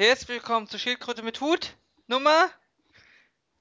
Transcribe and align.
Herzlich 0.00 0.28
willkommen 0.28 0.68
zur 0.68 0.78
Schildkröte 0.78 1.24
mit 1.24 1.40
Hut. 1.40 1.76
Nummer? 2.06 2.50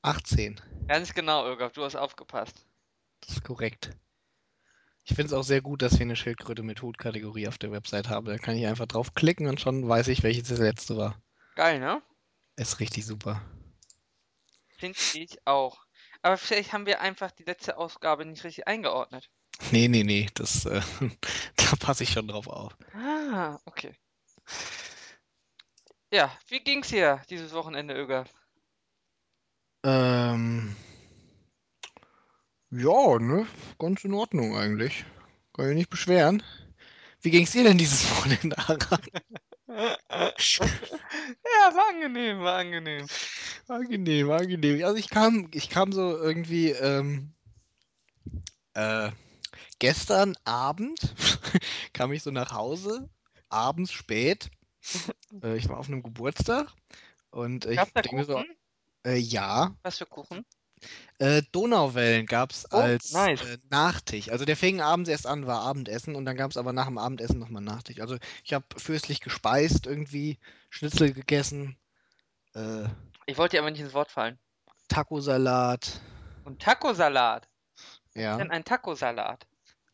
18. 0.03 0.61
Ganz 0.87 1.15
genau, 1.15 1.47
Irgaf, 1.47 1.71
du 1.71 1.83
hast 1.83 1.95
aufgepasst. 1.95 2.63
Das 3.21 3.37
ist 3.37 3.43
korrekt. 3.43 3.97
Ich 5.03 5.15
finde 5.15 5.25
es 5.25 5.33
auch 5.33 5.41
sehr 5.41 5.61
gut, 5.61 5.81
dass 5.81 5.93
wir 5.93 6.01
eine 6.01 6.15
Schildkröte 6.15 6.61
mit 6.61 6.83
Hut-Kategorie 6.83 7.47
auf 7.47 7.57
der 7.57 7.71
Website 7.71 8.09
haben. 8.09 8.27
Da 8.27 8.37
kann 8.37 8.55
ich 8.55 8.67
einfach 8.67 8.85
draufklicken 8.85 9.47
und 9.47 9.59
schon 9.59 9.89
weiß 9.89 10.09
ich, 10.09 10.21
welches 10.21 10.49
das 10.49 10.59
letzte 10.59 10.95
war. 10.95 11.19
Geil, 11.55 11.79
ne? 11.79 12.03
Ist 12.55 12.79
richtig 12.79 13.07
super. 13.07 13.41
Finde 14.77 14.99
ich 15.15 15.39
auch. 15.47 15.87
Aber 16.21 16.37
vielleicht 16.37 16.71
haben 16.71 16.85
wir 16.85 17.01
einfach 17.01 17.31
die 17.31 17.45
letzte 17.45 17.79
Ausgabe 17.79 18.27
nicht 18.27 18.43
richtig 18.43 18.67
eingeordnet. 18.67 19.31
Nee, 19.71 19.87
nee, 19.87 20.03
nee, 20.03 20.27
das, 20.35 20.67
äh, 20.67 20.81
da 21.55 21.75
passe 21.79 22.03
ich 22.03 22.11
schon 22.11 22.27
drauf 22.27 22.45
auf. 22.45 22.77
Ah, 22.93 23.57
okay. 23.65 23.91
Ja, 26.11 26.31
wie 26.47 26.61
ging's 26.61 26.89
hier 26.89 27.21
dieses 27.29 27.53
Wochenende, 27.53 27.93
Irgaf? 27.93 28.29
Ähm, 29.83 30.75
ja, 32.71 33.19
ne, 33.19 33.45
ganz 33.77 34.03
in 34.05 34.13
Ordnung 34.13 34.55
eigentlich. 34.57 35.05
Kann 35.53 35.69
ich 35.69 35.75
nicht 35.75 35.89
beschweren. 35.89 36.43
Wie 37.21 37.31
ging's 37.31 37.51
dir 37.51 37.63
denn 37.63 37.77
dieses 37.77 38.09
Wochenende, 38.17 38.57
Ara? 38.57 38.99
ja, 39.67 39.97
war 41.75 41.89
angenehm, 41.89 42.39
war 42.39 42.59
angenehm. 42.59 43.05
Angenehm, 43.67 44.31
angenehm. 44.31 44.85
Also 44.85 44.95
ich 44.95 45.09
kam, 45.09 45.49
ich 45.53 45.69
kam 45.69 45.91
so 45.91 46.17
irgendwie, 46.17 46.69
ähm, 46.69 47.33
äh, 48.75 49.11
gestern 49.79 50.37
Abend 50.45 50.99
kam 51.93 52.13
ich 52.13 52.23
so 52.23 52.31
nach 52.31 52.53
Hause, 52.53 53.09
abends 53.49 53.91
spät. 53.91 54.49
Äh, 55.43 55.57
ich 55.57 55.69
war 55.69 55.77
auf 55.77 55.87
einem 55.87 56.03
Geburtstag 56.03 56.73
und 57.31 57.65
ich 57.65 57.77
Gab's 57.77 57.93
da 57.93 58.01
denke 58.01 58.15
mir 58.15 58.25
so, 58.25 58.33
Kuchen? 58.35 58.57
äh, 59.05 59.17
ja, 59.17 59.75
Was 59.83 59.97
für 59.97 60.05
Kuchen? 60.05 60.45
äh, 61.19 61.41
Donauwellen 61.51 62.25
gab 62.25 62.51
es 62.51 62.65
Oh, 62.71 62.77
als 62.79 63.11
nice. 63.11 63.41
äh, 63.41 63.57
Nachtisch. 63.69 64.29
Also 64.29 64.45
der 64.45 64.57
fing 64.57 64.81
abends 64.81 65.09
erst 65.09 65.27
an, 65.27 65.47
war 65.47 65.61
Abendessen 65.61 66.15
und 66.15 66.25
dann 66.25 66.37
gab 66.37 66.51
es 66.51 66.57
aber 66.57 66.73
nach 66.73 66.85
dem 66.87 66.97
Abendessen 66.97 67.39
nochmal 67.39 67.63
Nachtisch. 67.63 67.99
Also 67.99 68.17
ich 68.43 68.53
habe 68.53 68.65
fürstlich 68.77 69.21
gespeist, 69.21 69.87
irgendwie 69.87 70.37
Schnitzel 70.69 71.13
gegessen, 71.13 71.77
äh, 72.55 72.85
Ich 73.27 73.37
wollte 73.37 73.55
dir 73.57 73.61
aber 73.61 73.69
nicht 73.69 73.79
ins 73.81 73.93
Wort 73.93 74.09
fallen. 74.11 74.39
Tacosalat. 74.89 76.01
Und 76.45 76.59
Tacosalat. 76.61 77.47
Was 78.15 78.23
Ja. 78.23 78.31
ist 78.31 78.39
denn 78.39 78.51
ein 78.51 78.65
Tacosalat? 78.65 79.46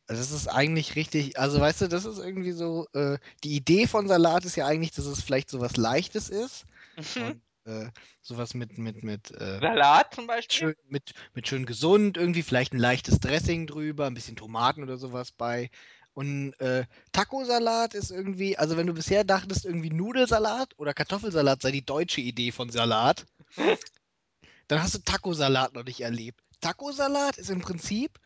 Also 0.08 0.22
das 0.22 0.32
ist 0.32 0.48
eigentlich 0.48 0.96
richtig, 0.96 1.40
also 1.40 1.59
weißt 1.59 1.82
du, 1.82 1.88
das 1.88 2.06
ist 2.06 2.18
irgendwie 2.18 2.52
so, 2.52 2.88
äh, 2.94 3.18
die 3.44 3.56
Idee 3.56 3.88
von 3.88 4.08
Salat 4.08 4.44
ist 4.46 4.56
ja 4.58 4.66
eigentlich, 4.68 4.92
dass 4.92 5.06
es 5.06 5.22
vielleicht 5.23 5.50
sowas 5.50 5.78
Leichtes 5.78 6.30
ist 6.30 6.66
Mhm. 6.96 7.42
und 7.66 7.72
äh, 7.72 7.90
sowas 8.22 8.54
mit, 8.54 8.78
mit, 8.78 9.04
mit, 9.04 9.31
äh, 9.31 9.62
Salat 9.62 10.14
zum 10.14 10.28
Beispiel? 10.28 10.58
schön, 10.58 10.76
mit, 10.90 11.14
mit 11.34 11.48
schön 11.48 11.66
gesund, 11.66 12.18
irgendwie 12.18 12.44
vielleicht 12.44 12.74
ein 12.74 12.80
leichtes 12.80 13.20
Dressing 13.20 13.66
drüber, 13.68 14.06
ein 14.08 14.14
bisschen 14.14 14.36
Tomaten 14.36 14.84
oder 14.84 14.98
sowas 14.98 15.31
bei. 15.31 15.70
Und 16.14 16.54
äh, 16.59 16.86
Taco-Salat 17.12 17.96
ist 17.96 18.12
irgendwie, 18.12 18.58
also 18.58 18.78
wenn 18.78 18.88
du 18.88 18.94
bisher 18.94 19.24
dachtest, 19.24 19.66
irgendwie 19.66 19.90
Nudelsalat 19.90 20.78
oder 20.78 20.94
Kartoffelsalat 20.94 21.62
sei 21.62 21.72
die 21.72 21.86
deutsche 21.86 22.22
Idee 22.22 22.52
von 22.52 22.70
Salat, 22.70 23.26
dann 24.68 24.81
hast 24.84 24.96
du 24.96 25.00
Taco-Salat 25.00 25.74
noch 25.74 25.86
nicht 25.86 26.02
erlebt. 26.02 26.42
Taco-Salat 26.62 27.38
ist 27.38 27.50
im 27.50 27.62
Prinzip, 27.62 28.20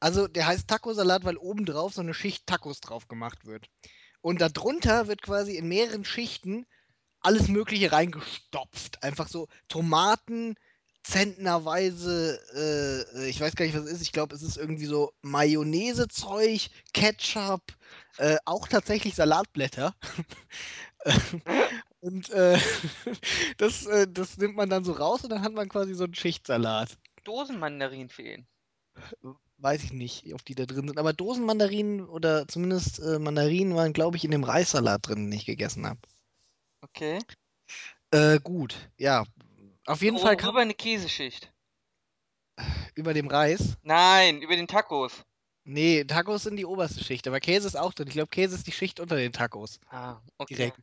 also 0.00 0.28
der 0.28 0.46
heißt 0.46 0.68
Taco-Salat, 0.68 1.24
weil 1.24 1.36
obendrauf 1.36 1.94
so 1.94 2.00
eine 2.00 2.14
Schicht 2.14 2.46
Tacos 2.46 2.80
drauf 2.80 3.08
gemacht 3.08 3.44
wird. 3.46 3.68
Und 4.20 4.40
darunter 4.40 5.08
wird 5.08 5.22
quasi 5.22 5.56
in 5.56 5.68
mehreren 5.68 6.04
Schichten 6.04 6.66
alles 7.20 7.48
Mögliche 7.48 7.92
reingestopft. 7.92 9.02
Einfach 9.02 9.28
so 9.28 9.48
Tomaten, 9.68 10.56
zentnerweise, 11.02 12.38
äh, 12.54 13.18
äh, 13.18 13.28
ich 13.28 13.40
weiß 13.40 13.56
gar 13.56 13.64
nicht, 13.64 13.74
was 13.74 13.84
es 13.84 13.92
ist. 13.92 14.02
Ich 14.02 14.12
glaube, 14.12 14.34
es 14.34 14.42
ist 14.42 14.56
irgendwie 14.56 14.86
so 14.86 15.12
Mayonnaise-Zeug, 15.22 16.68
Ketchup, 16.92 17.62
äh, 18.18 18.36
auch 18.44 18.68
tatsächlich 18.68 19.14
Salatblätter. 19.14 19.94
und 22.00 22.30
äh, 22.30 22.58
das, 23.56 23.86
äh, 23.86 24.06
das 24.08 24.36
nimmt 24.36 24.56
man 24.56 24.68
dann 24.68 24.84
so 24.84 24.92
raus 24.92 25.24
und 25.24 25.30
dann 25.30 25.42
hat 25.42 25.54
man 25.54 25.68
quasi 25.68 25.94
so 25.94 26.04
einen 26.04 26.14
Schichtsalat. 26.14 26.98
Dosenmandarinen 27.24 28.08
fehlen. 28.08 28.46
Weiß 29.58 29.82
ich 29.82 29.92
nicht, 29.92 30.32
ob 30.34 30.44
die 30.44 30.54
da 30.54 30.66
drin 30.66 30.86
sind. 30.86 30.98
Aber 30.98 31.12
Dosenmandarinen 31.12 32.06
oder 32.06 32.46
zumindest 32.46 33.00
äh, 33.00 33.18
Mandarinen 33.18 33.74
waren, 33.74 33.92
glaube 33.92 34.16
ich, 34.16 34.24
in 34.24 34.30
dem 34.30 34.44
Reissalat 34.44 35.06
drin, 35.06 35.24
den 35.24 35.32
ich 35.32 35.46
gegessen 35.46 35.84
habe. 35.84 35.98
Okay. 36.80 37.18
Äh, 38.12 38.38
gut, 38.38 38.76
ja. 38.96 39.24
Auf 39.84 40.02
jeden 40.02 40.18
Fall 40.18 40.34
Oben 40.34 40.40
kam 40.40 40.50
rüber 40.50 40.60
eine 40.60 40.74
Käseschicht. 40.74 41.52
über 42.94 43.14
dem 43.14 43.26
Reis. 43.26 43.76
Nein, 43.82 44.42
über 44.42 44.54
den 44.54 44.68
Tacos. 44.68 45.24
Nee, 45.64 46.04
Tacos 46.04 46.44
sind 46.44 46.56
die 46.56 46.64
oberste 46.64 47.04
Schicht, 47.04 47.26
aber 47.28 47.40
Käse 47.40 47.66
ist 47.66 47.76
auch 47.76 47.92
drin. 47.92 48.08
Ich 48.08 48.14
glaube, 48.14 48.30
Käse 48.30 48.54
ist 48.54 48.66
die 48.66 48.72
Schicht 48.72 49.00
unter 49.00 49.16
den 49.16 49.32
Tacos. 49.32 49.80
Ah, 49.90 50.20
okay. 50.38 50.54
Direkt. 50.54 50.78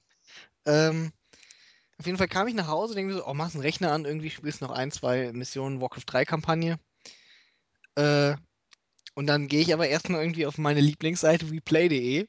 Ähm, 0.65 1.11
auf 1.97 2.05
jeden 2.05 2.17
Fall 2.17 2.27
kam 2.27 2.47
ich 2.47 2.53
nach 2.53 2.67
Hause, 2.67 2.93
denke 2.93 3.13
mir 3.13 3.19
so, 3.19 3.25
oh, 3.25 3.33
machst 3.33 3.55
einen 3.55 3.63
Rechner 3.63 3.91
an, 3.91 4.05
irgendwie 4.05 4.29
spielst 4.29 4.61
noch 4.61 4.71
ein, 4.71 4.91
zwei 4.91 5.31
Missionen 5.31 5.81
Warcraft 5.81 6.03
3 6.05 6.25
Kampagne. 6.25 6.77
Äh, 7.95 8.35
und 9.15 9.27
dann 9.27 9.47
gehe 9.47 9.61
ich 9.61 9.73
aber 9.73 9.87
erstmal 9.87 10.21
irgendwie 10.21 10.45
auf 10.45 10.57
meine 10.57 10.81
Lieblingsseite 10.81 11.49
replay.de. 11.49 12.27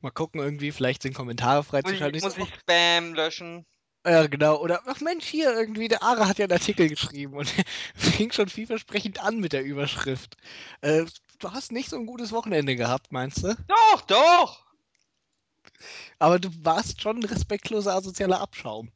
Mal 0.00 0.10
gucken, 0.10 0.40
irgendwie, 0.40 0.72
vielleicht 0.72 1.02
sind 1.02 1.14
Kommentare 1.14 1.58
Muss 1.58 1.66
freizuschalten. 1.68 2.18
ich, 2.18 2.24
Ich 2.24 2.36
muss 2.36 2.48
ich 2.48 2.54
Spam 2.60 3.14
löschen? 3.14 3.66
oh, 4.04 4.08
ja, 4.08 4.26
genau. 4.26 4.60
Oder, 4.60 4.82
ach 4.86 5.00
Mensch, 5.00 5.26
hier 5.26 5.52
irgendwie, 5.52 5.88
der 5.88 6.02
Ara 6.02 6.28
hat 6.28 6.38
ja 6.38 6.44
einen 6.44 6.52
Artikel 6.52 6.88
geschrieben 6.88 7.34
und 7.34 7.52
fing 7.94 8.32
schon 8.32 8.48
vielversprechend 8.48 9.22
an 9.22 9.38
mit 9.38 9.52
der 9.52 9.64
Überschrift. 9.64 10.36
Äh, 10.80 11.04
du 11.38 11.52
hast 11.52 11.72
nicht 11.72 11.90
so 11.90 11.96
ein 11.96 12.06
gutes 12.06 12.32
Wochenende 12.32 12.76
gehabt, 12.76 13.12
meinst 13.12 13.42
du? 13.42 13.54
Doch, 13.66 14.00
doch! 14.02 14.66
Aber 16.18 16.38
du 16.38 16.48
warst 16.64 17.02
schon 17.02 17.18
ein 17.18 17.24
respektloser 17.24 17.94
asozialer 17.94 18.40
Abschaum. 18.40 18.90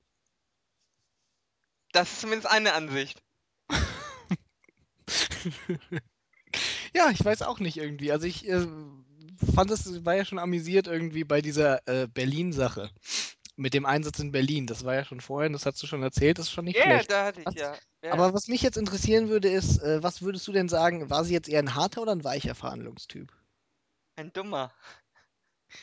Das 1.93 2.11
ist 2.11 2.21
zumindest 2.23 2.51
eine 2.51 2.73
Ansicht. 2.73 3.23
ja, 6.95 7.11
ich 7.11 7.25
weiß 7.25 7.43
auch 7.43 7.59
nicht 7.61 7.77
irgendwie. 7.77 8.13
Also 8.13 8.27
ich 8.27 8.49
äh, 8.49 8.67
fand 9.55 9.71
es, 9.71 10.05
war 10.05 10.15
ja 10.15 10.25
schon 10.25 10.39
amüsiert 10.39 10.87
irgendwie 10.87 11.25
bei 11.25 11.41
dieser 11.41 11.87
äh, 11.89 12.07
Berlin-Sache. 12.09 12.91
Mit 13.57 13.75
dem 13.75 13.85
Einsatz 13.85 14.19
in 14.19 14.33
Berlin. 14.33 14.67
Das 14.67 14.85
war 14.85 14.95
ja 14.95 15.05
schon 15.05 15.21
vorher, 15.21 15.51
das 15.51 15.67
hast 15.67 15.83
du 15.83 15.87
schon 15.87 16.03
erzählt, 16.03 16.39
das 16.39 16.47
ist 16.47 16.53
schon 16.53 16.65
nicht 16.65 16.79
Ja, 16.79 16.85
schlecht. 16.85 17.11
da 17.11 17.27
hatte 17.27 17.43
ich 17.47 17.55
ja. 17.55 17.75
ja. 18.03 18.13
Aber 18.13 18.33
was 18.33 18.49
mich 18.49 18.63
jetzt 18.63 18.79
interessieren 18.79 19.29
würde, 19.29 19.49
ist, 19.51 19.79
äh, 19.83 20.03
was 20.03 20.23
würdest 20.23 20.49
du 20.49 20.53
denn 20.53 20.69
sagen, 20.71 21.11
war 21.11 21.25
sie 21.25 21.35
jetzt 21.35 21.49
eher 21.51 21.59
ein 21.59 21.75
harter 21.75 22.03
oder 22.03 22.13
ein 22.13 22.25
weicher 22.25 22.55
Verhandlungstyp? 22.55 23.31
Ein 24.17 24.33
dummer. 24.33 24.73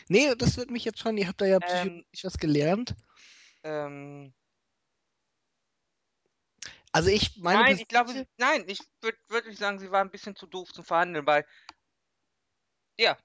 Nee, 0.08 0.34
das 0.36 0.58
wird 0.58 0.72
mich 0.72 0.86
jetzt 0.86 1.00
schon, 1.00 1.18
ihr 1.18 1.28
habt 1.28 1.42
da 1.42 1.46
ja 1.46 1.60
Ähm, 1.62 1.68
psychologisch 1.68 2.24
was 2.24 2.38
gelernt. 2.38 2.96
Ähm, 3.64 4.34
Also 6.92 7.10
ich 7.10 7.38
meine 7.38 7.64
nein, 7.64 7.78
ich 7.78 7.88
glaube, 7.88 8.12
sie, 8.12 8.26
nein, 8.38 8.64
ich 8.68 8.80
würde 9.02 9.18
wirklich 9.28 9.58
sagen, 9.58 9.80
sie 9.80 9.92
war 9.92 10.02
ein 10.02 10.12
bisschen 10.12 10.36
zu 10.36 10.48
doof 10.48 10.72
zum 10.74 10.84
Verhandeln, 10.84 11.26
weil 11.26 11.46
ja, 12.98 13.18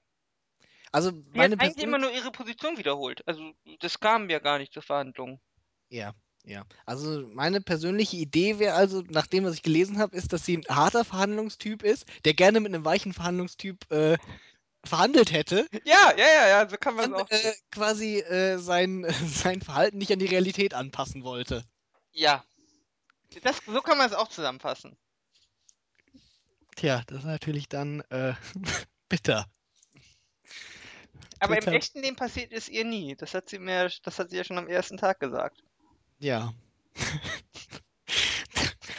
also 0.95 1.11
sie 1.11 1.37
meine 1.37 1.55
hat 1.55 1.61
eigentlich 1.61 1.83
immer 1.83 1.97
nur 1.97 2.11
ihre 2.11 2.31
Position 2.31 2.77
wiederholt. 2.77 3.21
Also 3.27 3.51
das 3.81 3.99
kam 3.99 4.29
ja 4.29 4.39
gar 4.39 4.59
nicht 4.59 4.71
zur 4.71 4.81
Verhandlung. 4.81 5.41
Ja, 5.89 6.13
ja. 6.45 6.65
Also 6.85 7.27
meine 7.33 7.59
persönliche 7.59 8.15
Idee 8.15 8.59
wäre 8.59 8.75
also, 8.75 9.03
nach 9.09 9.27
dem, 9.27 9.43
was 9.43 9.55
ich 9.55 9.61
gelesen 9.61 9.99
habe, 9.99 10.15
ist, 10.15 10.31
dass 10.31 10.45
sie 10.45 10.57
ein 10.57 10.63
harter 10.73 11.03
Verhandlungstyp 11.03 11.83
ist, 11.83 12.05
der 12.23 12.33
gerne 12.33 12.61
mit 12.61 12.73
einem 12.73 12.85
weichen 12.85 13.11
Verhandlungstyp 13.11 13.91
äh, 13.91 14.17
verhandelt 14.85 15.33
hätte, 15.33 15.67
Ja, 15.83 16.13
ja, 16.15 16.27
ja, 16.27 16.47
ja, 16.47 16.69
so 16.69 16.77
kann 16.77 16.95
man 16.95 17.13
es 17.13 17.21
auch. 17.21 17.29
äh, 17.29 17.53
quasi 17.71 18.19
äh, 18.19 18.57
sein, 18.57 19.05
sein 19.27 19.61
Verhalten 19.61 19.97
nicht 19.97 20.13
an 20.13 20.19
die 20.19 20.27
Realität 20.27 20.73
anpassen 20.73 21.23
wollte. 21.23 21.65
Ja. 22.13 22.45
Das, 23.41 23.61
so 23.65 23.81
kann 23.81 23.97
man 23.97 24.07
es 24.07 24.13
auch 24.13 24.27
zusammenfassen. 24.27 24.97
Tja, 26.75 27.03
das 27.07 27.19
ist 27.19 27.25
natürlich 27.25 27.69
dann 27.69 28.01
äh, 28.09 28.33
bitter. 29.09 29.45
Aber 31.39 31.55
im 31.55 31.59
Bitter. 31.59 31.73
echten 31.73 32.01
Leben 32.01 32.15
passiert 32.15 32.51
es 32.51 32.69
ihr 32.69 32.85
nie. 32.85 33.15
Das 33.15 33.33
hat 33.33 33.49
sie 33.49 33.59
mir, 33.59 33.91
das 34.03 34.19
hat 34.19 34.29
sie 34.29 34.37
ja 34.37 34.43
schon 34.43 34.57
am 34.57 34.67
ersten 34.67 34.97
Tag 34.97 35.19
gesagt. 35.19 35.63
Ja. 36.19 36.53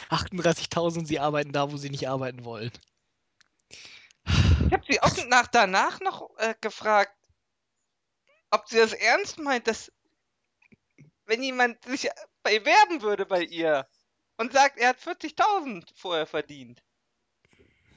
38.000, 0.09 1.05
sie 1.05 1.19
arbeiten 1.19 1.51
da, 1.51 1.71
wo 1.71 1.77
sie 1.77 1.89
nicht 1.89 2.07
arbeiten 2.07 2.45
wollen. 2.45 2.71
Ich 4.25 4.73
habe 4.73 4.83
sie 4.87 5.01
auch 5.01 5.11
nach 5.27 5.47
danach 5.47 5.99
noch 6.01 6.29
äh, 6.37 6.55
gefragt, 6.61 7.15
ob 8.49 8.67
sie 8.67 8.77
das 8.77 8.93
ernst 8.93 9.39
meint, 9.39 9.67
dass 9.67 9.91
wenn 11.25 11.43
jemand 11.43 11.83
sich 11.83 12.09
bewerben 12.43 13.01
würde 13.01 13.25
bei 13.25 13.43
ihr 13.43 13.87
und 14.37 14.53
sagt, 14.53 14.77
er 14.77 14.89
hat 14.89 14.99
40.000 14.99 15.83
vorher 15.95 16.25
verdient, 16.25 16.81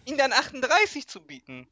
ihn 0.04 0.18
dann 0.18 0.32
38 0.32 1.06
zu 1.06 1.20
bieten. 1.20 1.68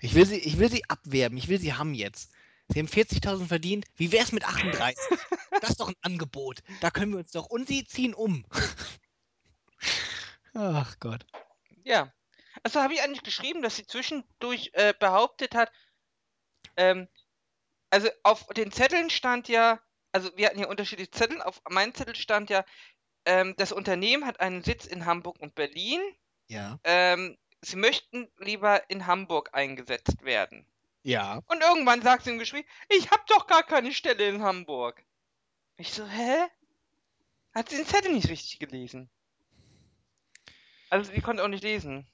Ich 0.00 0.14
will 0.14 0.26
sie, 0.26 0.38
ich 0.38 0.58
will 0.58 0.70
sie 0.70 0.88
abwerben, 0.88 1.38
ich 1.38 1.48
will 1.48 1.58
sie 1.58 1.74
haben 1.74 1.94
jetzt. 1.94 2.30
Sie 2.68 2.80
haben 2.80 2.88
40.000 2.88 3.46
verdient. 3.46 3.84
Wie 3.94 4.12
wär's 4.12 4.32
mit 4.32 4.44
38? 4.44 4.98
Das 5.60 5.70
ist 5.70 5.80
doch 5.80 5.88
ein 5.88 5.96
Angebot. 6.02 6.62
Da 6.80 6.90
können 6.90 7.12
wir 7.12 7.20
uns 7.20 7.30
doch. 7.30 7.46
Und 7.46 7.66
Sie 7.66 7.86
ziehen 7.86 8.12
um. 8.12 8.44
Ach 10.54 10.98
Gott. 11.00 11.24
Ja. 11.82 12.12
Also 12.62 12.82
habe 12.82 12.92
ich 12.92 13.02
eigentlich 13.02 13.22
geschrieben, 13.22 13.62
dass 13.62 13.76
sie 13.76 13.86
zwischendurch 13.86 14.70
äh, 14.74 14.92
behauptet 14.98 15.54
hat, 15.54 15.72
ähm, 16.76 17.08
also 17.90 18.08
auf 18.22 18.46
den 18.48 18.72
Zetteln 18.72 19.10
stand 19.10 19.48
ja, 19.48 19.80
also 20.12 20.30
wir 20.36 20.46
hatten 20.46 20.58
hier 20.58 20.68
unterschiedliche 20.68 21.10
Zettel, 21.10 21.42
auf 21.42 21.60
meinem 21.68 21.94
Zettel 21.94 22.16
stand 22.16 22.50
ja, 22.50 22.64
ähm, 23.26 23.54
das 23.58 23.72
Unternehmen 23.72 24.24
hat 24.24 24.40
einen 24.40 24.62
Sitz 24.62 24.86
in 24.86 25.04
Hamburg 25.04 25.38
und 25.40 25.54
Berlin. 25.54 26.00
Ja. 26.48 26.78
Ähm, 26.84 27.36
sie 27.60 27.76
möchten 27.76 28.28
lieber 28.38 28.88
in 28.88 29.06
Hamburg 29.06 29.50
eingesetzt 29.52 30.22
werden. 30.22 30.64
Ja. 31.02 31.42
Und 31.46 31.62
irgendwann 31.62 32.02
sagt 32.02 32.24
sie 32.24 32.30
im 32.30 32.38
Gespräch, 32.38 32.64
ich 32.88 33.10
habe 33.10 33.22
doch 33.28 33.46
gar 33.46 33.62
keine 33.62 33.92
Stelle 33.92 34.28
in 34.28 34.42
Hamburg. 34.42 35.04
Ich 35.76 35.92
so, 35.92 36.06
hä? 36.06 36.46
Hat 37.54 37.68
sie 37.68 37.76
den 37.76 37.86
Zettel 37.86 38.12
nicht 38.12 38.28
richtig 38.28 38.58
gelesen? 38.58 39.10
Also 40.88 41.12
sie 41.12 41.20
konnte 41.20 41.42
auch 41.42 41.48
nicht 41.48 41.64
lesen. 41.64 42.06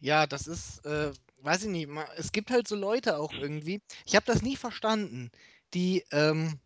Ja, 0.00 0.26
das 0.26 0.46
ist, 0.46 0.84
äh, 0.86 1.12
weiß 1.38 1.64
ich 1.64 1.68
nicht, 1.68 1.88
es 2.16 2.32
gibt 2.32 2.50
halt 2.50 2.66
so 2.66 2.76
Leute 2.76 3.18
auch 3.18 3.32
irgendwie. 3.32 3.82
Ich 4.06 4.16
habe 4.16 4.26
das 4.26 4.42
nie 4.42 4.56
verstanden, 4.56 5.30
die, 5.74 6.04
ähm, 6.10 6.58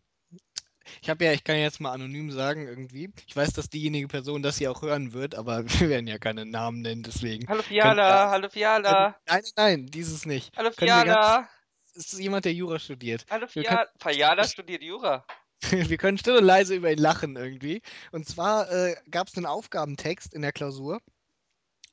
ich 1.01 1.09
habe 1.09 1.25
ja, 1.25 1.33
ich 1.33 1.43
kann 1.43 1.55
ja 1.55 1.63
jetzt 1.63 1.79
mal 1.79 1.91
anonym 1.91 2.31
sagen 2.31 2.67
irgendwie. 2.67 3.11
Ich 3.27 3.35
weiß, 3.35 3.53
dass 3.53 3.69
diejenige 3.69 4.07
Person 4.07 4.41
das 4.41 4.57
hier 4.57 4.71
auch 4.71 4.81
hören 4.81 5.13
wird, 5.13 5.35
aber 5.35 5.65
wir 5.79 5.89
werden 5.89 6.07
ja 6.07 6.17
keine 6.17 6.45
Namen 6.45 6.81
nennen, 6.81 7.03
deswegen 7.03 7.47
Hallo 7.47 7.61
Fiala, 7.61 8.29
hallo 8.29 8.41
können, 8.41 8.51
Fiala, 8.51 9.15
nein, 9.27 9.41
nein, 9.43 9.43
nein, 9.55 9.85
dieses 9.87 10.25
nicht. 10.25 10.55
hallo 10.57 10.71
Fiala, 10.71 11.47
es 11.95 12.13
ist 12.13 12.19
jemand, 12.19 12.45
der 12.45 12.53
Jura 12.53 12.79
studiert. 12.79 13.25
hallo 13.29 13.47
Fiala. 13.47 13.87
Fiala 13.99 14.43
studiert 14.43 14.83
Jura. 14.83 15.25
wir 15.71 15.97
können 15.97 16.17
still 16.17 16.37
und 16.37 16.43
leise 16.43 16.75
über 16.75 16.91
ihn 16.91 16.99
lachen 16.99 17.35
irgendwie. 17.35 17.81
Und 18.11 18.27
zwar 18.27 18.71
äh, 18.71 18.95
gab 19.09 19.27
es 19.27 19.37
einen 19.37 19.45
Aufgabentext 19.45 20.33
in 20.33 20.41
der 20.41 20.51
Klausur. 20.51 21.01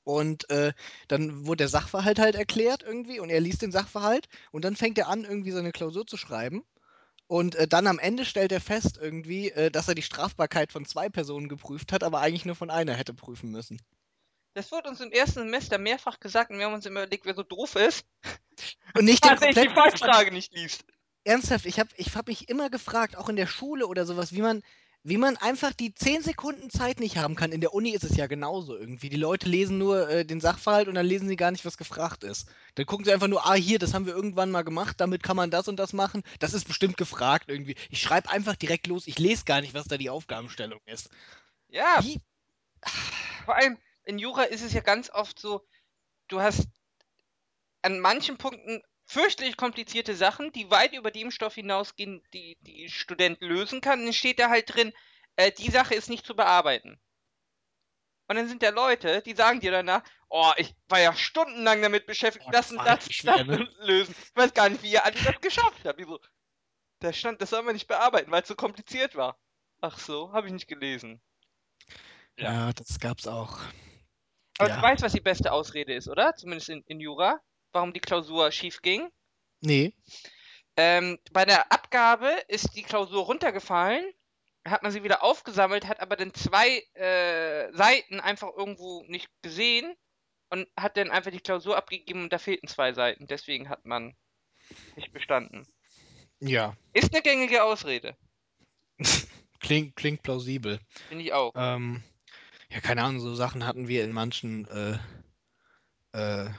Und 0.04 0.50
äh, 0.50 0.74
dann 1.08 1.46
wurde 1.46 1.58
der 1.58 1.68
Sachverhalt 1.68 2.18
halt 2.18 2.34
erklärt 2.34 2.82
irgendwie 2.82 3.20
und 3.20 3.30
er 3.30 3.40
liest 3.40 3.62
den 3.62 3.72
Sachverhalt 3.72 4.28
und 4.52 4.62
dann 4.62 4.76
fängt 4.76 4.98
er 4.98 5.08
an, 5.08 5.24
irgendwie 5.24 5.50
seine 5.50 5.72
Klausur 5.72 6.06
zu 6.06 6.18
schreiben. 6.18 6.62
Und 7.26 7.54
äh, 7.54 7.66
dann 7.66 7.86
am 7.86 7.98
Ende 7.98 8.24
stellt 8.24 8.52
er 8.52 8.60
fest 8.60 8.98
irgendwie, 9.00 9.50
äh, 9.50 9.70
dass 9.70 9.88
er 9.88 9.94
die 9.94 10.02
Strafbarkeit 10.02 10.72
von 10.72 10.84
zwei 10.84 11.08
Personen 11.08 11.48
geprüft 11.48 11.92
hat, 11.92 12.04
aber 12.04 12.20
eigentlich 12.20 12.44
nur 12.44 12.56
von 12.56 12.70
einer 12.70 12.94
hätte 12.94 13.14
prüfen 13.14 13.50
müssen. 13.50 13.80
Das 14.54 14.70
wurde 14.70 14.88
uns 14.88 15.00
im 15.00 15.10
ersten 15.10 15.40
Semester 15.40 15.78
mehrfach 15.78 16.20
gesagt 16.20 16.50
und 16.50 16.58
wir 16.58 16.66
haben 16.66 16.74
uns 16.74 16.86
immer 16.86 17.02
überlegt, 17.02 17.26
wer 17.26 17.34
so 17.34 17.42
doof 17.42 17.74
ist, 17.76 18.06
Und 18.94 19.04
nicht 19.04 19.24
den 19.24 19.30
er 19.30 19.36
die 19.36 19.42
kompletten 19.42 19.74
Fallfrage 19.74 20.32
nicht 20.32 20.54
liest. 20.54 20.84
Ernsthaft, 21.24 21.66
ich 21.66 21.80
habe 21.80 21.90
ich 21.96 22.14
hab 22.14 22.28
mich 22.28 22.48
immer 22.48 22.70
gefragt, 22.70 23.16
auch 23.16 23.28
in 23.28 23.36
der 23.36 23.46
Schule 23.46 23.86
oder 23.86 24.04
sowas, 24.04 24.32
wie 24.32 24.42
man, 24.42 24.62
wie 25.06 25.18
man 25.18 25.36
einfach 25.36 25.74
die 25.74 25.94
10 25.94 26.22
Sekunden 26.22 26.70
Zeit 26.70 26.98
nicht 26.98 27.18
haben 27.18 27.34
kann. 27.36 27.52
In 27.52 27.60
der 27.60 27.74
Uni 27.74 27.90
ist 27.90 28.04
es 28.04 28.16
ja 28.16 28.26
genauso 28.26 28.74
irgendwie. 28.74 29.10
Die 29.10 29.18
Leute 29.18 29.50
lesen 29.50 29.76
nur 29.76 30.08
äh, 30.08 30.24
den 30.24 30.40
Sachverhalt 30.40 30.88
und 30.88 30.94
dann 30.94 31.04
lesen 31.04 31.28
sie 31.28 31.36
gar 31.36 31.50
nicht, 31.50 31.66
was 31.66 31.76
gefragt 31.76 32.24
ist. 32.24 32.48
Dann 32.74 32.86
gucken 32.86 33.04
sie 33.04 33.12
einfach 33.12 33.28
nur, 33.28 33.46
ah, 33.46 33.52
hier, 33.52 33.78
das 33.78 33.92
haben 33.92 34.06
wir 34.06 34.14
irgendwann 34.14 34.50
mal 34.50 34.62
gemacht, 34.62 34.98
damit 34.98 35.22
kann 35.22 35.36
man 35.36 35.50
das 35.50 35.68
und 35.68 35.76
das 35.76 35.92
machen. 35.92 36.22
Das 36.38 36.54
ist 36.54 36.66
bestimmt 36.66 36.96
gefragt 36.96 37.50
irgendwie. 37.50 37.76
Ich 37.90 38.00
schreibe 38.00 38.30
einfach 38.30 38.56
direkt 38.56 38.86
los, 38.86 39.06
ich 39.06 39.18
lese 39.18 39.44
gar 39.44 39.60
nicht, 39.60 39.74
was 39.74 39.86
da 39.86 39.98
die 39.98 40.08
Aufgabenstellung 40.08 40.80
ist. 40.86 41.10
Ja, 41.68 41.98
Wie? 42.02 42.20
vor 43.44 43.56
allem 43.56 43.76
in 44.04 44.18
Jura 44.18 44.44
ist 44.44 44.62
es 44.62 44.72
ja 44.72 44.80
ganz 44.80 45.10
oft 45.10 45.38
so, 45.38 45.66
du 46.28 46.40
hast 46.40 46.66
an 47.82 48.00
manchen 48.00 48.38
Punkten 48.38 48.82
fürchterlich 49.14 49.56
komplizierte 49.56 50.14
Sachen, 50.16 50.52
die 50.52 50.70
weit 50.70 50.92
über 50.92 51.10
dem 51.10 51.30
Stoff 51.30 51.54
hinausgehen, 51.54 52.22
die 52.34 52.58
die 52.62 52.88
Student 52.90 53.40
lösen 53.40 53.80
kann. 53.80 54.00
Und 54.00 54.06
dann 54.06 54.12
steht 54.14 54.38
da 54.40 54.50
halt 54.50 54.74
drin, 54.74 54.92
äh, 55.36 55.52
die 55.52 55.70
Sache 55.70 55.94
ist 55.94 56.10
nicht 56.10 56.26
zu 56.26 56.36
bearbeiten. 56.36 57.00
Und 58.28 58.36
dann 58.36 58.48
sind 58.48 58.62
da 58.62 58.70
Leute, 58.70 59.22
die 59.22 59.34
sagen 59.34 59.60
dir 59.60 59.70
danach, 59.70 60.02
oh, 60.30 60.52
ich 60.56 60.74
war 60.88 61.00
ja 61.00 61.14
stundenlang 61.14 61.80
damit 61.82 62.06
beschäftigt, 62.06 62.46
Oh, 62.48 62.50
das 62.50 62.68
das 62.68 62.72
und 62.72 62.84
das, 62.84 63.06
das 63.22 63.46
lösen. 63.80 64.14
Ich 64.18 64.36
weiß 64.36 64.52
gar 64.54 64.68
nicht, 64.68 64.82
wie 64.82 64.92
ihr 64.92 65.04
alle 65.04 65.14
das 65.22 65.40
geschafft 65.40 65.84
habt. 65.84 66.00
Ich 66.00 66.06
so, 66.06 66.20
da 67.00 67.12
stand, 67.12 67.40
das 67.42 67.50
soll 67.50 67.62
man 67.62 67.74
nicht 67.74 67.86
bearbeiten, 67.88 68.30
weil 68.32 68.42
es 68.42 68.48
so 68.48 68.56
kompliziert 68.56 69.14
war. 69.14 69.38
Ach 69.80 69.98
so, 69.98 70.32
habe 70.32 70.46
ich 70.48 70.52
nicht 70.52 70.66
gelesen. 70.68 71.22
Ja. 72.36 72.52
Ja, 72.52 72.72
das 72.72 72.98
gab's 72.98 73.26
auch. 73.26 73.60
Aber 74.58 74.68
Ja. 74.68 74.76
du 74.76 74.82
weißt, 74.82 75.02
was 75.02 75.12
die 75.12 75.20
beste 75.20 75.52
Ausrede 75.52 75.94
ist, 75.94 76.08
oder? 76.08 76.34
Zumindest 76.36 76.68
in, 76.68 76.82
in 76.86 77.00
Jura. 77.00 77.40
Warum 77.74 77.92
die 77.92 78.00
Klausur 78.00 78.52
schief 78.52 78.82
ging. 78.82 79.10
Nee. 79.60 79.92
Ähm, 80.76 81.18
bei 81.32 81.44
der 81.44 81.72
Abgabe 81.72 82.28
ist 82.46 82.76
die 82.76 82.84
Klausur 82.84 83.24
runtergefallen, 83.24 84.04
hat 84.64 84.84
man 84.84 84.92
sie 84.92 85.02
wieder 85.02 85.24
aufgesammelt, 85.24 85.88
hat 85.88 85.98
aber 85.98 86.14
dann 86.14 86.32
zwei 86.34 86.84
äh, 86.94 87.72
Seiten 87.72 88.20
einfach 88.20 88.48
irgendwo 88.56 89.02
nicht 89.08 89.28
gesehen 89.42 89.92
und 90.50 90.68
hat 90.76 90.96
dann 90.96 91.10
einfach 91.10 91.32
die 91.32 91.40
Klausur 91.40 91.76
abgegeben 91.76 92.22
und 92.22 92.32
da 92.32 92.38
fehlten 92.38 92.68
zwei 92.68 92.92
Seiten. 92.92 93.26
Deswegen 93.26 93.68
hat 93.68 93.84
man 93.84 94.14
nicht 94.94 95.12
bestanden. 95.12 95.66
Ja. 96.38 96.76
Ist 96.92 97.12
eine 97.12 97.22
gängige 97.22 97.64
Ausrede. 97.64 98.16
Klingt, 99.58 99.96
klingt 99.96 100.22
plausibel. 100.22 100.78
Finde 101.08 101.24
ich 101.24 101.32
auch. 101.32 101.52
Ähm, 101.56 102.04
ja, 102.68 102.80
keine 102.80 103.02
Ahnung, 103.02 103.18
so 103.20 103.34
Sachen 103.34 103.66
hatten 103.66 103.88
wir 103.88 104.04
in 104.04 104.12
manchen 104.12 104.68
äh, 104.68 104.98
äh, 106.12 106.50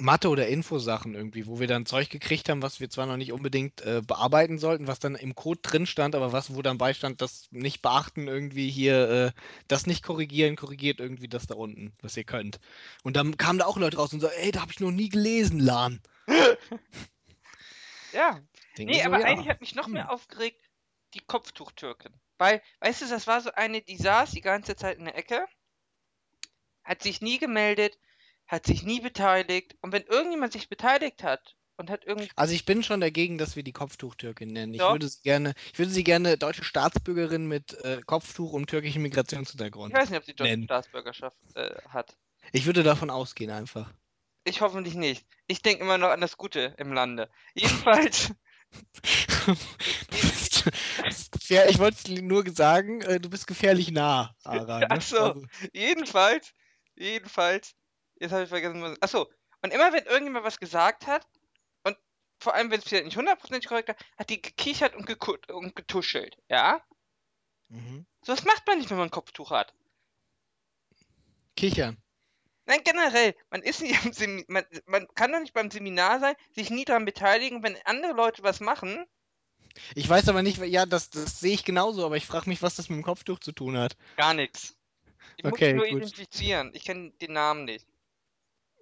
Mathe- 0.00 0.28
oder 0.28 0.48
Infosachen 0.48 1.14
irgendwie, 1.14 1.46
wo 1.46 1.60
wir 1.60 1.66
dann 1.66 1.86
Zeug 1.86 2.10
gekriegt 2.10 2.48
haben, 2.48 2.62
was 2.62 2.80
wir 2.80 2.90
zwar 2.90 3.06
noch 3.06 3.16
nicht 3.16 3.32
unbedingt 3.32 3.80
äh, 3.82 4.02
bearbeiten 4.06 4.58
sollten, 4.58 4.86
was 4.86 4.98
dann 4.98 5.14
im 5.14 5.34
Code 5.34 5.60
drin 5.62 5.86
stand, 5.86 6.14
aber 6.14 6.32
was, 6.32 6.54
wo 6.54 6.62
dann 6.62 6.78
beistand, 6.78 7.20
das 7.20 7.48
nicht 7.50 7.82
beachten, 7.82 8.28
irgendwie 8.28 8.70
hier, 8.70 9.10
äh, 9.10 9.40
das 9.68 9.86
nicht 9.86 10.02
korrigieren, 10.02 10.56
korrigiert 10.56 11.00
irgendwie 11.00 11.28
das 11.28 11.46
da 11.46 11.54
unten, 11.54 11.92
was 12.00 12.16
ihr 12.16 12.24
könnt. 12.24 12.60
Und 13.02 13.16
dann 13.16 13.36
kamen 13.36 13.58
da 13.58 13.66
auch 13.66 13.76
Leute 13.76 13.96
raus 13.96 14.12
und 14.12 14.20
so, 14.20 14.28
ey, 14.28 14.50
da 14.50 14.62
habe 14.62 14.72
ich 14.72 14.80
noch 14.80 14.90
nie 14.90 15.08
gelesen, 15.08 15.60
Lan. 15.60 16.00
Ja. 18.12 18.40
Denke 18.76 18.92
Nee, 18.92 19.00
so, 19.00 19.06
aber 19.06 19.20
ja. 19.20 19.26
eigentlich 19.26 19.48
hat 19.48 19.60
mich 19.60 19.74
noch 19.74 19.86
mehr 19.86 20.10
aufgeregt 20.10 20.62
die 21.14 21.20
Kopftuchtürkin. 21.20 22.12
Weil, 22.38 22.62
weißt 22.80 23.02
du, 23.02 23.08
das 23.08 23.26
war 23.26 23.40
so 23.40 23.50
eine, 23.52 23.82
die 23.82 23.96
saß 23.96 24.30
die 24.30 24.40
ganze 24.40 24.76
Zeit 24.76 24.98
in 24.98 25.06
der 25.06 25.16
Ecke, 25.16 25.46
hat 26.84 27.02
sich 27.02 27.20
nie 27.20 27.38
gemeldet, 27.38 27.98
hat 28.48 28.66
sich 28.66 28.82
nie 28.82 29.00
beteiligt. 29.00 29.76
Und 29.80 29.92
wenn 29.92 30.02
irgendjemand 30.02 30.52
sich 30.52 30.68
beteiligt 30.68 31.22
hat 31.22 31.54
und 31.76 31.90
hat 31.90 32.04
irgend. 32.04 32.30
Also 32.34 32.54
ich 32.54 32.64
bin 32.64 32.82
schon 32.82 33.00
dagegen, 33.00 33.38
dass 33.38 33.54
wir 33.54 33.62
die 33.62 33.72
Kopftuchtürkin 33.72 34.52
nennen. 34.52 34.74
Ich 34.74 34.80
würde 34.80 35.08
sie 35.08 35.22
gerne, 35.22 35.54
ich 35.72 35.78
würde 35.78 35.92
sie 35.92 36.04
gerne 36.04 36.36
deutsche 36.36 36.64
Staatsbürgerin 36.64 37.46
mit 37.46 37.74
äh, 37.84 38.00
Kopftuch 38.04 38.52
und 38.52 38.68
türkischem 38.68 39.04
Ich 39.04 39.10
Migrationshintergrund 39.10 39.94
weiß 39.94 40.10
nicht, 40.10 40.18
ob 40.18 40.24
sie 40.24 40.34
deutsche 40.34 40.50
nennen. 40.50 40.64
Staatsbürgerschaft 40.64 41.36
äh, 41.54 41.76
hat. 41.88 42.16
Ich 42.52 42.66
würde 42.66 42.82
davon 42.82 43.10
ausgehen 43.10 43.50
einfach. 43.50 43.92
Ich 44.44 44.60
hoffentlich 44.62 44.94
nicht. 44.94 45.26
Ich 45.46 45.62
denke 45.62 45.82
immer 45.84 45.98
noch 45.98 46.08
an 46.08 46.20
das 46.20 46.38
Gute 46.38 46.74
im 46.78 46.92
Lande. 46.92 47.28
Jedenfalls, 47.54 48.32
ich 51.48 51.78
wollte 51.78 52.22
nur 52.22 52.50
sagen, 52.50 53.02
äh, 53.02 53.20
du 53.20 53.28
bist 53.30 53.46
gefährlich 53.46 53.90
nah, 53.90 54.34
Ara. 54.44 54.80
Ne? 54.80 54.86
Ach 54.90 55.02
so. 55.02 55.18
Also, 55.18 55.44
jedenfalls, 55.72 56.52
jedenfalls, 56.94 57.74
jetzt 58.20 58.32
habe 58.32 58.44
ich 58.44 58.48
vergessen, 58.48 58.82
was. 58.82 59.00
Achso, 59.02 59.30
und 59.62 59.72
immer 59.72 59.92
wenn 59.92 60.04
irgendjemand 60.04 60.44
was 60.44 60.58
gesagt 60.58 61.06
hat, 61.06 61.26
und 61.84 61.96
vor 62.40 62.54
allem, 62.54 62.70
wenn 62.70 62.78
es 62.80 62.84
vielleicht 62.86 63.06
nicht 63.06 63.16
hundertprozentig 63.16 63.68
korrekt 63.68 63.88
war, 63.88 63.96
hat 64.18 64.30
die 64.30 64.40
gekichert 64.42 64.94
und, 64.94 65.08
und 65.50 65.76
getuschelt, 65.76 66.36
ja? 66.48 66.82
mhm. 67.68 68.06
So 68.22 68.32
was 68.32 68.44
macht 68.44 68.66
man 68.66 68.78
nicht, 68.78 68.90
wenn 68.90 68.98
man 68.98 69.08
ein 69.08 69.12
Kopftuch 69.12 69.50
hat. 69.50 69.74
Kichern. 71.56 71.96
Nein, 72.66 72.80
generell, 72.84 73.34
man 73.50 73.62
ist 73.62 73.80
nicht 73.80 74.04
am 74.04 74.12
Seminar, 74.12 74.44
man, 74.48 74.64
man 74.86 75.08
kann 75.14 75.32
doch 75.32 75.40
nicht 75.40 75.54
beim 75.54 75.70
Seminar 75.70 76.20
sein, 76.20 76.34
sich 76.54 76.70
nie 76.70 76.84
daran 76.84 77.06
beteiligen, 77.06 77.62
wenn 77.62 77.78
andere 77.84 78.12
Leute 78.12 78.42
was 78.42 78.60
machen. 78.60 79.06
Ich 79.94 80.08
weiß 80.08 80.28
aber 80.28 80.42
nicht, 80.42 80.58
ja, 80.58 80.84
das, 80.86 81.08
das 81.10 81.40
sehe 81.40 81.54
ich 81.54 81.64
genauso, 81.64 82.04
aber 82.04 82.16
ich 82.16 82.26
frage 82.26 82.48
mich, 82.48 82.62
was 82.62 82.76
das 82.76 82.90
mit 82.90 82.98
dem 82.98 83.04
Kopftuch 83.04 83.38
zu 83.38 83.52
tun 83.52 83.78
hat. 83.78 83.96
Gar 84.16 84.34
nichts. 84.34 84.76
Ich 85.36 85.44
muss 85.44 85.54
Okay, 85.54 85.72
nur 85.72 85.86
gut. 85.86 85.98
identifizieren. 85.98 86.70
Ich 86.74 86.84
kenne 86.84 87.12
den 87.12 87.32
Namen 87.32 87.64
nicht. 87.64 87.86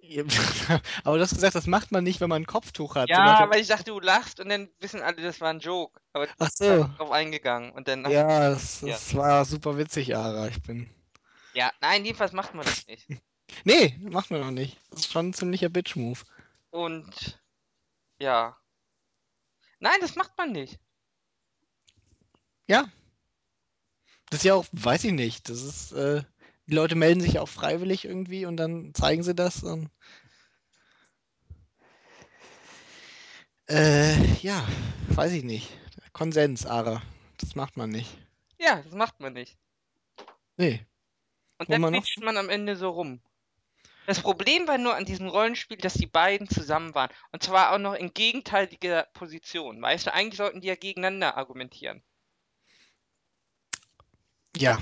aber 1.04 1.16
du 1.16 1.22
hast 1.22 1.34
gesagt, 1.34 1.54
das 1.56 1.66
macht 1.66 1.90
man 1.92 2.04
nicht, 2.04 2.20
wenn 2.20 2.28
man 2.28 2.42
ein 2.42 2.46
Kopftuch 2.46 2.94
hat. 2.94 3.08
So 3.08 3.12
Ja, 3.14 3.42
dem- 3.44 3.50
weil 3.50 3.60
ich 3.60 3.66
dachte, 3.68 3.84
du 3.90 3.98
lachst 4.00 4.38
und 4.40 4.48
dann 4.48 4.68
wissen 4.78 5.02
alle, 5.02 5.20
das 5.20 5.40
war 5.40 5.50
ein 5.50 5.58
Joke. 5.60 6.00
Aber 6.12 6.28
Ach 6.38 6.50
so. 6.52 6.84
drauf 6.96 7.10
eingegangen 7.10 7.72
und 7.72 7.88
dann. 7.88 8.08
Ja, 8.10 8.50
das, 8.50 8.80
Ja. 8.82 8.88
das 8.92 9.14
war 9.14 9.44
super 9.44 9.76
witzig, 9.78 10.16
Ara. 10.16 10.46
Ich 10.48 10.62
bin. 10.62 10.88
ja, 11.54 11.72
nein, 11.80 12.04
jedenfalls 12.04 12.32
macht 12.32 12.54
man 12.54 12.64
das 12.66 12.86
nicht. 12.86 13.06
Nee, 13.64 13.96
macht 14.00 14.32
man 14.32 14.40
noch 14.40 14.50
nicht. 14.50 14.76
Das 14.90 15.00
ist 15.00 15.12
schon 15.12 15.28
ein 15.28 15.32
ziemlicher 15.32 15.68
Bitch-Move. 15.68 16.18
Und 16.70 17.40
ja. 18.18 18.56
Nein, 19.78 19.98
das 20.00 20.16
macht 20.16 20.36
man 20.36 20.50
nicht. 20.50 20.80
Ja. 22.66 22.86
Das 24.30 24.40
ist 24.40 24.44
ja 24.44 24.54
auch, 24.54 24.66
weiß 24.72 25.04
ich 25.04 25.12
nicht. 25.12 25.48
Das 25.48 25.62
ist, 25.62 25.92
äh, 25.92 26.24
die 26.66 26.75
Leute 26.75 26.94
melden 26.94 27.20
sich 27.20 27.38
auch 27.38 27.49
freiwillig 27.49 28.04
irgendwie 28.04 28.44
und 28.46 28.56
dann 28.56 28.92
zeigen 28.94 29.23
sie 29.23 29.35
das. 29.35 29.62
Und 29.62 29.90
Äh, 33.68 34.35
ja, 34.42 34.66
weiß 35.08 35.32
ich 35.32 35.42
nicht. 35.42 35.68
Konsens, 36.12 36.66
Ara. 36.66 37.02
Das 37.38 37.54
macht 37.56 37.76
man 37.76 37.90
nicht. 37.90 38.16
Ja, 38.58 38.80
das 38.82 38.92
macht 38.92 39.20
man 39.20 39.32
nicht. 39.32 39.56
Nee. 40.56 40.87
Und 41.58 41.68
Wollen 41.68 41.82
da 41.82 41.87
wir 41.87 41.90
noch? 41.90 41.99
quitscht 41.99 42.23
man 42.23 42.37
am 42.37 42.49
Ende 42.49 42.76
so 42.76 42.90
rum. 42.90 43.20
Das 44.06 44.20
Problem 44.20 44.68
war 44.68 44.78
nur 44.78 44.94
an 44.94 45.04
diesem 45.04 45.26
Rollenspiel, 45.28 45.78
dass 45.78 45.94
die 45.94 46.06
beiden 46.06 46.49
zusammen 46.49 46.94
waren. 46.94 47.11
Und 47.32 47.42
zwar 47.42 47.73
auch 47.73 47.78
noch 47.78 47.94
in 47.94 48.14
gegenteiliger 48.14 49.08
Position. 49.14 49.82
Weißt 49.82 50.06
du, 50.06 50.14
eigentlich 50.14 50.37
sollten 50.37 50.61
die 50.61 50.68
ja 50.68 50.76
gegeneinander 50.76 51.37
argumentieren. 51.37 52.04
Ja. 54.56 54.78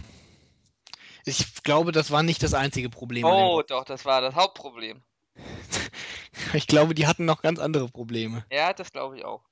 Ich 1.27 1.63
glaube, 1.63 1.93
das 1.93 2.11
war 2.11 2.23
nicht 2.23 2.43
das 2.43 2.55
einzige 2.55 2.91
Problem 2.91 3.25
Oh, 3.27 3.63
doch, 3.67 3.85
das 3.85 4.05
war 4.05 4.21
das 4.21 4.35
Hauptproblem. 4.35 5.03
Ich 6.53 6.67
glaube, 6.67 6.95
die 6.95 7.07
hatten 7.07 7.25
noch 7.25 7.43
ganz 7.43 7.59
andere 7.59 7.89
Probleme. 7.89 8.45
Ja, 8.53 8.73
das 8.73 8.93
glaube 8.93 9.19
ich 9.19 9.25
auch. 9.25 9.43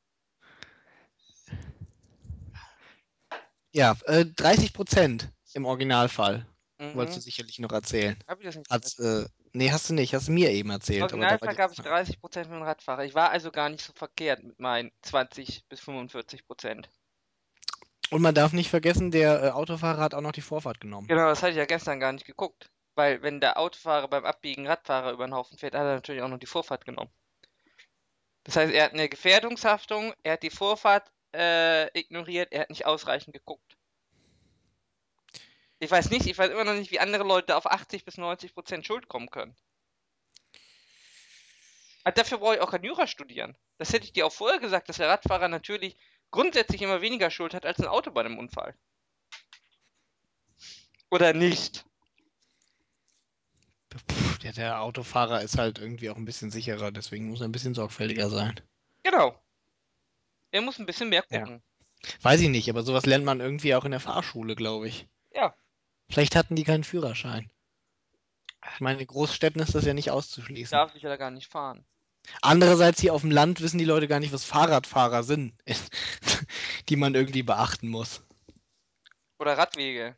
Ja, 3.73 3.97
äh, 4.05 4.25
30 4.27 4.73
Prozent 4.73 5.31
im 5.55 5.65
Originalfall. 5.65 6.47
Wolltest 6.95 7.17
du 7.17 7.21
Mhm. 7.21 7.23
sicherlich 7.23 7.59
noch 7.61 7.73
erzählen. 7.73 8.17
Hab 8.27 8.41
ich 8.41 8.47
das 8.47 8.57
nicht 8.57 8.71
Als, 8.71 8.99
äh, 8.99 9.27
nee, 9.53 9.71
hast 9.71 9.89
du 9.89 9.95
nicht. 9.95 10.15
Hast 10.15 10.29
du 10.29 10.33
mir 10.33 10.51
eben 10.51 10.69
Im 10.69 10.75
erzählt. 10.75 11.01
War 11.01 11.11
Originalfall 11.13 11.55
gab 11.55 11.71
es 11.71 11.79
Aufnahme. 11.79 11.89
30% 11.89 12.47
für 12.49 12.55
den 12.55 12.63
Radfahrer. 12.63 13.05
Ich 13.05 13.15
war 13.15 13.31
also 13.31 13.51
gar 13.51 13.69
nicht 13.69 13.85
so 13.85 13.93
verkehrt 13.95 14.43
mit 14.43 14.59
meinen 14.59 14.91
20 15.03 15.65
bis 15.69 15.81
45%. 15.81 16.89
Und 18.13 18.21
man 18.21 18.35
darf 18.35 18.53
nicht 18.53 18.69
vergessen, 18.69 19.11
der 19.11 19.43
äh, 19.43 19.51
Autofahrer 19.53 20.03
hat 20.03 20.13
auch 20.13 20.21
noch 20.21 20.33
die 20.33 20.43
Vorfahrt 20.43 20.81
genommen. 20.81 21.07
Genau, 21.09 21.29
das 21.29 21.43
hatte 21.43 21.53
ich 21.53 21.57
ja 21.57 21.65
gestern 21.65 21.99
gar 21.99 22.13
nicht 22.13 22.27
geguckt. 22.27 22.71
Weil 22.95 23.23
wenn 23.23 23.41
der 23.41 23.59
Autofahrer 23.59 24.07
beim 24.07 24.27
Abbiegen 24.27 24.67
Radfahrer 24.67 25.13
über 25.13 25.27
den 25.27 25.35
Haufen 25.35 25.57
fährt, 25.57 25.75
hat 25.75 25.81
er 25.81 25.95
natürlich 25.95 26.21
auch 26.21 26.29
noch 26.29 26.39
die 26.39 26.47
Vorfahrt 26.47 26.85
genommen. 26.85 27.11
Das 28.45 28.57
heißt, 28.57 28.71
er 28.71 28.85
hat 28.85 28.93
eine 28.93 29.09
Gefährdungshaftung, 29.09 30.13
er 30.25 30.35
hat 30.35 30.43
die 30.43 30.51
Vorfahrt 30.51 31.11
äh, 31.35 31.99
ignoriert, 31.99 32.53
er 32.53 32.63
hat 32.63 32.69
nicht 32.69 32.85
ausreichend 32.85 33.33
geguckt. 33.33 33.79
Ich 35.79 35.91
weiß 35.91 36.11
nicht, 36.11 36.27
ich 36.27 36.37
weiß 36.37 36.51
immer 36.51 36.65
noch 36.65 36.75
nicht, 36.75 36.91
wie 36.91 37.01
andere 37.01 37.25
Leute 37.25 37.57
auf 37.57 37.65
80 37.65 38.05
bis 38.05 38.19
90 38.19 38.53
Prozent 38.53 38.87
Schuld 38.87 39.09
kommen 39.09 39.31
können. 39.31 39.57
Aber 42.05 42.13
dafür 42.13 42.37
brauche 42.37 42.57
ich 42.57 42.61
auch 42.61 42.71
kein 42.71 42.85
Jura 42.85 43.07
studieren. 43.07 43.57
Das 43.79 43.95
hätte 43.95 44.05
ich 44.05 44.13
dir 44.13 44.27
auch 44.27 44.33
vorher 44.33 44.61
gesagt, 44.61 44.91
dass 44.91 44.99
der 44.99 45.09
Radfahrer 45.09 45.49
natürlich 45.49 45.97
grundsätzlich 46.33 46.83
immer 46.83 47.01
weniger 47.01 47.31
Schuld 47.31 47.55
hat 47.55 47.65
als 47.65 47.79
ein 47.79 47.87
Auto 47.87 48.11
bei 48.11 48.23
einem 48.23 48.39
Unfall. 48.39 48.75
Oder 51.11 51.33
nicht. 51.35 51.85
Puh, 53.91 54.39
der, 54.43 54.53
der 54.53 54.81
Autofahrer 54.81 55.43
ist 55.43 55.59
halt 55.59 55.79
irgendwie 55.79 56.11
auch 56.11 56.17
ein 56.17 56.25
bisschen 56.25 56.51
sicherer, 56.51 56.91
deswegen 56.91 57.29
muss 57.29 57.41
er 57.41 57.49
ein 57.49 57.53
bisschen 57.53 57.75
sorgfältiger 57.75 58.31
sein. 58.31 58.59
Genau. 59.03 59.39
Er 60.51 60.63
muss 60.63 60.79
ein 60.79 60.87
bisschen 60.87 61.11
mehr 61.11 61.25
Ja. 61.31 61.41
gucken. 61.41 61.63
Weiß 62.23 62.41
ich 62.41 62.49
nicht, 62.49 62.69
aber 62.69 62.83
sowas 62.83 63.07
lernt 63.07 63.25
man 63.25 63.41
irgendwie 63.41 63.75
auch 63.75 63.85
in 63.85 63.93
der 63.93 64.01
Fahrschule, 64.01 64.57
glaube 64.57 64.89
ich. 64.89 65.07
Ja. 65.35 65.55
Vielleicht 66.09 66.35
hatten 66.35 66.57
die 66.57 66.65
keinen 66.65 66.85
Führerschein. 66.85 67.51
Ich 68.75 68.81
meine, 68.81 69.01
in 69.01 69.07
Großstädten 69.07 69.61
ist 69.61 69.75
das 69.75 69.85
ja 69.85 69.95
nicht 69.95 70.11
auszuschließen. 70.11 70.77
Darf 70.77 70.95
ich 70.95 71.03
ja 71.03 71.17
gar 71.17 71.31
nicht 71.31 71.49
fahren. 71.51 71.85
Andererseits 72.41 73.01
hier 73.01 73.15
auf 73.15 73.23
dem 73.23 73.31
Land 73.31 73.61
wissen 73.61 73.79
die 73.79 73.85
Leute 73.85 74.09
gar 74.09 74.21
nicht, 74.21 74.33
was 74.33 74.45
Fahrradfahrer 74.45 75.23
sind, 75.23 75.55
die 76.89 76.97
man 76.97 77.15
irgendwie 77.15 77.43
beachten 77.43 77.89
muss. 77.89 78.23
Oder 79.39 79.59
Radwege. 79.59 80.17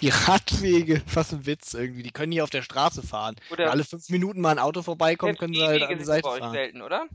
Die 0.00 0.08
Radwege, 0.10 1.02
was 1.14 1.32
ein 1.32 1.46
Witz 1.46 1.74
irgendwie. 1.74 2.02
Die 2.02 2.12
können 2.12 2.32
hier 2.32 2.44
auf 2.44 2.50
der 2.50 2.62
Straße 2.62 3.02
fahren. 3.02 3.36
Wenn 3.48 3.54
Oder 3.54 3.70
alle 3.70 3.84
fünf 3.84 4.08
Minuten 4.08 4.40
mal 4.40 4.50
ein 4.50 4.58
Auto 4.58 4.82
vorbeikommt, 4.82 5.38
können 5.38 5.54
sie 5.54 5.62
halt 5.62 5.82
an 5.82 5.98
die 5.98 5.98
ja 5.98 6.04
Seite 6.04 6.28
fahren. 6.28 6.52
selten, 6.52 6.82
oder? 6.82 7.08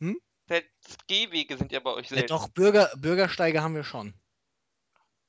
Hm? 0.00 0.20
Selbst 0.48 1.06
Gehwege 1.08 1.56
sind 1.56 1.72
ja 1.72 1.80
bei 1.80 1.90
euch 1.92 2.10
Ja, 2.10 2.16
selten. 2.16 2.28
doch, 2.28 2.48
Bürger, 2.48 2.90
Bürgersteige 2.96 3.62
haben 3.62 3.74
wir 3.74 3.84
schon. 3.84 4.14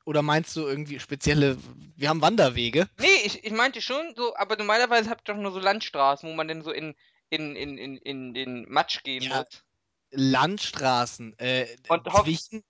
Oder 0.05 0.21
meinst 0.21 0.55
du 0.55 0.62
irgendwie 0.65 1.00
spezielle. 1.00 1.57
Wir 1.95 2.09
haben 2.09 2.21
Wanderwege? 2.21 2.88
Nee, 3.00 3.07
ich, 3.25 3.43
ich 3.43 3.51
meinte 3.51 3.81
schon 3.81 4.13
so, 4.15 4.36
aber 4.36 4.55
normalerweise 4.55 5.09
habt 5.09 5.29
ihr 5.29 5.33
doch 5.33 5.41
nur 5.41 5.51
so 5.51 5.59
Landstraßen, 5.59 6.27
wo 6.27 6.33
man 6.33 6.48
dann 6.48 6.63
so 6.63 6.71
in, 6.71 6.95
in, 7.29 7.55
in, 7.55 7.77
in, 7.77 7.98
in 7.98 8.33
den 8.33 8.69
Matsch 8.69 9.03
gehen 9.03 9.24
Ja, 9.24 9.39
muss. 9.39 9.63
Landstraßen. 10.12 11.38
Äh, 11.39 11.67
Und 11.88 12.07
zwischen 12.12 12.63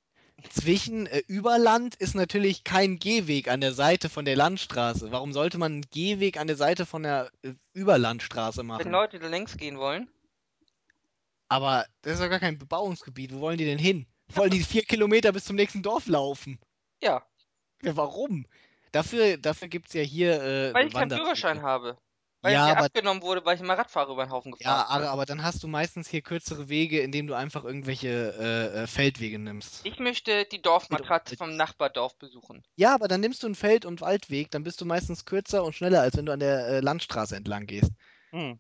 zwischen 0.51 1.05
äh, 1.07 1.21
Überland 1.27 1.95
ist 1.95 2.15
natürlich 2.15 2.63
kein 2.63 2.97
Gehweg 2.97 3.49
an 3.49 3.59
der 3.61 3.73
Seite 3.73 4.07
von 4.09 4.23
der 4.25 4.37
Landstraße. 4.37 5.11
Warum 5.11 5.33
sollte 5.33 5.57
man 5.57 5.73
einen 5.73 5.89
Gehweg 5.91 6.37
an 6.37 6.47
der 6.47 6.55
Seite 6.55 6.85
von 6.85 7.03
der 7.03 7.31
äh, 7.41 7.53
Überlandstraße 7.73 8.59
Wenn 8.59 8.67
machen? 8.67 8.91
Leute 8.91 9.19
da 9.19 9.27
längs 9.27 9.57
gehen 9.57 9.77
wollen. 9.77 10.09
Aber 11.49 11.85
das 12.01 12.13
ist 12.13 12.21
doch 12.21 12.29
gar 12.29 12.39
kein 12.39 12.57
Bebauungsgebiet. 12.57 13.33
Wo 13.33 13.41
wollen 13.41 13.57
die 13.57 13.65
denn 13.65 13.79
hin? 13.79 14.05
Wollen 14.33 14.51
die 14.51 14.63
vier 14.63 14.83
Kilometer 14.83 15.31
bis 15.31 15.45
zum 15.45 15.55
nächsten 15.55 15.81
Dorf 15.81 16.07
laufen? 16.07 16.59
Ja, 17.01 17.25
Ja, 17.81 17.95
warum? 17.97 18.45
Dafür, 18.91 19.37
dafür 19.37 19.67
gibt 19.67 19.87
es 19.87 19.93
ja 19.93 20.01
hier 20.01 20.41
äh, 20.41 20.73
weil 20.73 20.87
ich 20.87 20.93
keinen. 20.93 21.11
Führerschein 21.11 21.61
habe. 21.61 21.97
Weil 22.41 22.53
Ja, 22.53 22.62
es 22.62 22.65
mir 22.67 22.77
aber, 22.77 22.86
abgenommen 22.86 23.22
wurde, 23.22 23.43
weil 23.43 23.55
ich 23.55 23.62
immer 23.62 23.77
Radfahrer 23.77 24.13
über 24.13 24.25
den 24.25 24.31
Haufen 24.31 24.53
gefahren 24.53 24.77
ja, 24.77 24.86
aber, 24.88 25.10
aber 25.10 25.25
dann 25.25 25.43
hast 25.43 25.62
du 25.62 25.67
meistens 25.67 26.08
hier 26.08 26.22
kürzere 26.22 26.69
Wege, 26.69 27.01
indem 27.01 27.27
du 27.27 27.34
einfach 27.34 27.65
irgendwelche 27.65 28.08
äh, 28.08 28.84
äh, 28.84 28.88
Feldwege 28.88 29.39
nimmst. 29.39 29.86
Ich 29.86 30.00
möchte 30.00 30.46
die 30.46 30.62
Dorfmatratze 30.62 31.31
Geht 31.31 31.39
vom 31.39 31.58
Nachbardorf 31.58 32.17
besuchen. 32.17 32.63
Ja, 32.75 32.93
aber 32.93 33.10
dann 33.10 33.19
nimmst 33.19 33.43
du 33.43 33.48
einen 33.48 33.55
Feld- 33.55 33.86
und 33.86 34.00
Waldweg, 34.00 34.51
dann 34.51 34.63
bist 34.63 34.79
du 34.79 34.86
meistens 34.86 35.25
kürzer 35.25 35.65
und 35.65 35.74
schneller, 35.74 36.01
als 36.01 36.15
wenn 36.15 36.25
du 36.25 36.31
an 36.31 36.39
der 36.39 36.67
äh, 36.67 36.79
Landstraße 36.79 37.36
entlang 37.36 37.65
gehst. 37.65 37.91
Hm. 38.29 38.58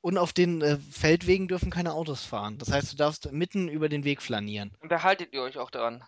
Und 0.00 0.16
auf 0.16 0.32
den 0.32 0.62
äh, 0.62 0.78
Feldwegen 0.78 1.48
dürfen 1.48 1.70
keine 1.70 1.94
Autos 1.94 2.24
fahren. 2.24 2.58
Das 2.58 2.70
heißt, 2.70 2.92
du 2.92 2.96
darfst 2.96 3.32
mitten 3.32 3.68
über 3.68 3.88
den 3.88 4.04
Weg 4.04 4.22
flanieren. 4.22 4.76
Und 4.80 4.92
da 4.92 5.02
haltet 5.02 5.32
ihr 5.32 5.42
euch 5.42 5.58
auch 5.58 5.72
dran. 5.72 6.04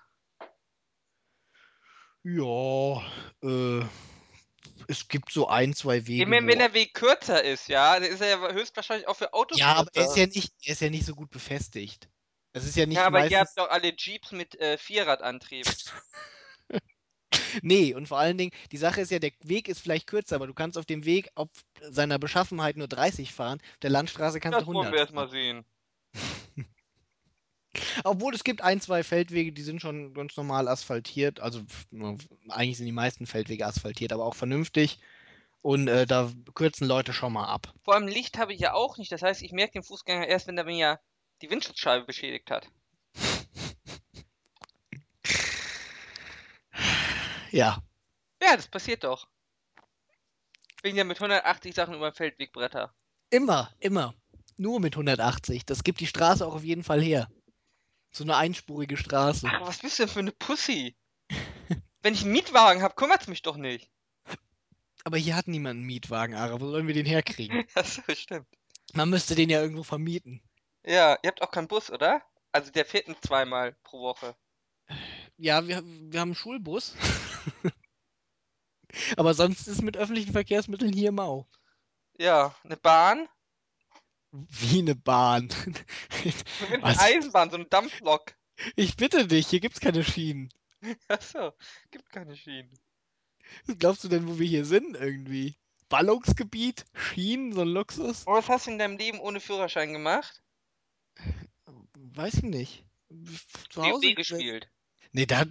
Ja, 2.22 3.02
äh, 3.42 3.84
es 4.88 5.08
gibt 5.08 5.32
so 5.32 5.48
ein, 5.48 5.74
zwei 5.74 6.06
Wege, 6.06 6.26
wo... 6.26 6.46
wenn 6.46 6.58
der 6.58 6.74
Weg 6.74 6.94
kürzer 6.94 7.42
ist, 7.42 7.68
ja, 7.68 7.98
dann 7.98 8.10
ist 8.10 8.20
er 8.20 8.28
ja 8.28 8.52
höchstwahrscheinlich 8.52 9.08
auch 9.08 9.16
für 9.16 9.32
Autos 9.32 9.58
Ja, 9.58 9.74
aber 9.74 9.90
er 9.94 10.02
ist 10.02 10.14
kürzer. 10.14 10.20
ja 10.20 10.26
nicht, 10.26 10.52
er 10.64 10.72
ist 10.72 10.80
ja 10.80 10.90
nicht 10.90 11.06
so 11.06 11.14
gut 11.14 11.30
befestigt. 11.30 12.08
Es 12.52 12.64
ist 12.64 12.76
ja 12.76 12.86
nicht 12.86 12.96
Ja, 12.96 13.06
aber 13.06 13.18
ihr 13.28 13.38
meistens... 13.38 13.38
habt 13.38 13.58
doch 13.58 13.70
alle 13.70 13.94
Jeeps 13.96 14.32
mit 14.32 14.58
äh, 14.60 14.76
Vierradantrieb. 14.78 15.66
Nee, 17.62 17.94
und 17.94 18.06
vor 18.08 18.18
allen 18.18 18.38
Dingen, 18.38 18.52
die 18.72 18.76
Sache 18.76 19.00
ist 19.00 19.10
ja, 19.10 19.18
der 19.18 19.32
Weg 19.42 19.68
ist 19.68 19.80
vielleicht 19.80 20.06
kürzer, 20.06 20.36
aber 20.36 20.46
du 20.46 20.54
kannst 20.54 20.76
auf 20.78 20.86
dem 20.86 21.04
Weg 21.04 21.30
auf 21.34 21.48
seiner 21.80 22.18
Beschaffenheit 22.18 22.76
nur 22.76 22.88
30 22.88 23.32
fahren. 23.32 23.60
Auf 23.60 23.78
der 23.82 23.90
Landstraße 23.90 24.40
kannst 24.40 24.58
Das 24.58 24.64
du 24.64 24.72
wollen 24.72 24.90
100 24.90 24.92
wir 24.92 24.98
erst 24.98 25.12
fahren. 25.14 25.14
mal 25.14 25.28
sehen. 25.28 25.64
Obwohl 28.04 28.34
es 28.34 28.44
gibt 28.44 28.62
ein, 28.62 28.80
zwei 28.80 29.02
Feldwege, 29.02 29.52
die 29.52 29.62
sind 29.62 29.80
schon 29.80 30.12
ganz 30.12 30.36
normal 30.36 30.68
asphaltiert. 30.68 31.40
Also 31.40 31.62
eigentlich 32.48 32.76
sind 32.78 32.86
die 32.86 32.92
meisten 32.92 33.26
Feldwege 33.26 33.66
asphaltiert, 33.66 34.12
aber 34.12 34.24
auch 34.24 34.34
vernünftig. 34.34 34.98
Und 35.62 35.88
äh, 35.88 36.06
da 36.06 36.32
kürzen 36.54 36.86
Leute 36.88 37.12
schon 37.12 37.32
mal 37.32 37.46
ab. 37.46 37.72
Vor 37.84 37.94
allem 37.94 38.08
Licht 38.08 38.38
habe 38.38 38.52
ich 38.52 38.60
ja 38.60 38.72
auch 38.72 38.96
nicht. 38.96 39.12
Das 39.12 39.22
heißt, 39.22 39.42
ich 39.42 39.52
merke 39.52 39.74
den 39.74 39.82
Fußgänger 39.82 40.26
erst, 40.26 40.46
wenn 40.46 40.58
er 40.58 40.64
mir 40.64 40.76
ja 40.76 41.00
die 41.42 41.50
Windschutzscheibe 41.50 42.06
beschädigt 42.06 42.50
hat. 42.50 42.68
Ja, 47.52 47.82
Ja, 48.40 48.54
das 48.54 48.68
passiert 48.68 49.02
doch. 49.02 49.26
Bin 50.82 50.94
ja 50.96 51.02
mit 51.02 51.18
180 51.18 51.74
Sachen 51.74 51.94
über 51.94 52.10
den 52.10 52.14
Feldweg 52.14 52.52
Bretter. 52.52 52.94
immer, 53.30 53.70
immer. 53.80 54.14
Nur 54.56 54.78
mit 54.78 54.94
180. 54.94 55.66
Das 55.66 55.82
gibt 55.82 56.00
die 56.00 56.06
Straße 56.06 56.46
auch 56.46 56.54
auf 56.54 56.62
jeden 56.64 56.84
Fall 56.84 57.02
her. 57.02 57.28
So 58.12 58.24
eine 58.24 58.36
einspurige 58.36 58.96
Straße. 58.96 59.48
Ach, 59.50 59.60
was 59.66 59.78
bist 59.78 59.98
du 59.98 60.04
denn 60.04 60.12
für 60.12 60.20
eine 60.20 60.32
Pussy? 60.32 60.96
Wenn 62.02 62.14
ich 62.14 62.22
einen 62.22 62.32
Mietwagen 62.32 62.82
habe, 62.82 62.94
kümmert's 62.94 63.28
mich 63.28 63.42
doch 63.42 63.56
nicht. 63.56 63.90
Aber 65.04 65.16
hier 65.16 65.36
hat 65.36 65.48
niemand 65.48 65.78
einen 65.78 65.86
Mietwagen, 65.86 66.34
Ara. 66.34 66.60
Wo 66.60 66.70
sollen 66.70 66.86
wir 66.86 66.94
den 66.94 67.06
herkriegen? 67.06 67.66
Achso, 67.74 68.02
stimmt. 68.14 68.46
Man 68.92 69.10
müsste 69.10 69.34
den 69.34 69.50
ja 69.50 69.62
irgendwo 69.62 69.82
vermieten. 69.82 70.42
Ja, 70.84 71.18
ihr 71.22 71.28
habt 71.28 71.42
auch 71.42 71.50
keinen 71.50 71.68
Bus, 71.68 71.90
oder? 71.90 72.22
Also 72.52 72.70
der 72.70 72.84
fährt 72.84 73.06
nur 73.06 73.20
zweimal 73.20 73.76
pro 73.84 74.00
Woche. 74.00 74.34
Ja, 75.36 75.66
wir, 75.66 75.82
wir 75.84 76.20
haben 76.20 76.30
einen 76.30 76.34
Schulbus. 76.34 76.94
Aber 79.16 79.34
sonst 79.34 79.68
ist 79.68 79.82
mit 79.82 79.96
öffentlichen 79.96 80.32
Verkehrsmitteln 80.32 80.92
hier 80.92 81.12
mau. 81.12 81.46
Ja, 82.18 82.54
eine 82.64 82.76
Bahn. 82.76 83.28
Wie 84.32 84.78
eine 84.78 84.94
Bahn. 84.94 85.48
Eine 86.70 86.82
Was? 86.82 86.98
Eisenbahn, 86.98 87.50
so 87.50 87.56
eine 87.56 87.66
Dampflok. 87.66 88.34
Ich 88.76 88.96
bitte 88.96 89.26
dich, 89.26 89.48
hier 89.48 89.60
gibt's 89.60 89.80
keine 89.80 90.04
Schienen. 90.04 90.50
Achso, 91.08 91.52
gibt 91.90 92.10
keine 92.10 92.36
Schienen. 92.36 92.70
Was 93.66 93.78
glaubst 93.78 94.04
du 94.04 94.08
denn, 94.08 94.28
wo 94.28 94.38
wir 94.38 94.46
hier 94.46 94.64
sind 94.64 94.96
irgendwie? 94.96 95.56
Ballungsgebiet? 95.88 96.84
Schienen? 96.94 97.52
So 97.52 97.62
ein 97.62 97.68
Luxus? 97.68 98.24
Und 98.24 98.34
was 98.34 98.48
hast 98.48 98.66
du 98.66 98.70
in 98.70 98.78
deinem 98.78 98.96
Leben 98.96 99.18
ohne 99.18 99.40
Führerschein 99.40 99.92
gemacht? 99.92 100.42
Weiß 101.94 102.34
ich 102.34 102.42
nicht. 102.42 102.84
Zu 103.70 103.82
Hause 103.82 104.08
WoW 104.08 104.14
gespielt. 104.14 104.70
Nee, 105.12 105.26
da, 105.26 105.44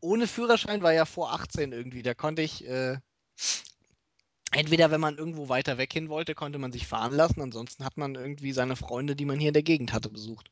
ohne 0.00 0.26
Führerschein 0.26 0.82
war 0.82 0.92
ja 0.92 1.04
vor 1.04 1.32
18 1.32 1.72
irgendwie. 1.72 2.02
Da 2.02 2.14
konnte 2.14 2.42
ich, 2.42 2.66
äh, 2.66 2.98
entweder 4.54 4.90
wenn 4.90 5.00
man 5.00 5.18
irgendwo 5.18 5.48
weiter 5.48 5.78
weg 5.78 5.92
hin 5.92 6.08
wollte, 6.08 6.34
konnte 6.34 6.58
man 6.58 6.72
sich 6.72 6.86
fahren 6.86 7.14
lassen. 7.14 7.40
Ansonsten 7.42 7.84
hat 7.84 7.96
man 7.96 8.14
irgendwie 8.14 8.52
seine 8.52 8.76
Freunde, 8.76 9.16
die 9.16 9.24
man 9.24 9.38
hier 9.38 9.48
in 9.48 9.54
der 9.54 9.62
Gegend 9.62 9.92
hatte, 9.92 10.10
besucht. 10.10 10.50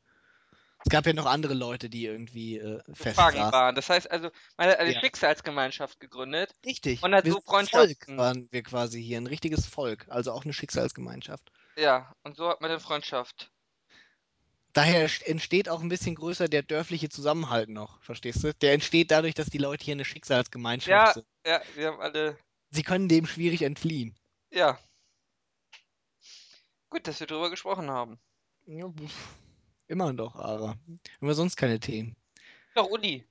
Es 0.84 0.90
gab 0.90 1.06
ja 1.06 1.12
noch 1.12 1.26
andere 1.26 1.54
Leute, 1.54 1.88
die 1.88 2.06
irgendwie 2.06 2.58
äh, 2.58 2.80
gefangen 2.94 2.96
festsaßen. 2.96 3.52
waren. 3.52 3.74
Das 3.76 3.88
heißt 3.88 4.10
also, 4.10 4.30
man 4.56 4.68
hat 4.68 4.78
eine 4.78 4.92
Ja. 4.92 5.00
Schicksalsgemeinschaft 5.00 6.00
gegründet 6.00 6.56
Richtig. 6.66 7.02
und 7.02 7.14
hat 7.14 7.24
wir 7.24 7.32
so 7.32 7.38
ein 7.38 7.42
Volk 7.68 7.68
Freundschaften. 7.70 8.16
waren 8.16 8.48
wir 8.50 8.62
quasi 8.64 9.02
hier, 9.02 9.18
ein 9.18 9.28
richtiges 9.28 9.66
Volk, 9.66 10.06
also 10.08 10.32
auch 10.32 10.44
eine 10.44 10.52
Schicksalsgemeinschaft. 10.52 11.52
Ja, 11.78 12.12
und 12.24 12.36
so 12.36 12.48
hat 12.48 12.60
man 12.60 12.70
dann 12.70 12.80
Freundschaft. 12.80 13.50
Daher 14.74 15.08
entsteht 15.26 15.68
auch 15.68 15.82
ein 15.82 15.88
bisschen 15.90 16.14
größer 16.14 16.48
der 16.48 16.62
dörfliche 16.62 17.10
Zusammenhalt 17.10 17.68
noch, 17.68 18.02
verstehst 18.02 18.42
du? 18.42 18.54
Der 18.54 18.72
entsteht 18.72 19.10
dadurch, 19.10 19.34
dass 19.34 19.48
die 19.50 19.58
Leute 19.58 19.84
hier 19.84 19.92
eine 19.92 20.04
Schicksalsgemeinschaft 20.04 20.88
Ja, 20.90 21.12
sind. 21.12 21.26
ja, 21.46 21.60
wir 21.74 21.88
haben 21.88 22.00
alle. 22.00 22.38
Sie 22.72 22.82
können 22.82 23.06
dem 23.06 23.26
schwierig 23.26 23.62
entfliehen. 23.62 24.16
Ja. 24.50 24.78
Gut, 26.88 27.06
dass 27.06 27.20
wir 27.20 27.26
drüber 27.26 27.50
gesprochen 27.50 27.90
haben. 27.90 28.18
Ja, 28.66 28.90
immer 29.88 30.12
doch, 30.14 30.36
Ara. 30.36 30.68
Haben 30.68 31.00
wir 31.20 31.34
sonst 31.34 31.56
keine 31.56 31.78
Themen. 31.80 32.16
Doch, 32.74 32.88
Uli. 32.88 33.26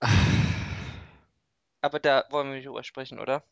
Aber 1.82 2.00
da 2.00 2.24
wollen 2.30 2.48
wir 2.48 2.56
nicht 2.56 2.66
drüber 2.66 2.82
sprechen, 2.82 3.20
oder? 3.20 3.44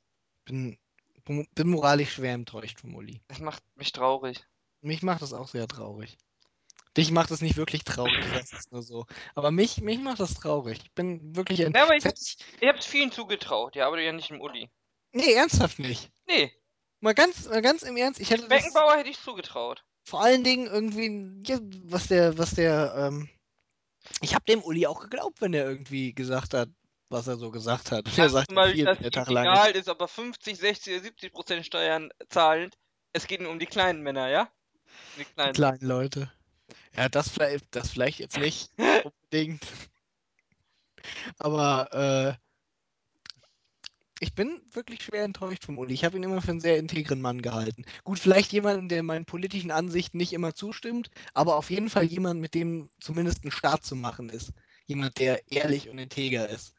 Bin, 0.47 0.79
bin 1.27 1.69
moralisch 1.69 2.15
schwer 2.15 2.33
enttäuscht 2.33 2.81
vom 2.81 2.95
Uli. 2.95 3.21
Das 3.29 3.41
macht 3.41 3.63
mich 3.77 3.93
traurig. 3.93 4.43
Mich 4.81 5.03
macht 5.03 5.21
das 5.21 5.35
auch 5.35 5.49
sehr 5.49 5.69
traurig. 5.69 6.17
Dich 6.97 7.11
macht 7.11 7.31
es 7.31 7.41
nicht 7.41 7.57
wirklich 7.57 7.85
traurig, 7.85 8.15
du 8.21 8.29
sagst 8.29 8.53
es 8.53 8.71
nur 8.71 8.83
so. 8.83 9.07
Aber 9.35 9.51
mich, 9.51 9.81
mich 9.81 9.99
macht 9.99 10.21
das 10.21 10.35
traurig. 10.35 10.79
Ich 10.85 10.93
bin 10.93 11.35
wirklich 11.35 11.59
Ja, 11.61 11.69
aber 11.69 11.97
ich 11.97 12.05
hab- 12.05 12.15
Ich 12.19 12.69
hab's 12.69 12.85
vielen 12.87 13.11
zugetraut, 13.13 13.77
ja, 13.77 13.87
aber 13.87 13.99
ja 14.01 14.13
nicht 14.13 14.31
im 14.31 14.41
Uli. 14.41 14.71
Nee, 15.13 15.33
ernsthaft 15.33 15.79
nicht. 15.79 16.11
Nee, 16.27 16.53
Mal 17.01 17.15
ganz, 17.15 17.49
mal 17.49 17.63
ganz 17.63 17.83
im 17.83 17.97
Ernst, 17.97 18.21
ich 18.21 18.31
hätte 18.31 18.43
das 18.43 18.49
Beckenbauer 18.49 18.97
hätte 18.97 19.11
ich 19.11 19.19
zugetraut. 19.19 19.85
vor 20.05 20.23
allen 20.23 20.45
Dingen 20.45 20.67
irgendwie, 20.69 21.43
ja, 21.51 21.59
was 21.85 22.07
der, 22.07 22.39
was 22.39 22.55
der, 22.55 22.95
ähm, 22.97 23.29
ich 24.21 24.35
habe 24.35 24.45
dem 24.45 24.63
Uli 24.63 24.87
auch 24.87 25.01
geglaubt, 25.01 25.41
wenn 25.41 25.53
er 25.53 25.65
irgendwie 25.69 26.13
gesagt 26.15 26.55
hat, 26.55 26.69
was 27.09 27.27
er 27.27 27.37
so 27.39 27.51
gesagt 27.51 27.91
hat. 27.91 28.07
Und 28.07 28.17
er 28.19 28.29
sagt 28.31 28.51
ja 28.53 28.55
Beispiel, 28.55 28.77
viel, 28.77 28.85
dass 28.85 28.99
der 28.99 29.11
Tag 29.11 29.31
lang 29.31 29.47
ist. 29.47 29.51
egal 29.53 29.71
ist, 29.73 29.89
ob 29.89 30.01
er 30.01 30.07
50, 30.09 30.57
60 30.59 30.95
oder 30.95 31.03
70 31.03 31.33
Prozent 31.33 31.67
Steuern 31.67 32.11
zahlt. 32.29 32.79
Es 33.13 33.27
geht 33.27 33.41
nur 33.41 33.51
um 33.51 33.59
die 33.59 33.67
kleinen 33.67 34.03
Männer, 34.03 34.29
ja? 34.29 34.49
Die 35.17 35.21
Die 35.21 35.25
kleinen. 35.25 35.55
kleinen 35.55 35.81
Leute. 35.87 36.33
Ja, 36.97 37.09
das 37.09 37.29
vielleicht, 37.29 37.75
das 37.75 37.91
vielleicht 37.91 38.19
jetzt 38.19 38.39
nicht 38.39 38.71
unbedingt. 39.05 39.67
Aber 41.39 42.39
äh, 42.39 42.43
ich 44.21 44.35
bin 44.35 44.61
wirklich 44.71 45.03
schwer 45.03 45.25
enttäuscht 45.25 45.65
vom 45.65 45.79
Uli. 45.79 45.95
Ich 45.95 46.05
habe 46.05 46.17
ihn 46.17 46.23
immer 46.23 46.41
für 46.41 46.53
einen 46.53 46.61
sehr 46.61 46.79
integren 46.79 47.21
Mann 47.21 47.43
gehalten. 47.43 47.85
Gut, 48.05 48.21
vielleicht 48.21 48.53
jemanden, 48.53 48.89
der 48.89 49.03
meinen 49.03 49.25
politischen 49.25 49.73
Ansichten 49.73 50.17
nicht 50.17 50.33
immer 50.33 50.55
zustimmt, 50.55 51.11
aber 51.35 51.57
auf 51.57 51.71
jeden 51.71 51.91
Fall 51.91 52.05
jemand, 52.05 52.41
mit 52.41 52.55
dem 52.55 52.89
zumindest 53.01 53.45
ein 53.45 53.51
Staat 53.51 53.85
zu 53.85 53.97
machen 53.97 54.29
ist. 54.29 54.53
Jemand, 54.87 55.19
der 55.19 55.51
ehrlich 55.51 55.89
und 55.89 55.99
integer 55.99 56.49
ist. 56.49 56.75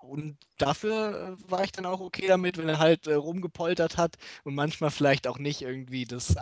Und 0.00 0.36
dafür 0.58 1.38
äh, 1.38 1.50
war 1.50 1.64
ich 1.64 1.72
dann 1.72 1.86
auch 1.86 2.00
okay 2.00 2.26
damit, 2.26 2.58
wenn 2.58 2.68
er 2.68 2.78
halt 2.78 3.06
äh, 3.06 3.14
rumgepoltert 3.14 3.96
hat 3.96 4.16
und 4.44 4.54
manchmal 4.54 4.90
vielleicht 4.90 5.26
auch 5.26 5.38
nicht 5.38 5.62
irgendwie 5.62 6.04
das 6.04 6.36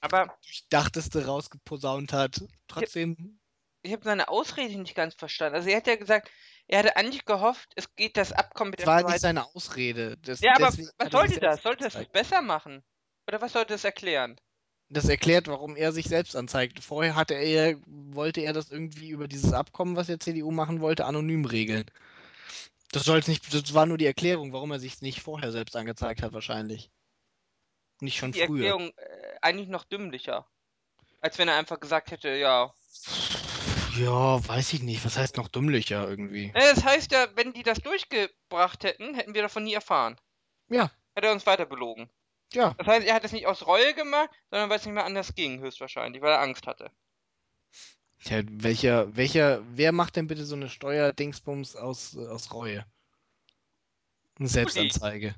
Aber 0.00 0.20
Allerdurchdachteste 0.22 1.26
rausgeposaunt 1.26 2.12
hat. 2.12 2.42
Trotzdem 2.68 3.38
ich 3.82 3.92
habe 3.92 4.04
seine 4.04 4.28
Ausrede 4.28 4.78
nicht 4.78 4.94
ganz 4.94 5.14
verstanden. 5.14 5.56
Also 5.56 5.68
er 5.68 5.78
hat 5.78 5.86
ja 5.86 5.96
gesagt, 5.96 6.30
er 6.68 6.78
hatte 6.78 6.96
eigentlich 6.96 7.24
gehofft, 7.24 7.72
es 7.74 7.94
geht 7.96 8.16
das 8.16 8.32
Abkommen 8.32 8.70
mit 8.70 8.78
Das 8.80 8.84
der 8.84 8.92
war 8.94 9.00
Schweiz. 9.00 9.12
nicht 9.12 9.20
seine 9.22 9.44
Ausrede. 9.44 10.16
Das, 10.18 10.40
Ja, 10.40 10.54
aber 10.54 10.68
was 10.98 11.10
sollte 11.10 11.40
das? 11.40 11.62
Sollte 11.62 11.84
das 11.84 12.06
besser 12.06 12.42
machen? 12.42 12.82
Oder 13.26 13.40
was 13.40 13.52
sollte 13.52 13.74
das 13.74 13.84
erklären? 13.84 14.40
Das 14.88 15.08
erklärt, 15.08 15.48
warum 15.48 15.74
er 15.74 15.90
sich 15.92 16.06
selbst 16.06 16.36
anzeigt. 16.36 16.84
Vorher 16.84 17.16
hatte 17.16 17.34
er, 17.34 17.76
wollte 17.86 18.42
er 18.42 18.52
das 18.52 18.70
irgendwie 18.70 19.08
über 19.08 19.26
dieses 19.26 19.52
Abkommen, 19.52 19.96
was 19.96 20.06
der 20.06 20.20
CDU 20.20 20.50
machen 20.50 20.80
wollte, 20.80 21.06
anonym 21.06 21.44
regeln. 21.44 21.86
Das 22.92 23.04
soll 23.04 23.22
nicht, 23.26 23.52
das 23.54 23.72
war 23.72 23.86
nur 23.86 23.96
die 23.96 24.06
Erklärung, 24.06 24.52
warum 24.52 24.70
er 24.70 24.78
sich 24.78 25.00
nicht 25.00 25.22
vorher 25.22 25.50
selbst 25.50 25.74
angezeigt 25.76 26.22
hat, 26.22 26.34
wahrscheinlich. 26.34 26.90
Nicht 28.00 28.18
schon 28.18 28.32
Die 28.32 28.40
früher. 28.40 28.66
Erklärung 28.66 28.92
äh, 28.96 29.21
eigentlich 29.42 29.68
noch 29.68 29.84
dümmlicher. 29.84 30.46
Als 31.20 31.38
wenn 31.38 31.48
er 31.48 31.56
einfach 31.56 31.78
gesagt 31.80 32.10
hätte, 32.10 32.30
ja. 32.30 32.72
Ja, 33.98 34.46
weiß 34.48 34.72
ich 34.72 34.82
nicht. 34.82 35.04
Was 35.04 35.16
heißt 35.18 35.36
noch 35.36 35.48
dümmlicher 35.48 36.08
irgendwie? 36.08 36.50
Äh, 36.54 36.74
Das 36.74 36.84
heißt 36.84 37.12
ja, 37.12 37.28
wenn 37.36 37.52
die 37.52 37.62
das 37.62 37.78
durchgebracht 37.80 38.84
hätten, 38.84 39.14
hätten 39.14 39.34
wir 39.34 39.42
davon 39.42 39.64
nie 39.64 39.74
erfahren. 39.74 40.18
Ja, 40.68 40.90
Hätte 41.14 41.26
er 41.26 41.32
uns 41.34 41.44
weiter 41.46 41.66
belogen. 41.66 42.08
ja. 42.54 42.74
Das 42.78 42.86
heißt, 42.86 43.06
er 43.06 43.14
hat 43.14 43.24
es 43.24 43.32
nicht 43.32 43.46
aus 43.46 43.66
Reue 43.66 43.92
gemacht, 43.94 44.30
sondern 44.50 44.70
weil 44.70 44.78
es 44.78 44.84
nicht 44.86 44.94
mehr 44.94 45.04
anders 45.04 45.34
ging, 45.34 45.60
höchstwahrscheinlich, 45.60 46.22
weil 46.22 46.32
er 46.32 46.40
Angst 46.40 46.66
hatte. 46.66 46.90
Tja, 48.24 48.42
welcher, 48.48 49.14
welcher, 49.16 49.62
wer 49.76 49.92
macht 49.92 50.16
denn 50.16 50.26
bitte 50.28 50.44
so 50.46 50.54
eine 50.54 50.68
Steuerdingsbums 50.70 51.76
aus, 51.76 52.16
aus 52.16 52.52
Reue? 52.54 52.86
Eine 54.38 54.48
Selbstanzeige. 54.48 55.34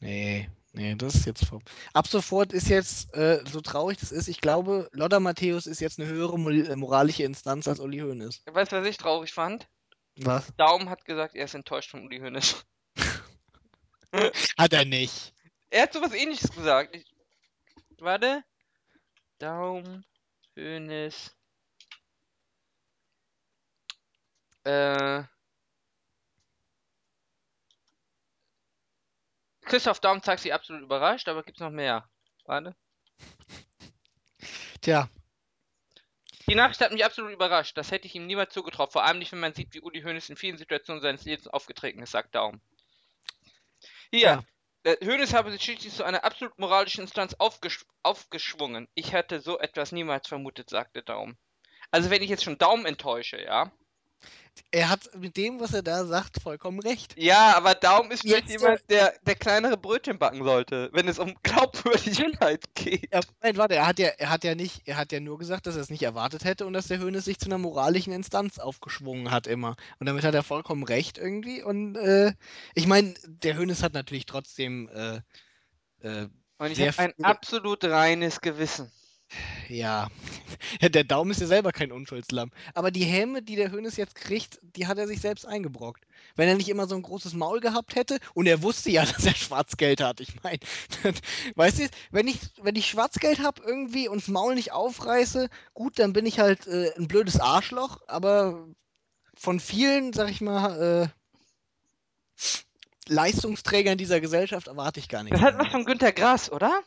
Nee, 0.00 0.50
nee, 0.72 0.94
das 0.94 1.14
ist 1.14 1.26
jetzt 1.26 1.46
vor. 1.46 1.60
Ab 1.92 2.06
sofort 2.06 2.52
ist 2.52 2.68
jetzt, 2.68 3.14
äh, 3.14 3.42
so 3.50 3.60
traurig 3.60 3.98
das 3.98 4.12
ist, 4.12 4.28
ich 4.28 4.40
glaube, 4.40 4.88
Lothar 4.92 5.20
Matthäus 5.20 5.66
ist 5.66 5.80
jetzt 5.80 5.98
eine 5.98 6.08
höhere 6.08 6.34
äh, 6.34 6.76
moralische 6.76 7.22
Instanz 7.24 7.68
als 7.68 7.80
Uli 7.80 7.98
Hoeneß. 7.98 8.42
Weißt 8.46 8.72
du, 8.72 8.76
was 8.76 8.86
ich 8.86 8.96
traurig 8.96 9.32
fand? 9.32 9.68
Was? 10.16 10.52
Daum 10.56 10.90
hat 10.90 11.04
gesagt, 11.04 11.34
er 11.34 11.44
ist 11.44 11.54
enttäuscht 11.54 11.90
von 11.90 12.04
Uli 12.04 12.18
Hoeneß. 12.18 12.64
Hat 14.58 14.72
er 14.72 14.84
nicht. 14.84 15.32
Er 15.70 15.84
hat 15.84 15.94
sowas 15.94 16.12
ähnliches 16.12 16.50
gesagt. 16.50 16.94
Ich, 16.94 17.06
warte. 17.98 18.44
Daum, 19.38 20.04
Hoeneß. 20.56 21.34
Äh. 24.64 25.22
Christoph 29.62 30.00
Daum 30.00 30.22
zeigt 30.22 30.42
sich 30.42 30.54
absolut 30.54 30.82
überrascht, 30.82 31.28
aber 31.28 31.42
gibt's 31.42 31.60
noch 31.60 31.70
mehr? 31.70 32.08
Warte. 32.44 32.74
Tja, 34.80 35.08
Die 36.48 36.54
Nachricht 36.54 36.80
hat 36.80 36.92
mich 36.92 37.04
absolut 37.04 37.32
überrascht. 37.32 37.76
Das 37.78 37.90
hätte 37.90 38.06
ich 38.06 38.14
ihm 38.14 38.26
niemals 38.26 38.52
zugetraut. 38.52 38.92
Vor 38.92 39.04
allem 39.04 39.18
nicht, 39.18 39.32
wenn 39.32 39.40
man 39.40 39.54
sieht, 39.54 39.72
wie 39.74 39.80
Uli 39.80 40.02
Hoeneß 40.02 40.28
in 40.30 40.36
vielen 40.36 40.58
Situationen 40.58 41.02
seines 41.02 41.24
Lebens 41.24 41.46
aufgetreten 41.48 42.02
ist, 42.02 42.12
sagt 42.12 42.34
Daum. 42.34 42.60
Hier. 44.10 44.20
Ja. 44.20 44.44
Der 44.84 44.98
Hoeneß 45.00 45.32
habe 45.34 45.52
sich 45.52 45.62
schließlich 45.62 45.94
zu 45.94 46.04
einer 46.04 46.24
absolut 46.24 46.58
moralischen 46.58 47.02
Instanz 47.02 47.34
aufgesch 47.34 47.86
aufgeschwungen. 48.02 48.88
Ich 48.94 49.12
hätte 49.12 49.40
so 49.40 49.58
etwas 49.60 49.92
niemals 49.92 50.26
vermutet, 50.28 50.70
sagte 50.70 51.02
Daum. 51.04 51.38
Also 51.92 52.10
wenn 52.10 52.22
ich 52.22 52.30
jetzt 52.30 52.44
schon 52.44 52.58
Daum 52.58 52.84
enttäusche, 52.86 53.40
ja? 53.42 53.72
Er 54.70 54.88
hat 54.88 55.10
mit 55.16 55.36
dem, 55.36 55.60
was 55.60 55.74
er 55.74 55.82
da 55.82 56.04
sagt, 56.04 56.40
vollkommen 56.42 56.80
recht. 56.80 57.14
Ja, 57.18 57.56
aber 57.56 57.74
Daum 57.74 58.10
ist 58.10 58.22
vielleicht 58.22 58.48
Jetzt, 58.48 58.60
jemand, 58.60 58.80
der, 58.90 59.14
der 59.26 59.34
kleinere 59.34 59.76
Brötchen 59.76 60.18
backen 60.18 60.44
sollte, 60.44 60.90
wenn 60.92 61.08
es 61.08 61.18
um 61.18 61.34
Glaubwürdigkeit 61.42 62.74
geht. 62.74 63.12
Ja, 63.12 63.20
Moment, 63.40 63.58
warte, 63.58 63.74
er 63.74 63.86
hat 63.86 63.98
ja, 63.98 64.08
er 64.08 64.30
hat 64.30 64.44
ja 64.44 64.54
nicht, 64.54 64.82
er 64.86 64.96
hat 64.96 65.12
ja 65.12 65.20
nur 65.20 65.38
gesagt, 65.38 65.66
dass 65.66 65.76
er 65.76 65.82
es 65.82 65.90
nicht 65.90 66.02
erwartet 66.02 66.44
hätte 66.44 66.66
und 66.66 66.72
dass 66.72 66.88
der 66.88 67.00
Hoeneß 67.00 67.24
sich 67.24 67.38
zu 67.38 67.46
einer 67.46 67.58
moralischen 67.58 68.12
Instanz 68.12 68.58
aufgeschwungen 68.58 69.30
hat 69.30 69.46
immer. 69.46 69.76
Und 69.98 70.06
damit 70.06 70.24
hat 70.24 70.34
er 70.34 70.42
vollkommen 70.42 70.84
recht 70.84 71.18
irgendwie. 71.18 71.62
Und 71.62 71.96
äh, 71.96 72.32
ich 72.74 72.86
meine, 72.86 73.14
der 73.26 73.58
Hoeneß 73.58 73.82
hat 73.82 73.92
natürlich 73.94 74.26
trotzdem 74.26 74.88
äh, 74.88 75.20
äh, 76.00 76.28
Und 76.58 76.70
ich 76.70 76.80
habe 76.80 76.98
ein 76.98 77.24
absolut 77.24 77.84
reines 77.84 78.40
Gewissen. 78.40 78.90
Ja. 79.68 80.08
der 80.82 81.04
Daumen 81.04 81.30
ist 81.30 81.40
ja 81.40 81.46
selber 81.46 81.72
kein 81.72 81.92
Unschuldslamm. 81.92 82.50
Aber 82.74 82.90
die 82.90 83.04
Häme, 83.04 83.42
die 83.42 83.56
der 83.56 83.70
Hönes 83.70 83.96
jetzt 83.96 84.14
kriegt, 84.14 84.60
die 84.62 84.86
hat 84.86 84.98
er 84.98 85.06
sich 85.06 85.20
selbst 85.20 85.46
eingebrockt. 85.46 86.04
Wenn 86.36 86.48
er 86.48 86.56
nicht 86.56 86.68
immer 86.68 86.86
so 86.86 86.94
ein 86.94 87.02
großes 87.02 87.34
Maul 87.34 87.60
gehabt 87.60 87.94
hätte 87.94 88.18
und 88.34 88.46
er 88.46 88.62
wusste 88.62 88.90
ja, 88.90 89.04
dass 89.06 89.24
er 89.24 89.34
Schwarzgeld 89.34 90.00
hat. 90.00 90.20
Ich 90.20 90.42
meine, 90.42 90.58
weißt 91.56 91.78
du, 91.78 91.88
wenn 92.10 92.28
ich, 92.28 92.38
wenn 92.60 92.76
ich 92.76 92.86
Schwarzgeld 92.86 93.40
habe 93.40 93.62
irgendwie 93.64 94.08
und 94.08 94.22
das 94.22 94.28
Maul 94.28 94.54
nicht 94.54 94.72
aufreiße, 94.72 95.48
gut, 95.74 95.98
dann 95.98 96.12
bin 96.12 96.26
ich 96.26 96.38
halt 96.38 96.66
äh, 96.66 96.92
ein 96.96 97.08
blödes 97.08 97.40
Arschloch, 97.40 98.00
aber 98.06 98.66
von 99.34 99.60
vielen, 99.60 100.12
sag 100.12 100.30
ich 100.30 100.40
mal, 100.40 101.08
äh, 101.08 101.08
Leistungsträgern 103.08 103.98
dieser 103.98 104.20
Gesellschaft 104.20 104.68
erwarte 104.68 105.00
ich 105.00 105.08
gar 105.08 105.22
nichts. 105.22 105.38
Das 105.38 105.46
hat 105.46 105.58
was 105.58 105.68
von 105.68 105.84
Günter 105.84 106.12
Grass, 106.12 106.50
oder? 106.50 106.82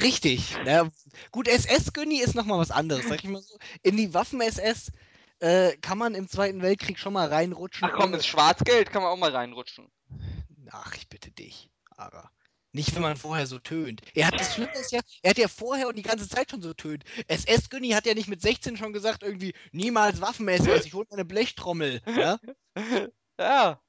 Richtig. 0.00 0.56
Na, 0.64 0.90
gut, 1.30 1.48
SS-Günni 1.48 2.20
ist 2.20 2.34
nochmal 2.34 2.58
was 2.58 2.70
anderes, 2.70 3.06
sag 3.08 3.22
ich 3.22 3.30
mal 3.30 3.42
so. 3.42 3.58
In 3.82 3.96
die 3.96 4.14
Waffen-SS 4.14 4.92
äh, 5.40 5.76
kann 5.78 5.98
man 5.98 6.14
im 6.14 6.28
Zweiten 6.28 6.62
Weltkrieg 6.62 6.98
schon 6.98 7.12
mal 7.12 7.28
reinrutschen. 7.28 7.88
Ach 7.90 7.96
komm, 7.96 8.14
ins 8.14 8.26
Schwarzgeld 8.26 8.90
kann 8.90 9.02
man 9.02 9.10
auch 9.10 9.16
mal 9.16 9.30
reinrutschen. 9.30 9.90
Ach, 10.70 10.94
ich 10.94 11.08
bitte 11.08 11.30
dich, 11.30 11.68
Ara. 11.96 12.30
Nicht, 12.74 12.94
wenn 12.94 13.02
man 13.02 13.18
vorher 13.18 13.46
so 13.46 13.58
tönt. 13.58 14.00
Er 14.14 14.28
hat 14.28 14.40
das 14.40 14.54
Schlimme 14.54 14.72
ist 14.72 14.92
ja, 14.92 15.00
er 15.20 15.30
hat 15.30 15.38
ja 15.38 15.48
vorher 15.48 15.88
und 15.88 15.96
die 15.96 16.02
ganze 16.02 16.26
Zeit 16.26 16.50
schon 16.50 16.62
so 16.62 16.72
tönt. 16.72 17.04
SS-Günni 17.28 17.90
hat 17.90 18.06
ja 18.06 18.14
nicht 18.14 18.28
mit 18.28 18.40
16 18.40 18.78
schon 18.78 18.94
gesagt, 18.94 19.22
irgendwie, 19.22 19.52
niemals 19.72 20.22
Waffen-SS, 20.22 20.86
ich 20.86 20.94
hol 20.94 21.04
meine 21.10 21.26
Blechtrommel. 21.26 22.00
Ja? 22.06 22.38
ja. 23.38 23.82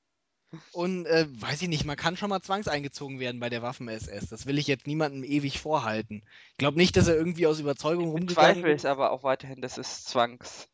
Und 0.72 1.06
äh, 1.08 1.28
weiß 1.42 1.62
ich 1.64 1.68
nicht, 1.68 1.86
man 1.86 1.96
kann 1.98 2.18
schon 2.18 2.30
mal 2.30 2.42
zwangseingezogen 2.42 3.20
werden 3.20 3.40
bei 3.40 3.50
der 3.50 3.62
Waffen-SS. 3.62 4.28
Das 4.30 4.46
will 4.46 4.58
ich 4.58 4.68
jetzt 4.68 4.88
niemandem 4.88 5.24
ewig 5.24 5.60
vorhalten. 5.60 6.24
Ich 6.52 6.58
glaube 6.58 6.78
nicht, 6.78 6.96
dass 6.98 7.08
er 7.08 7.16
irgendwie 7.16 7.48
aus 7.48 7.60
Überzeugung 7.60 8.10
rumgegangen 8.10 8.62
Bezweifle 8.62 8.74
ist. 8.74 8.86
aber 8.86 9.12
auch 9.12 9.24
weiterhin, 9.24 9.62
dass 9.62 9.78
es 9.78 10.04
Zwangs. 10.06 10.68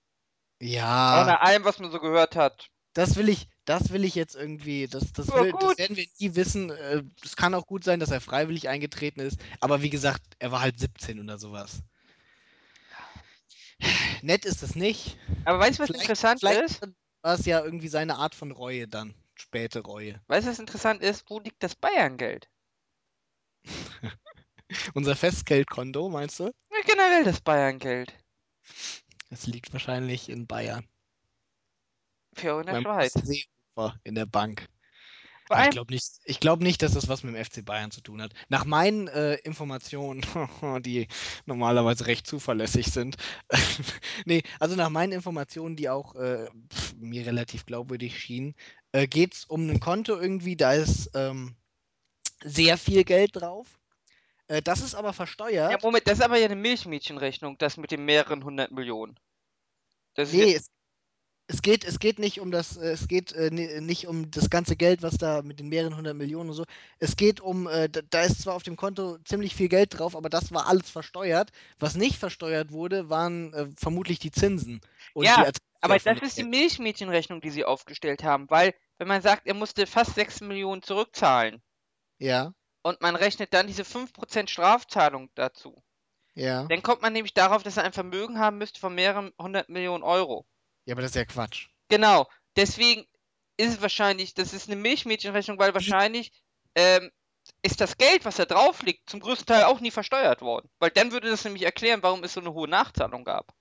Auch 0.60 0.65
Ja, 0.68 1.24
nach 1.26 1.42
allem, 1.42 1.63
was 1.65 1.80
man 1.80 1.92
so 1.92 2.00
gehört 2.00 2.36
hat. 2.36 2.70
das 2.94 3.15
will 3.15 3.30
ich, 3.30 3.48
das 3.65 3.92
will 3.92 4.04
ich 4.04 4.15
jetzt 4.15 4.36
irgendwie, 4.36 4.88
das, 4.88 5.13
das, 5.13 5.28
will, 5.36 5.56
das 5.60 5.78
werden 5.78 5.96
wir 5.96 6.08
nie 6.20 6.36
wissen. 6.36 6.70
Äh, 6.72 7.04
Es 7.24 7.36
kann 7.36 7.54
auch 7.54 7.65
gut 7.68 7.84
sein, 7.84 8.00
dass 8.00 8.12
er 8.12 8.22
freiwillig 8.22 8.68
eingetreten 8.70 9.20
ist. 9.22 9.39
Aber 9.60 9.82
wie 9.82 9.89
gesagt, 9.89 10.22
er 10.39 10.52
war 10.52 10.62
halt 10.62 10.80
17 10.80 11.20
oder 11.20 11.38
sowas. 11.38 11.84
Nett 14.22 14.46
ist 14.46 14.63
es 14.63 14.76
nicht. 14.76 15.18
Aber 15.46 15.60
weißt 15.60 15.80
du, 15.80 15.84
was 15.84 15.88
Vielleicht, 15.88 16.02
interessant 16.02 16.39
vielleicht 16.39 16.62
ist? 16.62 16.82
war 17.22 17.36
es 17.36 17.46
ja 17.46 17.63
irgendwie 17.63 17.88
seine 17.88 18.18
Art 18.18 18.36
von 18.36 18.52
Reue 18.52 18.88
dann. 18.88 19.13
Späte 19.39 19.80
Reue. 19.80 20.21
Weißt 20.28 20.45
du, 20.45 20.52
was 20.52 20.60
interessant 20.60 21.02
ist? 21.02 21.30
Wo 21.30 21.39
liegt 21.39 21.63
das 21.63 21.75
Bayerngeld? 21.75 22.49
Unser 24.93 25.15
Festgeldkonto, 25.15 26.10
meinst 26.10 26.39
du? 26.39 26.45
Ja, 26.45 26.78
generell 26.86 27.23
das 27.23 27.41
Bayerngeld. 27.41 28.13
Es 29.30 29.47
liegt 29.47 29.71
wahrscheinlich 29.73 30.30
in 30.30 30.45
Bayern. 30.45 30.88
Für 32.34 32.60
in 32.60 32.65
der 32.65 32.73
beim 32.73 32.84
Schweiz. 32.84 33.13
Seehofer 33.13 33.99
in 34.04 34.15
der 34.15 34.25
Bank. 34.25 34.67
Ah, 35.52 35.63
ich 35.63 35.71
glaube 35.71 35.91
nicht, 35.91 36.06
ich 36.25 36.39
glaub 36.39 36.62
nicht, 36.62 36.84
dass 36.84 36.93
das 36.93 37.08
was 37.08 37.23
mit 37.23 37.34
dem 37.34 37.43
FC 37.43 37.65
Bayern 37.65 37.89
zu 37.89 38.02
tun 38.02 38.21
hat. 38.21 38.34
Nach 38.49 38.65
meinen 38.65 39.08
äh, 39.08 39.34
Informationen, 39.38 40.21
die 40.84 41.08
normalerweise 41.47 42.06
recht 42.06 42.28
zuverlässig 42.28 42.91
sind, 42.91 43.17
nee, 44.25 44.43
also 44.60 44.75
nach 44.75 44.89
meinen 44.89 45.12
Informationen, 45.12 45.75
die 45.75 45.89
auch 45.89 46.13
äh, 46.15 46.47
pf, 46.71 46.93
mir 46.99 47.25
relativ 47.25 47.65
glaubwürdig 47.65 48.19
schienen, 48.19 48.54
äh, 48.91 49.08
geht 49.08 49.36
es 49.36 49.45
um 49.45 49.69
ein 49.69 49.80
Konto 49.80 50.19
irgendwie, 50.19 50.56
da 50.56 50.73
ist 50.73 51.12
ähm, 51.13 51.56
sehr 52.43 52.78
viel 52.78 53.04
Geld 53.04 53.36
drauf. 53.36 53.67
Äh, 54.47 54.62
das 54.62 54.82
ist 54.82 54.95
aber 54.95 55.10
ja, 55.10 55.13
versteuert. 55.13 55.84
Moment, 55.84 56.08
das 56.08 56.19
ist 56.19 56.23
aber 56.23 56.38
ja 56.38 56.45
eine 56.45 56.56
Milchmädchenrechnung, 56.56 57.58
das 57.58 57.78
mit 57.78 57.91
den 57.91 58.06
mehreren 58.06 58.43
hundert 58.43 58.71
Millionen. 58.71 59.19
Das 60.15 60.32
Nee, 60.32 60.56
es, 60.56 60.69
es 61.47 61.62
geht, 61.62 61.84
es 61.84 61.99
geht 61.99 62.19
nicht 62.19 62.39
um 62.39 62.52
das, 62.52 62.78
es 62.78 63.08
geht 63.08 63.32
äh, 63.34 63.49
ni- 63.52 63.82
nicht 63.82 64.08
um 64.08 64.30
das 64.30 64.49
ganze 64.49 64.75
Geld, 64.75 65.02
was 65.02 65.17
da 65.17 65.41
mit 65.41 65.60
den 65.60 65.69
mehreren 65.69 65.95
hundert 65.95 66.15
Millionen 66.15 66.49
und 66.49 66.56
so. 66.56 66.63
Es 66.99 67.15
geht 67.15 67.41
um, 67.41 67.67
äh, 67.67 67.89
da, 67.89 68.21
ist 68.21 68.41
zwar 68.41 68.56
auf 68.56 68.63
dem 68.63 68.75
Konto 68.75 69.17
ziemlich 69.19 69.56
viel 69.56 69.67
Geld 69.69 69.97
drauf, 69.97 70.15
aber 70.15 70.30
das 70.30 70.52
war 70.52 70.67
alles 70.67 70.89
versteuert. 70.89 71.52
Was 71.80 71.95
nicht 71.95 72.17
versteuert 72.17 72.71
wurde, 72.71 73.10
waren 73.10 73.54
äh, 73.54 73.67
vermutlich 73.78 74.19
die 74.19 74.32
Zinsen 74.32 74.82
und 75.13 75.23
die 75.23 75.28
ja, 75.28 75.43
Erträge 75.43 75.68
aber 75.82 75.98
das 76.00 76.22
ist 76.22 76.38
die. 76.38 76.44
Milchmädchenrechnung, 76.44 77.42
die 77.42 77.50
sie 77.52 77.65
aufgestellt 77.65 78.24
haben, 78.24 78.50
weil, 78.50 78.74
wenn 78.98 79.08
man 79.08 79.22
sagt, 79.22 79.48
er 79.48 79.54
musste 79.54 79.88
fast 79.88 80.15
6 80.15 80.42
Millionen 80.42 80.82
zurückzahlen 80.82 81.62
Ja, 82.18 82.54
und 82.84 83.02
man 83.02 83.15
rechnet 83.15 83.54
dann 83.54 83.68
diese 83.68 83.84
5% 83.84 84.48
Strafzahlung 84.50 85.30
dazu, 85.36 85.84
ja. 86.34 86.65
dann 86.68 86.84
kommt 86.84 87.02
man 87.02 87.13
nämlich 87.13 87.34
darauf, 87.34 87.63
dass 87.63 87.78
er 87.78 87.84
ein 87.84 87.94
Vermögen 87.94 88.39
haben 88.39 88.58
müsste 88.58 88.80
von 88.80 88.96
mehreren 88.96 89.32
hundert 89.39 89.70
Millionen 89.70 90.04
Euro. 90.04 90.48
Ja, 90.86 90.94
aber 90.96 91.02
das 91.02 91.12
ist 91.12 91.15
ja 91.15 91.26
Quatsch. 91.26 91.68
Genau, 91.89 92.28
deswegen 92.56 93.06
ist 93.58 93.74
es 93.76 93.82
wahrscheinlich, 93.82 94.34
das 94.34 94.54
ist 94.54 94.70
eine 94.70 94.80
Milchmädchenrechnung, 94.80 95.60
weil 95.60 95.74
wahrscheinlich 95.74 96.32
ähm, 96.76 97.12
ist 97.62 97.82
das 97.82 97.98
Geld, 97.98 98.26
was 98.26 98.38
da 98.38 98.46
drauf 98.46 98.82
liegt, 98.84 99.10
zum 99.10 99.20
größten 99.20 99.48
Teil 99.48 99.63
auch 99.65 99.80
nie 99.82 99.92
versteuert 99.92 100.42
worden. 100.42 100.70
Weil 100.80 100.92
dann 100.92 101.12
würde 101.12 101.30
das 101.30 101.44
nämlich 101.44 101.63
erklären, 101.63 102.04
warum 102.04 102.24
es 102.24 102.34
so 102.34 102.39
eine 102.39 102.54
hohe 102.54 102.68
Nachzahlung 102.68 103.24
gab. 103.24 103.54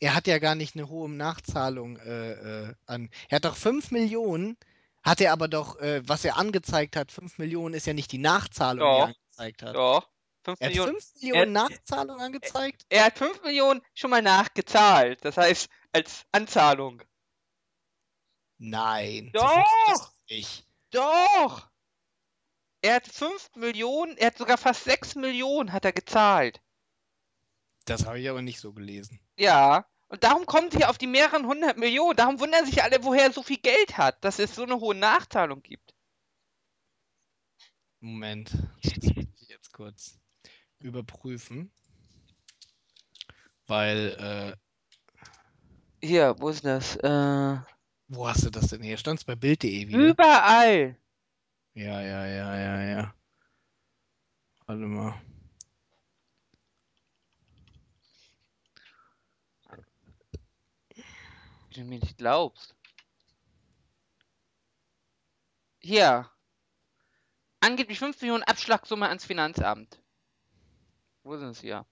Er 0.00 0.14
hat 0.14 0.26
ja 0.26 0.38
gar 0.38 0.54
nicht 0.54 0.74
eine 0.76 0.88
hohe 0.88 1.08
Nachzahlung 1.10 1.98
äh, 1.98 2.32
äh, 2.70 2.74
an. 2.86 3.10
Er 3.28 3.36
hat 3.36 3.44
doch 3.44 3.56
5 3.56 3.90
Millionen, 3.90 4.56
hat 5.02 5.20
er 5.20 5.32
aber 5.32 5.48
doch, 5.48 5.78
äh, 5.80 6.02
was 6.08 6.24
er 6.24 6.36
angezeigt 6.36 6.96
hat, 6.96 7.12
5 7.12 7.38
Millionen 7.38 7.74
ist 7.74 7.86
ja 7.86 7.94
nicht 7.94 8.12
die 8.12 8.18
Nachzahlung, 8.18 8.88
die 8.88 8.98
er 8.98 9.06
Doch, 9.06 9.14
angezeigt 9.14 9.62
hat. 9.62 9.74
doch. 9.74 10.08
5 10.44 10.60
Er 10.60 10.66
hat 10.66 10.70
Millionen. 10.70 10.92
5 10.94 11.04
Er, 11.32 11.44
Millionen 11.44 11.52
Nachzahlung 11.52 12.20
angezeigt? 12.20 12.86
er 12.88 13.04
hat 13.06 13.18
5 13.18 13.42
Millionen 13.42 13.82
schon 13.94 14.10
mal 14.10 14.22
nachgezahlt. 14.22 15.24
Das 15.24 15.36
heißt, 15.36 15.68
als 15.92 16.24
Anzahlung. 16.32 17.02
Nein, 18.58 19.30
Doch, 19.32 20.12
nicht. 20.28 20.66
doch. 20.90 21.70
Er 22.80 22.96
hat 22.96 23.06
5 23.06 23.50
Millionen, 23.56 24.16
er 24.16 24.28
hat 24.28 24.38
sogar 24.38 24.58
fast 24.58 24.84
6 24.84 25.14
Millionen 25.16 25.72
hat 25.72 25.84
er 25.84 25.92
gezahlt. 25.92 26.60
Das 27.88 28.04
habe 28.04 28.20
ich 28.20 28.28
aber 28.28 28.42
nicht 28.42 28.60
so 28.60 28.72
gelesen. 28.72 29.18
Ja, 29.38 29.86
und 30.08 30.22
darum 30.22 30.44
kommen 30.44 30.70
sie 30.70 30.84
auf 30.84 30.98
die 30.98 31.06
mehreren 31.06 31.46
hundert 31.46 31.78
Millionen. 31.78 32.16
Darum 32.16 32.38
wundern 32.38 32.66
sich 32.66 32.82
alle, 32.82 33.02
woher 33.02 33.24
er 33.24 33.32
so 33.32 33.42
viel 33.42 33.56
Geld 33.58 33.96
hat, 33.96 34.22
dass 34.24 34.38
es 34.38 34.54
so 34.54 34.62
eine 34.64 34.78
hohe 34.78 34.94
Nachzahlung 34.94 35.62
gibt. 35.62 35.94
Moment, 38.00 38.52
das 38.82 38.94
muss 39.14 39.26
ich 39.40 39.48
jetzt 39.48 39.72
kurz 39.72 40.18
überprüfen. 40.80 41.72
Weil, 43.66 44.56
äh, 46.02 46.06
Hier, 46.06 46.36
wo 46.38 46.50
ist 46.50 46.64
das? 46.64 46.96
Äh, 46.96 47.58
wo 48.08 48.28
hast 48.28 48.44
du 48.44 48.50
das 48.50 48.68
denn 48.68 48.82
hier? 48.82 48.96
Stand 48.96 49.20
es 49.20 49.24
bei 49.24 49.34
Bild.de 49.34 49.88
wieder? 49.88 49.98
überall. 49.98 50.96
Ja, 51.74 52.00
ja, 52.02 52.26
ja, 52.26 52.56
ja, 52.56 52.82
ja. 52.82 53.14
Warte 54.66 54.82
mal. 54.82 55.20
Du 61.78 61.84
mir 61.84 61.98
nicht 61.98 62.18
glaubst. 62.18 62.74
Hier. 65.80 66.30
Angeblich 67.60 67.98
5 67.98 68.20
Millionen 68.20 68.42
Abschlagssumme 68.44 69.08
ans 69.08 69.24
Finanzamt. 69.24 70.00
Wo 71.22 71.36
sind 71.36 71.50
es 71.50 71.60
hier? 71.60 71.86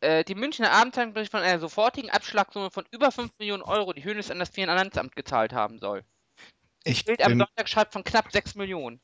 Äh, 0.00 0.24
die 0.24 0.34
Münchner 0.34 0.70
Abendzeitung 0.70 1.12
berichtet 1.12 1.32
von 1.32 1.42
einer 1.42 1.58
sofortigen 1.58 2.10
Abschlagssumme 2.10 2.70
von 2.70 2.84
über 2.90 3.10
5 3.10 3.32
Millionen 3.38 3.62
Euro, 3.62 3.92
die 3.92 4.04
Hönes 4.04 4.30
an 4.30 4.38
das 4.38 4.50
Finanzamt 4.50 5.16
gezahlt 5.16 5.52
haben 5.52 5.78
soll. 5.78 6.04
Ich 6.84 7.04
Bild 7.04 7.22
am 7.22 7.38
Sonntag 7.38 7.68
schreibt 7.68 7.92
von 7.92 8.04
knapp 8.04 8.30
6 8.30 8.54
Millionen. 8.54 9.00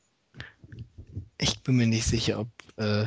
ich 1.37 1.61
bin 1.63 1.75
mir 1.75 1.87
nicht 1.87 2.05
sicher, 2.05 2.39
ob. 2.39 2.49
Äh, 2.77 3.05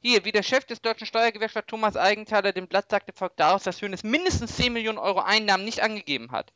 Hier, 0.00 0.24
wie 0.24 0.32
der 0.32 0.42
Chef 0.44 0.64
des 0.64 0.80
deutschen 0.80 1.06
Steuergewerkschaft 1.06 1.68
Thomas 1.68 1.96
Eigenthaler 1.96 2.52
dem 2.52 2.68
Blatt 2.68 2.90
sagte, 2.90 3.12
folgt 3.12 3.40
daraus, 3.40 3.64
dass 3.64 3.82
Hönes 3.82 4.04
mindestens 4.04 4.56
10 4.56 4.72
Millionen 4.72 4.98
Euro 4.98 5.20
Einnahmen 5.20 5.64
nicht 5.64 5.80
angegeben 5.82 6.30
hat. 6.30 6.52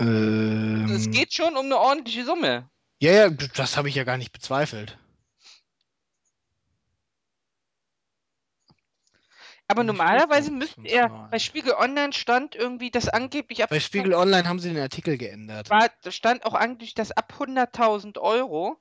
ähm, 0.00 0.86
Es 0.90 1.10
geht 1.10 1.32
schon 1.32 1.56
um 1.56 1.66
eine 1.66 1.78
ordentliche 1.78 2.24
Summe. 2.24 2.68
ja, 3.00 3.12
ja, 3.12 3.30
das 3.30 3.76
habe 3.76 3.88
ich 3.88 3.94
ja 3.94 4.04
gar 4.04 4.16
nicht 4.18 4.32
bezweifelt. 4.32 4.98
Aber 9.66 9.82
normalerweise 9.82 10.50
müsste 10.50 10.82
das? 10.82 10.92
er, 10.92 11.28
bei 11.30 11.38
Spiegel 11.38 11.72
Online 11.72 12.12
stand 12.12 12.54
irgendwie, 12.54 12.90
dass 12.90 13.08
angeblich 13.08 13.62
ab 13.62 13.70
Bei 13.70 13.80
Spiegel 13.80 14.12
Online 14.14 14.46
haben 14.46 14.58
sie 14.58 14.68
den 14.72 14.82
Artikel 14.82 15.16
geändert. 15.16 15.70
war, 15.70 15.90
da 16.02 16.10
stand 16.10 16.44
auch 16.44 16.54
eigentlich, 16.54 16.94
dass 16.94 17.12
ab 17.12 17.32
100.000 17.38 18.18
Euro 18.18 18.76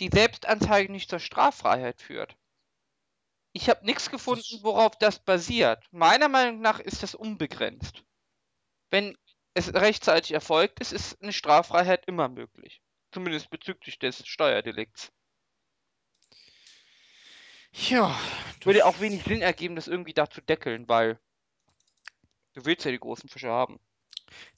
die 0.00 0.10
Selbstanzeige 0.12 0.90
nicht 0.90 1.10
zur 1.10 1.20
Straffreiheit 1.20 2.00
führt. 2.00 2.36
Ich 3.52 3.68
habe 3.70 3.84
nichts 3.86 4.10
gefunden, 4.10 4.58
worauf 4.62 4.98
das 4.98 5.20
basiert. 5.20 5.86
Meiner 5.92 6.28
Meinung 6.28 6.60
nach 6.60 6.80
ist 6.80 7.02
das 7.02 7.14
unbegrenzt. 7.14 8.02
Wenn 8.90 9.16
es 9.54 9.72
rechtzeitig 9.72 10.32
erfolgt 10.32 10.80
ist, 10.80 10.92
ist 10.92 11.22
eine 11.22 11.32
Straffreiheit 11.32 12.06
immer 12.06 12.28
möglich. 12.28 12.82
Zumindest 13.12 13.50
bezüglich 13.50 13.98
des 14.00 14.26
Steuerdelikts. 14.26 15.12
Ja, 17.72 18.18
Würde 18.62 18.86
auch 18.86 19.00
wenig 19.00 19.24
Sinn 19.24 19.42
ergeben, 19.42 19.76
das 19.76 19.88
irgendwie 19.88 20.14
da 20.14 20.30
zu 20.30 20.40
deckeln, 20.40 20.88
weil 20.88 21.20
du 22.54 22.64
willst 22.64 22.84
ja 22.84 22.90
die 22.90 22.98
großen 22.98 23.28
Fische 23.28 23.50
haben. 23.50 23.78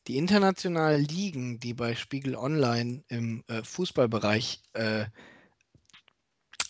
Die 0.06 0.16
internationalen 0.16 1.04
Ligen, 1.04 1.58
die 1.60 1.74
bei 1.74 1.94
Spiegel 1.94 2.36
Online 2.36 3.02
im 3.08 3.42
äh, 3.48 3.62
Fußballbereich 3.62 4.62
äh, 4.74 5.06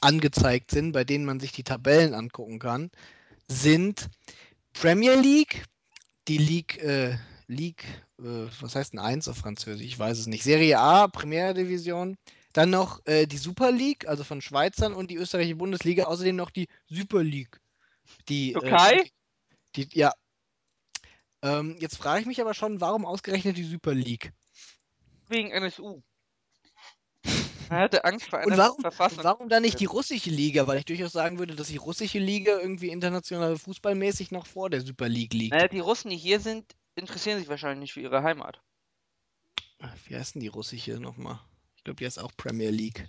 angezeigt 0.01 0.71
sind, 0.71 0.93
bei 0.93 1.05
denen 1.05 1.25
man 1.25 1.41
sich 1.41 1.53
die 1.53 1.65
Tabellen 1.65 2.15
angucken 2.15 2.59
kann, 2.59 2.91
sind 3.49 4.09
Premier 4.73 5.15
League, 5.15 5.65
die 6.29 6.39
League, 6.39 6.83
äh, 6.83 7.17
League, 7.49 7.85
äh, 8.19 8.47
was 8.61 8.75
heißt 8.75 8.93
denn 8.93 9.01
1 9.01 9.29
auf 9.29 9.37
Französisch? 9.37 9.87
Ich 9.87 9.99
weiß 9.99 10.19
es 10.19 10.27
nicht. 10.27 10.43
Serie 10.43 10.79
A, 10.79 11.09
Primera 11.09 11.53
Division. 11.53 12.17
Dann 12.53 12.71
noch 12.71 13.05
äh, 13.07 13.27
die 13.27 13.37
Super 13.37 13.71
League, 13.71 14.09
also 14.09 14.25
von 14.25 14.41
Schweizern 14.41 14.95
und 14.95 15.11
die 15.11 15.17
österreichische 15.17 15.57
Bundesliga. 15.57 16.05
Außerdem 16.05 16.37
noch 16.37 16.51
die 16.51 16.69
Super 16.89 17.23
League. 17.23 17.61
Die, 18.29 18.51
äh, 18.51 18.59
Türkei? 18.59 19.11
die, 19.77 19.89
ja. 19.93 20.13
Ähm, 21.43 21.77
jetzt 21.81 21.97
frage 21.97 22.21
ich 22.21 22.27
mich 22.27 22.41
aber 22.41 22.55
schon, 22.55 22.81
warum 22.81 23.07
ausgerechnet 23.07 23.57
die 23.57 23.65
Super 23.65 23.95
League? 23.95 24.33
Wegen 25.29 25.51
NSU. 25.53 26.03
Er 27.69 27.79
hatte 27.81 28.05
Angst 28.05 28.29
vor 28.31 28.41
Und 28.43 28.53
einer 28.53 28.59
warum, 28.59 28.81
Verfassung. 28.81 29.19
und 29.19 29.25
warum 29.25 29.49
dann 29.49 29.63
nicht 29.63 29.81
die 29.81 29.85
russische 29.87 30.31
Liga? 30.31 30.67
Weil 30.67 30.79
ich 30.79 30.85
durchaus 30.85 31.13
sagen 31.13 31.39
würde, 31.39 31.55
dass 31.55 31.69
die 31.69 31.77
russische 31.77 32.19
Liga 32.19 32.59
irgendwie 32.59 32.91
international 32.91 33.57
fußballmäßig 33.59 34.31
noch 34.31 34.47
vor 34.47 34.71
der 34.71 34.81
Super 34.83 35.09
League 35.09 35.35
liegt. 35.35 35.53
Naja, 35.53 35.69
die 35.69 35.81
Russen, 35.81 36.11
die 36.11 36.17
hier 36.17 36.41
sind, 36.41 36.77
interessieren 36.95 37.39
sich 37.39 37.49
wahrscheinlich 37.49 37.81
nicht 37.81 37.93
für 37.95 38.01
ihre 38.01 38.23
Heimat. 38.23 38.63
Wie 40.07 40.17
heißt 40.17 40.35
denn 40.35 40.43
die 40.43 40.49
russische 40.49 40.99
nochmal? 41.01 41.41
Ich 41.77 41.85
glaube, 41.85 41.97
die 41.99 42.07
heißt 42.07 42.19
auch 42.19 42.33
Premier 42.37 42.71
League. 42.71 43.09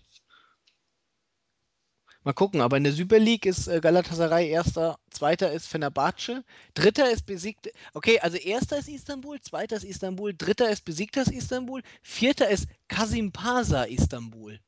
Mal 2.24 2.34
gucken, 2.34 2.62
aber 2.62 2.78
in 2.78 2.84
der 2.84 2.94
Super 2.94 3.20
League 3.20 3.46
ist 3.46 3.68
äh, 3.68 3.80
Galatasaray 3.80 4.50
erster, 4.50 5.00
zweiter 5.10 5.52
ist 5.52 5.68
Fenerbahce, 5.68 6.44
dritter 6.74 7.10
ist 7.10 7.26
besiegt. 7.26 7.72
Okay, 7.94 8.20
also 8.20 8.38
erster 8.38 8.78
ist 8.80 8.90
Istanbul, 8.90 9.40
zweiter 9.42 9.78
ist 9.78 9.84
Istanbul, 9.86 10.34
dritter 10.38 10.70
ist 10.70 10.84
besiegtes 10.84 11.30
Istanbul, 11.30 11.82
vierter 12.02 12.50
ist 12.50 12.68
Kasimpasa 12.90 13.84
Istanbul. 13.84 14.60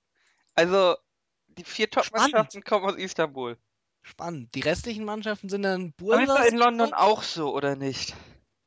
Also, 0.56 0.96
die 1.48 1.64
vier. 1.64 1.90
Top-Mannschaften 1.90 2.64
kommen 2.64 2.86
aus 2.86 2.96
Istanbul. 2.96 3.58
Spannend. 4.02 4.56
Die 4.56 4.62
restlichen 4.62 5.04
Mannschaften 5.04 5.50
sind 5.50 5.64
dann 5.64 5.94
Aber 6.08 6.22
ist 6.24 6.30
Bursa. 6.30 6.38
doch 6.40 6.46
in 6.46 6.58
London 6.58 6.94
auch 6.94 7.24
so, 7.24 7.54
oder 7.54 7.76
nicht? 7.76 8.16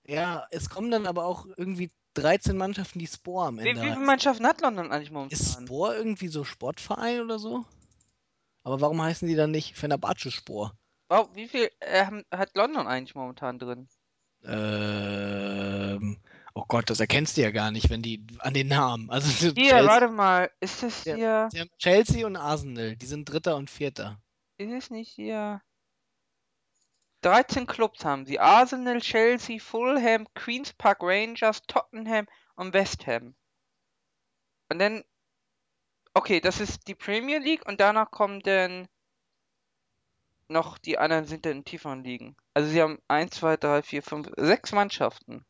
Ja, 0.07 0.47
es 0.51 0.69
kommen 0.69 0.91
dann 0.91 1.07
aber 1.07 1.25
auch 1.25 1.47
irgendwie 1.57 1.91
13 2.15 2.57
Mannschaften, 2.57 2.99
die 2.99 3.07
Spore 3.07 3.47
am 3.47 3.59
Wie, 3.59 3.65
wie 3.65 3.69
Ende 3.69 3.81
viele. 3.81 3.97
Mannschaften 3.97 4.47
hat 4.47 4.61
London 4.61 4.93
eigentlich 4.93 5.11
Ist 5.29 5.45
momentan? 5.45 5.67
Spore 5.67 5.97
irgendwie 5.97 6.29
so 6.29 6.45
Sportverein 6.45 7.21
oder 7.23 7.39
so? 7.39 7.65
Aber 8.65 8.81
warum 8.81 9.03
heißen 9.03 9.27
die 9.29 9.35
dann 9.35 9.51
nicht 9.51 9.77
Fenerbahce 9.77 10.31
Spor? 10.31 10.77
Wow, 11.09 11.29
wie 11.35 11.49
viel 11.49 11.71
äh, 11.81 12.07
hat 12.31 12.55
London 12.55 12.87
eigentlich 12.87 13.15
momentan 13.15 13.59
drin? 13.59 13.89
Ähm, 14.45 16.21
oh 16.55 16.65
Gott, 16.67 16.91
das 16.91 17.01
erkennst 17.01 17.37
du 17.37 17.43
ja 17.43 17.51
gar 17.51 17.71
nicht, 17.71 17.91
wenn 17.91 18.03
die 18.03 18.27
an 18.39 18.55
den 18.55 18.69
Namen. 18.69 19.11
Also 19.11 19.53
Hier, 19.55 19.55
Chelsea, 19.55 19.87
warte 19.87 20.09
mal. 20.09 20.51
Ist 20.61 20.83
das 20.83 21.05
Ja. 21.05 21.15
hier. 21.17 21.49
sie 21.53 21.61
haben 21.61 21.71
Chelsea 21.79 22.27
und 22.27 22.37
Arsenal, 22.37 22.97
die 22.97 23.07
sind 23.07 23.27
Dritter 23.27 23.57
und 23.57 23.71
Vierter. 23.71 24.21
Ist 24.59 24.73
es 24.73 24.91
nicht 24.91 25.11
hier. 25.11 25.61
13 27.23 27.67
Clubs 27.67 28.05
haben 28.05 28.27
sie. 28.27 28.41
Arsenal, 28.41 29.01
Chelsea, 29.01 29.59
Fulham, 29.61 30.27
Queen's 30.35 30.73
Park 30.73 30.99
Rangers, 31.03 31.63
Tottenham 31.67 32.27
und 32.57 32.73
West 32.75 33.07
Ham. 33.07 33.35
Und 34.69 34.79
dann. 34.79 35.05
Okay, 36.15 36.41
das 36.41 36.61
ist 36.61 36.87
die 36.89 36.95
Premier 36.95 37.39
League 37.39 37.67
und 37.67 37.81
danach 37.81 38.11
kommen 38.11 38.41
dann 38.41 38.89
noch 40.49 40.79
die 40.79 40.99
anderen 40.99 41.25
sind 41.25 41.47
dann 41.47 41.59
in 41.59 41.65
tieferen 41.65 42.05
Ligen. 42.05 42.37
Also 42.55 42.69
sie 42.71 42.83
haben 42.83 42.99
1, 43.09 43.35
2, 43.37 43.57
3, 43.57 43.83
4, 43.83 44.03
5, 44.03 44.31
6 44.37 44.73
Mannschaften. 44.73 45.47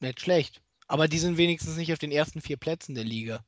Nicht 0.00 0.20
schlecht. 0.20 0.62
Aber 0.86 1.08
die 1.08 1.18
sind 1.18 1.36
wenigstens 1.36 1.76
nicht 1.76 1.92
auf 1.92 1.98
den 1.98 2.12
ersten 2.12 2.40
vier 2.40 2.56
Plätzen 2.56 2.94
der 2.94 3.04
Liga. 3.04 3.44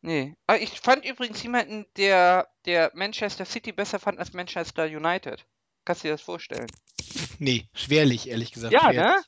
Nee. 0.00 0.36
Aber 0.46 0.60
ich 0.60 0.80
fand 0.80 1.04
übrigens 1.04 1.42
jemanden, 1.42 1.86
der, 1.96 2.48
der 2.66 2.90
Manchester 2.94 3.44
City 3.44 3.72
besser 3.72 3.98
fand 3.98 4.18
als 4.18 4.32
Manchester 4.32 4.84
United. 4.84 5.46
Kannst 5.84 6.04
du 6.04 6.08
dir 6.08 6.12
das 6.12 6.22
vorstellen? 6.22 6.70
Nee, 7.38 7.68
schwerlich, 7.74 8.28
ehrlich 8.28 8.52
gesagt. 8.52 8.72
Ja, 8.72 8.92
schwerlich. 8.92 9.00
ne? 9.00 9.22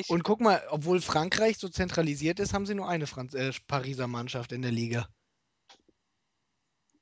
Ich, 0.00 0.10
Und 0.10 0.22
guck 0.24 0.40
mal, 0.40 0.62
obwohl 0.70 1.00
Frankreich 1.00 1.58
so 1.58 1.68
zentralisiert 1.68 2.40
ist, 2.40 2.54
haben 2.54 2.66
sie 2.66 2.74
nur 2.74 2.88
eine 2.88 3.06
Franz 3.06 3.34
äh, 3.34 3.52
Pariser 3.66 4.06
Mannschaft 4.06 4.52
in 4.52 4.62
der 4.62 4.72
Liga. 4.72 5.08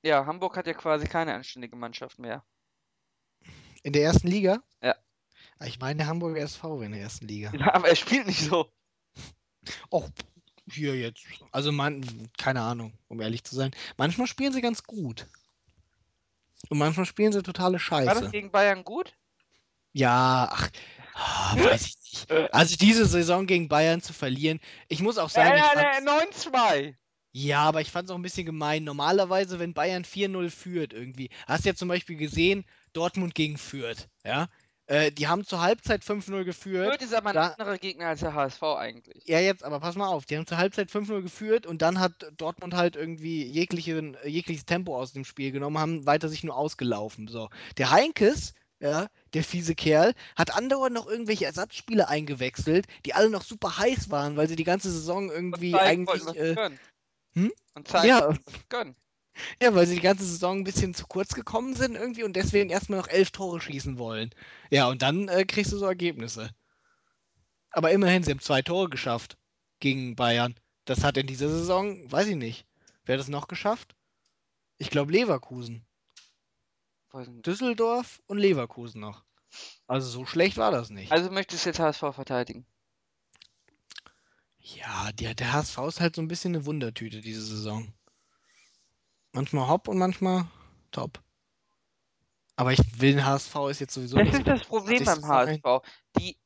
ja, 0.02 0.24
Hamburg 0.26 0.56
hat 0.56 0.66
ja 0.66 0.74
quasi 0.74 1.06
keine 1.06 1.34
anständige 1.34 1.76
Mannschaft 1.76 2.18
mehr. 2.18 2.44
In 3.82 3.92
der 3.92 4.02
ersten 4.02 4.28
Liga? 4.28 4.62
Ja. 4.82 4.96
Ah, 5.58 5.66
Ich 5.66 5.78
meine, 5.78 5.98
der 5.98 6.06
Hamburger 6.06 6.40
SV 6.40 6.82
in 6.82 6.92
der 6.92 7.00
ersten 7.00 7.26
Liga. 7.28 7.52
Ja, 7.54 7.74
aber 7.74 7.88
er 7.88 7.96
spielt 7.96 8.26
nicht 8.26 8.40
so. 8.40 8.70
Auch 9.90 10.08
hier 10.70 10.96
jetzt. 10.96 11.24
Also 11.52 11.72
man, 11.72 12.30
keine 12.36 12.62
Ahnung, 12.62 12.92
um 13.08 13.20
ehrlich 13.20 13.44
zu 13.44 13.54
sein. 13.54 13.70
Manchmal 13.96 14.26
spielen 14.26 14.52
sie 14.52 14.60
ganz 14.60 14.82
gut. 14.84 15.26
Und 16.68 16.78
manchmal 16.78 17.06
spielen 17.06 17.32
sie 17.32 17.42
totale 17.42 17.74
War 17.74 17.78
das 17.78 18.18
Scheiße. 18.18 18.30
gegen 18.30 18.50
Bayern 18.50 18.84
gut? 18.84 19.14
Ja, 19.92 20.48
ach, 20.52 20.68
ah, 21.18 21.54
weiß 21.56 21.86
ich 21.86 21.96
nicht. 22.28 22.30
Also 22.54 22.76
diese 22.76 23.06
Saison 23.06 23.46
gegen 23.46 23.68
Bayern 23.68 24.00
zu 24.00 24.12
verlieren, 24.12 24.60
ich 24.88 25.00
muss 25.02 25.18
auch 25.18 25.30
sagen, 25.30 25.56
ich 25.56 25.60
Ja, 25.62 25.70
fand's, 26.00 26.44
ja, 26.44 26.52
9-2. 26.60 26.94
ja, 27.32 27.60
aber 27.62 27.80
ich 27.80 27.90
fand 27.90 28.06
es 28.08 28.10
auch 28.10 28.18
ein 28.18 28.22
bisschen 28.22 28.46
gemein. 28.46 28.84
Normalerweise, 28.84 29.58
wenn 29.58 29.74
Bayern 29.74 30.04
4-0 30.04 30.50
führt 30.50 30.92
irgendwie, 30.92 31.30
hast 31.46 31.64
du 31.64 31.70
ja 31.70 31.74
zum 31.74 31.88
Beispiel 31.88 32.16
gesehen, 32.16 32.64
Dortmund 32.92 33.34
gegen 33.34 33.58
Fürth, 33.58 34.08
ja. 34.24 34.48
Äh, 34.90 35.12
die 35.12 35.28
haben 35.28 35.44
zur 35.44 35.60
Halbzeit 35.60 36.02
5-0 36.02 36.44
geführt. 36.44 36.88
Fürth 36.88 37.02
ist 37.02 37.12
aber 37.12 37.28
ein 37.28 37.34
da- 37.34 37.48
anderer 37.48 37.76
Gegner 37.76 38.06
als 38.06 38.20
der 38.20 38.32
HSV 38.32 38.62
eigentlich. 38.62 39.22
Ja, 39.26 39.38
jetzt, 39.38 39.62
aber 39.62 39.80
pass 39.80 39.96
mal 39.96 40.06
auf, 40.08 40.24
die 40.24 40.34
haben 40.38 40.46
zur 40.46 40.56
Halbzeit 40.56 40.90
5-0 40.90 41.20
geführt 41.20 41.66
und 41.66 41.82
dann 41.82 42.00
hat 42.00 42.12
Dortmund 42.38 42.72
halt 42.72 42.96
irgendwie 42.96 43.44
jegliche, 43.44 44.14
jegliches 44.24 44.64
Tempo 44.64 44.96
aus 44.96 45.12
dem 45.12 45.26
Spiel 45.26 45.52
genommen, 45.52 45.76
haben 45.76 46.06
weiter 46.06 46.30
sich 46.30 46.42
nur 46.42 46.56
ausgelaufen. 46.56 47.28
So. 47.28 47.50
Der 47.76 47.90
Heinkes, 47.90 48.54
ja, 48.80 49.08
der 49.34 49.44
fiese 49.44 49.74
Kerl, 49.74 50.14
hat 50.36 50.54
andauernd 50.54 50.94
noch 50.94 51.06
irgendwelche 51.06 51.46
Ersatzspieler 51.46 52.08
eingewechselt, 52.08 52.86
die 53.04 53.14
alle 53.14 53.30
noch 53.30 53.42
super 53.42 53.78
heiß 53.78 54.10
waren, 54.10 54.36
weil 54.36 54.48
sie 54.48 54.56
die 54.56 54.64
ganze 54.64 54.90
Saison 54.90 55.30
irgendwie 55.30 55.72
zeigen 55.72 56.08
eigentlich. 56.08 56.36
Äh, 56.36 56.70
hm? 57.34 57.52
Und 57.74 57.88
zeigen, 57.88 58.08
ja, 58.08 58.34
können. 58.68 58.96
ja, 59.60 59.74
weil 59.74 59.86
sie 59.86 59.96
die 59.96 60.00
ganze 60.00 60.24
Saison 60.24 60.58
ein 60.58 60.64
bisschen 60.64 60.94
zu 60.94 61.06
kurz 61.06 61.34
gekommen 61.34 61.74
sind 61.74 61.96
irgendwie 61.96 62.22
und 62.22 62.36
deswegen 62.36 62.70
erstmal 62.70 63.00
noch 63.00 63.08
elf 63.08 63.30
Tore 63.30 63.60
schießen 63.60 63.98
wollen. 63.98 64.30
Ja, 64.70 64.88
und 64.88 65.02
dann 65.02 65.28
äh, 65.28 65.44
kriegst 65.44 65.72
du 65.72 65.78
so 65.78 65.86
Ergebnisse. 65.86 66.50
Aber 67.70 67.90
immerhin, 67.90 68.22
sie 68.22 68.30
haben 68.30 68.40
zwei 68.40 68.62
Tore 68.62 68.88
geschafft 68.88 69.36
gegen 69.80 70.16
Bayern. 70.16 70.54
Das 70.84 71.04
hat 71.04 71.16
in 71.16 71.26
dieser 71.26 71.48
Saison, 71.48 72.10
weiß 72.10 72.28
ich 72.28 72.36
nicht, 72.36 72.66
wer 73.04 73.16
das 73.16 73.28
noch 73.28 73.48
geschafft? 73.48 73.94
Ich 74.78 74.90
glaube 74.90 75.12
Leverkusen. 75.12 75.84
Nicht. 77.26 77.46
Düsseldorf 77.46 78.22
und 78.26 78.38
Leverkusen 78.38 79.00
noch. 79.00 79.24
Also 79.86 80.08
so 80.08 80.26
schlecht 80.26 80.56
war 80.56 80.70
das 80.70 80.90
nicht. 80.90 81.10
Also 81.10 81.30
möchtest 81.30 81.64
du 81.64 81.70
jetzt 81.70 81.80
HSV 81.80 82.14
verteidigen? 82.14 82.66
Ja, 84.60 85.10
der, 85.12 85.34
der 85.34 85.52
HSV 85.52 85.78
ist 85.88 86.00
halt 86.00 86.16
so 86.16 86.22
ein 86.22 86.28
bisschen 86.28 86.54
eine 86.54 86.66
Wundertüte 86.66 87.20
diese 87.20 87.42
Saison. 87.42 87.92
Manchmal 89.32 89.68
hopp 89.68 89.88
und 89.88 89.98
manchmal 89.98 90.46
top. 90.90 91.22
Aber 92.56 92.72
ich 92.72 92.80
will 93.00 93.12
den 93.12 93.24
HSV 93.24 93.54
ist 93.70 93.80
jetzt 93.80 93.94
sowieso 93.94 94.16
Das 94.16 94.24
nicht 94.26 94.34
ist 94.34 94.38
so 94.38 94.44
das 94.44 94.64
Problem 94.64 95.04
beim. 95.04 95.24
HSV. 95.24 95.62
Die 96.18 96.37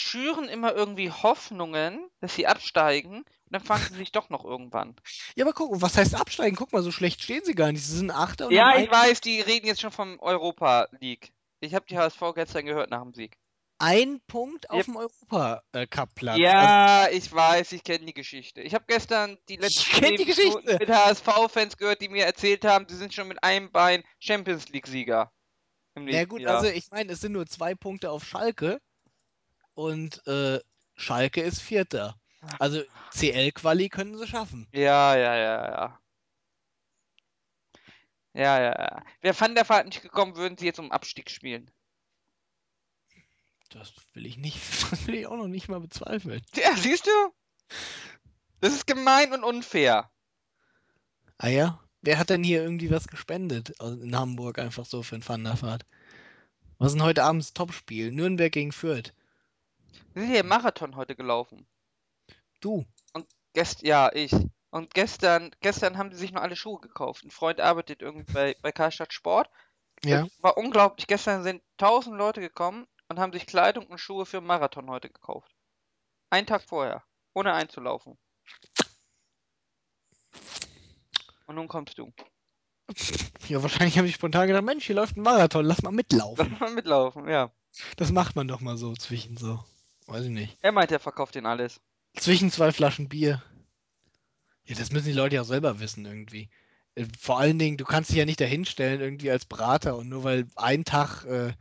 schüren 0.00 0.48
immer 0.48 0.74
irgendwie 0.74 1.10
Hoffnungen, 1.10 2.08
dass 2.20 2.34
sie 2.34 2.46
absteigen 2.46 3.18
und 3.18 3.26
dann 3.50 3.62
fangen 3.62 3.86
sie 3.90 3.96
sich 3.96 4.12
doch 4.12 4.30
noch 4.30 4.44
irgendwann. 4.44 4.96
Ja, 5.36 5.44
aber 5.44 5.52
guck, 5.52 5.80
was 5.80 5.96
heißt 5.96 6.14
absteigen? 6.14 6.56
Guck 6.56 6.72
mal, 6.72 6.82
so 6.82 6.90
schlecht 6.90 7.22
stehen 7.22 7.44
sie 7.44 7.54
gar 7.54 7.70
nicht. 7.72 7.84
Sie 7.84 7.96
sind 7.96 8.10
Achter 8.10 8.46
und 8.48 8.52
Ja, 8.52 8.76
ich 8.78 8.90
weiß, 8.90 9.20
die 9.20 9.40
reden 9.40 9.66
jetzt 9.66 9.80
schon 9.80 9.92
vom 9.92 10.18
Europa 10.20 10.88
League. 11.00 11.32
Ich 11.60 11.74
habe 11.74 11.86
die 11.86 11.98
HSV 11.98 12.20
gestern 12.34 12.64
gehört 12.66 12.90
nach 12.90 13.02
dem 13.02 13.12
Sieg. 13.14 13.36
ein 13.78 14.20
Punkt 14.26 14.68
auf 14.70 14.76
Yep. 14.78 14.86
dem 14.86 14.96
Europa-Cup-Platz. 14.96 16.36
Also, 16.38 16.42
Ja, 16.42 17.08
ich 17.10 17.32
weiß, 17.32 17.72
ich 17.72 17.82
kenne 17.84 18.04
die 18.06 18.14
Geschichte. 18.14 18.60
Ich 18.60 18.74
habe 18.74 18.84
gestern 18.86 19.38
die 19.48 19.56
letzten 19.56 19.94
die 19.94 20.00
10 20.00 20.10
Minuten 20.12 20.26
Geschichte. 20.26 20.76
mit 20.78 20.90
HSV-Fans 20.90 21.76
gehört, 21.76 22.00
die 22.02 22.08
mir 22.08 22.24
erzählt 22.26 22.64
haben, 22.64 22.86
sie 22.88 22.96
sind 22.96 23.14
schon 23.14 23.28
mit 23.28 23.42
einem 23.42 23.70
Bein 23.72 24.02
Champions 24.18 24.68
League-Sieger. 24.68 25.32
Nächsten 25.96 26.28
gut, 26.28 26.40
Jahr. 26.40 26.56
also 26.56 26.66
ich 26.66 26.90
meine, 26.90 27.12
es 27.12 27.20
sind 27.20 27.32
nur 27.32 27.46
zwei 27.46 27.74
Punkte 27.74 28.10
auf 28.10 28.24
Schalke 28.24 28.80
und 29.74 30.26
äh, 30.26 30.60
Schalke 30.96 31.40
ist 31.42 31.60
Vierter. 31.60 32.16
Also 32.58 32.82
CL-Quali 33.12 33.88
können 33.88 34.16
sie 34.16 34.26
schaffen. 34.26 34.66
Ja, 34.72 35.14
ja, 35.16 35.36
ja, 35.36 35.70
ja. 35.70 36.00
Ja, 38.32 38.60
ja, 38.60 38.72
ja. 38.78 39.02
Wäre 39.20 39.38
Van 39.38 39.54
der 39.54 39.68
Vaart 39.68 39.86
nicht 39.86 40.02
gekommen, 40.02 40.36
würden 40.36 40.56
sie 40.56 40.66
jetzt 40.66 40.78
um 40.78 40.92
Abstieg 40.92 41.30
spielen. 41.30 41.70
Das 43.70 43.92
will 44.14 44.26
ich 44.26 44.36
nicht, 44.36 44.58
das 44.90 45.06
will 45.06 45.16
ich 45.16 45.26
auch 45.26 45.36
noch 45.36 45.48
nicht 45.48 45.68
mal 45.68 45.80
bezweifeln. 45.80 46.42
Ja, 46.54 46.76
siehst 46.76 47.06
du? 47.06 47.10
Das 48.60 48.72
ist 48.72 48.86
gemein 48.86 49.32
und 49.32 49.44
unfair. 49.44 50.10
Ah 51.38 51.48
ja? 51.48 51.80
Wer 52.02 52.18
hat 52.18 52.30
denn 52.30 52.42
hier 52.44 52.62
irgendwie 52.62 52.90
was 52.90 53.08
gespendet 53.08 53.78
aus- 53.80 53.98
in 54.00 54.16
Hamburg 54.16 54.58
einfach 54.58 54.86
so 54.86 55.02
für 55.02 55.16
ein 55.16 55.20
Thunderfahrt? 55.22 55.84
Was 56.78 56.88
ist 56.88 56.94
denn 56.94 57.02
heute 57.04 57.24
abends 57.24 57.52
Topspiel? 57.52 58.10
Nürnberg 58.10 58.52
gegen 58.52 58.72
Fürth. 58.72 59.12
Wir 60.20 60.26
sind 60.26 60.32
hier 60.34 60.40
im 60.42 60.48
Marathon 60.48 60.96
heute 60.96 61.16
gelaufen. 61.16 61.66
Du. 62.60 62.84
Gest 63.54 63.80
ja, 63.80 64.12
ich. 64.12 64.30
Und 64.68 64.92
gestern, 64.92 65.50
gestern 65.62 65.96
haben 65.96 66.10
die 66.10 66.16
sich 66.18 66.30
noch 66.30 66.42
alle 66.42 66.56
Schuhe 66.56 66.78
gekauft. 66.78 67.24
Ein 67.24 67.30
Freund 67.30 67.58
arbeitet 67.58 68.02
irgendwie 68.02 68.30
bei, 68.30 68.54
bei 68.60 68.70
Karstadt 68.70 69.14
Sport. 69.14 69.48
Ja. 70.04 70.26
Es 70.26 70.42
war 70.42 70.58
unglaublich. 70.58 71.06
Gestern 71.06 71.42
sind 71.42 71.62
tausend 71.78 72.18
Leute 72.18 72.42
gekommen 72.42 72.86
und 73.08 73.18
haben 73.18 73.32
sich 73.32 73.46
Kleidung 73.46 73.86
und 73.86 73.96
Schuhe 73.96 74.26
für 74.26 74.36
einen 74.36 74.46
Marathon 74.46 74.90
heute 74.90 75.08
gekauft. 75.08 75.50
Einen 76.28 76.46
Tag 76.46 76.64
vorher. 76.64 77.02
Ohne 77.32 77.54
einzulaufen. 77.54 78.18
Und 81.46 81.54
nun 81.54 81.66
kommst 81.66 81.96
du. 81.96 82.12
Ja, 83.48 83.62
wahrscheinlich 83.62 83.96
habe 83.96 84.06
ich 84.06 84.16
spontan 84.16 84.48
gedacht, 84.48 84.64
Mensch, 84.64 84.84
hier 84.84 84.96
läuft 84.96 85.16
ein 85.16 85.22
Marathon, 85.22 85.64
lass 85.64 85.80
mal 85.80 85.88
Lass 85.88 85.96
mitlaufen. 85.96 86.58
mal 86.60 86.74
mitlaufen, 86.74 87.26
ja. 87.26 87.50
Das 87.96 88.12
macht 88.12 88.36
man 88.36 88.48
doch 88.48 88.60
mal 88.60 88.76
so 88.76 88.92
zwischen 88.92 89.38
so. 89.38 89.64
Weiß 90.10 90.24
ich 90.24 90.30
nicht. 90.30 90.58
Er 90.60 90.72
meint, 90.72 90.90
er 90.92 90.98
verkauft 90.98 91.34
den 91.36 91.46
alles. 91.46 91.80
Zwischen 92.16 92.50
zwei 92.50 92.72
Flaschen 92.72 93.08
Bier. 93.08 93.42
Ja, 94.64 94.76
das 94.76 94.90
müssen 94.92 95.06
die 95.06 95.12
Leute 95.12 95.36
ja 95.36 95.42
auch 95.42 95.46
selber 95.46 95.80
wissen 95.80 96.04
irgendwie. 96.04 96.50
Äh, 96.96 97.06
Vor 97.18 97.38
allen 97.38 97.58
Dingen, 97.58 97.76
du 97.76 97.84
kannst 97.84 98.10
dich 98.10 98.16
ja 98.18 98.24
nicht 98.24 98.40
dahinstellen 98.40 99.00
irgendwie 99.00 99.30
als 99.30 99.44
Berater 99.46 99.96
und 99.96 100.08
nur 100.08 100.24
weil 100.24 100.46
ein 100.56 100.84
Tag 100.84 101.24
äh, 101.26 101.52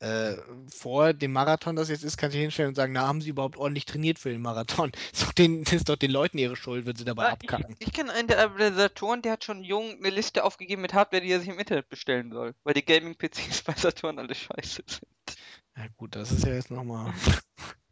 äh, 0.00 0.36
vor 0.68 1.12
dem 1.14 1.32
Marathon 1.32 1.76
das 1.76 1.88
jetzt 1.88 2.04
ist, 2.04 2.16
kannst 2.16 2.34
du 2.34 2.38
dich 2.38 2.42
hinstellen 2.44 2.68
und 2.68 2.74
sagen, 2.74 2.92
na, 2.92 3.06
haben 3.06 3.20
sie 3.20 3.30
überhaupt 3.30 3.56
ordentlich 3.56 3.86
trainiert 3.86 4.18
für 4.18 4.30
den 4.30 4.42
Marathon? 4.42 4.92
Ist 5.12 5.22
doch 5.22 5.32
den, 5.32 5.62
ist 5.64 5.88
doch 5.88 5.96
den 5.96 6.10
Leuten 6.10 6.38
ihre 6.38 6.56
Schuld, 6.56 6.84
wenn 6.86 6.94
sie 6.96 7.04
dabei 7.04 7.24
Ah, 7.24 7.36
ich 7.40 7.50
abkacken. 7.50 7.76
ich 7.78 7.92
kenne 7.92 8.12
einen 8.12 8.28
der 8.28 8.38
Organisatoren, 8.50 9.22
der 9.22 9.32
hat 9.32 9.44
schon 9.44 9.64
jung 9.64 9.96
eine 9.98 10.10
Liste 10.10 10.44
aufgegeben 10.44 10.82
mit 10.82 10.94
Hardware, 10.94 11.22
die 11.22 11.30
er 11.30 11.40
sich 11.40 11.48
im 11.48 11.58
Internet 11.58 11.88
bestellen 11.88 12.30
soll, 12.32 12.54
weil 12.64 12.74
die 12.74 12.84
Gaming-PCs 12.84 13.62
bei 13.66 13.72
Saturn 13.74 14.18
alle 14.18 14.34
scheiße 14.34 14.82
sind. 14.86 15.33
Ja 15.76 15.86
gut, 15.96 16.14
das 16.14 16.30
ist 16.32 16.44
ja 16.44 16.54
jetzt 16.54 16.70
nochmal. 16.70 17.12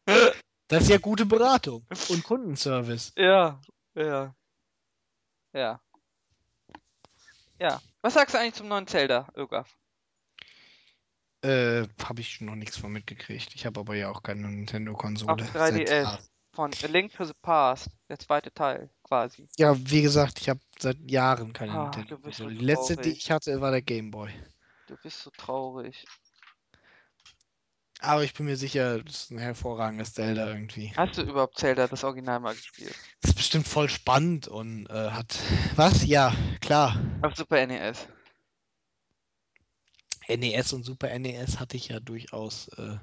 Das 0.69 0.85
ist 0.85 0.89
ja 0.89 0.97
gute 0.97 1.27
Beratung 1.27 1.87
und 2.09 2.25
Kundenservice. 2.25 3.13
Ja, 3.19 3.61
ja, 3.95 4.35
ja. 5.53 5.83
Ja. 7.61 7.83
Was 8.01 8.15
sagst 8.15 8.35
du 8.35 8.39
eigentlich 8.39 8.55
zum 8.55 8.69
neuen 8.69 8.87
Zelda, 8.87 9.29
Ögaf? 9.37 9.77
Äh, 11.43 11.87
habe 12.03 12.21
ich 12.21 12.41
noch 12.41 12.55
nichts 12.55 12.79
von 12.79 12.91
mitgekriegt. 12.91 13.55
Ich 13.55 13.67
habe 13.67 13.81
aber 13.81 13.97
ja 13.97 14.09
auch 14.09 14.23
keine 14.23 14.49
Nintendo-Konsole 14.49 15.45
seit 15.53 15.89
Jahren. 15.91 16.17
3DS 16.17 16.31
von 16.55 16.71
A 16.83 16.87
Link 16.87 17.13
to 17.13 17.25
the 17.25 17.35
Past, 17.43 17.89
der 18.09 18.19
zweite 18.19 18.51
Teil 18.53 18.89
quasi. 19.03 19.49
Ja, 19.59 19.77
wie 19.79 20.01
gesagt, 20.01 20.41
ich 20.41 20.49
habe 20.49 20.61
seit 20.79 20.99
Jahren 21.11 21.53
keine 21.53 21.73
Ah, 21.73 21.91
bist 21.91 22.39
so 22.39 22.45
Nintendo-Konsole. 22.47 22.55
Die 22.55 22.65
letzte, 22.65 22.97
die 22.97 23.11
ich 23.11 23.31
hatte, 23.31 23.61
war 23.61 23.73
der 23.73 23.83
Game 23.83 24.11
Boy. 24.11 24.33
Du 24.87 24.97
bist 25.03 25.21
so 25.21 25.31
traurig. 25.31 26.07
Aber 28.03 28.25
ich 28.25 28.35
bin 28.35 28.47
mir 28.47 28.57
sicher, 28.57 29.01
das 29.05 29.15
ist 29.15 29.31
ein 29.31 29.39
hervorragendes 29.39 30.13
Zelda 30.15 30.49
irgendwie. 30.49 30.93
Hast 30.97 31.19
du 31.19 31.23
überhaupt 31.23 31.57
Zelda 31.57 31.87
das 31.87 32.03
Original 32.03 32.41
mal 32.41 32.53
gespielt? 32.55 32.97
Das 33.21 33.31
ist 33.31 33.37
bestimmt 33.37 33.69
voll 33.69 33.89
spannend 33.89 34.49
und 34.49 34.87
äh, 34.91 35.11
hat. 35.11 35.39
Was? 35.77 36.05
Ja, 36.05 36.35
klar. 36.61 37.01
Auf 37.23 37.37
Super 37.37 37.65
NES. 37.65 38.09
NES 40.29 40.73
und 40.73 40.83
Super 40.83 41.17
NES 41.17 41.61
hatte 41.61 41.77
ich 41.77 41.89
ja 41.89 42.01
durchaus. 42.01 42.69
Äh, 42.77 42.97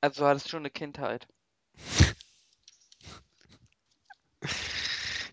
Also 0.00 0.22
du 0.22 0.28
hattest 0.28 0.50
schon 0.50 0.60
eine 0.60 0.70
Kindheit. 0.70 1.26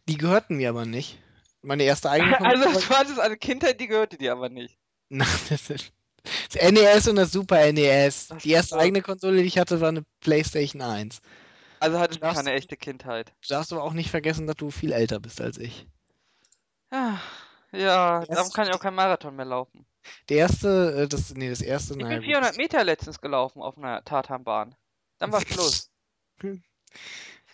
die 0.07 0.17
gehörten 0.17 0.57
mir 0.57 0.69
aber 0.69 0.85
nicht. 0.85 1.19
Meine 1.61 1.83
erste 1.83 2.09
eigene 2.09 2.41
Also 2.41 2.71
du 2.71 2.89
hattest 2.95 3.19
eine 3.19 3.37
Kindheit, 3.37 3.79
die 3.79 3.87
gehörte 3.87 4.17
dir 4.17 4.31
aber 4.31 4.49
nicht. 4.49 4.79
Nein, 5.09 5.27
das, 5.49 5.69
ist, 5.69 5.93
das 6.53 6.71
NES 6.71 7.07
und 7.07 7.15
das 7.15 7.31
Super 7.31 7.59
NES. 7.71 8.29
Die 8.43 8.51
erste 8.51 8.77
eigene 8.77 9.01
Konsole, 9.01 9.37
die 9.41 9.47
ich 9.47 9.57
hatte, 9.57 9.81
war 9.81 9.89
eine 9.89 10.03
PlayStation 10.19 10.81
1. 10.81 11.21
Also 11.79 11.99
hattest 11.99 12.21
du 12.21 12.27
keine 12.27 12.49
du- 12.51 12.55
echte 12.55 12.77
Kindheit. 12.77 13.33
Du 13.41 13.53
darfst 13.53 13.71
aber 13.73 13.83
auch 13.83 13.93
nicht 13.93 14.11
vergessen, 14.11 14.45
dass 14.47 14.55
du 14.57 14.69
viel 14.71 14.91
älter 14.91 15.19
bist 15.19 15.41
als 15.41 15.57
ich. 15.57 15.87
Ah, 16.91 17.17
Ja, 17.73 18.19
Der 18.25 18.35
darum 18.35 18.51
kann 18.51 18.67
ich 18.67 18.73
auch 18.73 18.79
kein 18.81 18.93
Marathon 18.95 19.35
mehr 19.35 19.45
laufen. 19.45 19.85
Der 20.29 20.37
erste, 20.39 21.03
äh, 21.03 21.07
das, 21.07 21.33
nee, 21.33 21.49
das 21.49 21.61
erste, 21.61 21.93
Ich 21.93 21.99
naja, 21.99 22.09
bin 22.09 22.17
gut, 22.19 22.25
400 22.25 22.49
das- 22.51 22.57
Meter 22.57 22.83
letztens 22.83 23.21
gelaufen 23.21 23.61
auf 23.61 23.77
einer 23.77 24.03
Tatanbahn. 24.03 24.75
Dann 25.19 25.31
war 25.31 25.39
Schluss. 25.41 25.89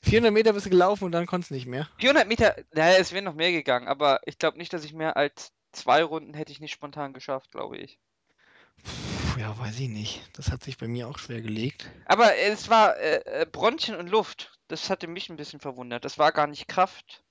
400 0.02 0.34
Meter 0.34 0.54
bist 0.54 0.66
du 0.66 0.70
gelaufen 0.70 1.04
und 1.06 1.12
dann 1.12 1.26
konntest 1.28 1.52
du 1.52 1.56
nicht 1.56 1.68
mehr. 1.68 1.88
400 2.00 2.28
Meter, 2.28 2.56
naja, 2.74 2.98
es 2.98 3.12
wäre 3.12 3.24
noch 3.24 3.34
mehr 3.36 3.52
gegangen, 3.52 3.88
aber 3.88 4.22
ich 4.26 4.38
glaube 4.40 4.58
nicht, 4.58 4.74
dass 4.74 4.84
ich 4.84 4.94
mehr 4.94 5.18
als 5.18 5.52
zwei 5.72 6.04
Runden 6.04 6.34
hätte 6.34 6.52
ich 6.52 6.60
nicht 6.60 6.72
spontan 6.74 7.14
geschafft, 7.14 7.52
glaube 7.52 7.78
ich. 7.78 8.00
Puh, 8.84 9.40
ja, 9.40 9.58
weiß 9.58 9.80
ich 9.80 9.90
nicht. 9.90 10.22
Das 10.34 10.52
hat 10.52 10.64
sich 10.64 10.78
bei 10.78 10.88
mir 10.88 11.08
auch 11.08 11.18
schwer 11.20 11.42
gelegt. 11.42 11.90
Aber 12.06 12.36
es 12.36 12.70
war 12.70 12.98
äh, 12.98 13.42
äh, 13.42 13.46
Bronchien 13.46 13.96
und 13.96 14.08
Luft. 14.10 14.60
Das 14.68 14.90
hatte 14.90 15.08
mich 15.08 15.30
ein 15.30 15.38
bisschen 15.38 15.60
verwundert. 15.60 16.06
Das 16.06 16.18
war 16.18 16.32
gar 16.32 16.48
nicht 16.48 16.68
Kraft, 16.68 17.24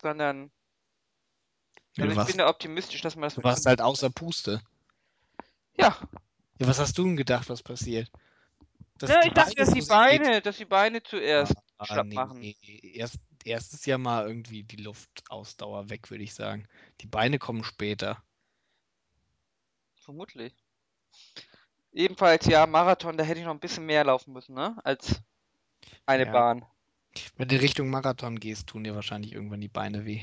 sondern 0.00 0.50
Ja, 1.96 2.04
also 2.04 2.12
ich 2.12 2.16
warst, 2.16 2.28
bin 2.28 2.38
da 2.38 2.48
optimistisch, 2.48 3.00
dass 3.02 3.16
man 3.16 3.24
das 3.24 3.34
du 3.34 3.42
warst 3.42 3.66
halt 3.66 3.80
außer 3.80 4.10
Puste. 4.10 4.62
Ja, 5.74 5.96
Ja, 6.58 6.66
was 6.66 6.78
hast 6.78 6.96
du 6.98 7.04
denn 7.04 7.16
gedacht, 7.16 7.48
was 7.48 7.62
passiert? 7.62 8.10
Dass 8.98 9.10
ja 9.10 9.24
ich 9.24 9.32
dachte, 9.32 9.54
dass 9.56 9.72
die 9.72 9.82
Beine, 9.82 10.40
dass 10.42 10.56
die 10.56 10.64
Beine 10.64 11.02
zuerst 11.02 11.54
Ah, 11.78 11.86
schlapp 11.86 12.06
nee, 12.06 12.14
machen. 12.14 12.38
nee. 12.38 12.56
Erst, 12.94 13.18
erst 13.44 13.74
ist 13.74 13.86
ja 13.86 13.98
mal 13.98 14.26
irgendwie 14.26 14.62
die 14.62 14.76
Luftausdauer 14.76 15.90
weg, 15.90 16.10
würde 16.10 16.22
ich 16.24 16.32
sagen. 16.34 16.68
Die 17.00 17.08
Beine 17.08 17.38
kommen 17.38 17.64
später. 17.64 18.22
Vermutlich. 19.94 20.54
Ebenfalls, 21.92 22.46
ja, 22.46 22.66
Marathon, 22.66 23.16
da 23.16 23.24
hätte 23.24 23.40
ich 23.40 23.44
noch 23.44 23.52
ein 23.52 23.60
bisschen 23.60 23.84
mehr 23.84 24.04
laufen 24.04 24.32
müssen, 24.32 24.54
ne? 24.54 24.76
Als 24.82 25.20
eine 26.06 26.26
Ja. 26.26 26.32
Bahn. 26.32 26.64
Wenn 27.36 27.48
du 27.48 27.60
Richtung 27.60 27.90
Marathon 27.90 28.40
gehst, 28.40 28.68
tun 28.68 28.84
dir 28.84 28.94
wahrscheinlich 28.94 29.32
irgendwann 29.32 29.60
die 29.60 29.68
Beine 29.68 30.06
weh. 30.06 30.22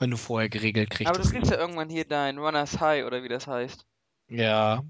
Wenn 0.00 0.10
du 0.10 0.16
vorher 0.16 0.48
geregelt 0.48 0.90
kriegst. 0.90 1.08
Aber 1.08 1.22
du 1.22 1.30
kriegst 1.30 1.52
ja 1.52 1.58
irgendwann 1.58 1.88
hier 1.88 2.04
dein 2.04 2.38
Runners 2.38 2.80
High 2.80 3.04
oder 3.04 3.22
wie 3.22 3.28
das 3.28 3.46
heißt. 3.46 3.86
Ja. 4.28 4.82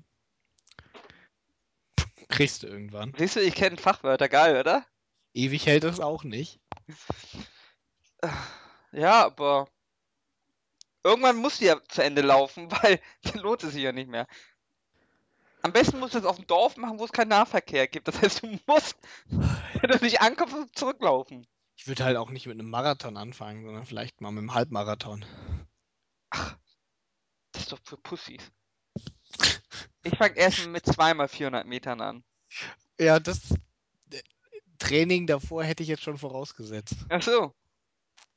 Kriegst 2.29 2.63
du 2.63 2.69
irgendwann. 2.69 3.13
Siehst 3.19 3.37
du, 3.37 3.41
ich 3.41 3.55
kenne 3.55 3.77
Fachwörter, 3.77 4.31
geil, 4.31 4.59
oder? 4.59 4.87
Ewig 5.35 5.67
hält 5.67 5.85
es 5.85 6.01
auch 6.01 6.25
nicht. 6.25 6.61
Ja, 8.93 9.25
aber 9.25 9.69
irgendwann 11.05 11.37
musst 11.37 11.61
du 11.61 11.67
ja 11.67 11.83
zu 11.89 12.03
Ende 12.03 12.23
laufen, 12.23 12.71
weil 12.83 13.01
dann 13.23 13.39
lohnt 13.43 13.63
es 13.63 13.73
sich 13.73 13.83
ja 13.83 13.93
nicht 13.93 14.09
mehr. 14.09 14.27
Am 15.63 15.73
besten 15.73 15.99
musst 15.99 16.15
du 16.15 16.21
das 16.21 16.27
auf 16.27 16.37
dem 16.37 16.47
Dorf 16.47 16.77
machen, 16.77 16.99
wo 16.99 17.05
es 17.05 17.13
keinen 17.13 17.29
Nahverkehr 17.29 17.87
gibt. 17.87 18.09
Das 18.09 18.21
heißt, 18.21 18.43
du 18.43 18.59
musst, 18.67 18.97
wenn 19.29 19.91
du 19.91 19.99
nicht 20.03 20.21
ankommst, 20.21 20.79
zurücklaufen. 20.79 21.47
Ich 21.77 21.87
würde 21.87 22.05
halt 22.05 22.17
auch 22.17 22.31
nicht 22.31 22.47
mit 22.47 22.59
einem 22.59 22.71
Marathon 22.71 23.17
anfangen, 23.17 23.65
sondern 23.65 23.87
vielleicht 23.87 24.21
mal 24.21 24.31
mit 24.31 24.41
einem 24.41 24.55
Halbmarathon. 24.55 25.25
Das 27.53 27.63
ist 27.63 27.73
doch 27.73 27.79
für 27.85 27.97
Pussys. 27.97 28.53
Ich 30.03 30.17
fange 30.17 30.37
erst 30.37 30.67
mit 30.67 30.87
zweimal 30.87 31.29
400 31.29 31.67
Metern 31.67 32.01
an. 32.01 32.25
Ja, 32.99 33.21
das 33.21 33.51
äh, 34.13 34.23
Training 34.79 35.27
davor 35.27 35.65
hätte 35.65 35.83
ich 35.83 35.89
jetzt 35.89 36.03
schon 36.03 36.19
vorausgesetzt. 36.19 36.97
Ach 37.09 37.23
so. 37.23 37.55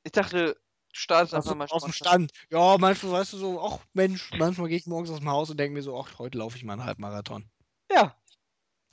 Ich 0.04 0.12
dachte, 0.12 0.60
startest 0.94 1.34
Aus, 1.36 1.46
einfach 1.46 1.56
mal 1.56 1.68
aus 1.70 1.84
dem. 1.84 1.92
Stand. 1.92 2.32
Ja, 2.50 2.78
manchmal 2.80 3.14
weißt 3.14 3.34
du 3.34 3.38
so, 3.38 3.62
ach 3.62 3.80
Mensch, 3.94 4.32
manchmal 4.38 4.70
gehe 4.70 4.78
ich 4.78 4.86
morgens 4.88 5.10
aus 5.10 5.20
dem 5.20 5.30
Haus 5.30 5.50
und 5.50 5.58
denke 5.60 5.74
mir 5.74 5.84
so, 5.84 6.00
ach, 6.00 6.18
heute 6.20 6.38
laufe 6.38 6.58
ich 6.58 6.64
mal 6.64 6.74
einen 6.74 6.86
Halbmarathon. 6.86 7.50
Ja, 7.92 8.16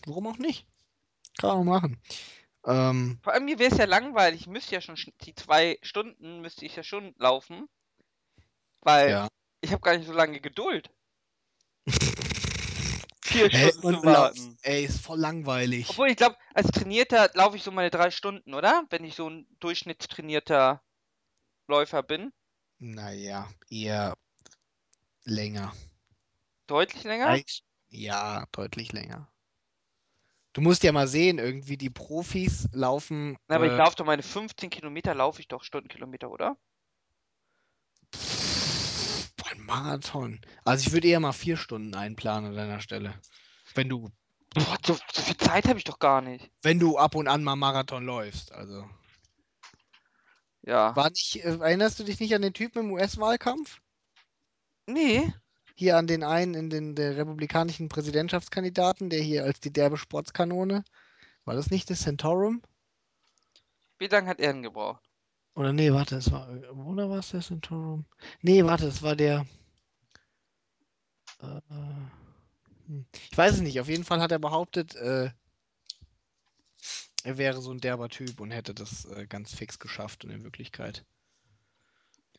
Warum 0.06 0.26
auch 0.26 0.38
nicht? 0.38 0.66
Kann 1.38 1.58
man 1.58 1.66
machen. 1.66 2.02
Ähm, 2.66 3.18
vor 3.22 3.32
allem 3.32 3.44
mir 3.44 3.58
wäre 3.58 3.70
es 3.72 3.78
ja 3.78 3.84
langweilig. 3.84 4.42
Ich 4.42 4.46
müsste 4.46 4.74
ja 4.74 4.80
schon 4.80 4.96
sch- 4.96 5.12
die 5.22 5.34
zwei 5.34 5.78
Stunden 5.82 6.40
müsste 6.40 6.66
ich 6.66 6.76
ja 6.76 6.82
schon 6.82 7.14
laufen. 7.18 7.68
Weil 8.80 9.10
ja. 9.10 9.28
ich 9.60 9.72
habe 9.72 9.82
gar 9.82 9.96
nicht 9.96 10.06
so 10.06 10.12
lange 10.12 10.40
Geduld. 10.40 10.90
Vier 13.24 13.48
Hält 13.48 13.74
Stunden 13.74 14.00
zu 14.00 14.04
warten. 14.04 14.58
Ey, 14.62 14.84
ist 14.84 15.00
voll 15.00 15.20
langweilig. 15.20 15.88
Obwohl, 15.90 16.08
ich 16.08 16.16
glaube, 16.16 16.36
als 16.52 16.68
Trainierter 16.68 17.30
laufe 17.34 17.56
ich 17.56 17.62
so 17.62 17.70
meine 17.70 17.90
drei 17.90 18.10
Stunden, 18.10 18.54
oder? 18.54 18.84
Wenn 18.90 19.04
ich 19.04 19.14
so 19.14 19.28
ein 19.28 19.46
durchschnittstrainierter 19.60 20.82
Läufer 21.70 22.02
bin. 22.02 22.32
Naja, 22.78 23.48
eher 23.70 24.14
länger. 25.24 25.72
Deutlich 26.66 27.04
länger. 27.04 27.40
Ja, 27.88 28.46
deutlich 28.52 28.92
länger. 28.92 29.28
Du 30.52 30.60
musst 30.60 30.82
ja 30.82 30.92
mal 30.92 31.06
sehen, 31.06 31.38
irgendwie 31.38 31.76
die 31.76 31.90
Profis 31.90 32.68
laufen. 32.72 33.36
Na, 33.48 33.56
aber 33.56 33.66
ich 33.66 33.72
äh, 33.72 33.76
laufe 33.76 33.96
doch 33.96 34.04
meine 34.04 34.22
15 34.22 34.68
Kilometer, 34.70 35.14
laufe 35.14 35.40
ich 35.40 35.48
doch 35.48 35.62
Stundenkilometer, 35.62 36.30
oder? 36.30 36.56
Boah, 39.36 39.50
ein 39.52 39.64
Marathon. 39.64 40.40
Also 40.64 40.86
ich 40.86 40.92
würde 40.92 41.08
eher 41.08 41.20
mal 41.20 41.32
vier 41.32 41.56
Stunden 41.56 41.94
einplanen 41.94 42.50
an 42.50 42.56
deiner 42.56 42.80
Stelle. 42.80 43.14
Wenn 43.74 43.88
du, 43.88 44.10
Boah, 44.54 44.76
so, 44.84 44.98
so 45.12 45.22
viel 45.22 45.36
Zeit 45.36 45.68
habe 45.68 45.78
ich 45.78 45.84
doch 45.84 45.98
gar 46.00 46.20
nicht. 46.20 46.50
wenn 46.62 46.80
du 46.80 46.98
ab 46.98 47.14
und 47.14 47.28
an 47.28 47.44
mal 47.44 47.56
Marathon 47.56 48.04
läufst. 48.04 48.52
Also. 48.52 48.88
Ja. 50.62 50.94
War 50.94 51.10
nicht, 51.10 51.36
äh, 51.44 51.56
erinnerst 51.58 51.98
du 51.98 52.04
dich 52.04 52.20
nicht 52.20 52.34
an 52.34 52.42
den 52.42 52.52
Typen 52.52 52.80
im 52.80 52.92
US-Wahlkampf? 52.92 53.80
Nee. 54.86 55.32
Hier 55.74 55.96
an 55.96 56.06
den 56.06 56.22
einen 56.22 56.54
in 56.54 56.70
den 56.70 56.94
der 56.94 57.16
republikanischen 57.16 57.88
Präsidentschaftskandidaten, 57.88 59.08
der 59.08 59.22
hier 59.22 59.44
als 59.44 59.60
die 59.60 59.72
derbe 59.72 59.96
Sportskanone. 59.96 60.84
War 61.44 61.54
das 61.54 61.70
nicht 61.70 61.88
der 61.88 61.96
Centaurum? 61.96 62.62
Wie 63.98 64.06
lange 64.06 64.28
hat 64.28 64.40
er 64.40 64.52
denn 64.52 64.62
gebraucht? 64.62 65.02
Oder 65.54 65.72
nee, 65.72 65.92
warte, 65.92 66.16
es 66.16 66.30
war. 66.30 66.48
Oder 66.86 67.10
war 67.10 67.18
es 67.18 67.30
der 67.30 67.40
Centaurum? 67.40 68.04
Nee, 68.42 68.64
warte, 68.64 68.86
es 68.86 69.02
war 69.02 69.16
der. 69.16 69.46
Äh, 71.40 71.60
hm. 72.86 73.06
ich 73.30 73.36
weiß 73.36 73.54
es 73.54 73.60
nicht. 73.60 73.80
Auf 73.80 73.88
jeden 73.88 74.04
Fall 74.04 74.20
hat 74.20 74.32
er 74.32 74.38
behauptet, 74.38 74.94
äh, 74.96 75.30
er 77.24 77.38
wäre 77.38 77.60
so 77.60 77.70
ein 77.70 77.80
derber 77.80 78.08
Typ 78.08 78.40
und 78.40 78.50
hätte 78.50 78.74
das 78.74 79.04
äh, 79.06 79.26
ganz 79.26 79.54
fix 79.54 79.78
geschafft. 79.78 80.24
Und 80.24 80.30
in 80.30 80.44
Wirklichkeit 80.44 81.04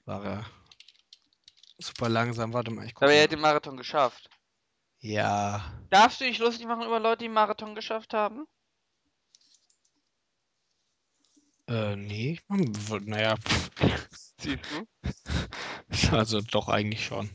war 0.05 0.23
er 0.23 0.45
super 1.77 2.09
langsam. 2.09 2.53
Warte 2.53 2.71
mal, 2.71 2.85
ich 2.85 2.93
gucke 2.93 3.05
Aber 3.05 3.13
er 3.13 3.23
hat 3.23 3.31
den 3.31 3.39
Marathon 3.39 3.77
geschafft. 3.77 4.29
Ja. 4.99 5.73
Darfst 5.89 6.21
du 6.21 6.25
dich 6.25 6.39
lustig 6.39 6.67
machen 6.67 6.85
über 6.85 6.99
Leute, 6.99 7.19
die 7.19 7.25
einen 7.25 7.33
Marathon 7.33 7.75
geschafft 7.75 8.13
haben? 8.13 8.45
Äh, 11.67 11.95
nee. 11.95 12.39
Naja, 12.47 13.35
Siehst 14.41 14.65
du? 14.71 16.11
also 16.15 16.41
doch 16.41 16.67
eigentlich 16.67 17.05
schon. 17.05 17.29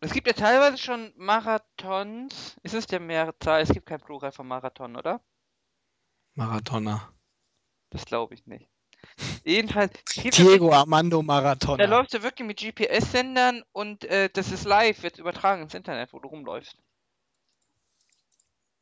Es 0.00 0.12
gibt 0.12 0.26
ja 0.26 0.32
teilweise 0.34 0.78
schon 0.78 1.12
Marathons. 1.16 2.56
Ist 2.62 2.74
es 2.74 2.86
der 2.86 3.00
Mehrzahl? 3.00 3.62
Es 3.62 3.70
gibt 3.70 3.86
kein 3.86 4.00
Plural 4.00 4.32
von 4.32 4.46
Marathon, 4.46 4.96
oder? 4.96 5.22
Marathoner. 6.34 7.12
Das 7.90 8.04
glaube 8.04 8.34
ich 8.34 8.46
nicht. 8.46 8.68
Jedenfalls, 9.44 9.92
Diego 10.14 10.72
Armando 10.72 11.18
Da 11.18 11.24
Marathoner. 11.24 11.86
läufst 11.86 12.14
du 12.14 12.22
wirklich 12.22 12.46
mit 12.46 12.60
GPS-Sendern 12.60 13.64
und 13.72 14.04
äh, 14.04 14.30
das 14.32 14.52
ist 14.52 14.64
live, 14.64 15.02
wird 15.02 15.18
übertragen 15.18 15.62
ins 15.62 15.74
Internet, 15.74 16.12
wo 16.12 16.20
du 16.20 16.28
rumläufst. 16.28 16.76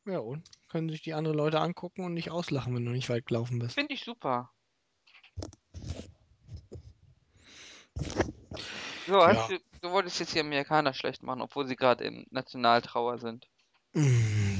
Ja, 0.05 0.19
und? 0.19 0.47
Können 0.69 0.89
sich 0.89 1.01
die 1.01 1.13
anderen 1.13 1.37
Leute 1.37 1.59
angucken 1.59 2.05
und 2.05 2.13
nicht 2.13 2.31
auslachen, 2.31 2.75
wenn 2.75 2.85
du 2.85 2.91
nicht 2.91 3.09
weit 3.09 3.25
gelaufen 3.25 3.59
bist. 3.59 3.75
Finde 3.75 3.93
ich 3.93 4.03
super. 4.03 4.51
So, 9.07 9.13
Ja. 9.13 9.27
hast 9.27 9.49
du, 9.49 9.59
du 9.81 9.91
wolltest 9.91 10.19
jetzt 10.19 10.35
die 10.35 10.39
Amerikaner 10.39 10.93
schlecht 10.93 11.23
machen, 11.23 11.41
obwohl 11.41 11.67
sie 11.67 11.75
gerade 11.75 12.03
in 12.03 12.25
Nationaltrauer 12.29 13.19
sind. 13.19 13.47
Mm, 13.93 14.50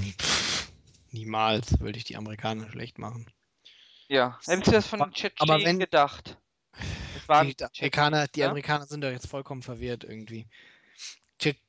niemals 1.11 1.79
würde 1.79 1.97
ich 1.97 2.03
die 2.03 2.17
Amerikaner 2.17 2.69
schlecht 2.69 2.97
machen. 2.97 3.31
Ja, 4.07 4.39
hättest 4.45 4.67
du 4.67 4.71
das 4.71 4.87
von 4.87 4.99
wenn- 4.99 5.79
gedacht? 5.79 6.37
Das 7.13 7.27
waren 7.27 7.47
Die 7.47 7.63
Amerikaner, 7.63 8.27
die 8.27 8.39
ja? 8.41 8.49
Amerikaner 8.49 8.85
sind 8.85 9.01
doch 9.01 9.11
jetzt 9.11 9.27
vollkommen 9.27 9.61
verwirrt 9.61 10.03
irgendwie. 10.03 10.47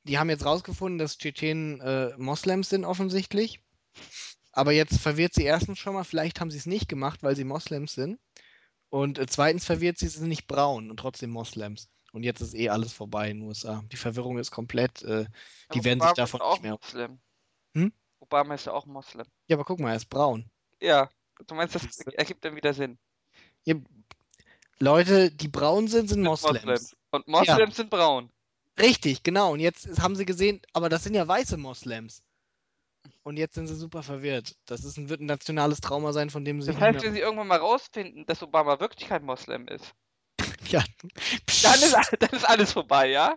Die 0.04 0.18
haben 0.18 0.28
jetzt 0.28 0.44
rausgefunden, 0.44 0.98
dass 0.98 1.16
Tschetschenen 1.18 1.80
äh, 1.80 2.10
Moslems 2.18 2.68
sind 2.68 2.84
offensichtlich. 2.84 3.60
Aber 4.52 4.72
jetzt 4.72 5.00
verwirrt 5.00 5.32
sie 5.34 5.44
erstens 5.44 5.78
schon 5.78 5.94
mal, 5.94 6.04
vielleicht 6.04 6.40
haben 6.40 6.50
sie 6.50 6.58
es 6.58 6.66
nicht 6.66 6.88
gemacht, 6.88 7.22
weil 7.22 7.36
sie 7.36 7.44
Moslems 7.44 7.94
sind. 7.94 8.20
Und 8.90 9.18
äh, 9.18 9.26
zweitens 9.26 9.64
verwirrt 9.64 9.98
sie, 9.98 10.08
sie 10.08 10.18
sind 10.18 10.28
nicht 10.28 10.46
braun 10.46 10.90
und 10.90 10.98
trotzdem 10.98 11.30
Moslems. 11.30 11.88
Und 12.12 12.22
jetzt 12.22 12.42
ist 12.42 12.54
eh 12.54 12.68
alles 12.68 12.92
vorbei 12.92 13.30
in 13.30 13.38
den 13.40 13.48
USA. 13.48 13.82
Die 13.90 13.96
Verwirrung 13.96 14.36
ist 14.38 14.50
komplett, 14.50 15.02
äh, 15.02 15.24
die 15.72 15.82
werden 15.84 16.00
sich 16.02 16.12
davon 16.12 16.40
nicht 16.50 16.62
mehr. 16.62 16.72
Moslem. 16.82 17.18
Hm? 17.74 17.92
Obama 18.22 18.54
ist 18.54 18.66
ja 18.66 18.72
auch 18.72 18.86
Moslem. 18.86 19.26
Ja, 19.48 19.56
aber 19.56 19.64
guck 19.64 19.80
mal, 19.80 19.90
er 19.90 19.96
ist 19.96 20.08
braun. 20.08 20.48
Ja, 20.80 21.10
du 21.46 21.54
meinst, 21.54 21.74
das 21.74 21.98
ergibt 22.00 22.44
dann 22.44 22.54
wieder 22.54 22.72
Sinn. 22.72 22.98
Ja, 23.64 23.74
Leute, 24.78 25.30
die 25.30 25.48
braun 25.48 25.88
sind, 25.88 26.08
sind 26.08 26.20
Sind 26.20 26.24
Moslems. 26.24 26.96
Und 27.10 27.26
Moslems 27.28 27.76
sind 27.76 27.90
braun. 27.90 28.30
Richtig, 28.78 29.22
genau. 29.22 29.52
Und 29.52 29.60
jetzt 29.60 30.00
haben 30.00 30.16
sie 30.16 30.24
gesehen, 30.24 30.62
aber 30.72 30.88
das 30.88 31.04
sind 31.04 31.14
ja 31.14 31.26
weiße 31.26 31.56
Moslems. 31.56 32.22
Und 33.24 33.36
jetzt 33.36 33.54
sind 33.54 33.66
sie 33.66 33.74
super 33.74 34.02
verwirrt. 34.02 34.56
Das 34.66 34.84
ist 34.84 34.96
ein, 34.96 35.08
wird 35.08 35.20
ein 35.20 35.26
nationales 35.26 35.80
Trauma 35.80 36.12
sein, 36.12 36.30
von 36.30 36.44
dem 36.44 36.62
sie 36.62 36.72
Das 36.72 36.80
heißt, 36.80 37.02
wenn 37.02 37.14
sie 37.14 37.20
irgendwann 37.20 37.48
mal 37.48 37.58
rausfinden, 37.58 38.24
dass 38.26 38.42
Obama 38.42 38.78
wirklich 38.80 39.08
kein 39.08 39.24
Moslem 39.24 39.66
ist. 39.68 39.94
Ja, 40.68 40.84
dann 41.64 41.82
ist, 41.82 41.96
dann 42.20 42.30
ist 42.30 42.48
alles 42.48 42.72
vorbei, 42.72 43.08
ja? 43.08 43.36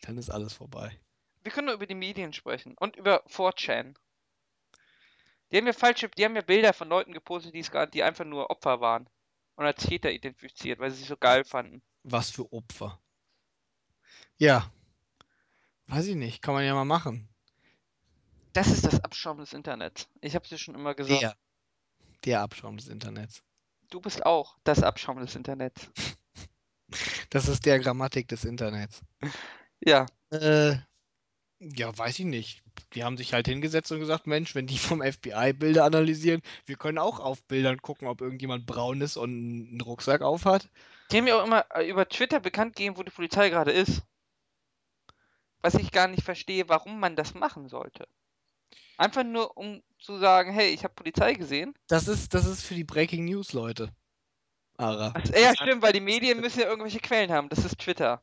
dann 0.00 0.16
ist 0.16 0.30
alles 0.30 0.54
vorbei. 0.54 0.98
Wir 1.42 1.52
können 1.52 1.66
nur 1.66 1.74
über 1.74 1.86
die 1.86 1.94
Medien 1.94 2.32
sprechen 2.32 2.76
und 2.78 2.96
über 2.96 3.24
4chan. 3.26 3.94
Die 5.50 5.56
haben 5.56 5.66
ja 5.66 5.72
falsche, 5.72 6.08
die 6.08 6.24
haben 6.24 6.36
ja 6.36 6.42
Bilder 6.42 6.72
von 6.72 6.88
Leuten 6.88 7.12
gepostet, 7.12 7.54
die, 7.54 7.60
es 7.60 7.70
gar, 7.70 7.86
die 7.86 8.02
einfach 8.02 8.24
nur 8.24 8.50
Opfer 8.50 8.80
waren 8.80 9.08
und 9.56 9.64
als 9.64 9.82
Täter 9.84 10.10
identifiziert, 10.10 10.78
weil 10.78 10.90
sie 10.90 10.98
sich 10.98 11.08
so 11.08 11.16
geil 11.16 11.44
fanden. 11.44 11.82
Was 12.04 12.30
für 12.30 12.50
Opfer. 12.52 13.00
Ja. 14.38 14.70
Weiß 15.86 16.06
ich 16.06 16.16
nicht. 16.16 16.40
Kann 16.40 16.54
man 16.54 16.64
ja 16.64 16.74
mal 16.74 16.84
machen. 16.84 17.28
Das 18.52 18.68
ist 18.68 18.84
das 18.84 19.02
Abschaum 19.04 19.38
des 19.38 19.52
Internets. 19.52 20.08
Ich 20.20 20.34
habe 20.34 20.44
es 20.44 20.48
dir 20.48 20.58
schon 20.58 20.74
immer 20.74 20.94
gesagt. 20.94 21.20
Der. 21.20 21.36
Der 22.24 22.40
Abschaum 22.42 22.76
des 22.76 22.88
Internets. 22.88 23.42
Du 23.90 24.00
bist 24.00 24.24
auch 24.24 24.56
das 24.64 24.82
Abschaum 24.82 25.20
des 25.20 25.34
Internets. 25.34 25.90
Das 27.30 27.46
ist 27.46 27.64
der 27.66 27.78
Grammatik 27.78 28.26
des 28.26 28.44
Internets. 28.44 29.00
Ja, 29.78 30.06
Äh, 30.30 30.78
ja, 31.60 31.96
weiß 31.96 32.18
ich 32.18 32.24
nicht. 32.24 32.62
Die 32.94 33.04
haben 33.04 33.16
sich 33.16 33.34
halt 33.34 33.46
hingesetzt 33.46 33.92
und 33.92 34.00
gesagt, 34.00 34.26
Mensch, 34.26 34.54
wenn 34.54 34.66
die 34.66 34.78
vom 34.78 35.02
FBI 35.02 35.52
Bilder 35.52 35.84
analysieren, 35.84 36.42
wir 36.66 36.76
können 36.76 36.98
auch 36.98 37.20
auf 37.20 37.42
Bildern 37.44 37.82
gucken, 37.82 38.08
ob 38.08 38.20
irgendjemand 38.20 38.66
braun 38.66 39.00
ist 39.00 39.16
und 39.16 39.30
einen 39.30 39.80
Rucksack 39.80 40.22
aufhat. 40.22 40.68
die 41.12 41.18
haben 41.18 41.26
ja 41.26 41.40
auch 41.40 41.46
immer 41.46 41.66
äh, 41.74 41.88
über 41.88 42.08
Twitter 42.08 42.40
bekannt 42.40 42.76
gegeben, 42.76 42.96
wo 42.96 43.02
die 43.02 43.10
Polizei 43.10 43.50
gerade 43.50 43.72
ist. 43.72 44.02
Was 45.62 45.74
ich 45.74 45.92
gar 45.92 46.08
nicht 46.08 46.22
verstehe, 46.22 46.70
warum 46.70 46.98
man 46.98 47.16
das 47.16 47.34
machen 47.34 47.68
sollte. 47.68 48.08
Einfach 48.96 49.24
nur, 49.24 49.56
um 49.58 49.82
zu 49.98 50.18
sagen, 50.18 50.52
hey, 50.52 50.70
ich 50.70 50.84
habe 50.84 50.94
Polizei 50.94 51.34
gesehen. 51.34 51.74
Das 51.86 52.08
ist, 52.08 52.32
das 52.32 52.46
ist 52.46 52.62
für 52.62 52.74
die 52.74 52.84
Breaking 52.84 53.26
News 53.26 53.52
Leute. 53.52 53.92
Ara. 54.78 55.12
Ach, 55.14 55.24
ja, 55.34 55.54
stimmt, 55.54 55.82
weil 55.82 55.92
die 55.92 56.00
Medien 56.00 56.40
müssen 56.40 56.60
ja 56.60 56.66
irgendwelche 56.66 57.00
Quellen 57.00 57.30
haben. 57.30 57.50
Das 57.50 57.64
ist 57.66 57.78
Twitter. 57.78 58.22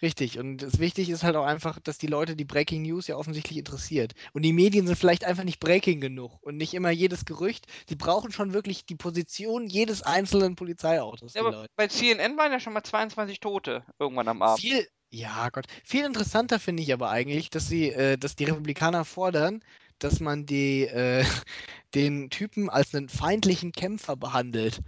Richtig. 0.00 0.38
Und 0.38 0.58
das 0.58 0.78
wichtig 0.78 1.10
ist 1.10 1.22
halt 1.22 1.36
auch 1.36 1.44
einfach, 1.44 1.78
dass 1.80 1.98
die 1.98 2.06
Leute 2.06 2.36
die 2.36 2.44
Breaking 2.44 2.82
News 2.82 3.06
ja 3.06 3.16
offensichtlich 3.16 3.58
interessiert. 3.58 4.12
Und 4.32 4.42
die 4.42 4.52
Medien 4.52 4.86
sind 4.86 4.96
vielleicht 4.96 5.24
einfach 5.24 5.44
nicht 5.44 5.60
breaking 5.60 6.00
genug 6.00 6.38
und 6.42 6.56
nicht 6.56 6.74
immer 6.74 6.90
jedes 6.90 7.24
Gerücht. 7.24 7.66
Die 7.88 7.96
brauchen 7.96 8.32
schon 8.32 8.52
wirklich 8.52 8.84
die 8.86 8.96
Position 8.96 9.66
jedes 9.66 10.02
einzelnen 10.02 10.56
Polizeiautos, 10.56 11.34
die 11.34 11.38
Ja, 11.38 11.42
aber 11.42 11.52
Leute. 11.52 11.70
bei 11.76 11.88
CNN 11.88 12.36
waren 12.36 12.52
ja 12.52 12.60
schon 12.60 12.72
mal 12.72 12.82
22 12.82 13.40
Tote 13.40 13.84
irgendwann 13.98 14.28
am 14.28 14.42
Abend. 14.42 14.60
Viel, 14.60 14.86
ja 15.10 15.48
Gott, 15.50 15.66
viel 15.84 16.04
interessanter 16.04 16.58
finde 16.58 16.82
ich 16.82 16.92
aber 16.92 17.10
eigentlich, 17.10 17.50
dass 17.50 17.68
sie, 17.68 17.90
äh, 17.90 18.16
dass 18.18 18.36
die 18.36 18.44
Republikaner 18.44 19.04
fordern, 19.04 19.62
dass 19.98 20.20
man 20.20 20.46
die, 20.46 20.82
äh, 20.84 21.24
den 21.94 22.30
Typen 22.30 22.70
als 22.70 22.94
einen 22.94 23.08
feindlichen 23.08 23.72
Kämpfer 23.72 24.16
behandelt 24.16 24.80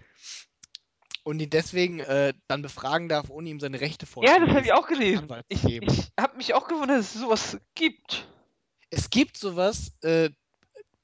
und 1.25 1.41
ihn 1.41 1.51
deswegen 1.51 2.01
äh, 2.01 2.35
dann 2.47 2.63
befragen 2.63 3.09
darf, 3.09 3.31
ohne 3.31 3.49
ihm 3.49 3.59
seine 3.59 3.81
Rechte 3.81 4.07
Ja, 4.07 4.13
vorzulesen. 4.13 4.47
das 4.47 4.57
habe 4.57 4.67
ich 4.67 4.73
auch 4.73 4.87
gelesen. 4.87 5.29
Ich, 5.49 5.65
ich 5.65 6.13
habe 6.21 6.37
mich 6.37 6.55
auch 6.55 6.69
gewundert, 6.69 6.99
dass 6.99 7.15
es 7.15 7.21
sowas 7.21 7.59
gibt. 7.75 8.29
Es 8.91 9.11
gibt 9.11 9.37
sowas, 9.37 9.93
äh, 10.03 10.31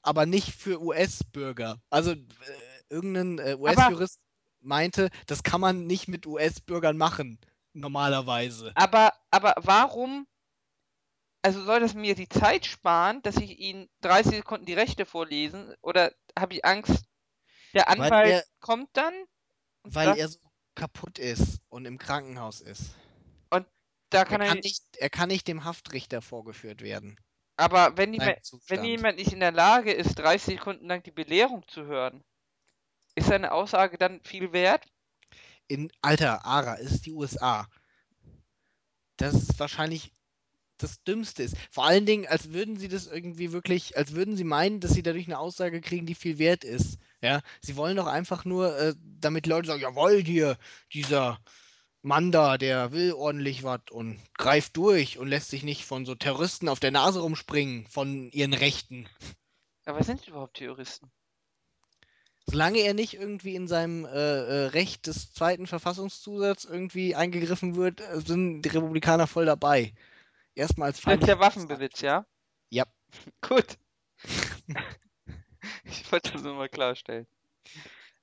aber 0.03 0.25
nicht 0.25 0.53
für 0.53 0.81
US-Bürger. 0.81 1.77
Also 1.89 2.11
äh, 2.11 2.17
irgendein 2.89 3.39
äh, 3.39 3.55
US-Jurist 3.59 4.19
meinte, 4.61 5.09
das 5.25 5.43
kann 5.43 5.59
man 5.59 5.87
nicht 5.87 6.07
mit 6.07 6.25
US-Bürgern 6.27 6.97
machen, 6.97 7.39
normalerweise. 7.73 8.71
Aber, 8.75 9.13
aber 9.31 9.55
warum, 9.57 10.27
also 11.41 11.63
soll 11.63 11.79
das 11.79 11.95
mir 11.95 12.13
die 12.13 12.29
Zeit 12.29 12.65
sparen, 12.67 13.21
dass 13.23 13.37
ich 13.37 13.59
Ihnen 13.59 13.89
30 14.01 14.35
Sekunden 14.37 14.65
die 14.65 14.75
Rechte 14.75 15.05
vorlesen? 15.05 15.73
Oder 15.81 16.13
habe 16.37 16.53
ich 16.53 16.63
Angst, 16.63 17.05
der 17.73 17.89
Anwalt 17.89 18.45
kommt 18.59 18.89
dann? 18.93 19.13
Und 19.83 19.95
Weil 19.95 20.05
sagt, 20.05 20.19
er 20.19 20.27
so 20.29 20.39
kaputt 20.75 21.19
ist 21.19 21.61
und 21.69 21.85
im 21.85 21.97
Krankenhaus 21.97 22.61
ist. 22.61 22.95
da 24.09 24.23
Er 24.23 24.25
kann 24.25 24.41
er, 24.41 24.47
kann, 24.49 24.59
nicht, 24.59 24.83
er 24.97 25.09
kann 25.09 25.29
nicht 25.29 25.47
dem 25.47 25.63
Haftrichter 25.63 26.21
vorgeführt 26.21 26.81
werden. 26.81 27.17
aber 27.57 27.95
wenn 27.97 28.13
jemand, 28.13 28.39
wenn 28.67 28.83
jemand 28.83 29.17
nicht 29.17 29.31
in 29.33 29.39
der 29.39 29.51
Lage 29.53 29.91
ist, 29.93 30.15
30 30.15 30.55
Sekunden 30.55 30.87
lang 30.87 31.03
die 31.03 31.11
Belehrung 31.11 31.67
zu 31.67 31.85
hören, 31.85 32.23
ist 33.15 33.27
seine 33.27 33.51
Aussage 33.53 33.97
dann 33.97 34.21
viel 34.23 34.51
wert? 34.53 34.85
In 35.67 35.91
Alter, 36.01 36.45
Ara, 36.45 36.77
es 36.77 36.91
ist 36.91 37.05
die 37.07 37.13
USA. 37.13 37.67
Das 39.17 39.33
ist 39.33 39.59
wahrscheinlich 39.59 40.13
das 40.81 41.03
Dümmste 41.03 41.43
ist. 41.43 41.55
Vor 41.69 41.85
allen 41.85 42.05
Dingen, 42.05 42.27
als 42.27 42.53
würden 42.53 42.77
sie 42.77 42.87
das 42.87 43.07
irgendwie 43.07 43.51
wirklich, 43.51 43.97
als 43.97 44.13
würden 44.13 44.35
sie 44.35 44.43
meinen, 44.43 44.79
dass 44.79 44.91
sie 44.91 45.03
dadurch 45.03 45.27
eine 45.27 45.39
Aussage 45.39 45.81
kriegen, 45.81 46.05
die 46.05 46.15
viel 46.15 46.37
wert 46.37 46.63
ist. 46.63 46.99
Ja, 47.21 47.41
sie 47.61 47.75
wollen 47.75 47.97
doch 47.97 48.07
einfach 48.07 48.45
nur, 48.45 48.77
äh, 48.77 48.95
damit 49.19 49.47
Leute 49.47 49.67
sagen, 49.67 49.81
jawohl, 49.81 50.21
hier, 50.21 50.57
dieser 50.93 51.39
Mann 52.01 52.31
da, 52.31 52.57
der 52.57 52.91
will 52.91 53.13
ordentlich 53.13 53.63
was 53.63 53.81
und 53.91 54.19
greift 54.37 54.75
durch 54.77 55.19
und 55.19 55.27
lässt 55.27 55.49
sich 55.49 55.63
nicht 55.63 55.85
von 55.85 56.05
so 56.05 56.15
Terroristen 56.15 56.67
auf 56.67 56.79
der 56.79 56.91
Nase 56.91 57.19
rumspringen, 57.19 57.85
von 57.87 58.31
ihren 58.31 58.53
Rechten. 58.53 59.07
Aber 59.85 60.03
sind 60.03 60.27
überhaupt 60.27 60.57
Terroristen? 60.57 61.11
Solange 62.47 62.79
er 62.79 62.93
nicht 62.93 63.13
irgendwie 63.13 63.55
in 63.55 63.67
seinem 63.67 64.05
äh, 64.05 64.09
äh, 64.09 64.65
Recht 64.67 65.07
des 65.07 65.31
zweiten 65.33 65.67
Verfassungszusatzes 65.67 66.69
irgendwie 66.69 67.15
eingegriffen 67.15 67.75
wird, 67.75 68.01
äh, 68.01 68.19
sind 68.19 68.63
die 68.63 68.69
Republikaner 68.69 69.27
voll 69.27 69.45
dabei. 69.45 69.93
Erstmal 70.55 70.87
als 70.87 70.97
Das 70.97 70.99
ist 70.99 71.05
feindlich. 71.05 71.27
der 71.27 71.39
Waffenbesitz, 71.39 72.01
ja? 72.01 72.25
Ja. 72.69 72.85
Gut. 73.41 73.77
ich 75.83 76.11
wollte 76.11 76.33
das 76.33 76.43
nur 76.43 76.55
mal 76.55 76.69
klarstellen. 76.69 77.27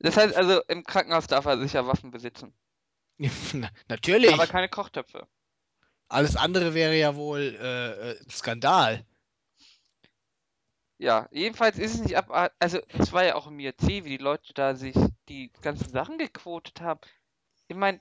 Das 0.01 0.17
heißt 0.17 0.35
also, 0.37 0.63
im 0.69 0.85
Krankenhaus 0.85 1.27
darf 1.27 1.47
er 1.47 1.59
sicher 1.59 1.87
Waffen 1.87 2.11
besitzen. 2.11 2.53
Na, 3.53 3.71
Natürlich. 3.89 4.33
Aber 4.33 4.47
keine 4.47 4.69
Kochtöpfe. 4.69 5.27
Alles 6.09 6.37
andere 6.37 6.73
wäre 6.75 6.97
ja 6.97 7.17
wohl 7.17 7.57
äh, 7.61 8.13
äh, 8.13 8.21
ein 8.21 8.31
Skandal. 8.31 9.05
Ja, 10.99 11.29
jedenfalls 11.31 11.79
ist 11.79 11.95
es 11.95 12.01
nicht 12.01 12.17
abartig. 12.17 12.57
Also, 12.59 12.81
es 12.89 13.13
war 13.13 13.25
ja 13.25 13.35
auch 13.35 13.47
im 13.47 13.59
IRC, 13.61 13.83
wie 13.83 14.03
die 14.03 14.17
Leute 14.17 14.53
da 14.55 14.75
sich 14.75 14.97
die 15.29 15.53
ganzen 15.61 15.91
Sachen 15.91 16.19
gequotet 16.19 16.81
haben. 16.81 17.01
Ich 17.69 17.77
meine, 17.77 18.01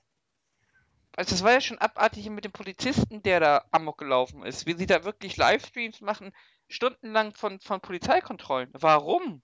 also 1.17 1.35
es 1.35 1.43
war 1.43 1.51
ja 1.53 1.61
schon 1.61 1.79
abartig 1.79 2.29
mit 2.29 2.45
dem 2.45 2.51
Polizisten, 2.53 3.23
der 3.23 3.39
da 3.41 3.65
amok 3.71 3.97
gelaufen 3.97 4.43
ist. 4.43 4.65
Wie 4.67 4.73
sie 4.75 4.85
da 4.85 5.03
wirklich 5.03 5.35
Livestreams 5.35 6.01
machen, 6.01 6.33
stundenlang 6.69 7.33
von, 7.33 7.59
von 7.59 7.81
Polizeikontrollen. 7.81 8.69
Warum? 8.73 9.41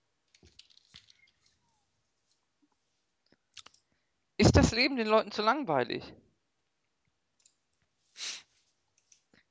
Ist 4.38 4.56
das 4.56 4.72
Leben 4.72 4.96
den 4.96 5.08
Leuten 5.08 5.32
zu 5.32 5.42
langweilig? 5.42 6.14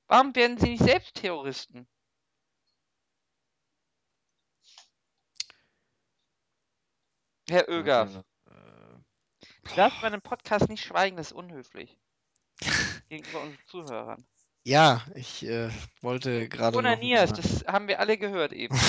Warum 0.06 0.34
werden 0.36 0.58
sie 0.58 0.70
nicht 0.70 0.84
selbst 0.84 1.14
Terroristen? 1.16 1.88
Herr 7.48 7.68
Oegaff, 7.68 8.24
Äh, 8.46 8.98
du 9.64 9.74
darfst 9.76 10.00
bei 10.00 10.08
einem 10.08 10.22
Podcast 10.22 10.68
nicht 10.68 10.84
schweigen, 10.84 11.16
das 11.16 11.28
ist 11.28 11.32
unhöflich. 11.32 11.98
Gegenüber 13.08 13.42
unseren 13.42 13.64
Zuhörern. 13.66 14.24
ja, 14.64 15.02
ich 15.14 15.46
äh, 15.46 15.70
wollte 16.00 16.48
Du 16.48 16.50
gerade 16.56 16.82
mal- 16.82 17.32
das 17.32 17.64
haben 17.66 17.88
wir 17.88 18.00
alle 18.00 18.18
gehört 18.18 18.52
eben. 18.52 18.74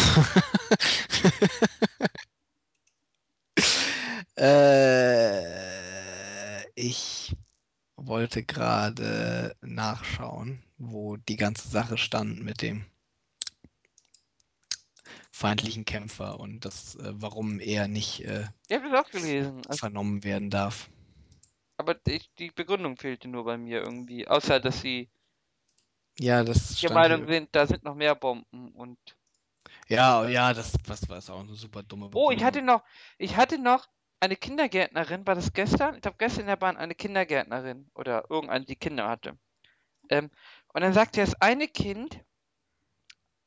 äh, 4.35 6.63
ich 6.75 7.35
wollte 7.95 8.43
gerade 8.43 9.55
nachschauen, 9.61 10.63
wo 10.77 11.17
die 11.17 11.37
ganze 11.37 11.67
Sache 11.69 11.97
stand 11.97 12.43
mit 12.43 12.61
dem 12.61 12.85
feindlichen 15.31 15.85
Kämpfer 15.85 16.39
und 16.39 16.65
das, 16.65 16.95
äh, 16.95 17.11
warum 17.15 17.59
er 17.59 17.87
nicht 17.87 18.21
äh, 18.21 18.45
das 18.69 18.81
auch 18.93 19.09
gelesen. 19.09 19.61
Also, 19.67 19.79
vernommen 19.79 20.23
werden 20.23 20.49
darf. 20.49 20.89
Aber 21.77 21.95
die, 21.95 22.21
die 22.39 22.51
Begründung 22.51 22.97
fehlte 22.97 23.27
nur 23.27 23.45
bei 23.45 23.57
mir 23.57 23.81
irgendwie. 23.81 24.27
Außer, 24.27 24.59
dass 24.59 24.81
sie 24.81 25.09
Ja, 26.19 26.43
das 26.43 26.79
der 26.83 26.91
stand 26.91 26.91
Meinung 26.91 27.25
hier. 27.25 27.27
sind, 27.27 27.49
da 27.55 27.65
sind 27.65 27.83
noch 27.83 27.95
mehr 27.95 28.13
Bomben 28.13 28.71
und. 28.75 28.99
Ja, 29.87 30.27
ja, 30.27 30.53
das 30.53 30.73
was 30.87 31.07
war 31.09 31.17
auch 31.35 31.39
eine 31.39 31.55
super 31.55 31.83
dumme 31.83 32.09
Oh, 32.13 32.31
ich 32.31 32.43
Begründung. 32.43 32.45
hatte 32.45 32.61
noch, 32.61 32.83
ich 33.17 33.35
hatte 33.35 33.57
noch 33.59 33.87
eine 34.21 34.35
Kindergärtnerin, 34.37 35.27
war 35.27 35.35
das 35.35 35.51
gestern? 35.53 35.95
Ich 35.95 36.01
glaube 36.01 36.17
gestern 36.17 36.41
in 36.41 36.47
der 36.47 36.55
Bahn 36.55 36.77
eine 36.77 36.95
Kindergärtnerin 36.95 37.91
oder 37.93 38.25
irgendeine, 38.29 38.65
die 38.65 38.75
Kinder 38.77 39.07
hatte. 39.09 39.37
Ähm, 40.09 40.31
und 40.73 40.81
dann 40.81 40.93
sagte 40.93 41.21
das 41.21 41.35
eine 41.41 41.67
Kind, 41.67 42.23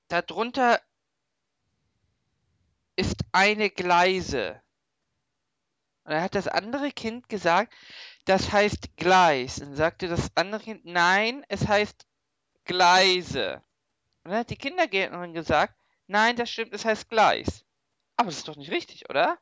darunter 0.08 0.80
ist 2.94 3.24
eine 3.32 3.70
Gleise. 3.70 4.60
Und 6.04 6.12
dann 6.12 6.22
hat 6.22 6.34
das 6.34 6.48
andere 6.48 6.90
Kind 6.90 7.28
gesagt, 7.28 7.74
das 8.26 8.52
heißt 8.52 8.96
Gleis. 8.96 9.60
Und 9.60 9.68
dann 9.68 9.76
sagte 9.76 10.08
das 10.08 10.30
andere 10.36 10.62
Kind, 10.62 10.84
nein, 10.84 11.44
es 11.48 11.66
heißt 11.66 12.06
Gleise. 12.64 13.62
Und 14.24 14.32
dann 14.32 14.40
hat 14.40 14.50
die 14.50 14.56
Kindergärtnerin 14.56 15.32
gesagt, 15.32 15.74
nein, 16.08 16.36
das 16.36 16.50
stimmt, 16.50 16.74
es 16.74 16.84
heißt 16.84 17.08
Gleis. 17.08 17.64
Aber 18.16 18.28
das 18.28 18.38
ist 18.38 18.48
doch 18.48 18.56
nicht 18.56 18.70
richtig, 18.70 19.08
oder? 19.08 19.38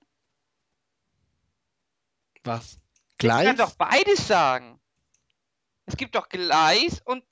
Was? 2.45 2.73
Sie 3.21 3.29
kann 3.29 3.43
Gleis? 3.43 3.57
doch 3.57 3.75
beides 3.75 4.27
sagen. 4.27 4.79
Es 5.87 5.97
gibt 5.97 6.15
doch 6.15 6.29
Gleis 6.29 7.01
und 7.05 7.25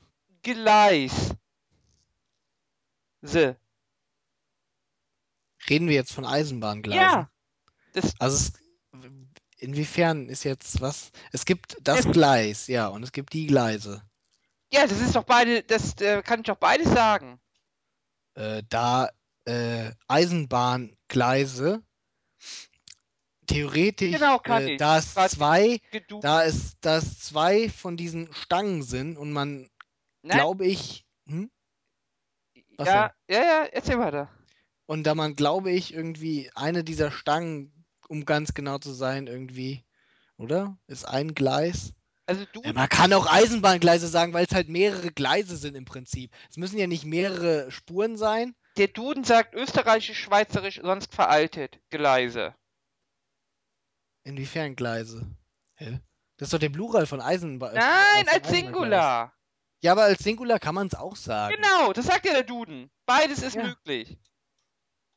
Gleis. 0.43 1.35
Se. 3.21 3.57
Reden 5.69 5.87
wir 5.89 5.95
jetzt 5.95 6.13
von 6.13 6.25
Eisenbahngleisen? 6.25 7.03
Ja. 7.03 7.31
Also 8.19 8.37
es, 8.37 8.53
inwiefern 9.63 10.29
ist 10.29 10.45
jetzt 10.45 10.81
was? 10.81 11.11
Es 11.33 11.45
gibt 11.45 11.77
das 11.83 12.05
Gleis, 12.11 12.67
ja, 12.67 12.89
und 12.89 13.03
es 13.03 13.13
gibt 13.13 13.33
die 13.33 13.47
Gleise. 13.47 14.03
ja, 14.73 14.87
das 14.87 15.01
ist 15.01 15.15
doch 15.17 15.25
beide, 15.25 15.63
das 15.63 16.01
äh, 16.01 16.23
kann 16.23 16.41
ich 16.41 16.47
doch 16.47 16.57
beides 16.57 16.91
sagen. 16.91 17.41
Äh, 18.35 18.63
da 18.69 19.11
äh, 19.45 19.93
Eisenbahngleise 20.09 21.83
theoretisch, 23.47 24.13
Genau, 24.13 24.41
äh, 24.45 24.77
da 24.77 24.99
es 24.99 25.15
zwei, 25.15 25.81
da 26.21 26.45
es, 26.45 26.79
da 26.81 26.97
es 26.97 27.21
zwei 27.21 27.69
von 27.69 27.97
diesen 27.97 28.33
Stangen 28.33 28.83
sind 28.83 29.17
und 29.19 29.33
man, 29.33 29.69
glaube 30.23 30.67
ich, 30.67 31.05
hm? 31.27 31.51
ja, 32.79 33.13
ja, 33.29 33.43
ja, 33.43 33.65
erzähl 33.65 33.99
weiter. 33.99 34.31
Und 34.87 35.05
da 35.05 35.15
man, 35.15 35.37
glaube 35.37 35.71
ich, 35.71 35.95
irgendwie 35.95 36.51
eine 36.55 36.85
dieser 36.85 37.11
Stangen, 37.11 37.82
um 38.13 38.27
ganz 38.27 38.53
genau 38.53 38.77
zu 38.77 38.93
sein, 38.93 39.27
irgendwie, 39.27 39.83
oder? 40.37 40.77
Ist 40.87 41.09
ein 41.09 41.35
Gleis? 41.35 41.95
Also 42.27 42.45
du, 42.53 42.61
Ja, 42.63 42.75
man 42.75 42.89
kann 42.91 43.11
auch 43.15 43.27
Eisenbahngleise 43.27 44.07
sagen, 44.07 44.35
weil 44.35 44.45
es 44.45 44.55
halt 44.55 44.69
mehrere 44.69 45.11
Gleise 45.13 45.57
sind 45.57 45.75
im 45.75 45.87
Prinzip. 45.87 46.31
Es 46.51 46.59
müssen 46.59 46.79
ja 46.79 46.87
nicht 46.87 47.07
mehrere 47.07 47.71
Spuren 47.71 48.19
sein. 48.19 48.55
der 48.77 48.89
Duden 48.89 49.25
sagt 49.25 49.55
österreichisch, 49.55 50.19
schweizerisch, 50.21 50.79
sonst 50.83 51.15
veraltet. 51.15 51.81
Gleise. 51.91 52.55
Inwiefern 54.25 54.77
Gleise? 54.77 55.27
Hä? 55.77 55.99
Das 56.37 56.49
ist 56.49 56.53
doch 56.53 56.59
der 56.59 56.69
Plural 56.69 57.07
von 57.07 57.21
Eisenbahn. 57.21 57.75
Nein, 57.75 58.29
als 58.29 58.49
Singular. 58.49 59.35
Ja, 59.81 59.93
aber 59.93 60.03
als 60.05 60.23
Singular 60.23 60.59
kann 60.61 60.75
man 60.75 60.87
es 60.87 60.95
auch 60.95 61.17
sagen. 61.17 61.57
Genau, 61.57 61.93
das 61.93 62.07
sagt 62.07 62.27
ja 62.27 62.33
der 62.35 62.45
Duden. 62.45 62.91
Beides 63.07 63.43
ist 63.43 63.57
Ja. 63.57 63.65
möglich. 63.65 64.19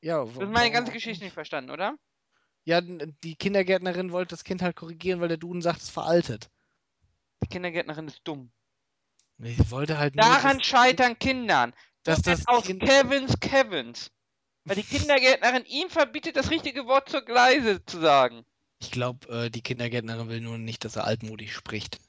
Ja, 0.01 0.23
Du 0.23 0.41
hast 0.41 0.49
meine 0.51 0.71
ganze 0.71 0.91
Geschichte 0.93 1.23
nicht 1.25 1.33
verstanden, 1.33 1.71
oder? 1.71 1.97
Ja, 2.65 2.81
die 2.81 3.35
Kindergärtnerin 3.35 4.11
wollte 4.11 4.31
das 4.35 4.43
Kind 4.43 4.61
halt 4.61 4.75
korrigieren, 4.75 5.21
weil 5.21 5.27
der 5.27 5.37
Duden 5.37 5.61
sagt, 5.61 5.77
es 5.77 5.83
ist 5.85 5.89
veraltet. 5.91 6.49
Die 7.43 7.47
Kindergärtnerin 7.47 8.07
ist 8.07 8.21
dumm. 8.23 8.51
Ich 9.37 9.69
wollte 9.69 9.97
halt 9.97 10.17
Daran 10.17 10.61
scheitern 10.63 11.19
Kindern. 11.19 11.73
wird 12.03 12.25
das 12.25 12.47
aus 12.47 12.65
Kind- 12.65 12.81
Kevins 12.81 13.39
Kevins. 13.39 14.11
Weil 14.63 14.77
die 14.77 14.83
Kindergärtnerin 14.83 15.63
ihm 15.65 15.89
verbietet, 15.89 16.35
das 16.37 16.49
richtige 16.49 16.87
Wort 16.87 17.07
zur 17.09 17.21
Gleise 17.21 17.85
zu 17.85 17.99
sagen. 17.99 18.45
Ich 18.79 18.89
glaube, 18.89 19.27
äh, 19.29 19.49
die 19.51 19.61
Kindergärtnerin 19.61 20.27
will 20.29 20.41
nur 20.41 20.57
nicht, 20.57 20.83
dass 20.85 20.95
er 20.95 21.03
altmodisch 21.05 21.53
spricht. 21.53 21.99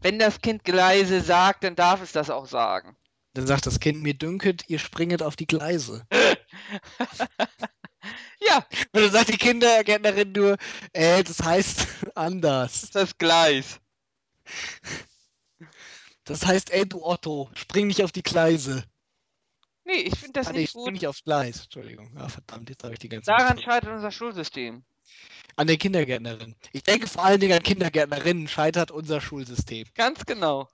Wenn 0.00 0.18
das 0.18 0.40
Kind 0.40 0.64
Gleise 0.64 1.20
sagt, 1.20 1.64
dann 1.64 1.76
darf 1.76 2.00
es 2.00 2.12
das 2.12 2.30
auch 2.30 2.46
sagen. 2.46 2.96
Dann 3.34 3.46
sagt 3.46 3.66
das 3.66 3.80
Kind, 3.80 4.02
mir 4.02 4.14
dünket, 4.14 4.64
ihr 4.68 4.78
springet 4.78 5.22
auf 5.22 5.36
die 5.36 5.46
Gleise. 5.46 6.06
Ja, 8.40 8.64
Und 8.92 9.02
dann 9.02 9.10
sagt 9.10 9.28
die 9.30 9.36
Kindergärtnerin 9.36 10.32
nur, 10.32 10.56
äh, 10.92 11.22
das 11.24 11.42
heißt 11.42 11.86
anders. 12.14 12.90
das 12.90 13.10
ist 13.10 13.18
Gleis. 13.18 13.80
Das 16.24 16.46
heißt, 16.46 16.70
ey 16.70 16.86
du 16.86 17.04
Otto, 17.04 17.50
spring 17.54 17.86
nicht 17.88 18.02
auf 18.04 18.12
die 18.12 18.22
Gleise. 18.22 18.84
Nee, 19.84 20.02
ich 20.02 20.18
finde 20.18 20.34
das 20.34 20.48
ah, 20.48 20.52
nee, 20.52 20.60
nicht 20.60 20.70
spring 20.70 20.84
gut. 20.84 20.92
nicht 20.92 21.06
aufs 21.06 21.24
Gleis. 21.24 21.62
Entschuldigung. 21.62 22.12
Ah, 22.16 22.28
verdammt, 22.28 22.68
jetzt 22.68 22.84
habe 22.84 22.92
ich 22.92 22.98
die 22.98 23.08
ganze 23.08 23.26
Daran 23.30 23.56
Zeit. 23.56 23.62
scheitert 23.64 23.94
unser 23.94 24.12
Schulsystem. 24.12 24.84
An 25.56 25.66
der 25.66 25.78
Kindergärtnerin. 25.78 26.54
Ich 26.72 26.82
denke 26.82 27.08
vor 27.08 27.24
allen 27.24 27.40
Dingen 27.40 27.54
an 27.54 27.62
Kindergärtnerinnen 27.62 28.46
scheitert 28.46 28.90
unser 28.90 29.20
Schulsystem. 29.20 29.86
Ganz 29.94 30.24
genau. 30.26 30.68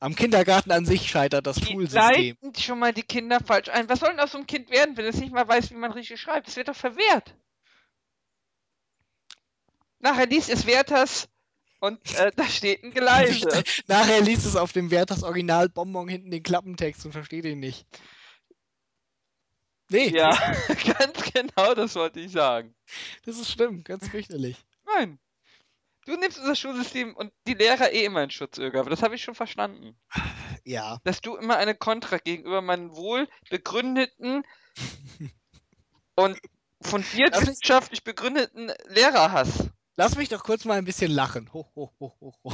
Am 0.00 0.14
Kindergarten 0.14 0.70
an 0.70 0.86
sich 0.86 1.08
scheitert 1.08 1.46
das 1.46 1.56
Die 1.56 1.66
Schulsystem. 1.72 2.36
leiten 2.40 2.54
schon 2.54 2.78
mal 2.78 2.92
die 2.92 3.02
Kinder 3.02 3.40
falsch 3.40 3.68
ein. 3.68 3.88
Was 3.88 4.00
soll 4.00 4.10
denn 4.10 4.20
aus 4.20 4.32
so 4.32 4.38
einem 4.38 4.46
Kind 4.46 4.70
werden, 4.70 4.96
wenn 4.96 5.06
es 5.06 5.16
nicht 5.16 5.32
mal 5.32 5.46
weiß, 5.46 5.70
wie 5.70 5.74
man 5.74 5.90
richtig 5.92 6.20
schreibt? 6.20 6.46
Es 6.46 6.56
wird 6.56 6.68
doch 6.68 6.76
verwehrt. 6.76 7.34
Nachher 9.98 10.26
liest 10.26 10.48
es 10.50 10.66
Werthers 10.66 11.28
und 11.80 11.98
äh, 12.14 12.30
da 12.36 12.44
steht 12.44 12.84
ein 12.84 12.92
Gleise. 12.92 13.48
Nachher 13.88 14.20
liest 14.20 14.46
es 14.46 14.54
auf 14.54 14.72
dem 14.72 14.90
Wert 14.92 15.10
das 15.10 15.24
Original 15.24 15.68
Bonbon 15.68 16.08
hinten 16.08 16.30
den 16.30 16.42
Klappentext 16.42 17.04
und 17.04 17.12
versteht 17.12 17.44
ihn 17.44 17.58
nicht. 17.58 17.84
Nee, 19.90 20.08
ja, 20.08 20.30
ganz 20.98 21.32
genau, 21.32 21.74
das 21.74 21.94
wollte 21.96 22.20
ich 22.20 22.30
sagen. 22.30 22.74
das 23.24 23.38
ist 23.38 23.50
schlimm, 23.50 23.82
ganz 23.82 24.08
fürchterlich. 24.08 24.56
Nein. 24.86 25.18
Du 26.08 26.16
nimmst 26.16 26.38
unser 26.38 26.56
Schulsystem 26.56 27.14
und 27.14 27.32
die 27.46 27.52
Lehrer 27.52 27.92
eh 27.92 28.06
immer 28.06 28.22
in 28.22 28.30
Schutz, 28.30 28.58
aber 28.58 28.88
das 28.88 29.02
habe 29.02 29.14
ich 29.14 29.22
schon 29.22 29.34
verstanden. 29.34 29.94
Ja. 30.64 31.00
Dass 31.04 31.20
du 31.20 31.36
immer 31.36 31.58
eine 31.58 31.74
Kontra 31.74 32.16
gegenüber 32.16 32.62
meinen 32.62 32.96
wohl 32.96 33.28
begründeten 33.50 34.42
und 36.16 36.40
Darf 36.80 36.94
ich- 36.94 37.18
wissenschaftlich 37.48 38.04
begründeten 38.04 38.72
Lehrer 38.86 39.32
hast. 39.32 39.68
Lass 39.96 40.16
mich 40.16 40.30
doch 40.30 40.44
kurz 40.44 40.64
mal 40.64 40.78
ein 40.78 40.84
bisschen 40.86 41.10
lachen. 41.10 41.52
Ho, 41.52 41.66
ho, 41.76 41.92
ho, 42.00 42.16
ho, 42.20 42.34
ho. 42.44 42.52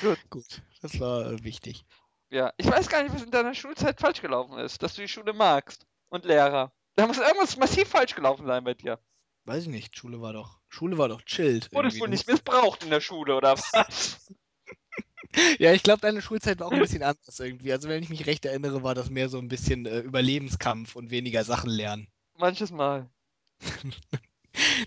Gut. 0.00 0.18
Gut, 0.30 0.62
das 0.80 0.98
war 0.98 1.30
äh, 1.30 1.44
wichtig. 1.44 1.84
Ja, 2.30 2.52
ich 2.56 2.66
weiß 2.66 2.88
gar 2.88 3.02
nicht, 3.02 3.14
was 3.14 3.22
in 3.22 3.30
deiner 3.30 3.54
Schulzeit 3.54 4.00
falsch 4.00 4.22
gelaufen 4.22 4.58
ist, 4.58 4.82
dass 4.82 4.94
du 4.94 5.02
die 5.02 5.08
Schule 5.08 5.34
magst 5.34 5.86
und 6.08 6.24
Lehrer. 6.24 6.72
Da 6.96 7.06
muss 7.06 7.18
irgendwas 7.18 7.58
massiv 7.58 7.88
falsch 7.88 8.14
gelaufen 8.16 8.46
sein 8.46 8.64
bei 8.64 8.74
dir. 8.74 8.98
Weiß 9.44 9.64
ich 9.64 9.68
nicht, 9.68 9.96
Schule 9.96 10.20
war 10.22 10.32
doch, 10.32 10.61
Schule 10.72 10.96
war 10.98 11.08
doch 11.08 11.22
chillt. 11.22 11.70
Wurdest 11.72 11.98
du 12.00 12.04
Du 12.04 12.10
nicht 12.10 12.26
missbraucht 12.26 12.82
in 12.82 12.90
der 12.90 13.00
Schule 13.00 13.36
oder 13.36 13.56
was? 13.58 14.26
Ja, 15.58 15.72
ich 15.72 15.82
glaube, 15.82 16.02
deine 16.02 16.20
Schulzeit 16.20 16.60
war 16.60 16.66
auch 16.66 16.72
ein 16.72 16.78
bisschen 16.80 17.02
anders 17.02 17.40
irgendwie. 17.40 17.72
Also 17.72 17.88
wenn 17.88 18.02
ich 18.02 18.10
mich 18.10 18.26
recht 18.26 18.44
erinnere, 18.44 18.82
war 18.82 18.94
das 18.94 19.08
mehr 19.08 19.30
so 19.30 19.38
ein 19.38 19.48
bisschen 19.48 19.86
äh, 19.86 20.00
Überlebenskampf 20.00 20.94
und 20.94 21.10
weniger 21.10 21.42
Sachen 21.42 21.70
lernen. 21.70 22.06
Manches 22.36 22.70
Mal. 22.70 23.08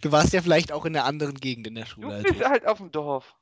Du 0.01 0.11
warst 0.11 0.31
ja 0.33 0.43
vielleicht 0.43 0.71
auch 0.71 0.85
in 0.85 0.95
einer 0.95 1.05
anderen 1.05 1.33
Gegend 1.33 1.65
in 1.65 1.73
der 1.73 1.85
Du 1.85 1.89
Schule 1.89 2.13
als 2.13 2.23
bist 2.23 2.35
ich. 2.35 2.45
halt 2.45 2.67
auf 2.67 2.77
dem 2.77 2.91
Dorf. 2.91 3.33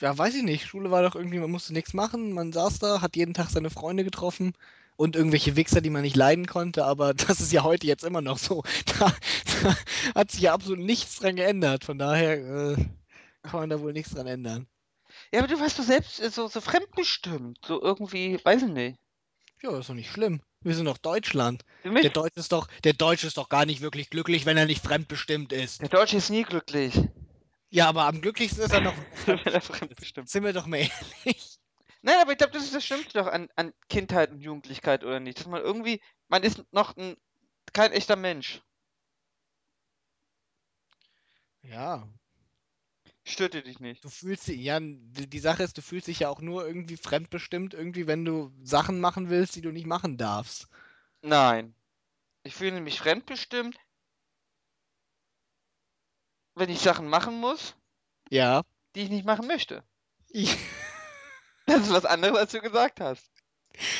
ja, 0.00 0.18
weiß 0.18 0.34
ich 0.34 0.42
nicht. 0.42 0.66
Schule 0.66 0.90
war 0.90 1.02
doch 1.04 1.14
irgendwie, 1.14 1.38
man 1.38 1.50
musste 1.52 1.72
nichts 1.72 1.94
machen. 1.94 2.32
Man 2.32 2.52
saß 2.52 2.80
da, 2.80 3.00
hat 3.00 3.14
jeden 3.14 3.34
Tag 3.34 3.50
seine 3.50 3.70
Freunde 3.70 4.02
getroffen 4.02 4.54
und 4.96 5.16
irgendwelche 5.16 5.56
Wichser, 5.56 5.80
die 5.80 5.90
man 5.90 6.02
nicht 6.02 6.16
leiden 6.16 6.46
konnte. 6.46 6.84
Aber 6.84 7.14
das 7.14 7.40
ist 7.40 7.52
ja 7.52 7.62
heute 7.62 7.86
jetzt 7.86 8.04
immer 8.04 8.20
noch 8.20 8.38
so. 8.38 8.62
Da, 8.98 9.12
da 9.62 9.76
hat 10.14 10.30
sich 10.30 10.42
ja 10.42 10.54
absolut 10.54 10.78
nichts 10.78 11.18
dran 11.18 11.36
geändert. 11.36 11.84
Von 11.84 11.98
daher 11.98 12.36
äh, 12.36 12.76
kann 13.42 13.60
man 13.60 13.70
da 13.70 13.80
wohl 13.80 13.92
nichts 13.92 14.12
dran 14.12 14.26
ändern. 14.26 14.66
Ja, 15.32 15.40
aber 15.40 15.48
du 15.48 15.60
warst 15.60 15.78
doch 15.78 15.84
selbst 15.84 16.20
äh, 16.20 16.30
so, 16.30 16.48
so 16.48 16.60
fremdbestimmt. 16.60 17.58
So 17.66 17.80
irgendwie, 17.82 18.38
weiß 18.44 18.62
ich 18.62 18.68
nicht. 18.68 18.98
Ja, 19.62 19.78
ist 19.78 19.88
doch 19.88 19.94
nicht 19.94 20.10
schlimm. 20.10 20.40
Wir 20.60 20.74
sind 20.74 20.86
doch 20.86 20.98
Deutschland. 20.98 21.62
Der 21.84 22.10
Deutsche 22.10 22.40
ist 22.40 22.52
doch, 22.52 22.68
der 22.84 22.94
Deutsche 22.94 23.26
ist 23.26 23.36
doch 23.36 23.50
gar 23.50 23.66
nicht 23.66 23.82
wirklich 23.82 24.08
glücklich, 24.08 24.46
wenn 24.46 24.56
er 24.56 24.66
nicht 24.66 24.82
fremdbestimmt 24.82 25.52
der 25.52 25.62
ist. 25.62 25.82
Deutsche 25.92 26.16
ist 26.16 26.30
nie 26.30 26.42
glücklich, 26.42 26.98
Ja, 27.70 27.88
aber 27.88 28.04
am 28.04 28.22
glücklichsten 28.22 28.62
ist 28.62 28.72
er 28.72 28.80
noch, 28.80 28.94
wenn 29.26 29.38
er 29.40 29.60
fremdbestimmt. 29.60 30.30
Sind 30.30 30.44
wir 30.44 30.54
doch 30.54 30.66
mal 30.66 30.78
ehrlich. 30.78 31.58
Nein, 32.04 32.20
aber 32.20 32.32
ich 32.32 32.38
glaube, 32.38 32.52
das 32.52 32.64
ist 32.64 32.74
das 32.74 32.84
Schlimmste 32.84 33.18
doch 33.18 33.26
an, 33.28 33.48
an 33.56 33.72
Kindheit 33.88 34.30
und 34.30 34.42
Jugendlichkeit, 34.42 35.04
oder 35.04 35.20
nicht? 35.20 35.38
Dass 35.38 35.46
man 35.46 35.62
irgendwie, 35.62 36.02
man 36.28 36.42
ist 36.42 36.62
noch 36.70 36.94
ein, 36.98 37.16
kein 37.72 37.92
echter 37.92 38.14
Mensch. 38.14 38.62
Ja, 41.62 42.06
Stört 43.24 43.54
dir 43.54 43.62
dich 43.62 43.80
nicht? 43.80 44.04
du 44.04 44.10
fühlst 44.10 44.46
dich, 44.48 44.60
ja, 44.60 44.78
die 44.80 45.38
Sache 45.38 45.62
ist, 45.62 45.78
du 45.78 45.82
fühlst 45.82 46.08
dich 46.08 46.20
ja 46.20 46.28
auch 46.28 46.40
nur 46.42 46.66
irgendwie 46.66 46.98
fremdbestimmt, 46.98 47.72
irgendwie, 47.72 48.06
wenn 48.06 48.24
du 48.24 48.52
Sachen 48.62 49.00
machen 49.00 49.30
willst, 49.30 49.56
die 49.56 49.62
du 49.62 49.72
nicht 49.72 49.86
machen 49.86 50.18
darfst. 50.18 50.68
Nein. 51.22 51.74
Ich 52.42 52.54
fühle 52.54 52.80
mich 52.82 52.98
fremdbestimmt, 52.98 53.78
wenn 56.54 56.68
ich 56.68 56.80
Sachen 56.80 57.08
machen 57.08 57.40
muss, 57.40 57.74
Ja. 58.30 58.62
die 58.94 59.02
ich 59.02 59.10
nicht 59.10 59.24
machen 59.24 59.46
möchte. 59.46 59.82
Ich, 60.28 60.56
Das 61.66 61.82
ist 61.82 61.92
was 61.92 62.04
anderes, 62.04 62.36
als 62.36 62.52
du 62.52 62.60
gesagt 62.60 63.00
hast. 63.00 63.30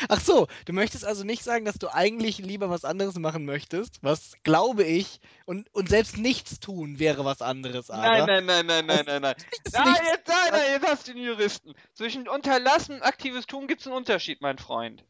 ach 0.09 0.21
so, 0.21 0.47
du 0.67 0.73
möchtest 0.73 1.05
also 1.05 1.25
nicht 1.25 1.43
sagen, 1.43 1.65
dass 1.65 1.79
du 1.79 1.89
eigentlich 1.93 2.39
lieber 2.39 2.71
was 2.71 2.85
anderes 2.85 3.17
machen 3.19 3.45
möchtest, 3.45 3.99
was 4.03 4.35
glaube 4.45 4.85
ich, 4.85 5.21
und, 5.47 5.73
und 5.75 5.89
selbst 5.89 6.17
nichts 6.17 6.61
tun 6.61 6.99
wäre 7.01 7.25
was 7.25 7.43
anderes, 7.43 7.89
Nein, 7.89 8.23
aber. 8.23 8.27
nein, 8.27 8.47
nein, 8.47 8.67
nein, 8.67 8.87
nein, 8.87 9.05
nein, 9.07 9.23
nein. 9.23 9.35
Nein, 9.73 9.85
nichts- 9.93 10.07
jetzt, 10.13 10.29
nein, 10.29 10.49
nein, 10.53 10.63
jetzt 10.73 10.87
hast 10.87 11.09
du 11.09 11.15
den 11.15 11.23
Juristen. 11.25 11.75
Zwischen 11.95 12.29
unterlassen 12.29 12.97
und 12.97 13.03
aktives 13.03 13.47
Tun 13.47 13.67
gibt 13.67 13.81
es 13.81 13.87
einen 13.87 13.97
Unterschied, 13.97 14.41
mein 14.43 14.59
Freund. 14.59 15.05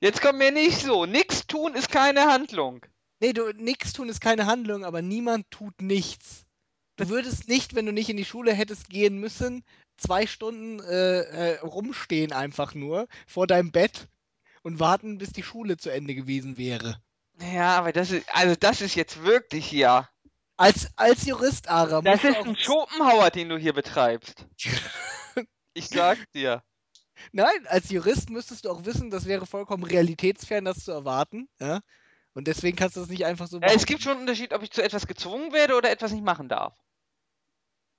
Jetzt 0.00 0.20
kommt 0.20 0.38
mir 0.38 0.52
nicht 0.52 0.78
so. 0.82 1.06
Nix 1.06 1.46
tun 1.46 1.74
ist 1.74 1.90
keine 1.90 2.24
Handlung. 2.30 2.84
Nee, 3.20 3.32
du, 3.32 3.52
nichts 3.52 3.92
tun 3.94 4.08
ist 4.10 4.20
keine 4.20 4.44
Handlung, 4.46 4.84
aber 4.84 5.00
niemand 5.00 5.50
tut 5.50 5.80
nichts. 5.80 6.44
Du 6.96 7.08
würdest 7.08 7.48
nicht, 7.48 7.74
wenn 7.74 7.86
du 7.86 7.92
nicht 7.92 8.10
in 8.10 8.16
die 8.18 8.24
Schule 8.26 8.52
hättest 8.52 8.90
gehen 8.90 9.18
müssen, 9.18 9.64
zwei 9.96 10.26
Stunden 10.26 10.80
äh, 10.80 11.20
äh, 11.20 11.58
rumstehen 11.60 12.32
einfach 12.32 12.74
nur 12.74 13.08
vor 13.26 13.46
deinem 13.46 13.72
Bett 13.72 14.08
und 14.62 14.80
warten, 14.80 15.18
bis 15.18 15.32
die 15.32 15.42
Schule 15.42 15.76
zu 15.76 15.90
Ende 15.90 16.14
gewesen 16.14 16.56
wäre. 16.56 17.00
Ja, 17.40 17.76
aber 17.76 17.92
das 17.92 18.10
ist, 18.10 18.26
also 18.32 18.54
das 18.58 18.80
ist 18.80 18.94
jetzt 18.94 19.22
wirklich 19.22 19.66
hier. 19.66 20.08
Als, 20.56 20.88
als 20.96 21.26
Jurist, 21.26 21.68
Ara, 21.68 22.00
Das 22.00 22.22
ist 22.22 22.36
ein 22.36 22.56
Schopenhauer, 22.56 23.30
den 23.30 23.48
du 23.48 23.58
hier 23.58 23.72
betreibst. 23.72 24.46
Ich 25.76 25.88
sag's 25.88 26.30
dir. 26.32 26.62
Nein, 27.32 27.66
als 27.66 27.90
Jurist 27.90 28.30
müsstest 28.30 28.64
du 28.64 28.70
auch 28.70 28.84
wissen, 28.84 29.10
das 29.10 29.24
wäre 29.26 29.44
vollkommen 29.44 29.82
realitätsfern, 29.82 30.64
das 30.64 30.84
zu 30.84 30.92
erwarten. 30.92 31.48
Ja? 31.60 31.80
Und 32.32 32.46
deswegen 32.46 32.76
kannst 32.76 32.94
du 32.96 33.00
das 33.00 33.08
nicht 33.08 33.24
einfach 33.24 33.48
so 33.48 33.58
Ja, 33.58 33.72
es 33.72 33.84
gibt 33.84 34.02
schon 34.02 34.12
einen 34.12 34.20
Unterschied, 34.20 34.52
ob 34.52 34.62
ich 34.62 34.70
zu 34.70 34.84
etwas 34.84 35.08
gezwungen 35.08 35.52
werde 35.52 35.74
oder 35.74 35.90
etwas 35.90 36.12
nicht 36.12 36.24
machen 36.24 36.48
darf. 36.48 36.74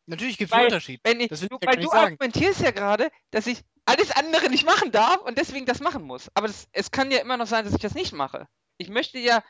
Natürlich 0.08 0.38
gibt 0.38 0.52
es 0.52 0.54
einen 0.54 0.62
Weil, 0.62 0.68
Unterschied. 0.68 1.02
wenn 1.04 1.20
ich, 1.20 1.30
Das 1.30 1.42
will 1.42 1.50
du, 1.50 1.58
weil 1.62 1.78
du 1.78 1.92
argumentierst 1.92 2.62
ja 2.62 2.72
gerade, 2.72 3.10
dass 3.32 3.48
ich 3.48 3.62
alles 3.86 4.12
andere 4.12 4.50
nicht 4.50 4.66
machen 4.66 4.92
darf 4.92 5.22
und 5.22 5.38
deswegen 5.38 5.66
das 5.66 5.80
machen 5.80 6.04
muss. 6.04 6.30
Aber 6.34 6.48
das, 6.48 6.68
es 6.72 6.92
kann 6.92 7.12
ja 7.12 7.20
immer 7.20 7.38
noch 7.38 7.48
sein, 7.48 7.66
dass 7.66 7.74
ich 7.74 7.82
das 7.82 7.96
nicht 7.96 8.14
mache. 8.14 8.48
Ich 8.78 8.90
möchte 8.90 9.18
ja, 9.20 9.44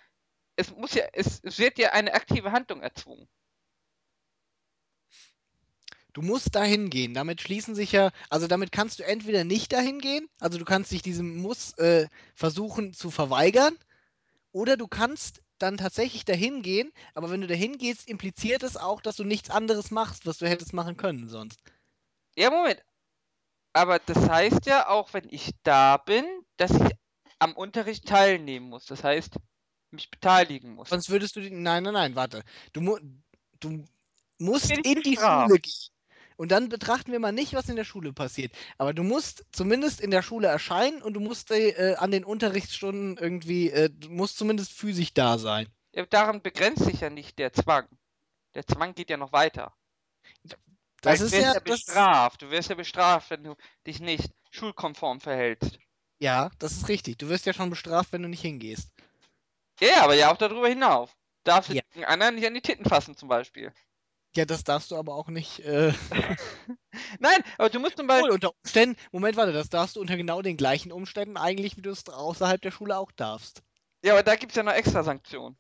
es 0.56 0.74
muss 0.76 0.94
ja, 0.94 1.04
es, 1.14 1.42
es 1.44 1.60
wird 1.60 1.78
ja 1.78 1.92
eine 1.92 2.14
aktive 2.14 2.52
Handlung 2.52 2.82
erzwungen. 2.82 3.28
Du 6.14 6.22
musst 6.22 6.56
dahin 6.56 6.90
gehen. 6.90 7.14
Damit 7.14 7.42
schließen 7.42 7.76
sich 7.76 7.92
ja, 7.92 8.12
also 8.30 8.48
damit 8.48 8.72
kannst 8.72 9.00
du 9.00 9.04
entweder 9.04 9.44
nicht 9.44 9.74
dahin 9.74 10.00
gehen, 10.00 10.30
also 10.40 10.58
du 10.58 10.64
kannst 10.64 10.92
dich 10.92 11.02
diesem 11.02 11.38
Muss 11.38 11.78
äh, 11.78 12.08
versuchen 12.36 12.94
zu 12.94 13.12
verweigern, 13.12 13.78
oder 14.54 14.78
du 14.78 14.88
kannst 14.88 15.42
dann 15.58 15.78
tatsächlich 15.78 16.26
dahin 16.26 16.62
gehen, 16.62 16.92
aber 17.14 17.30
wenn 17.30 17.42
du 17.42 17.48
dahin 17.48 17.78
gehst, 17.78 18.08
impliziert 18.08 18.64
es 18.64 18.78
auch, 18.78 19.02
dass 19.02 19.16
du 19.16 19.24
nichts 19.24 19.50
anderes 19.50 19.92
machst, 19.92 20.26
was 20.26 20.38
du 20.38 20.48
hättest 20.50 20.74
machen 20.74 20.98
können 20.98 21.30
sonst. 21.30 21.62
Ja, 22.36 22.50
Moment. 22.50 22.84
Aber 23.74 24.00
das 24.00 24.30
heißt 24.30 24.66
ja 24.66 24.88
auch, 24.88 25.14
wenn 25.14 25.28
ich 25.30 25.52
da 25.64 25.98
bin, 25.98 26.26
dass 26.58 26.72
ich 26.72 26.96
am 27.40 27.54
Unterricht 27.54 28.08
teilnehmen 28.08 28.70
muss. 28.70 28.86
Das 28.86 29.04
heißt, 29.04 29.36
mich 29.92 30.10
beteiligen 30.10 30.76
muss. 30.76 30.90
Sonst 30.90 31.10
würdest 31.10 31.36
du 31.36 31.42
die, 31.42 31.50
nein, 31.50 31.84
nein, 31.84 31.94
nein, 31.94 32.16
warte. 32.16 32.44
Du, 32.74 32.82
mu 32.82 32.98
du 33.60 33.84
musst 34.40 34.72
in 34.72 35.02
die? 35.02 35.16
Schule 35.18 35.60
gehen. 35.60 35.95
Und 36.38 36.52
dann 36.52 36.70
betrachten 36.70 37.12
wir 37.12 37.20
mal 37.20 37.32
nicht, 37.32 37.54
was 37.54 37.70
in 37.70 37.76
der 37.76 37.84
Schule 37.86 38.14
passiert. 38.14 38.54
Aber 38.78 38.94
du 38.94 39.04
musst 39.04 39.46
zumindest 39.52 40.02
in 40.02 40.12
der 40.12 40.22
Schule 40.22 40.48
erscheinen 40.48 41.02
und 41.02 41.14
du 41.14 41.20
musst 41.20 41.52
äh, 41.52 41.96
an 41.98 42.12
den 42.12 42.24
Unterrichtsstunden 42.26 43.18
irgendwie, 43.18 43.70
äh, 43.72 43.90
du 43.90 44.10
musst 44.10 44.38
zumindest 44.38 44.74
physisch 44.74 45.14
da 45.14 45.38
sein. 45.38 45.68
Ja, 45.94 46.06
daran 46.06 46.44
begrenzt 46.44 46.84
sich 46.86 47.02
ja 47.02 47.10
nicht 47.10 47.40
der 47.40 47.52
Zwang. 47.52 47.88
Der 48.56 48.68
Zwang 48.68 48.94
geht 48.96 49.10
ja 49.10 49.18
noch 49.18 49.32
weiter. 49.34 49.76
Weil 51.04 51.18
Das 51.18 51.20
du 51.20 51.26
ist 51.28 51.32
wirst 51.32 51.38
ja, 51.38 51.54
ja 51.54 51.60
bestraft. 51.62 52.42
Du 52.42 52.52
wirst 52.52 52.68
ja 52.70 52.76
bestraft, 52.76 53.30
wenn 53.30 53.46
du 53.46 53.56
dich 53.88 54.02
nicht 54.02 54.34
schulkonform 54.52 55.22
verhältst. 55.22 55.80
ja, 56.20 56.50
das 56.60 56.74
ist 56.74 56.88
richtig. 56.90 57.18
Du 57.20 57.30
wirst 57.30 57.46
ja 57.46 57.54
schon 57.54 57.70
bestraft, 57.70 58.12
wenn 58.12 58.22
du 58.24 58.28
nicht 58.30 58.42
hingehst. 58.42 58.92
Ja, 59.80 60.04
aber 60.04 60.16
ja 60.16 60.32
auch 60.32 60.38
darüber 60.38 60.68
hinaus. 60.68 61.10
Darfst 61.46 61.70
du 61.70 61.76
Ja. 61.76 61.82
den 61.94 62.04
anderen 62.06 62.36
nicht 62.36 62.46
an 62.48 62.54
die 62.54 62.62
Titten 62.62 62.86
fassen, 62.86 63.16
zum 63.16 63.30
Beispiel. 63.30 63.74
Ja, 64.36 64.44
das 64.46 64.64
darfst 64.66 64.92
du 64.92 64.98
aber 64.98 65.16
auch 65.16 65.30
nicht. 65.30 65.62
Äh, 65.62 65.94
Nein, 67.20 67.42
aber 67.58 67.70
du 67.70 67.80
musst 67.80 67.98
zum 67.98 68.08
Beispiel. 68.08 68.32
unter 68.32 68.52
Umständen, 68.64 69.00
Moment, 69.12 69.38
warte, 69.38 69.54
das 69.54 69.70
darfst 69.70 69.96
du 69.96 70.02
unter 70.02 70.18
genau 70.18 70.42
den 70.42 70.58
gleichen 70.58 70.92
Umständen 70.92 71.38
eigentlich, 71.38 71.78
wie 71.78 71.82
du 71.82 71.90
es 71.90 72.08
außerhalb 72.08 72.62
der 72.62 72.72
Schule 72.72 72.98
auch 72.98 73.12
darfst. 73.12 73.64
Ja, 74.04 74.14
aber 74.14 74.24
da 74.24 74.36
gibt 74.36 74.52
es 74.52 74.58
ja 74.58 74.64
noch 74.64 74.74
extra 74.74 75.04
Sanktionen. 75.04 75.58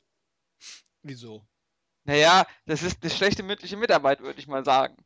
Wieso? 1.03 1.45
Naja, 2.03 2.45
das 2.65 2.83
ist 2.83 3.01
eine 3.01 3.11
schlechte 3.11 3.43
mündliche 3.43 3.77
Mitarbeit, 3.77 4.21
würde 4.21 4.39
ich 4.39 4.47
mal 4.47 4.65
sagen. 4.65 4.97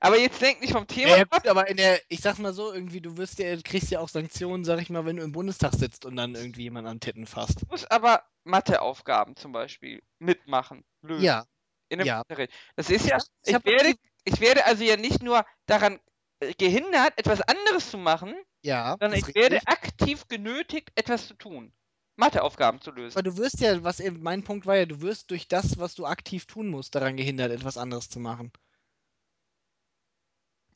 Aber 0.00 0.18
jetzt 0.18 0.42
denk 0.42 0.60
nicht 0.60 0.72
vom 0.72 0.86
Thema 0.86 1.16
Ja, 1.16 1.24
gut, 1.24 1.46
aber 1.46 1.68
in 1.68 1.76
der, 1.76 2.00
ich 2.08 2.20
sag's 2.20 2.38
mal 2.38 2.52
so, 2.52 2.72
irgendwie, 2.72 3.00
du 3.00 3.16
wirst 3.16 3.38
ja, 3.38 3.56
kriegst 3.62 3.90
ja 3.90 4.00
auch 4.00 4.08
Sanktionen, 4.08 4.64
sag 4.64 4.80
ich 4.80 4.90
mal, 4.90 5.06
wenn 5.06 5.16
du 5.16 5.22
im 5.22 5.32
Bundestag 5.32 5.74
sitzt 5.74 6.04
und 6.04 6.16
dann 6.16 6.34
irgendwie 6.34 6.62
jemand 6.62 6.86
an 6.88 7.00
Titten 7.00 7.26
fasst. 7.26 7.62
Du 7.62 7.66
musst 7.70 7.90
aber 7.90 8.24
Matheaufgaben 8.44 9.36
zum 9.36 9.52
Beispiel 9.52 10.02
mitmachen, 10.18 10.84
lösen. 11.02 11.24
Ja, 11.24 11.46
in 11.94 12.00
dem 12.00 12.06
ja. 12.06 12.20
Unterricht. 12.20 12.52
Das 12.76 12.90
ist 12.90 13.06
ja, 13.06 13.18
Ich 13.44 13.64
werde, 13.64 13.94
ich 14.24 14.40
werde 14.40 14.64
also 14.66 14.84
ja 14.84 14.96
nicht 14.96 15.22
nur 15.22 15.44
daran 15.66 16.00
äh, 16.40 16.52
gehindert, 16.54 17.16
etwas 17.16 17.40
anderes 17.40 17.90
zu 17.90 17.98
machen, 17.98 18.34
ja, 18.62 18.96
sondern 19.00 19.18
ich 19.18 19.28
ist 19.28 19.34
werde 19.34 19.56
richtig. 19.56 19.68
aktiv 19.68 20.28
genötigt, 20.28 20.90
etwas 20.94 21.26
zu 21.26 21.34
tun. 21.34 21.72
Matheaufgaben 22.16 22.80
zu 22.80 22.92
lösen. 22.92 23.18
Aber 23.18 23.28
du 23.28 23.36
wirst 23.36 23.60
ja, 23.60 23.82
was 23.82 23.98
eben 24.00 24.22
mein 24.22 24.44
Punkt 24.44 24.66
war 24.66 24.76
ja, 24.76 24.86
du 24.86 25.00
wirst 25.00 25.30
durch 25.30 25.48
das, 25.48 25.78
was 25.78 25.94
du 25.94 26.06
aktiv 26.06 26.46
tun 26.46 26.68
musst, 26.68 26.94
daran 26.94 27.16
gehindert, 27.16 27.50
etwas 27.50 27.76
anderes 27.76 28.08
zu 28.08 28.20
machen. 28.20 28.52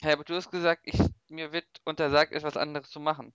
Ja, 0.00 0.12
aber 0.12 0.24
du 0.24 0.34
hast 0.34 0.50
gesagt, 0.50 0.82
ich, 0.84 0.98
mir 1.28 1.52
wird 1.52 1.66
untersagt, 1.84 2.32
etwas 2.32 2.56
anderes 2.56 2.90
zu 2.90 3.00
machen. 3.00 3.32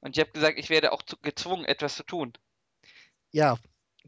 Und 0.00 0.16
ich 0.16 0.20
habe 0.20 0.32
gesagt, 0.32 0.58
ich 0.58 0.70
werde 0.70 0.92
auch 0.92 1.02
zu, 1.02 1.16
gezwungen, 1.18 1.64
etwas 1.64 1.96
zu 1.96 2.04
tun. 2.04 2.32
Ja, 3.32 3.58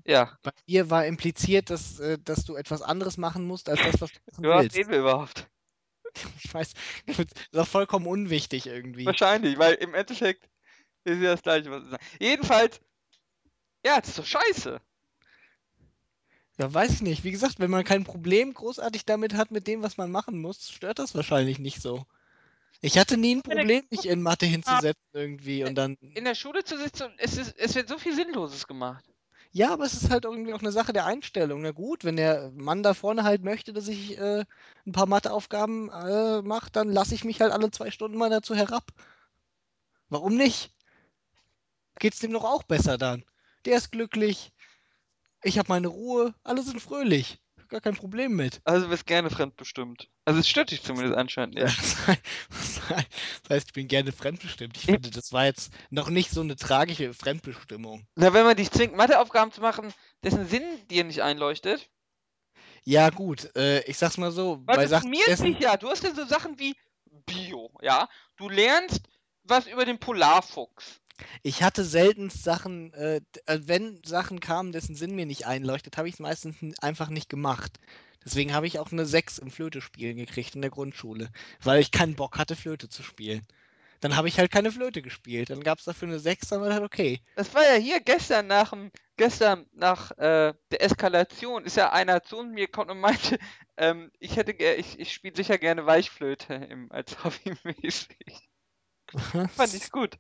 Ja, 0.05 0.37
bei 0.43 0.51
dir 0.69 0.91
war 0.91 1.07
impliziert, 1.07 1.71
dass, 1.71 2.01
äh, 2.01 2.19
dass 2.19 2.45
du 2.45 2.57
etwas 2.57 2.83
anderes 2.83 3.17
machen 3.17 3.47
musst, 3.47 3.69
als 3.69 3.81
das, 3.83 4.01
was 4.01 4.13
du 4.13 4.19
machen 4.31 4.45
was 4.45 4.63
willst. 4.63 4.77
reden 4.77 4.91
wir 4.91 4.99
überhaupt? 5.01 5.49
Ich 6.45 6.53
weiß, 6.53 6.75
das 7.07 7.19
ist 7.21 7.59
auch 7.59 7.67
vollkommen 7.67 8.07
unwichtig 8.07 8.67
irgendwie. 8.67 9.07
Wahrscheinlich, 9.07 9.59
weil 9.59 9.75
im 9.75 9.95
Endeffekt 9.95 10.47
ist 11.05 11.21
ja 11.23 11.33
das 11.33 11.43
Gleiche, 11.43 11.71
was 11.71 11.85
ich 11.85 11.91
sage. 11.91 12.03
Jedenfalls, 12.21 12.81
ja, 13.85 13.99
das 13.99 14.11
ist 14.11 14.19
doch 14.19 14.27
scheiße. 14.27 14.81
Ja, 16.59 16.73
weiß 16.73 16.93
ich 16.93 17.03
nicht. 17.03 17.25
Wie 17.25 17.31
gesagt, 17.31 17.59
wenn 17.59 17.71
man 17.71 17.85
kein 17.85 18.05
Problem 18.05 18.53
großartig 18.53 19.07
damit 19.07 19.35
hat, 19.35 19.51
mit 19.51 19.67
dem, 19.67 19.83
was 19.83 19.97
man 19.97 20.11
machen 20.11 20.39
muss, 20.39 20.69
stört 20.69 20.99
das 20.99 21.15
wahrscheinlich 21.15 21.59
nicht 21.59 21.81
so. 21.81 22.05
Ich 22.83 22.99
hatte 22.99 23.17
nie 23.17 23.37
ein 23.37 23.43
Problem, 23.43 23.85
mich 23.91 24.07
in 24.07 24.23
Mathe 24.23 24.45
hinzusetzen 24.45 25.03
irgendwie 25.13 25.65
und 25.65 25.77
dann. 25.77 25.97
In 26.01 26.25
der 26.25 26.35
Schule 26.35 26.65
zu 26.65 26.77
sitzen, 26.77 27.13
es, 27.17 27.37
ist, 27.37 27.57
es 27.57 27.75
wird 27.75 27.89
so 27.89 27.97
viel 27.97 28.15
Sinnloses 28.15 28.67
gemacht. 28.67 29.05
Ja, 29.55 29.73
aber 29.73 29.85
es 29.85 29.93
ist 29.95 30.11
halt 30.11 30.25
irgendwie 30.25 30.55
auch 30.55 30.61
eine 30.61 30.73
Sache 30.73 30.93
der 30.95 31.05
Einstellung. 31.07 31.61
Na 31.61 31.73
gut, 31.73 32.05
wenn 32.05 32.17
der 32.17 32.51
Mann 32.53 32.83
da 32.83 32.95
vorne 32.95 33.23
halt 33.25 33.43
möchte, 33.45 33.73
dass 33.75 33.87
ich 33.89 34.19
äh, 34.19 34.45
ein 34.87 34.93
paar 34.93 35.07
Matheaufgaben 35.07 35.91
äh, 35.91 36.41
mache, 36.43 36.71
dann 36.73 36.89
lasse 36.91 37.15
ich 37.15 37.25
mich 37.25 37.41
halt 37.41 37.53
alle 37.53 37.71
zwei 37.71 37.91
Stunden 37.91 38.17
mal 38.19 38.31
dazu 38.31 38.55
herab. 38.55 38.91
Warum 40.09 40.37
nicht? 40.37 40.73
Geht's 41.99 42.19
dem 42.21 42.33
doch 42.33 42.45
auch 42.45 42.63
besser 42.63 42.99
dann? 42.99 43.25
Der 43.65 43.77
ist 43.77 43.93
glücklich. 43.93 44.53
Ich 45.43 45.59
habe 45.59 45.69
meine 45.69 45.89
Ruhe. 45.89 46.35
Alle 46.45 46.63
sind 46.63 46.81
fröhlich. 46.81 47.41
Gar 47.73 47.81
kein 47.81 47.97
Problem 47.97 48.37
mit. 48.37 48.61
Also 48.65 48.85
du 48.85 48.91
bist 48.91 49.07
gerne 49.07 49.31
fremdbestimmt. 49.31 50.09
Also 50.25 50.41
es 50.41 50.49
stört 50.49 50.71
dich 50.71 50.83
zumindest 50.83 51.17
anscheinend, 51.17 51.59
ja. 51.59 51.67
Das 52.51 53.49
heißt, 53.49 53.69
ich 53.69 53.73
bin 53.73 53.89
gerne 53.89 54.13
fremdbestimmt. 54.13 54.77
Ich 54.77 54.85
finde, 54.85 55.11
das 55.11 55.33
war 55.33 55.47
jetzt 55.47 55.73
noch 55.91 56.11
nicht 56.11 56.31
so 56.31 56.43
eine 56.43 56.57
tragische 56.57 57.13
Fremdbestimmung. 57.15 58.07
Na, 58.15 58.33
wenn 58.35 58.45
man 58.45 58.57
dich 58.57 58.71
zwingt, 58.71 58.95
Matheaufgaben 58.95 59.53
zu 59.53 59.61
machen, 59.61 59.93
dessen 60.23 60.47
Sinn 60.47 60.63
dir 60.91 61.05
nicht 61.05 61.23
einleuchtet. 61.23 61.89
Ja, 62.85 63.11
gut, 63.11 63.55
äh, 63.57 63.83
ich 63.85 63.99
sag's 63.99 64.19
mal 64.19 64.33
so, 64.33 64.63
Weil 64.67 64.89
formierst 64.89 65.29
dessen, 65.29 65.47
dich 65.47 65.61
ja. 65.61 65.77
Du 65.77 65.89
hast 65.89 66.03
ja 66.05 66.15
so 66.15 66.25
Sachen 66.25 66.59
wie 66.59 66.75
Bio, 67.27 67.71
ja. 67.81 68.09
Du 68.37 68.49
lernst 68.49 69.03
was 69.45 69.67
über 69.67 69.85
den 69.85 69.99
Polarfuchs. 69.99 71.01
Ich 71.43 71.63
hatte 71.63 71.85
selten 71.85 72.31
Sachen, 72.31 72.93
äh, 72.95 73.21
d- 73.21 73.41
äh, 73.47 73.61
wenn 73.65 74.01
Sachen 74.05 74.41
kamen, 74.41 74.73
dessen 74.73 74.95
Sinn 74.95 75.15
mir 75.15 75.27
nicht 75.27 75.47
einleuchtet, 75.47 75.97
habe 75.97 76.09
ich 76.09 76.15
es 76.15 76.21
meistens 76.21 76.61
n- 76.63 76.75
einfach 76.81 77.09
nicht 77.09 77.29
gemacht. 77.29 77.79
Deswegen 78.25 78.55
habe 78.55 78.67
ich 78.67 78.79
auch 78.79 78.93
eine 78.93 79.07
6 79.07 79.39
im 79.39 79.51
Flöte-Spielen 79.51 80.17
gekriegt 80.17 80.55
in 80.55 80.63
der 80.63 80.71
Grundschule, 80.71 81.31
weil 81.63 81.81
ich 81.81 81.91
keinen 81.91 82.15
Bock 82.17 82.39
hatte, 82.39 82.57
Flöte 82.57 82.89
zu 82.89 83.03
spielen. 83.03 83.47
Dann 84.01 84.17
habe 84.17 84.29
ich 84.29 84.39
halt 84.39 84.51
keine 84.53 84.73
Flöte 84.73 85.03
gespielt. 85.03 85.51
Dann 85.51 85.63
gab 85.63 85.79
es 85.79 85.85
dafür 85.85 86.09
eine 86.09 86.19
6, 86.21 86.49
dann 86.49 86.61
war 86.61 86.69
das 86.71 86.81
okay. 86.81 87.21
Das 87.35 87.55
war 87.55 87.63
ja 87.65 87.75
hier 87.75 88.01
gestern 88.01 88.47
nach 88.47 88.71
dem, 88.71 88.91
gestern 89.17 89.67
nach 89.73 90.11
äh, 90.13 90.55
der 90.71 90.83
Eskalation 90.83 91.65
ist 91.65 91.77
ja 91.77 91.93
einer 91.93 92.23
zu 92.23 92.43
mir 92.43 92.67
gekommen 92.67 92.91
und 92.91 93.01
meinte, 93.01 93.39
ähm, 93.77 94.11
ich 94.19 94.37
hätte 94.37 94.53
ich, 94.53 94.99
ich 94.99 95.13
spiele 95.13 95.35
sicher 95.37 95.59
gerne 95.59 95.87
Weichflöte 95.87 96.55
im, 96.55 96.91
als 96.93 97.17
hobbymäßig. 97.25 98.49
Fand 99.57 99.75
ich 99.75 99.91
gut. 99.91 100.19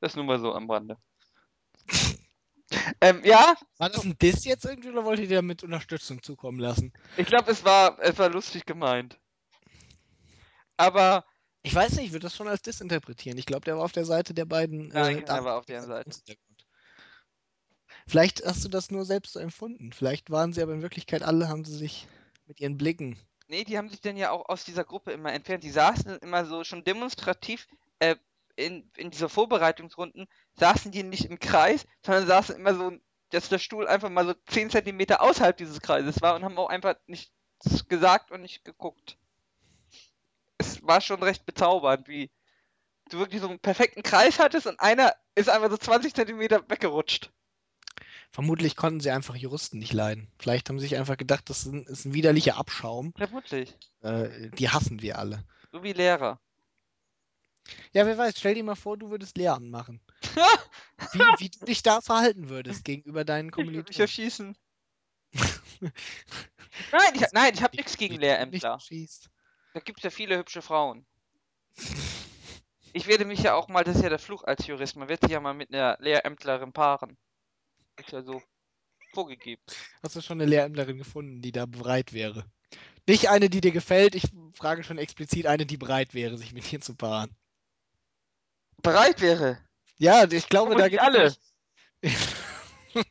Das 0.00 0.16
nur 0.16 0.24
mal 0.24 0.38
so 0.40 0.52
am 0.54 0.70
Rande. 0.70 0.96
ähm, 3.00 3.22
ja, 3.24 3.54
War 3.78 3.90
das 3.90 4.04
ein 4.04 4.16
Diss 4.18 4.44
jetzt 4.44 4.64
irgendwie 4.64 4.90
oder 4.90 5.04
wolltet 5.04 5.30
ihr 5.30 5.36
damit 5.36 5.62
Unterstützung 5.62 6.22
zukommen 6.22 6.58
lassen? 6.58 6.92
ich 7.16 7.26
glaube, 7.26 7.50
es 7.50 7.64
war, 7.64 7.98
es 8.00 8.18
war 8.18 8.28
lustig 8.30 8.64
gemeint. 8.66 9.18
Aber 10.76 11.24
Ich 11.62 11.74
weiß 11.74 11.92
nicht, 11.96 12.06
ich 12.06 12.12
würde 12.12 12.24
das 12.24 12.34
schon 12.36 12.48
als 12.48 12.62
Diss 12.62 12.80
interpretieren. 12.80 13.38
Ich 13.38 13.46
glaube, 13.46 13.64
der 13.64 13.76
war 13.76 13.84
auf 13.84 13.92
der 13.92 14.04
Seite 14.04 14.34
der 14.34 14.46
beiden. 14.46 14.88
Nein, 14.88 15.18
äh, 15.18 15.26
er 15.26 15.44
war 15.44 15.58
auf 15.58 15.66
deren 15.66 15.86
Seite. 15.86 16.10
Vielleicht 18.06 18.44
hast 18.44 18.64
du 18.64 18.68
das 18.68 18.90
nur 18.90 19.04
selbst 19.04 19.32
so 19.34 19.38
empfunden. 19.38 19.92
Vielleicht 19.92 20.30
waren 20.30 20.52
sie 20.52 20.62
aber 20.62 20.72
in 20.74 20.82
Wirklichkeit 20.82 21.22
alle, 21.22 21.48
haben 21.48 21.64
sie 21.64 21.76
sich 21.76 22.08
mit 22.46 22.60
ihren 22.60 22.76
Blicken. 22.76 23.16
Nee, 23.46 23.64
die 23.64 23.78
haben 23.78 23.88
sich 23.90 24.00
dann 24.00 24.16
ja 24.16 24.30
auch 24.30 24.48
aus 24.48 24.64
dieser 24.64 24.82
Gruppe 24.84 25.12
immer 25.12 25.32
entfernt. 25.32 25.62
Die 25.62 25.70
saßen 25.70 26.18
immer 26.18 26.46
so 26.46 26.64
schon 26.64 26.82
demonstrativ 26.84 27.68
äh, 28.00 28.16
in, 28.56 28.90
in 28.96 29.10
dieser 29.10 29.28
Vorbereitungsrunden, 29.28 30.26
saßen 30.54 30.92
die 30.92 31.02
nicht 31.02 31.24
im 31.24 31.38
Kreis, 31.38 31.86
sondern 32.04 32.26
saßen 32.26 32.56
immer 32.56 32.74
so, 32.74 32.92
dass 33.30 33.48
der 33.48 33.58
Stuhl 33.58 33.88
einfach 33.88 34.10
mal 34.10 34.26
so 34.26 34.34
10 34.48 34.70
Zentimeter 34.70 35.22
außerhalb 35.22 35.56
dieses 35.56 35.80
Kreises 35.80 36.20
war 36.20 36.34
und 36.34 36.44
haben 36.44 36.58
auch 36.58 36.68
einfach 36.68 36.96
nichts 37.06 37.32
gesagt 37.88 38.30
und 38.30 38.42
nicht 38.42 38.64
geguckt. 38.64 39.16
Es 40.58 40.82
war 40.82 41.00
schon 41.00 41.22
recht 41.22 41.46
bezaubernd, 41.46 42.08
wie 42.08 42.30
du 43.10 43.18
wirklich 43.18 43.40
so 43.40 43.48
einen 43.48 43.58
perfekten 43.58 44.02
Kreis 44.02 44.38
hattest 44.38 44.66
und 44.66 44.80
einer 44.80 45.14
ist 45.34 45.48
einfach 45.48 45.70
so 45.70 45.76
20 45.76 46.14
Zentimeter 46.14 46.68
weggerutscht. 46.68 47.30
Vermutlich 48.30 48.76
konnten 48.76 49.00
sie 49.00 49.10
einfach 49.10 49.36
Juristen 49.36 49.78
nicht 49.78 49.92
leiden. 49.92 50.30
Vielleicht 50.38 50.68
haben 50.68 50.78
sie 50.78 50.86
sich 50.86 50.96
einfach 50.96 51.18
gedacht, 51.18 51.50
das 51.50 51.66
ist 51.66 51.72
ein, 51.72 51.84
ist 51.84 52.06
ein 52.06 52.14
widerlicher 52.14 52.56
Abschaum. 52.56 53.12
Vermutlich. 53.16 53.76
Äh, 54.00 54.50
die 54.50 54.70
hassen 54.70 55.02
wir 55.02 55.18
alle. 55.18 55.44
So 55.70 55.82
wie 55.82 55.92
Lehrer. 55.92 56.40
Ja, 57.92 58.06
wer 58.06 58.18
weiß, 58.18 58.34
stell 58.38 58.54
dir 58.54 58.64
mal 58.64 58.74
vor, 58.74 58.96
du 58.96 59.10
würdest 59.10 59.36
Lehramt 59.36 59.70
machen. 59.70 60.00
Wie, 61.12 61.20
wie 61.38 61.50
du 61.50 61.64
dich 61.66 61.82
da 61.82 62.00
verhalten 62.00 62.48
würdest 62.48 62.84
gegenüber 62.84 63.24
deinen 63.24 63.48
Ich 63.48 63.56
würde 63.56 63.66
mich 63.68 63.74
Kommilitonen. 63.76 64.00
erschießen. 64.00 64.56
Nein, 66.92 67.14
ich, 67.14 67.22
nein, 67.32 67.54
ich 67.54 67.62
habe 67.62 67.76
nichts 67.76 67.96
gegen 67.96 68.20
Lehrämtler. 68.20 68.78
Da 69.74 69.80
gibt 69.80 69.98
es 69.98 70.04
ja 70.04 70.10
viele 70.10 70.38
hübsche 70.38 70.62
Frauen. 70.62 71.06
Ich 72.94 73.06
werde 73.06 73.24
mich 73.24 73.42
ja 73.42 73.54
auch 73.54 73.68
mal, 73.68 73.84
das 73.84 73.96
ist 73.96 74.02
ja 74.02 74.10
der 74.10 74.18
Fluch 74.18 74.44
als 74.44 74.66
Jurist, 74.66 74.96
man 74.96 75.08
wird 75.08 75.22
sich 75.22 75.30
ja 75.30 75.40
mal 75.40 75.54
mit 75.54 75.72
einer 75.72 75.96
Lehrämtlerin 75.98 76.74
paaren. 76.74 77.16
Ist 77.98 78.12
ja 78.12 78.22
so 78.22 78.42
vorgegeben. 79.14 79.62
Hast 80.02 80.16
du 80.16 80.20
schon 80.20 80.40
eine 80.40 80.50
Lehrämtlerin 80.50 80.98
gefunden, 80.98 81.40
die 81.40 81.52
da 81.52 81.64
bereit 81.64 82.12
wäre? 82.12 82.44
Nicht 83.08 83.30
eine, 83.30 83.48
die 83.50 83.60
dir 83.60 83.72
gefällt, 83.72 84.14
ich 84.14 84.24
frage 84.54 84.84
schon 84.84 84.98
explizit 84.98 85.46
eine, 85.46 85.66
die 85.66 85.78
bereit 85.78 86.14
wäre, 86.14 86.36
sich 86.36 86.52
mit 86.52 86.70
dir 86.70 86.80
zu 86.80 86.94
paaren. 86.94 87.34
Bereit 88.82 89.20
wäre. 89.20 89.58
Ja, 89.96 90.24
ich 90.30 90.48
glaube, 90.48 90.74
da 90.76 90.88
gibt 90.88 91.02
alle. 91.02 91.24
es. 91.24 91.38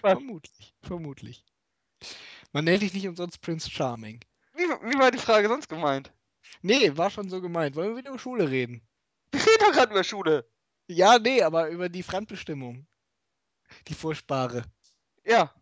Vermutlich, 0.00 0.74
vermutlich. 0.82 1.44
Man 2.52 2.64
nennt 2.64 2.82
dich 2.82 2.92
nicht 2.92 3.06
umsonst 3.06 3.40
Prince 3.40 3.70
Charming. 3.70 4.20
Wie, 4.54 4.64
wie 4.64 4.98
war 4.98 5.10
die 5.10 5.18
Frage 5.18 5.48
sonst 5.48 5.68
gemeint? 5.68 6.12
Nee, 6.60 6.96
war 6.96 7.10
schon 7.10 7.30
so 7.30 7.40
gemeint. 7.40 7.76
Wollen 7.76 7.90
wir 7.90 7.96
wieder 7.98 8.10
über 8.10 8.18
Schule 8.18 8.50
reden? 8.50 8.86
Wir 9.30 9.40
reden 9.40 9.58
doch 9.60 9.72
gerade 9.72 9.92
über 9.92 10.04
Schule. 10.04 10.50
Ja, 10.88 11.18
nee, 11.18 11.42
aber 11.42 11.68
über 11.68 11.88
die 11.88 12.02
Fremdbestimmung. 12.02 12.86
Die 13.88 13.94
furchtbare. 13.94 14.64
Ja. 15.24 15.54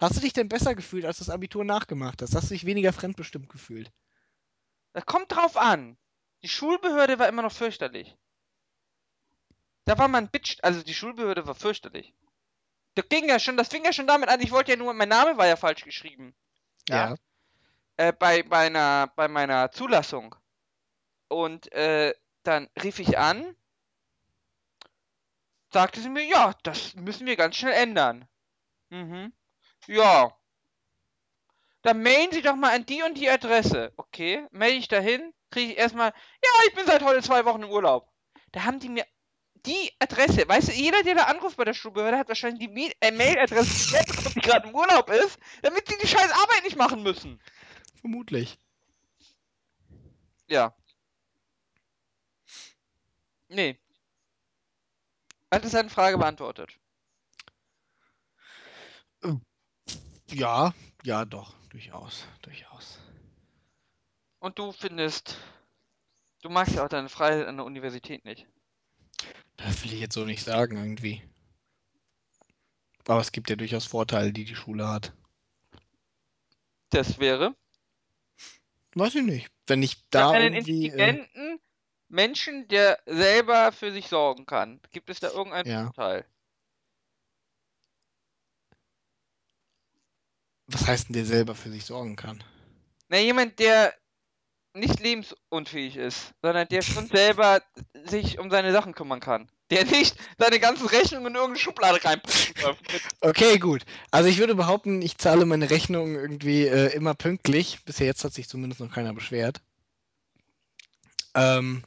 Hast 0.00 0.16
du 0.16 0.20
dich 0.20 0.32
denn 0.32 0.48
besser 0.48 0.74
gefühlt, 0.74 1.04
als 1.04 1.18
du 1.18 1.24
das 1.24 1.34
Abitur 1.34 1.64
nachgemacht 1.64 2.22
hast? 2.22 2.34
Hast 2.34 2.50
du 2.50 2.54
dich 2.54 2.66
weniger 2.66 2.92
fremdbestimmt 2.92 3.48
gefühlt? 3.48 3.90
Das 4.92 5.04
kommt 5.06 5.32
drauf 5.32 5.56
an. 5.56 5.98
Die 6.42 6.48
Schulbehörde 6.48 7.18
war 7.18 7.28
immer 7.28 7.42
noch 7.42 7.52
fürchterlich. 7.52 8.16
Da 9.84 9.96
war 9.98 10.08
man 10.08 10.28
Bitch, 10.28 10.58
also 10.62 10.82
die 10.82 10.94
Schulbehörde 10.94 11.46
war 11.46 11.54
fürchterlich. 11.54 12.12
Das 12.94 13.08
ging 13.08 13.28
ja 13.28 13.38
schon, 13.38 13.56
das 13.56 13.68
fing 13.68 13.84
ja 13.84 13.92
schon 13.92 14.06
damit 14.06 14.28
an, 14.28 14.40
ich 14.40 14.50
wollte 14.50 14.72
ja 14.72 14.76
nur, 14.76 14.92
mein 14.94 15.08
Name 15.08 15.36
war 15.36 15.46
ja 15.46 15.56
falsch 15.56 15.84
geschrieben. 15.84 16.34
Ja. 16.88 17.14
Äh, 17.96 18.12
bei, 18.12 18.42
bei, 18.42 18.66
einer, 18.66 19.12
bei 19.16 19.28
meiner 19.28 19.70
Zulassung. 19.70 20.34
Und 21.28 21.70
äh, 21.72 22.14
dann 22.42 22.68
rief 22.82 22.98
ich 22.98 23.18
an, 23.18 23.56
sagte 25.72 26.00
sie 26.00 26.08
mir, 26.08 26.24
ja, 26.24 26.54
das 26.62 26.94
müssen 26.94 27.26
wir 27.26 27.36
ganz 27.36 27.56
schnell 27.56 27.74
ändern. 27.74 28.28
Mhm. 28.90 29.32
Ja. 29.86 30.36
Dann 31.82 32.02
mailen 32.02 32.32
Sie 32.32 32.42
doch 32.42 32.56
mal 32.56 32.74
an 32.74 32.86
die 32.86 33.02
und 33.02 33.14
die 33.14 33.30
Adresse. 33.30 33.92
Okay, 33.96 34.46
mail 34.50 34.76
ich 34.76 34.88
dahin, 34.88 35.32
kriege 35.50 35.72
ich 35.72 35.78
erstmal, 35.78 36.10
ja, 36.10 36.50
ich 36.68 36.74
bin 36.74 36.86
seit 36.86 37.02
heute 37.02 37.22
zwei 37.22 37.44
Wochen 37.44 37.62
im 37.62 37.70
Urlaub. 37.70 38.08
Da 38.52 38.64
haben 38.64 38.80
die 38.80 38.88
mir 38.88 39.06
die 39.66 39.92
Adresse, 39.98 40.48
weißt 40.48 40.68
du, 40.68 40.72
jeder, 40.72 41.02
der 41.02 41.16
da 41.16 41.24
anruft 41.24 41.56
bei 41.56 41.64
der 41.64 41.74
Schulbehörde, 41.74 42.18
hat 42.18 42.28
wahrscheinlich 42.28 42.68
die 42.68 42.92
äh, 43.00 43.10
Mailadresse, 43.10 43.96
geklärt 43.96 44.06
bekommen, 44.06 44.34
die 44.34 44.40
gerade 44.40 44.68
im 44.68 44.74
Urlaub 44.74 45.10
ist, 45.10 45.38
damit 45.62 45.88
sie 45.88 45.96
die 46.00 46.06
scheiß 46.06 46.30
Arbeit 46.30 46.62
nicht 46.64 46.76
machen 46.76 47.02
müssen. 47.02 47.40
Vermutlich. 48.00 48.58
Ja. 50.48 50.74
Nee. 53.48 53.78
Hat 55.52 55.64
es 55.64 55.72
seine 55.72 55.90
Frage 55.90 56.18
beantwortet? 56.18 56.78
Ja, 60.30 60.74
ja, 61.02 61.24
doch. 61.24 61.54
Durchaus, 61.70 62.26
durchaus. 62.42 62.95
Und 64.46 64.60
du 64.60 64.70
findest, 64.70 65.38
du 66.42 66.50
magst 66.50 66.76
ja 66.76 66.84
auch 66.84 66.88
deine 66.88 67.08
Freiheit 67.08 67.48
an 67.48 67.56
der 67.56 67.66
Universität 67.66 68.24
nicht. 68.24 68.46
Das 69.56 69.82
will 69.82 69.92
ich 69.92 69.98
jetzt 69.98 70.14
so 70.14 70.24
nicht 70.24 70.44
sagen, 70.44 70.76
irgendwie. 70.76 71.20
Aber 73.08 73.20
es 73.20 73.32
gibt 73.32 73.50
ja 73.50 73.56
durchaus 73.56 73.86
Vorteile, 73.86 74.32
die 74.32 74.44
die 74.44 74.54
Schule 74.54 74.86
hat. 74.86 75.12
Das 76.90 77.18
wäre, 77.18 77.56
Weiß 78.94 79.16
ich 79.16 79.24
nicht. 79.24 79.50
Wenn 79.66 79.82
ich 79.82 80.08
da 80.10 80.30
einen 80.30 80.54
irgendwie. 80.54 80.90
Äh, 80.90 80.92
intelligenten 80.92 81.60
Menschen, 82.06 82.68
der 82.68 83.00
selber 83.04 83.72
für 83.72 83.90
sich 83.90 84.06
sorgen 84.06 84.46
kann. 84.46 84.80
Gibt 84.92 85.10
es 85.10 85.18
da 85.18 85.28
irgendeinen 85.32 85.68
Ja. 85.68 85.84
Vorteil? 85.86 86.24
was 90.68 90.86
heißt 90.86 91.08
denn, 91.08 91.14
der 91.14 91.26
selber 91.26 91.56
für 91.56 91.70
sich 91.70 91.84
sorgen 91.84 92.14
kann? 92.14 92.44
Na, 93.08 93.18
jemand, 93.18 93.58
der 93.58 93.92
nicht 94.76 95.00
lebensunfähig 95.00 95.96
ist, 95.96 96.32
sondern 96.42 96.68
der 96.68 96.82
schon 96.82 97.06
selber 97.12 97.62
sich 98.04 98.38
um 98.38 98.50
seine 98.50 98.72
Sachen 98.72 98.94
kümmern 98.94 99.20
kann. 99.20 99.50
Der 99.70 99.84
nicht 99.84 100.16
seine 100.38 100.60
ganzen 100.60 100.86
Rechnungen 100.86 101.26
in 101.26 101.34
irgendeine 101.34 101.58
Schublade 101.58 102.04
reinputzen 102.04 102.54
darf. 102.62 102.76
Okay, 103.20 103.58
gut. 103.58 103.82
Also 104.12 104.28
ich 104.28 104.38
würde 104.38 104.54
behaupten, 104.54 105.02
ich 105.02 105.18
zahle 105.18 105.44
meine 105.44 105.70
Rechnungen 105.70 106.14
irgendwie 106.14 106.66
äh, 106.66 106.94
immer 106.94 107.14
pünktlich. 107.14 107.80
Bisher 107.84 108.06
jetzt 108.06 108.22
hat 108.22 108.32
sich 108.32 108.48
zumindest 108.48 108.80
noch 108.80 108.92
keiner 108.92 109.12
beschwert. 109.12 109.60
Ähm, 111.34 111.82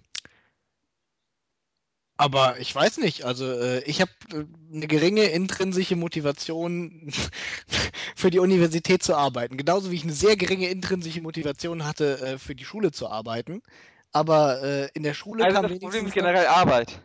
aber 2.20 2.60
ich 2.60 2.76
weiß 2.76 2.98
nicht. 2.98 3.24
Also 3.24 3.50
äh, 3.50 3.80
ich 3.86 4.02
habe 4.02 4.12
äh, 4.34 4.44
eine 4.74 4.88
geringe 4.88 5.24
intrinsische 5.24 5.96
Motivation 5.96 7.10
für 8.18 8.30
die 8.30 8.40
Universität 8.40 9.02
zu 9.02 9.16
arbeiten. 9.16 9.56
Genauso 9.56 9.90
wie 9.90 9.96
ich 9.96 10.04
eine 10.04 10.12
sehr 10.12 10.36
geringe 10.36 10.68
intrinsische 10.68 11.22
Motivation 11.22 11.86
hatte, 11.86 12.20
äh, 12.20 12.38
für 12.38 12.56
die 12.56 12.66
Schule 12.66 12.92
zu 12.92 13.10
arbeiten. 13.10 13.62
Aber 14.12 14.62
äh, 14.62 14.90
in 14.96 15.04
der 15.04 15.14
Schule 15.14 15.46
Also 15.46 15.62
kam 15.62 15.70
das 15.70 15.80
Problem 15.80 16.08
ist 16.08 16.14
generell 16.14 16.48
Arbeit. 16.48 17.02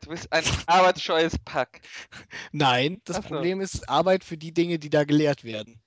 Du 0.00 0.10
bist 0.10 0.32
ein 0.32 0.42
arbeitsscheues 0.66 1.38
Pack. 1.44 1.80
Nein, 2.50 3.00
das 3.04 3.18
so. 3.18 3.22
Problem 3.22 3.60
ist 3.60 3.88
Arbeit 3.88 4.24
für 4.24 4.36
die 4.36 4.52
Dinge, 4.52 4.80
die 4.80 4.90
da 4.90 5.04
gelehrt 5.04 5.44
werden. 5.44 5.80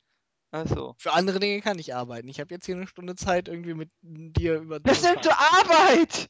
Ach 0.51 0.67
so. 0.67 0.95
Für 0.97 1.11
andere 1.11 1.41
Dinge 1.41 1.59
kann 1.59 1.79
ich 1.79 1.93
arbeiten. 1.93 2.29
Ich 2.29 2.39
habe 2.39 2.53
jetzt 2.53 2.65
hier 2.65 2.75
eine 2.75 2.87
Stunde 2.87 3.15
Zeit, 3.15 3.49
irgendwie 3.49 3.73
mit 3.73 3.89
dir 4.01 4.55
über. 4.55 4.79
Das 4.79 5.01
nennst 5.01 5.25
du 5.25 5.31
Arbeit! 5.31 6.29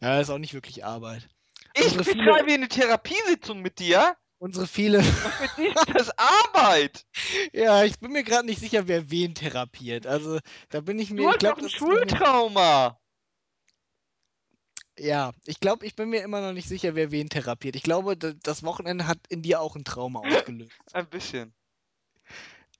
Ja, 0.00 0.20
ist 0.20 0.30
auch 0.30 0.38
nicht 0.38 0.54
wirklich 0.54 0.84
Arbeit. 0.84 1.28
Ich 1.74 1.84
Unsere 1.84 2.04
viele- 2.04 2.24
betreibe 2.24 2.46
hier 2.46 2.54
eine 2.54 2.68
Therapiesitzung 2.68 3.60
mit 3.62 3.78
dir 3.78 4.16
Unsere 4.38 4.66
viele. 4.66 5.02
für 5.02 5.48
dich 5.62 5.74
ist 5.76 5.88
das 5.94 6.10
Arbeit. 6.18 7.06
ja, 7.52 7.84
ich 7.84 8.00
bin 8.00 8.10
mir 8.10 8.24
gerade 8.24 8.44
nicht 8.44 8.58
sicher, 8.58 8.88
wer 8.88 9.08
wen 9.10 9.34
therapiert. 9.36 10.04
Also, 10.06 10.40
da 10.70 10.80
bin 10.80 10.98
ich 10.98 11.10
mir. 11.10 11.18
Du 11.18 11.22
ich 11.22 11.28
hast 11.28 11.38
glaub, 11.38 11.56
doch 11.58 11.62
ein 11.62 11.70
Schultrauma. 11.70 12.98
Ja, 14.98 15.32
ich 15.46 15.60
glaube, 15.60 15.86
ich 15.86 15.94
bin 15.96 16.10
mir 16.10 16.22
immer 16.22 16.40
noch 16.40 16.52
nicht 16.52 16.68
sicher, 16.68 16.94
wer 16.94 17.10
wen 17.10 17.28
therapiert. 17.30 17.76
Ich 17.76 17.82
glaube, 17.82 18.16
das 18.16 18.62
Wochenende 18.62 19.06
hat 19.06 19.18
in 19.28 19.42
dir 19.42 19.60
auch 19.60 19.74
ein 19.76 19.84
Trauma 19.84 20.20
ausgelöst. 20.24 20.72
Ein 20.92 21.08
bisschen. 21.08 21.54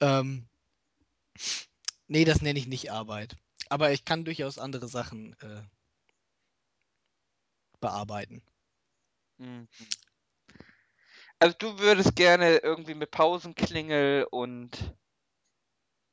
ähm, 0.00 0.46
nee, 2.08 2.24
das 2.24 2.42
nenne 2.42 2.58
ich 2.58 2.66
nicht 2.66 2.90
Arbeit. 2.90 3.36
Aber 3.70 3.92
ich 3.92 4.04
kann 4.04 4.24
durchaus 4.24 4.58
andere 4.58 4.88
Sachen 4.88 5.34
äh, 5.40 5.62
bearbeiten. 7.82 8.42
Mhm. 9.36 9.68
Also 11.38 11.56
du 11.58 11.78
würdest 11.78 12.16
gerne 12.16 12.58
irgendwie 12.58 12.94
mit 12.94 13.10
Pausenklingel 13.10 14.26
und 14.30 14.94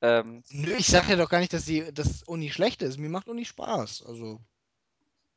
ähm, 0.01 0.43
Nö, 0.49 0.74
ich 0.76 0.88
sage 0.88 1.11
ja 1.11 1.15
doch 1.17 1.30
gar 1.30 1.39
nicht, 1.39 1.53
dass 1.53 1.65
die, 1.65 1.93
dass 1.93 2.24
Uni 2.24 2.49
schlecht 2.51 2.82
ist. 2.82 2.97
Mir 2.97 3.09
macht 3.09 3.28
Uni 3.28 3.45
Spaß. 3.45 4.03
Also, 4.05 4.39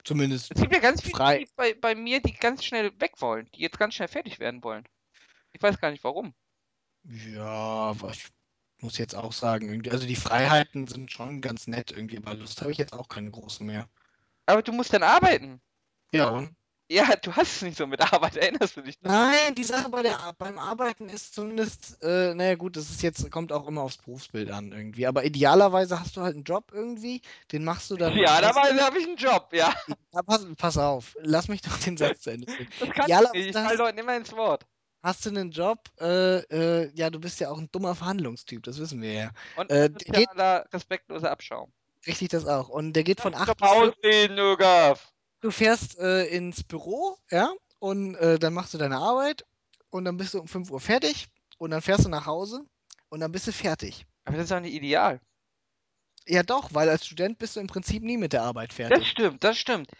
zumindest 0.05 0.53
es 0.53 0.61
gibt 0.61 0.72
ja 0.72 0.80
ganz 0.80 1.03
viele 1.03 1.16
frei. 1.16 1.47
bei, 1.57 1.74
bei 1.74 1.95
mir, 1.95 2.20
die 2.20 2.33
ganz 2.33 2.64
schnell 2.64 2.93
weg 3.01 3.20
wollen, 3.20 3.49
die 3.55 3.61
jetzt 3.61 3.78
ganz 3.78 3.95
schnell 3.95 4.09
fertig 4.09 4.39
werden 4.39 4.62
wollen. 4.62 4.89
Ich 5.53 5.62
weiß 5.62 5.80
gar 5.80 5.91
nicht 5.91 6.05
warum. 6.05 6.33
Ja, 7.05 7.45
aber 7.45 8.11
ich 8.12 8.28
muss 8.80 8.99
jetzt 8.99 9.14
auch 9.14 9.33
sagen, 9.33 9.68
irgendwie, 9.68 9.91
also 9.91 10.07
die 10.07 10.16
Freiheiten 10.16 10.87
sind 10.87 11.11
schon 11.11 11.41
ganz 11.41 11.66
nett 11.66 11.91
irgendwie, 11.91 12.18
aber 12.18 12.35
Lust 12.35 12.61
habe 12.61 12.72
ich 12.72 12.78
jetzt 12.78 12.93
auch 12.93 13.09
keine 13.09 13.30
großen 13.30 13.66
mehr. 13.66 13.89
Aber 14.47 14.62
du 14.62 14.72
musst 14.72 14.93
dann 14.93 15.03
arbeiten. 15.03 15.61
Ja, 16.12 16.28
und? 16.30 16.54
Ja, 16.90 17.16
du 17.16 17.34
hast 17.34 17.56
es 17.56 17.62
nicht 17.62 17.78
so 17.78 17.86
mit 17.86 18.00
Arbeit, 18.12 18.36
erinnerst 18.36 18.76
du 18.76 18.82
dich? 18.82 19.00
noch? 19.00 19.10
Nein, 19.10 19.54
die 19.54 19.64
Sache 19.64 19.88
bei 19.88 20.02
der, 20.02 20.20
Ar- 20.20 20.34
beim 20.34 20.58
Arbeiten 20.58 21.08
ist 21.08 21.34
zumindest, 21.34 21.96
äh, 22.02 22.34
naja 22.34 22.54
gut, 22.56 22.76
das 22.76 22.90
ist 22.90 23.00
jetzt, 23.02 23.30
kommt 23.30 23.50
auch 23.50 23.66
immer 23.66 23.80
aufs 23.82 23.96
Berufsbild 23.96 24.50
an 24.50 24.72
irgendwie. 24.72 25.06
Aber 25.06 25.24
idealerweise 25.24 25.98
hast 25.98 26.16
du 26.16 26.20
halt 26.20 26.34
einen 26.34 26.44
Job 26.44 26.70
irgendwie, 26.74 27.22
den 27.50 27.64
machst 27.64 27.90
du 27.90 27.96
dann. 27.96 28.14
Dabei 28.14 28.74
habe 28.82 28.98
ich 28.98 29.06
einen 29.06 29.16
Job, 29.16 29.48
ja. 29.52 29.72
Ja, 30.12 30.22
pass, 30.22 30.46
pass 30.58 30.76
auf, 30.76 31.16
lass 31.22 31.48
mich 31.48 31.62
doch 31.62 31.78
den 31.78 31.96
Satz 31.96 32.20
zu 32.22 32.30
Ende 32.30 32.46
führen. 32.52 32.68
Das 32.78 32.90
kann 32.90 33.08
Ja, 33.08 33.22
ich 33.22 33.32
nicht. 33.32 33.46
Ich 33.48 33.56
falle 33.56 33.78
Leuten 33.78 33.98
immer 33.98 34.14
ins 34.16 34.32
Wort. 34.32 34.66
Hast 35.02 35.24
du 35.24 35.30
einen 35.30 35.50
Job, 35.50 35.88
äh, 35.98 36.40
äh, 36.40 36.90
ja, 36.94 37.08
du 37.10 37.18
bist 37.18 37.40
ja 37.40 37.50
auch 37.50 37.58
ein 37.58 37.70
dummer 37.72 37.94
Verhandlungstyp, 37.94 38.62
das 38.62 38.78
wissen 38.78 39.00
wir 39.00 39.12
ja. 39.12 39.30
Und 39.56 39.70
Äh, 39.70 39.86
ein 39.86 39.94
sozialer, 39.94 40.66
respektloser 40.72 41.30
Abschaum. 41.30 41.72
Richtig 42.06 42.28
das 42.28 42.46
auch. 42.46 42.68
Und 42.68 42.92
der 42.92 43.02
geht 43.02 43.20
von 43.20 43.32
Lass 43.32 43.42
8 43.42 43.48
doch 43.48 43.56
bis 43.56 43.70
14 43.70 43.88
ausreden, 43.88 44.38
Ögaf. 44.38 45.12
Du 45.43 45.51
fährst 45.51 45.99
äh, 45.99 46.24
ins 46.26 46.62
Büro, 46.64 47.18
ja, 47.30 47.53
und 47.80 48.14
äh, 48.14 48.38
dann 48.38 48.55
machst 48.55 48.72
du 48.74 48.78
deine 48.78 48.97
Arbeit 48.99 49.45
und 49.90 50.05
dann 50.05 50.16
bist 50.16 50.34
du 50.34 50.40
um 50.40 50.47
5 50.49 50.70
Uhr 50.70 50.80
fertig 50.80 51.26
und 51.59 51.72
dann 51.72 51.82
fährst 51.82 52.05
du 52.05 52.09
nach 52.09 52.26
Hause 52.26 52.64
und 53.09 53.20
dann 53.20 53.32
bist 53.32 53.49
du 53.49 53.53
fertig. 53.53 54.07
Aber 54.24 54.36
das 54.36 54.45
ist 54.45 54.53
doch 54.53 54.61
nicht 54.61 54.72
ideal. 54.74 55.20
Ja 56.28 56.45
doch, 56.45 56.72
weil 56.72 56.88
als 56.88 57.05
Student 57.05 57.38
bist 57.38 57.57
du 57.57 57.61
im 57.61 57.66
Prinzip 57.66 58.05
nie 58.05 58.16
mit 58.16 58.32
der 58.32 58.43
Arbeit 58.43 58.70
Das 58.70 58.76
fertig. 58.76 59.09
stimmt, 59.09 59.43
das 59.43 59.59
stimmt. 59.59 59.90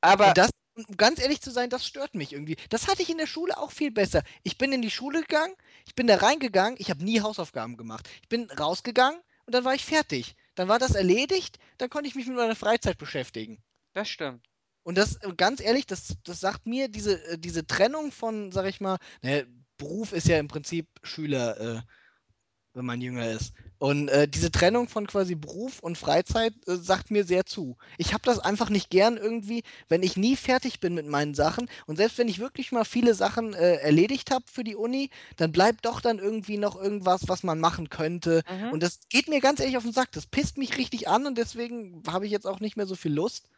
Aber 0.00 0.28
Und 0.28 0.38
das, 0.38 0.50
um 0.74 0.96
ganz 0.96 1.20
ehrlich 1.20 1.42
zu 1.42 1.50
sein, 1.50 1.68
das 1.68 1.86
stört 1.86 2.14
mich 2.14 2.32
irgendwie. 2.32 2.56
Das 2.70 2.88
hatte 2.88 3.02
ich 3.02 3.10
in 3.10 3.18
der 3.18 3.26
Schule 3.26 3.58
auch 3.58 3.72
viel 3.72 3.90
besser. 3.90 4.22
Ich 4.42 4.56
bin 4.56 4.72
in 4.72 4.80
die 4.80 4.90
Schule 4.90 5.20
gegangen, 5.20 5.54
ich 5.86 5.94
bin 5.94 6.06
da 6.06 6.16
reingegangen, 6.16 6.76
ich 6.78 6.88
habe 6.88 7.04
nie 7.04 7.20
Hausaufgaben 7.20 7.76
gemacht. 7.76 8.08
Ich 8.22 8.28
bin 8.30 8.50
rausgegangen 8.50 9.20
und 9.44 9.54
dann 9.54 9.64
war 9.66 9.74
ich 9.74 9.84
fertig. 9.84 10.36
Dann 10.54 10.68
war 10.68 10.78
das 10.78 10.94
erledigt, 10.94 11.58
dann 11.76 11.90
konnte 11.90 12.08
ich 12.08 12.14
mich 12.14 12.26
mit 12.26 12.36
meiner 12.36 12.56
Freizeit 12.56 12.96
beschäftigen. 12.96 13.62
das 13.92 14.08
stimmt. 14.08 14.49
Und 14.82 14.98
das, 14.98 15.16
äh, 15.16 15.32
ganz 15.36 15.60
ehrlich, 15.60 15.86
das, 15.86 16.16
das 16.24 16.40
sagt 16.40 16.66
mir, 16.66 16.88
diese, 16.88 17.22
äh, 17.26 17.38
diese 17.38 17.66
Trennung 17.66 18.12
von, 18.12 18.52
sag 18.52 18.66
ich 18.66 18.80
mal, 18.80 18.98
ne, 19.22 19.46
Beruf 19.76 20.12
ist 20.12 20.28
ja 20.28 20.38
im 20.38 20.48
Prinzip 20.48 20.86
Schüler, 21.02 21.60
äh, 21.60 21.80
wenn 22.74 22.84
man 22.84 23.00
jünger 23.00 23.28
ist. 23.30 23.52
Und 23.78 24.08
äh, 24.08 24.28
diese 24.28 24.50
Trennung 24.50 24.88
von 24.88 25.06
quasi 25.06 25.34
Beruf 25.34 25.80
und 25.80 25.96
Freizeit 25.96 26.52
äh, 26.68 26.76
sagt 26.76 27.10
mir 27.10 27.24
sehr 27.24 27.46
zu. 27.46 27.76
Ich 27.96 28.12
habe 28.12 28.22
das 28.24 28.38
einfach 28.38 28.68
nicht 28.68 28.90
gern 28.90 29.16
irgendwie, 29.16 29.62
wenn 29.88 30.02
ich 30.02 30.16
nie 30.16 30.36
fertig 30.36 30.80
bin 30.80 30.94
mit 30.94 31.06
meinen 31.06 31.34
Sachen. 31.34 31.68
Und 31.86 31.96
selbst 31.96 32.18
wenn 32.18 32.28
ich 32.28 32.38
wirklich 32.38 32.72
mal 32.72 32.84
viele 32.84 33.14
Sachen 33.14 33.54
äh, 33.54 33.76
erledigt 33.76 34.30
habe 34.30 34.44
für 34.52 34.64
die 34.64 34.76
Uni, 34.76 35.10
dann 35.36 35.50
bleibt 35.50 35.86
doch 35.86 36.00
dann 36.00 36.18
irgendwie 36.18 36.58
noch 36.58 36.76
irgendwas, 36.76 37.26
was 37.26 37.42
man 37.42 37.58
machen 37.58 37.88
könnte. 37.88 38.42
Mhm. 38.48 38.72
Und 38.72 38.82
das 38.82 39.00
geht 39.08 39.28
mir 39.28 39.40
ganz 39.40 39.60
ehrlich 39.60 39.78
auf 39.78 39.82
den 39.82 39.92
Sack. 39.92 40.12
Das 40.12 40.26
pisst 40.26 40.58
mich 40.58 40.76
richtig 40.76 41.08
an 41.08 41.26
und 41.26 41.38
deswegen 41.38 42.02
habe 42.06 42.26
ich 42.26 42.32
jetzt 42.32 42.46
auch 42.46 42.60
nicht 42.60 42.76
mehr 42.76 42.86
so 42.86 42.94
viel 42.94 43.14
Lust. 43.14 43.48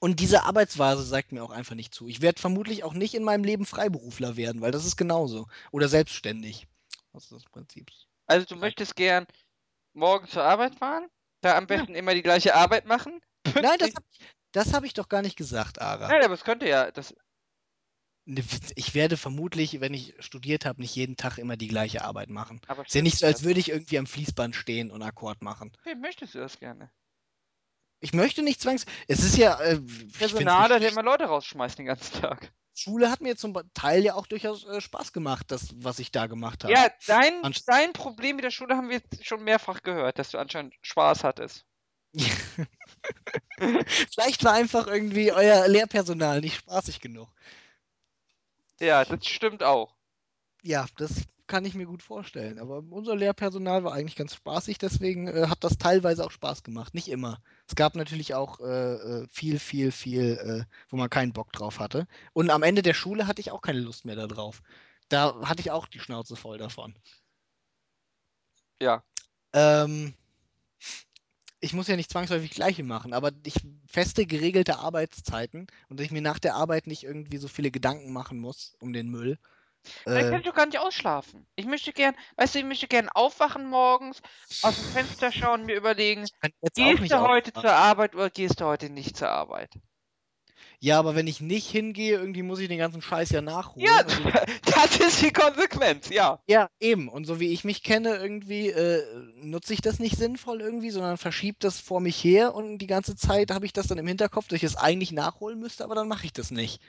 Und 0.00 0.18
diese 0.18 0.44
Arbeitsweise 0.44 1.02
sagt 1.02 1.30
mir 1.30 1.44
auch 1.44 1.50
einfach 1.50 1.74
nicht 1.74 1.94
zu. 1.94 2.08
Ich 2.08 2.22
werde 2.22 2.40
vermutlich 2.40 2.84
auch 2.84 2.94
nicht 2.94 3.14
in 3.14 3.22
meinem 3.22 3.44
Leben 3.44 3.66
Freiberufler 3.66 4.36
werden, 4.36 4.62
weil 4.62 4.72
das 4.72 4.86
ist 4.86 4.96
genauso. 4.96 5.46
Oder 5.70 5.88
selbstständig. 5.88 6.66
Das 7.12 7.24
ist 7.24 7.32
das 7.32 7.44
Prinzip. 7.44 7.90
Also 8.26 8.46
du 8.46 8.56
möchtest 8.56 8.96
gern 8.96 9.26
morgen 9.92 10.26
zur 10.26 10.42
Arbeit 10.42 10.74
fahren, 10.74 11.06
da 11.42 11.56
am 11.56 11.66
besten 11.66 11.94
immer 11.94 12.14
die 12.14 12.22
gleiche 12.22 12.54
Arbeit 12.54 12.86
machen. 12.86 13.20
Nein, 13.54 13.78
das 13.78 13.94
habe 13.94 14.04
ich, 14.10 14.26
das 14.52 14.72
hab 14.72 14.84
ich 14.84 14.94
doch 14.94 15.08
gar 15.08 15.22
nicht 15.22 15.36
gesagt, 15.36 15.80
Ara. 15.80 16.08
Nein, 16.08 16.24
aber 16.24 16.34
es 16.34 16.44
könnte 16.44 16.68
ja, 16.68 16.90
das, 16.90 17.14
Ne, 18.26 18.44
Ich 18.76 18.94
werde 18.94 19.16
vermutlich, 19.16 19.80
wenn 19.80 19.94
ich 19.94 20.14
studiert 20.20 20.64
habe, 20.64 20.80
nicht 20.80 20.94
jeden 20.94 21.16
Tag 21.16 21.38
immer 21.38 21.56
die 21.56 21.68
gleiche 21.68 22.04
Arbeit 22.04 22.28
machen. 22.28 22.60
aber 22.68 22.84
Ist 22.84 22.94
ja 22.94 23.02
nicht 23.02 23.18
so, 23.18 23.26
als 23.26 23.42
würde 23.42 23.60
ich 23.60 23.70
irgendwie 23.70 23.98
am 23.98 24.06
Fließband 24.06 24.54
stehen 24.54 24.90
und 24.90 25.02
Akkord 25.02 25.42
machen. 25.42 25.72
Wie 25.84 25.94
möchtest 25.96 26.34
du 26.34 26.38
das 26.38 26.58
gerne? 26.58 26.90
Ich 28.00 28.12
möchte 28.14 28.42
nicht 28.42 28.60
zwangs. 28.60 28.86
Es 29.08 29.20
ist 29.22 29.36
ja. 29.36 29.60
Äh, 29.60 29.80
Personal, 30.18 30.68
schlecht. 30.68 30.92
immer 30.92 31.02
Leute 31.02 31.24
rausschmeißt 31.24 31.78
den 31.78 31.86
ganzen 31.86 32.20
Tag. 32.20 32.52
Schule 32.74 33.10
hat 33.10 33.20
mir 33.20 33.36
zum 33.36 33.54
Teil 33.74 34.02
ja 34.02 34.14
auch 34.14 34.26
durchaus 34.26 34.64
äh, 34.64 34.80
Spaß 34.80 35.12
gemacht, 35.12 35.50
das, 35.50 35.68
was 35.76 35.98
ich 35.98 36.10
da 36.12 36.26
gemacht 36.26 36.64
habe. 36.64 36.72
Ja, 36.72 36.88
dein, 37.06 37.42
Anst- 37.44 37.68
dein 37.68 37.92
Problem 37.92 38.36
mit 38.36 38.44
der 38.44 38.50
Schule 38.50 38.74
haben 38.76 38.88
wir 38.88 38.96
jetzt 38.96 39.26
schon 39.26 39.44
mehrfach 39.44 39.82
gehört, 39.82 40.18
dass 40.18 40.30
du 40.30 40.38
anscheinend 40.38 40.74
Spaß 40.80 41.24
hattest. 41.24 41.66
Vielleicht 43.58 44.44
war 44.44 44.54
einfach 44.54 44.86
irgendwie 44.86 45.32
euer 45.32 45.68
Lehrpersonal 45.68 46.40
nicht 46.40 46.56
spaßig 46.56 47.00
genug. 47.00 47.28
Ja, 48.80 49.04
das 49.04 49.26
stimmt 49.26 49.62
auch. 49.62 49.94
Ja, 50.62 50.86
das 50.96 51.10
kann 51.50 51.64
ich 51.64 51.74
mir 51.74 51.84
gut 51.84 52.02
vorstellen. 52.02 52.58
Aber 52.60 52.82
unser 52.90 53.16
Lehrpersonal 53.16 53.82
war 53.82 53.92
eigentlich 53.92 54.14
ganz 54.14 54.34
spaßig, 54.34 54.78
deswegen 54.78 55.26
äh, 55.26 55.48
hat 55.48 55.64
das 55.64 55.76
teilweise 55.76 56.24
auch 56.24 56.30
Spaß 56.30 56.62
gemacht. 56.62 56.94
Nicht 56.94 57.08
immer. 57.08 57.42
Es 57.66 57.74
gab 57.74 57.96
natürlich 57.96 58.34
auch 58.34 58.60
äh, 58.60 58.94
äh, 58.94 59.26
viel, 59.28 59.58
viel, 59.58 59.90
viel, 59.90 60.38
äh, 60.38 60.64
wo 60.88 60.96
man 60.96 61.10
keinen 61.10 61.32
Bock 61.32 61.52
drauf 61.52 61.80
hatte. 61.80 62.06
Und 62.32 62.50
am 62.50 62.62
Ende 62.62 62.82
der 62.82 62.94
Schule 62.94 63.26
hatte 63.26 63.40
ich 63.40 63.50
auch 63.50 63.62
keine 63.62 63.80
Lust 63.80 64.04
mehr 64.04 64.14
darauf. 64.14 64.62
Da 65.08 65.40
hatte 65.42 65.60
ich 65.60 65.72
auch 65.72 65.88
die 65.88 65.98
Schnauze 65.98 66.36
voll 66.36 66.56
davon. 66.56 66.94
Ja. 68.80 69.02
Ähm, 69.52 70.14
ich 71.58 71.72
muss 71.74 71.88
ja 71.88 71.96
nicht 71.96 72.12
zwangsläufig 72.12 72.52
gleiche 72.52 72.84
machen, 72.84 73.12
aber 73.12 73.32
ich 73.44 73.56
feste 73.86 74.24
geregelte 74.24 74.78
Arbeitszeiten 74.78 75.66
und 75.88 75.98
dass 75.98 76.06
ich 76.06 76.12
mir 76.12 76.22
nach 76.22 76.38
der 76.38 76.54
Arbeit 76.54 76.86
nicht 76.86 77.02
irgendwie 77.02 77.38
so 77.38 77.48
viele 77.48 77.72
Gedanken 77.72 78.12
machen 78.12 78.38
muss 78.38 78.76
um 78.78 78.92
den 78.92 79.08
Müll. 79.08 79.36
Ich 79.84 80.04
Äh, 80.06 80.30
möchte 80.30 80.48
doch 80.50 80.54
gar 80.56 80.66
nicht 80.66 80.78
ausschlafen. 80.78 81.46
Ich 81.56 81.66
möchte 81.66 81.92
gern, 81.92 82.14
weißt 82.36 82.54
du, 82.54 82.58
ich 82.60 82.64
möchte 82.64 82.88
gern 82.88 83.08
aufwachen 83.08 83.66
morgens, 83.68 84.20
aus 84.62 84.76
dem 84.76 84.86
Fenster 84.86 85.32
schauen, 85.32 85.64
mir 85.64 85.76
überlegen, 85.76 86.30
kann 86.40 86.52
jetzt 86.62 86.80
auch 86.80 86.94
gehst 86.94 86.98
nicht 86.98 87.14
du 87.14 87.20
heute 87.20 87.52
aufwachen. 87.54 87.68
zur 87.68 87.72
Arbeit 87.72 88.14
oder 88.14 88.30
gehst 88.30 88.60
du 88.60 88.64
heute 88.66 88.90
nicht 88.90 89.16
zur 89.16 89.30
Arbeit? 89.30 89.70
Ja, 90.80 90.98
aber 90.98 91.14
wenn 91.14 91.26
ich 91.26 91.40
nicht 91.40 91.68
hingehe, 91.70 92.16
irgendwie 92.18 92.42
muss 92.42 92.58
ich 92.58 92.68
den 92.68 92.78
ganzen 92.78 93.02
Scheiß 93.02 93.30
ja 93.30 93.40
nachholen. 93.42 93.78
Ja, 93.86 94.02
Und 94.06 94.10
so, 94.10 94.30
das 94.64 94.98
ist 94.98 95.22
die 95.22 95.32
Konsequenz, 95.32 96.08
ja. 96.10 96.42
ja, 96.48 96.68
eben. 96.80 97.08
Und 97.08 97.24
so 97.26 97.38
wie 97.40 97.52
ich 97.52 97.64
mich 97.64 97.82
kenne, 97.82 98.16
irgendwie 98.16 98.68
äh, 98.70 99.04
nutze 99.36 99.72
ich 99.72 99.80
das 99.80 99.98
nicht 100.00 100.16
sinnvoll 100.16 100.60
irgendwie, 100.60 100.90
sondern 100.90 101.16
verschiebe 101.16 101.58
das 101.60 101.78
vor 101.80 102.00
mich 102.00 102.22
her 102.24 102.54
und 102.54 102.78
die 102.78 102.86
ganze 102.88 103.14
Zeit 103.16 103.50
habe 103.52 103.66
ich 103.66 103.72
das 103.72 103.86
dann 103.86 103.98
im 103.98 104.06
Hinterkopf, 104.06 104.48
dass 104.48 104.56
ich 104.56 104.64
es 104.64 104.76
eigentlich 104.76 105.12
nachholen 105.12 105.60
müsste, 105.60 105.84
aber 105.84 105.94
dann 105.94 106.08
mache 106.08 106.26
ich 106.26 106.32
das 106.32 106.50
nicht. 106.50 106.80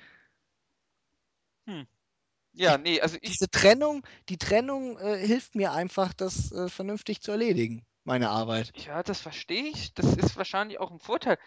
Ja, 2.54 2.78
nee, 2.78 3.02
also 3.02 3.18
ich, 3.22 3.40
Diese 3.40 3.50
Trennung, 3.50 4.06
die 4.30 4.38
Trennung 4.38 4.98
äh, 5.00 5.18
hilft 5.26 5.56
mir 5.56 5.72
einfach, 5.72 6.14
das 6.14 6.52
äh, 6.52 6.70
vernünftig 6.70 7.22
zu 7.22 7.32
erledigen, 7.32 7.86
meine 8.04 8.30
Arbeit. 8.30 8.74
ja, 8.76 9.04
das 9.04 9.22
verstehe 9.22 9.64
ich. 9.70 9.94
Das 9.94 10.16
ist 10.16 10.38
wahrscheinlich 10.38 10.80
auch 10.80 10.92
ein 10.92 11.00
Vorteil. 11.00 11.38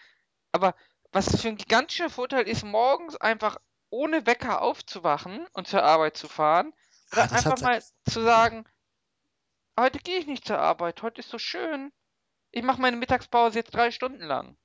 Aber 0.51 0.75
was 1.11 1.41
für 1.41 1.49
ein 1.49 1.57
gigantischer 1.57 2.09
Vorteil 2.09 2.47
ist, 2.47 2.63
morgens 2.65 3.15
einfach 3.17 3.57
ohne 3.89 4.25
Wecker 4.25 4.61
aufzuwachen 4.61 5.47
und 5.53 5.67
zur 5.67 5.83
Arbeit 5.83 6.17
zu 6.17 6.27
fahren. 6.27 6.73
Oder 7.11 7.31
Ah, 7.31 7.35
einfach 7.35 7.59
mal 7.59 7.83
zu 8.09 8.21
sagen, 8.21 8.65
heute 9.79 9.99
gehe 9.99 10.17
ich 10.17 10.27
nicht 10.27 10.45
zur 10.45 10.59
Arbeit, 10.59 11.01
heute 11.01 11.21
ist 11.21 11.29
so 11.29 11.37
schön. 11.39 11.93
Ich 12.51 12.63
mache 12.63 12.81
meine 12.81 12.97
Mittagspause 12.97 13.59
jetzt 13.59 13.73
drei 13.75 13.91
Stunden 13.91 14.23
lang. 14.23 14.57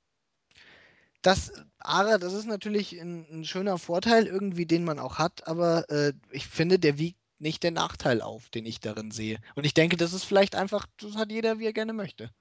Das, 1.21 1.51
Ara, 1.79 2.17
das 2.17 2.33
ist 2.33 2.45
natürlich 2.45 2.99
ein, 2.99 3.27
ein 3.31 3.45
schöner 3.45 3.77
Vorteil 3.77 4.25
irgendwie, 4.27 4.65
den 4.65 4.83
man 4.83 4.99
auch 4.99 5.19
hat, 5.19 5.47
aber 5.47 5.89
äh, 5.89 6.13
ich 6.31 6.47
finde, 6.47 6.79
der 6.79 6.97
wiegt 6.97 7.19
nicht 7.39 7.63
den 7.63 7.73
Nachteil 7.73 8.21
auf, 8.21 8.49
den 8.49 8.65
ich 8.65 8.79
darin 8.79 9.11
sehe. 9.11 9.39
Und 9.55 9.65
ich 9.65 9.73
denke, 9.73 9.97
das 9.97 10.13
ist 10.13 10.23
vielleicht 10.23 10.55
einfach, 10.55 10.85
das 10.99 11.15
hat 11.15 11.31
jeder, 11.31 11.59
wie 11.59 11.65
er 11.65 11.73
gerne 11.73 11.93
möchte. 11.93 12.31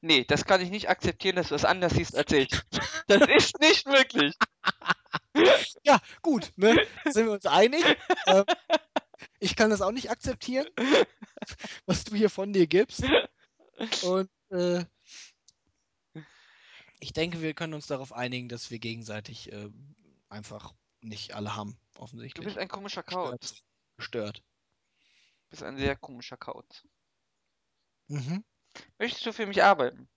Nee, 0.00 0.24
das 0.24 0.44
kann 0.44 0.60
ich 0.60 0.70
nicht 0.70 0.88
akzeptieren, 0.88 1.36
dass 1.36 1.48
du 1.48 1.54
es 1.54 1.64
anders 1.64 1.92
siehst 1.94 2.16
als 2.16 2.32
ich. 2.32 2.48
Das 3.06 3.28
ist 3.28 3.58
nicht 3.60 3.86
möglich. 3.86 4.34
Ja, 5.84 6.00
gut, 6.22 6.52
ne? 6.56 6.76
Sind 7.06 7.26
wir 7.26 7.32
uns 7.32 7.46
einig? 7.46 7.84
Ähm, 8.26 8.44
ich 9.38 9.56
kann 9.56 9.70
das 9.70 9.80
auch 9.80 9.90
nicht 9.90 10.10
akzeptieren, 10.10 10.66
was 11.86 12.04
du 12.04 12.14
hier 12.14 12.30
von 12.30 12.52
dir 12.52 12.66
gibst. 12.66 13.02
Und 14.02 14.28
äh, 14.50 14.84
ich 17.00 17.12
denke, 17.12 17.40
wir 17.42 17.54
können 17.54 17.74
uns 17.74 17.86
darauf 17.86 18.12
einigen, 18.12 18.48
dass 18.48 18.70
wir 18.70 18.78
gegenseitig 18.78 19.52
äh, 19.52 19.70
einfach 20.28 20.74
nicht 21.00 21.34
alle 21.34 21.56
haben, 21.56 21.78
Du 21.94 22.02
offensichtlich. 22.02 22.44
bist 22.44 22.58
ein 22.58 22.68
komischer 22.68 23.02
sind. 23.02 23.64
Gestört. 23.96 24.38
Du 24.38 25.50
bist 25.50 25.62
ein 25.62 25.76
sehr 25.76 25.96
komischer 25.96 26.36
Kauz. 26.36 26.86
Mhm. 28.08 28.44
Möchtest 28.98 29.26
du 29.26 29.32
für 29.32 29.46
mich 29.46 29.62
arbeiten? 29.62 30.08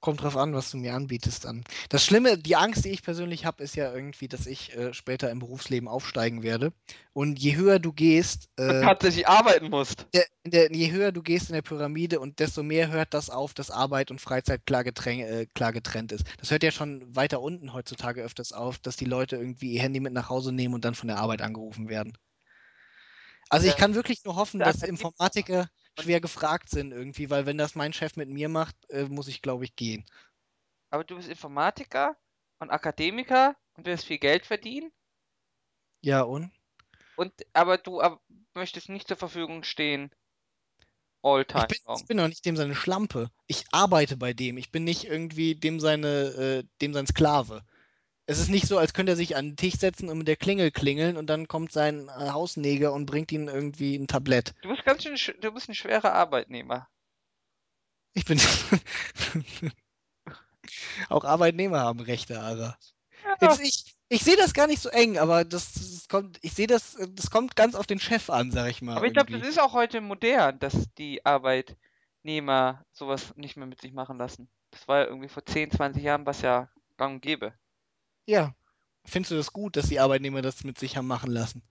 Kommt 0.00 0.22
drauf 0.22 0.36
an, 0.36 0.54
was 0.54 0.70
du 0.70 0.76
mir 0.76 0.94
anbietest 0.94 1.44
dann. 1.44 1.64
Das 1.88 2.04
Schlimme, 2.04 2.38
die 2.38 2.54
Angst, 2.54 2.84
die 2.84 2.90
ich 2.90 3.02
persönlich 3.02 3.44
habe, 3.44 3.64
ist 3.64 3.74
ja 3.74 3.92
irgendwie, 3.92 4.28
dass 4.28 4.46
ich 4.46 4.76
äh, 4.76 4.94
später 4.94 5.28
im 5.28 5.40
Berufsleben 5.40 5.88
aufsteigen 5.88 6.44
werde. 6.44 6.72
Und 7.12 7.40
je 7.40 7.56
höher 7.56 7.80
du 7.80 7.92
gehst, 7.92 8.48
äh, 8.58 8.80
tatsächlich 8.80 9.26
arbeiten 9.26 9.70
musst. 9.70 10.06
der, 10.14 10.24
der, 10.46 10.72
je 10.72 10.92
höher 10.92 11.10
du 11.10 11.20
gehst 11.20 11.48
in 11.48 11.54
der 11.54 11.62
Pyramide 11.62 12.20
und 12.20 12.38
desto 12.38 12.62
mehr 12.62 12.92
hört 12.92 13.12
das 13.12 13.28
auf, 13.28 13.54
dass 13.54 13.72
Arbeit 13.72 14.12
und 14.12 14.20
Freizeit 14.20 14.66
klar, 14.66 14.82
geträn- 14.82 15.24
äh, 15.26 15.46
klar 15.46 15.72
getrennt 15.72 16.12
ist. 16.12 16.24
Das 16.38 16.52
hört 16.52 16.62
ja 16.62 16.70
schon 16.70 17.16
weiter 17.16 17.40
unten 17.40 17.72
heutzutage 17.72 18.22
öfters 18.22 18.52
auf, 18.52 18.78
dass 18.78 18.94
die 18.94 19.04
Leute 19.04 19.34
irgendwie 19.34 19.72
ihr 19.72 19.82
Handy 19.82 19.98
mit 19.98 20.12
nach 20.12 20.28
Hause 20.28 20.52
nehmen 20.52 20.74
und 20.74 20.84
dann 20.84 20.94
von 20.94 21.08
der 21.08 21.18
Arbeit 21.18 21.42
angerufen 21.42 21.88
werden. 21.88 22.16
Also 23.50 23.66
ich 23.66 23.76
kann 23.76 23.94
wirklich 23.94 24.24
nur 24.24 24.36
hoffen, 24.36 24.60
dass. 24.60 24.82
Informatiker 24.82 25.68
schwer 26.00 26.20
gefragt 26.20 26.70
sind 26.70 26.92
irgendwie, 26.92 27.30
weil 27.30 27.46
wenn 27.46 27.58
das 27.58 27.74
mein 27.74 27.92
Chef 27.92 28.16
mit 28.16 28.28
mir 28.28 28.48
macht, 28.48 28.76
äh, 28.90 29.04
muss 29.04 29.28
ich, 29.28 29.42
glaube 29.42 29.64
ich, 29.64 29.76
gehen. 29.76 30.04
Aber 30.90 31.02
du 31.02 31.16
bist 31.16 31.30
Informatiker 31.30 32.18
und 32.58 32.68
Akademiker 32.70 33.56
und 33.72 33.86
willst 33.86 34.04
viel 34.04 34.18
Geld 34.18 34.44
verdienen. 34.44 34.92
Ja, 36.02 36.22
und? 36.22 36.50
Und 37.16 37.34
aber 37.52 37.76
du 37.76 38.00
ab, 38.00 38.22
möchtest 38.54 38.88
nicht 38.88 39.08
zur 39.08 39.18
Verfügung 39.18 39.62
stehen. 39.62 40.10
All 41.22 41.44
Ich 41.52 41.66
time 41.66 41.66
bin, 41.66 41.78
long. 41.86 42.00
ich 42.00 42.06
bin 42.06 42.16
doch 42.16 42.28
nicht 42.28 42.44
dem 42.46 42.56
seine 42.56 42.74
Schlampe. 42.74 43.30
Ich 43.46 43.64
arbeite 43.72 44.16
bei 44.16 44.32
dem. 44.32 44.56
Ich 44.56 44.70
bin 44.70 44.84
nicht 44.84 45.04
irgendwie 45.04 45.54
dem 45.54 45.80
seine, 45.80 46.08
äh, 46.08 46.64
dem 46.80 46.94
sein 46.94 47.06
Sklave. 47.06 47.64
Es 48.30 48.38
ist 48.38 48.50
nicht 48.50 48.66
so, 48.66 48.76
als 48.76 48.92
könnte 48.92 49.12
er 49.12 49.16
sich 49.16 49.36
an 49.36 49.46
den 49.46 49.56
Tisch 49.56 49.76
setzen 49.76 50.10
und 50.10 50.18
mit 50.18 50.28
der 50.28 50.36
Klingel 50.36 50.70
klingeln 50.70 51.16
und 51.16 51.28
dann 51.28 51.48
kommt 51.48 51.72
sein 51.72 52.08
äh, 52.08 52.28
Hausneger 52.28 52.92
und 52.92 53.06
bringt 53.06 53.32
ihm 53.32 53.48
irgendwie 53.48 53.96
ein 53.96 54.06
Tablett. 54.06 54.52
Du 54.60 54.68
bist 54.68 54.84
ganz 54.84 55.02
schön, 55.02 55.14
sch- 55.16 55.40
du 55.40 55.50
bist 55.50 55.70
ein 55.70 55.74
schwerer 55.74 56.12
Arbeitnehmer. 56.12 56.88
Ich 58.12 58.26
bin. 58.26 58.38
Auch 61.08 61.24
Arbeitnehmer 61.24 61.80
haben 61.80 62.00
Rechte, 62.00 62.38
Ara. 62.40 62.76
Ja, 63.24 63.48
Jetzt, 63.48 63.60
ich 63.62 63.94
ich 64.10 64.22
sehe 64.22 64.36
das 64.36 64.52
gar 64.52 64.66
nicht 64.66 64.80
so 64.82 64.88
eng, 64.88 65.18
aber 65.18 65.44
das, 65.44 65.72
das 65.74 66.08
kommt, 66.08 66.38
ich 66.42 66.52
sehe 66.52 66.66
das, 66.66 66.96
das 67.10 67.30
kommt 67.30 67.56
ganz 67.56 67.74
auf 67.74 67.86
den 67.86 68.00
Chef 68.00 68.30
an, 68.30 68.50
sag 68.50 68.68
ich 68.70 68.82
mal. 68.82 68.96
aber 68.96 69.06
ich 69.06 69.12
glaube, 69.14 69.30
das 69.30 69.46
ist 69.46 69.60
auch 69.60 69.72
heute 69.72 70.00
modern, 70.00 70.58
dass 70.58 70.74
die 70.96 71.24
Arbeitnehmer 71.26 72.84
sowas 72.92 73.34
nicht 73.36 73.56
mehr 73.56 73.66
mit 73.66 73.80
sich 73.80 73.92
machen 73.92 74.18
lassen. 74.18 74.48
Das 74.70 74.86
war 74.88 74.98
ja 75.00 75.06
irgendwie 75.06 75.28
vor 75.28 75.44
10, 75.46 75.70
20 75.70 76.02
Jahren 76.02 76.26
was 76.26 76.42
ja 76.42 76.68
gang 76.96 77.14
und 77.16 77.20
gäbe. 77.22 77.52
Ja. 78.28 78.54
Findest 79.06 79.32
du 79.32 79.36
das 79.36 79.52
gut, 79.52 79.76
dass 79.76 79.88
die 79.88 80.00
Arbeitnehmer 80.00 80.42
das 80.42 80.62
mit 80.62 80.78
sich 80.78 80.96
haben 80.96 81.06
machen 81.06 81.32
lassen? 81.32 81.62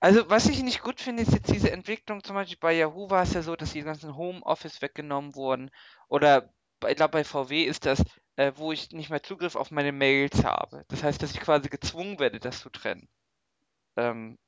Also, 0.00 0.28
was 0.30 0.46
ich 0.48 0.62
nicht 0.62 0.82
gut 0.82 1.00
finde, 1.00 1.22
ist 1.22 1.32
jetzt 1.32 1.50
diese 1.52 1.70
Entwicklung. 1.72 2.22
Zum 2.22 2.34
Beispiel 2.34 2.58
bei 2.60 2.72
Yahoo 2.72 3.10
war 3.10 3.22
es 3.24 3.32
ja 3.34 3.42
so, 3.42 3.56
dass 3.56 3.72
die 3.72 3.82
ganzen 3.82 4.16
Homeoffice 4.16 4.80
weggenommen 4.80 5.34
wurden. 5.34 5.70
Oder 6.08 6.52
bei, 6.80 6.90
ich 6.90 6.96
glaube, 6.96 7.12
bei 7.12 7.24
VW 7.24 7.64
ist 7.64 7.84
das, 7.84 8.04
äh, 8.36 8.52
wo 8.56 8.72
ich 8.72 8.90
nicht 8.92 9.10
mehr 9.10 9.22
Zugriff 9.22 9.56
auf 9.56 9.70
meine 9.72 9.92
Mails 9.92 10.44
habe. 10.44 10.84
Das 10.88 11.02
heißt, 11.02 11.22
dass 11.22 11.32
ich 11.32 11.40
quasi 11.40 11.68
gezwungen 11.68 12.18
werde, 12.20 12.38
das 12.38 12.60
zu 12.60 12.70
trennen. 12.70 13.08
Ähm, 13.96 14.38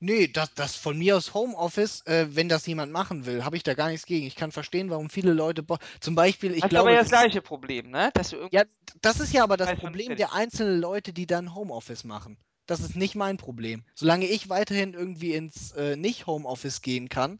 Nee, 0.00 0.28
das, 0.28 0.54
das 0.54 0.76
von 0.76 0.98
mir 0.98 1.16
aus 1.16 1.34
Homeoffice, 1.34 2.02
äh, 2.06 2.26
wenn 2.30 2.48
das 2.48 2.66
jemand 2.66 2.92
machen 2.92 3.26
will, 3.26 3.44
habe 3.44 3.56
ich 3.56 3.62
da 3.62 3.74
gar 3.74 3.88
nichts 3.88 4.06
gegen. 4.06 4.26
Ich 4.26 4.34
kann 4.36 4.52
verstehen, 4.52 4.90
warum 4.90 5.10
viele 5.10 5.32
Leute. 5.32 5.62
bo- 5.62 5.78
Zum 6.00 6.14
Beispiel, 6.14 6.52
ich 6.54 6.62
hast 6.64 6.76
aber 6.76 6.90
glaube, 6.90 6.90
ja 6.90 7.00
das 7.00 7.08
das, 7.10 7.20
gleiche 7.20 7.42
Problem, 7.42 7.90
ne? 7.90 8.10
Dass 8.14 8.30
du 8.30 8.36
irgendwie 8.36 8.56
ja, 8.56 8.64
das 9.02 9.20
ist 9.20 9.32
ja 9.32 9.42
aber 9.42 9.56
das 9.56 9.72
Problem 9.74 10.16
der 10.16 10.32
einzelnen 10.32 10.80
Leute, 10.80 11.12
die 11.12 11.26
dann 11.26 11.54
Homeoffice 11.54 12.04
machen. 12.04 12.38
Das 12.66 12.80
ist 12.80 12.96
nicht 12.96 13.14
mein 13.14 13.36
Problem. 13.36 13.84
Solange 13.94 14.26
ich 14.26 14.48
weiterhin 14.48 14.94
irgendwie 14.94 15.34
ins 15.34 15.72
äh, 15.72 15.96
Nicht-Homeoffice 15.96 16.82
gehen 16.82 17.08
kann 17.08 17.38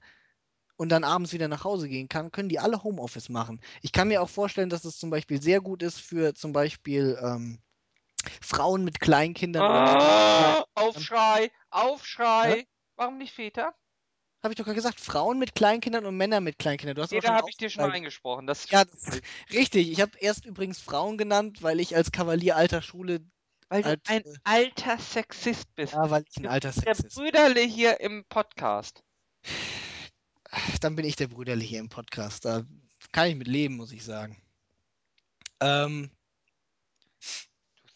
und 0.77 0.91
dann 0.91 1.05
abends 1.05 1.33
wieder 1.33 1.49
nach 1.49 1.65
Hause 1.65 1.89
gehen 1.89 2.09
kann, 2.09 2.31
können 2.33 2.49
die 2.49 2.59
alle 2.61 2.83
Homeoffice 2.83 3.29
machen. 3.29 3.61
Ich 3.83 3.93
kann 3.93 4.09
mir 4.09 4.23
auch 4.23 4.29
vorstellen, 4.29 4.71
dass 4.71 4.85
es 4.85 4.99
zum 4.99 5.11
Beispiel 5.11 5.41
sehr 5.43 5.61
gut 5.61 5.83
ist 5.83 6.01
für 6.01 6.35
zum 6.35 6.53
Beispiel 6.53 7.19
ähm, 7.23 7.59
Frauen 8.41 8.85
mit 8.85 9.01
Kleinkindern 9.01 9.63
Ah. 9.63 10.65
Aufschrei? 10.75 11.51
Aufschrei. 11.71 12.67
Warum 12.97 13.19
nicht 13.19 13.35
Väter? 13.35 13.75
Habe 14.43 14.53
ich 14.53 14.57
doch 14.59 14.65
gerade 14.65 14.77
gesagt, 14.77 15.01
Frauen 15.01 15.39
mit 15.39 15.55
Kleinkindern 15.55 16.07
und 16.07 16.17
Männer 16.17 16.41
mit 16.41 16.59
Kleinkindern. 16.59 16.95
Du 16.95 17.03
hast 17.03 17.11
schon 17.11 17.35
habe 17.35 17.51
ich 17.51 17.57
dir 17.57 17.69
schon 17.71 17.91
eingesprochen. 17.91 18.47
Das 18.47 18.71
Ja, 18.71 18.85
das, 18.85 19.21
richtig. 19.53 19.91
Ich 19.91 20.01
habe 20.01 20.17
erst 20.19 20.45
übrigens 20.45 20.79
Frauen 20.79 21.19
genannt, 21.19 21.63
weil 21.63 21.81
ich 21.81 21.97
als 21.97 22.13
Kavalier 22.13 22.57
alter 22.57 22.81
Schule, 22.83 23.21
Weil 23.69 23.83
du 23.83 23.89
alt, 23.89 24.01
ein 24.09 24.23
äh, 24.25 24.35
alter 24.45 24.99
Sexist 24.99 25.75
bist. 25.75 25.95
ja, 25.95 26.11
weil 26.11 26.25
ich 26.31 26.37
ein 26.37 26.47
alter 26.47 26.69
bist 26.69 26.87
der 26.87 26.95
Sexist. 26.95 27.17
Brüderle 27.17 27.61
hier 27.61 27.99
im 28.01 28.25
Podcast. 28.29 29.03
Dann 30.81 30.95
bin 30.95 31.05
ich 31.05 31.17
der 31.17 31.27
Brüderle 31.29 31.65
hier 31.65 31.81
im 31.81 31.89
Podcast. 31.89 32.45
Da 32.45 32.63
kann 33.13 33.29
ich 33.29 33.35
mit 33.35 33.49
leben, 33.49 33.77
muss 33.77 33.91
ich 33.93 34.05
sagen. 34.05 34.41
Ähm, 35.61 36.11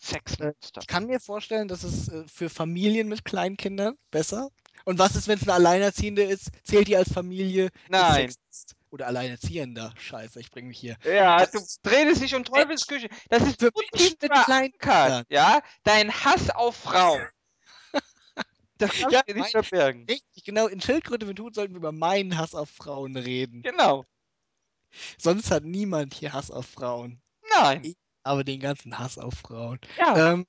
Sexmonster. 0.01 0.81
Äh, 0.81 0.83
ich 0.83 0.87
kann 0.87 1.07
mir 1.07 1.21
vorstellen, 1.21 1.69
dass 1.69 1.85
es 1.85 2.09
äh, 2.09 2.25
für 2.27 2.49
Familien 2.49 3.09
mit 3.09 3.25
Kleinkindern 3.25 3.97
besser. 4.11 4.49
Und 4.85 4.99
was 4.99 5.15
ist, 5.15 5.29
wenn 5.29 5.37
es 5.39 5.43
eine 5.45 5.53
Alleinerziehende 5.55 6.23
ist? 6.23 6.49
Zählt 6.65 6.89
die 6.89 6.97
als 6.97 7.13
Familie? 7.13 7.69
Nein. 7.89 8.33
Oder 8.91 9.07
Alleinerziehender. 9.07 9.93
Scheiße, 9.99 10.41
ich 10.41 10.51
bringe 10.51 10.69
mich 10.69 10.79
hier. 10.81 10.97
Ja, 11.05 11.41
Was 11.41 11.51
du 11.53 11.61
drehst 11.83 12.23
dich 12.23 12.35
um 12.35 12.45
Teufelsküche. 12.45 13.09
Das 13.29 13.43
ist 13.43 13.61
für 13.61 13.71
tief 13.93 14.15
mit 14.21 14.33
Kleinkindern? 14.33 15.25
ja? 15.29 15.61
Dein 15.85 16.13
Hass 16.13 16.51
auf 16.51 16.77
Frauen. 16.77 17.23
Das 18.79 18.93
kannst 18.93 19.13
Ja, 19.13 19.21
du 19.21 19.35
dir 19.35 19.39
nicht 19.43 19.53
mein, 19.53 19.63
verbergen. 19.65 20.07
richtig, 20.09 20.43
genau. 20.43 20.67
In 20.67 20.81
Schildkröte 20.81 21.27
mit 21.27 21.39
Hut 21.39 21.55
sollten 21.55 21.75
wir 21.75 21.79
über 21.79 21.93
meinen 21.93 22.39
Hass 22.39 22.55
auf 22.55 22.71
Frauen 22.71 23.15
reden. 23.15 23.61
Genau. 23.63 24.07
Sonst 25.19 25.51
hat 25.51 25.65
niemand 25.65 26.15
hier 26.15 26.33
Hass 26.33 26.51
auf 26.51 26.65
Frauen. 26.67 27.21
Nein. 27.55 27.85
Ich 27.85 27.97
habe 28.25 28.45
den 28.45 28.61
ganzen 28.61 28.99
Hass 28.99 29.19
auf 29.19 29.35
Frauen. 29.35 29.79
Ja. 29.99 30.33
Ähm, 30.33 30.47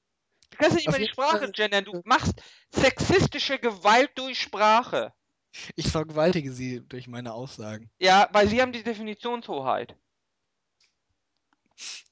Du 0.51 0.57
kannst 0.57 0.75
nicht 0.75 0.87
immer 0.87 0.99
die 0.99 1.07
Sprache 1.07 1.49
gendern. 1.51 1.85
Du 1.85 2.01
machst 2.03 2.33
sexistische 2.71 3.57
Gewalt 3.57 4.11
durch 4.15 4.39
Sprache. 4.41 5.13
ich 5.77 5.87
vergewaltige 5.89 6.51
sie 6.51 6.81
durch 6.87 7.07
meine 7.07 7.33
Aussagen. 7.33 7.89
Ja, 7.99 8.27
weil 8.33 8.49
sie 8.49 8.61
haben 8.61 8.73
die 8.73 8.83
Definitionshoheit. 8.83 9.95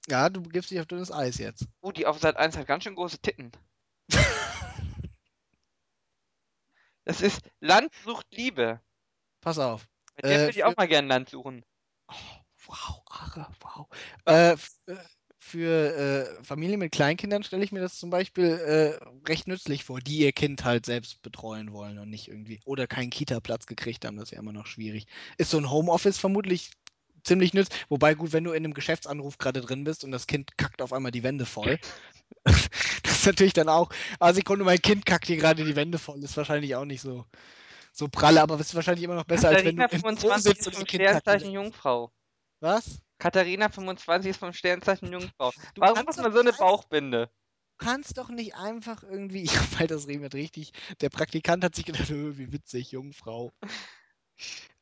Ja, 0.07 0.29
du 0.29 0.41
begibst 0.41 0.71
dich 0.71 0.79
auf 0.79 0.85
dünnes 0.85 1.11
Eis 1.11 1.37
jetzt. 1.37 1.67
Oh, 1.81 1.91
die 1.91 2.05
auf 2.05 2.17
Sat 2.19 2.37
1 2.37 2.55
hat 2.57 2.65
ganz 2.65 2.85
schön 2.85 2.95
große 2.95 3.19
Titten. 3.19 3.51
Das 7.05 7.21
ist 7.21 7.41
Land 7.59 7.91
sucht 8.05 8.27
Liebe. 8.31 8.81
Pass 9.41 9.57
auf. 9.57 9.87
Mit 10.15 10.25
der 10.25 10.31
Äh, 10.31 10.39
würde 10.41 10.51
ich 10.51 10.63
auch 10.63 10.75
mal 10.75 10.87
gerne 10.87 11.07
Land 11.07 11.29
suchen. 11.29 11.65
oh, 12.07 12.13
wow, 12.67 13.01
Ara, 13.07 13.51
wow. 13.61 13.87
Äh, 14.25 14.51
äh, 14.91 14.97
für 15.49 16.37
äh, 16.39 16.43
Familien 16.43 16.79
mit 16.79 16.91
Kleinkindern 16.91 17.43
stelle 17.43 17.63
ich 17.63 17.71
mir 17.71 17.81
das 17.81 17.97
zum 17.97 18.09
Beispiel 18.09 18.45
äh, 18.45 19.27
recht 19.27 19.47
nützlich 19.47 19.83
vor, 19.83 19.99
die 19.99 20.19
ihr 20.19 20.31
Kind 20.31 20.63
halt 20.63 20.85
selbst 20.85 21.21
betreuen 21.21 21.73
wollen 21.73 21.97
und 21.97 22.09
nicht 22.09 22.27
irgendwie 22.27 22.59
oder 22.65 22.87
keinen 22.87 23.09
Kita-Platz 23.09 23.65
gekriegt 23.65 24.05
haben, 24.05 24.17
das 24.17 24.25
ist 24.25 24.31
ja 24.31 24.39
immer 24.39 24.53
noch 24.53 24.67
schwierig. 24.67 25.07
Ist 25.37 25.51
so 25.51 25.57
ein 25.57 25.69
Homeoffice 25.69 26.17
vermutlich 26.17 26.71
ziemlich 27.23 27.53
nützlich. 27.53 27.85
Wobei, 27.89 28.13
gut, 28.13 28.31
wenn 28.31 28.43
du 28.43 28.51
in 28.51 28.63
einem 28.63 28.73
Geschäftsanruf 28.73 29.37
gerade 29.37 29.61
drin 29.61 29.83
bist 29.83 30.03
und 30.03 30.11
das 30.11 30.27
Kind 30.27 30.57
kackt 30.57 30.81
auf 30.81 30.93
einmal 30.93 31.11
die 31.11 31.23
Wände 31.23 31.45
voll. 31.45 31.79
das 32.43 32.69
ist 33.03 33.25
natürlich 33.25 33.53
dann 33.53 33.69
auch, 33.69 33.89
ah, 34.19 34.33
Sekunde, 34.33 34.63
mein 34.65 34.81
Kind 34.81 35.05
kackt 35.05 35.27
hier 35.27 35.37
gerade 35.37 35.63
die 35.63 35.75
Wände 35.75 35.97
voll. 35.97 36.23
Ist 36.23 36.37
wahrscheinlich 36.37 36.75
auch 36.75 36.85
nicht 36.85 37.01
so, 37.01 37.25
so 37.91 38.07
pralle, 38.07 38.41
aber 38.41 38.59
ist 38.59 38.75
wahrscheinlich 38.75 39.03
immer 39.03 39.15
noch 39.15 39.25
besser, 39.25 39.49
als 39.49 39.65
wenn 39.65 39.75
du 39.75 39.83
im 39.83 39.89
Büro 39.89 40.01
25 40.01 40.43
sitzt 40.43 40.67
ist 40.67 40.79
und 40.79 40.93
dein 40.93 41.39
Kind 41.39 41.53
Jungfrau. 41.53 42.11
Was? 42.59 43.01
Katharina 43.19 43.69
25 43.69 44.31
ist 44.31 44.37
vom 44.39 44.53
Sternzeichen 44.53 45.11
Jungfrau. 45.11 45.51
Du 45.75 45.81
Warum 45.81 46.05
muss 46.05 46.17
man 46.17 46.33
so 46.33 46.39
eine 46.39 46.53
Bauchbinde? 46.53 47.29
Du 47.77 47.85
kannst 47.85 48.17
doch 48.17 48.29
nicht 48.29 48.55
einfach 48.55 49.03
irgendwie, 49.03 49.43
ich 49.43 49.79
weil 49.79 49.87
das 49.87 50.07
reden 50.07 50.23
wird 50.23 50.33
richtig, 50.33 50.71
der 51.01 51.09
Praktikant 51.09 51.63
hat 51.63 51.75
sich 51.75 51.85
gedacht, 51.85 52.09
"Äh, 52.09 52.37
wie 52.37 52.51
witzig, 52.51 52.91
Jungfrau. 52.91 53.51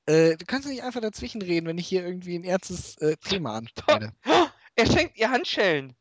Äh, 0.09 0.37
du 0.37 0.45
kannst 0.45 0.65
doch 0.65 0.71
nicht 0.71 0.83
einfach 0.83 1.01
dazwischen 1.01 1.41
reden, 1.41 1.67
wenn 1.67 1.77
ich 1.77 1.87
hier 1.89 2.01
irgendwie 2.01 2.39
ein 2.39 2.45
ernstes 2.45 2.95
äh, 2.99 3.17
Thema 3.17 3.57
anschneide. 3.57 4.13
Er 4.75 4.85
schenkt 4.85 5.17
ihr 5.17 5.31
Handschellen. 5.31 5.97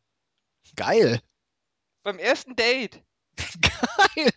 Geil. 0.77 1.21
Beim 2.05 2.19
ersten 2.19 2.55
Date. 2.55 3.03
Geil. 3.61 4.31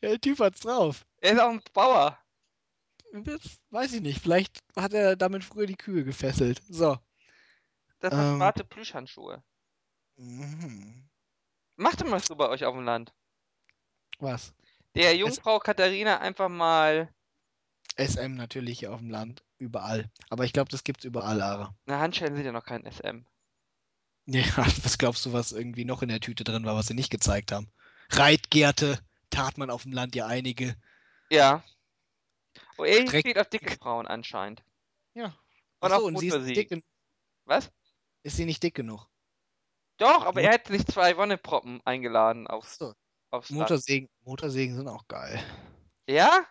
Der 0.00 0.20
Typ 0.20 0.40
hat's 0.40 0.60
drauf. 0.60 1.06
Er 1.20 1.34
ist 1.34 1.40
auch 1.40 1.50
ein 1.50 1.62
Bauer. 1.72 2.18
Das 3.12 3.60
weiß 3.70 3.92
ich 3.92 4.00
nicht. 4.00 4.20
Vielleicht 4.20 4.58
hat 4.74 4.94
er 4.94 5.14
damit 5.14 5.44
früher 5.44 5.66
die 5.66 5.76
Kühe 5.76 6.02
gefesselt. 6.02 6.62
So. 6.68 6.98
Das 8.02 8.12
waren 8.12 8.32
Ähm. 8.32 8.36
schwarze 8.38 8.64
Plüschhandschuhe. 8.64 9.42
Mhm. 10.16 11.08
Macht 11.76 12.02
was 12.10 12.26
so 12.26 12.36
bei 12.36 12.48
euch 12.48 12.64
auf 12.64 12.74
dem 12.74 12.84
Land? 12.84 13.14
Was? 14.18 14.54
Der 14.94 15.16
Jungfrau 15.16 15.58
Katharina 15.58 16.18
einfach 16.20 16.48
mal 16.48 17.12
SM 17.96 18.34
natürlich 18.34 18.80
hier 18.80 18.92
auf 18.92 18.98
dem 19.00 19.10
Land. 19.10 19.42
Überall. 19.58 20.10
Aber 20.28 20.44
ich 20.44 20.52
glaube, 20.52 20.70
das 20.70 20.82
gibt's 20.84 21.04
überall, 21.04 21.40
Ara. 21.40 21.74
Na, 21.86 22.00
Handschellen 22.00 22.34
sind 22.36 22.44
ja 22.44 22.52
noch 22.52 22.64
kein 22.64 22.84
SM. 22.84 23.24
Ja, 24.26 24.44
was 24.84 24.98
glaubst 24.98 25.26
du, 25.26 25.32
was 25.32 25.50
irgendwie 25.50 25.84
noch 25.84 26.00
in 26.02 26.08
der 26.08 26.20
Tüte 26.20 26.44
drin 26.44 26.64
war, 26.64 26.76
was 26.76 26.86
sie 26.86 26.94
nicht 26.94 27.10
gezeigt 27.10 27.50
haben? 27.50 27.72
Reitgerte 28.10 29.00
tat 29.30 29.58
man 29.58 29.68
auf 29.68 29.82
dem 29.82 29.92
Land 29.92 30.14
ja 30.14 30.26
einige. 30.28 30.76
Ja. 31.28 31.64
Oh, 32.78 32.84
er 32.84 33.04
Streck- 33.08 33.20
steht 33.26 33.38
auf 33.38 33.48
dicke 33.48 33.76
Frauen 33.76 34.06
anscheinend. 34.06 34.62
Ja. 35.14 35.34
Und 35.80 35.90
Ach 35.90 35.96
auf 35.96 36.02
und 36.04 36.18
sie 36.20 36.28
ist 36.28 36.34
nicht, 36.34 36.40
Motorsägen. 36.44 36.78
dick 36.80 36.84
Was? 37.46 37.72
Ist 38.22 38.36
sie 38.36 38.44
nicht 38.44 38.62
dick 38.62 38.74
genug? 38.74 39.08
Doch, 39.98 40.24
aber 40.24 40.40
Mot- 40.40 40.44
er 40.48 40.54
hat 40.54 40.66
sich 40.66 40.84
zwei 40.86 41.16
Wonneproppen 41.16 41.80
eingeladen 41.84 42.46
aufs, 42.46 42.78
so. 42.78 42.94
aufs. 43.30 43.50
Motorsägen, 43.50 44.08
Motorsägen 44.24 44.74
sind 44.76 44.88
auch 44.88 45.06
geil. 45.08 45.42
Ja? 46.08 46.46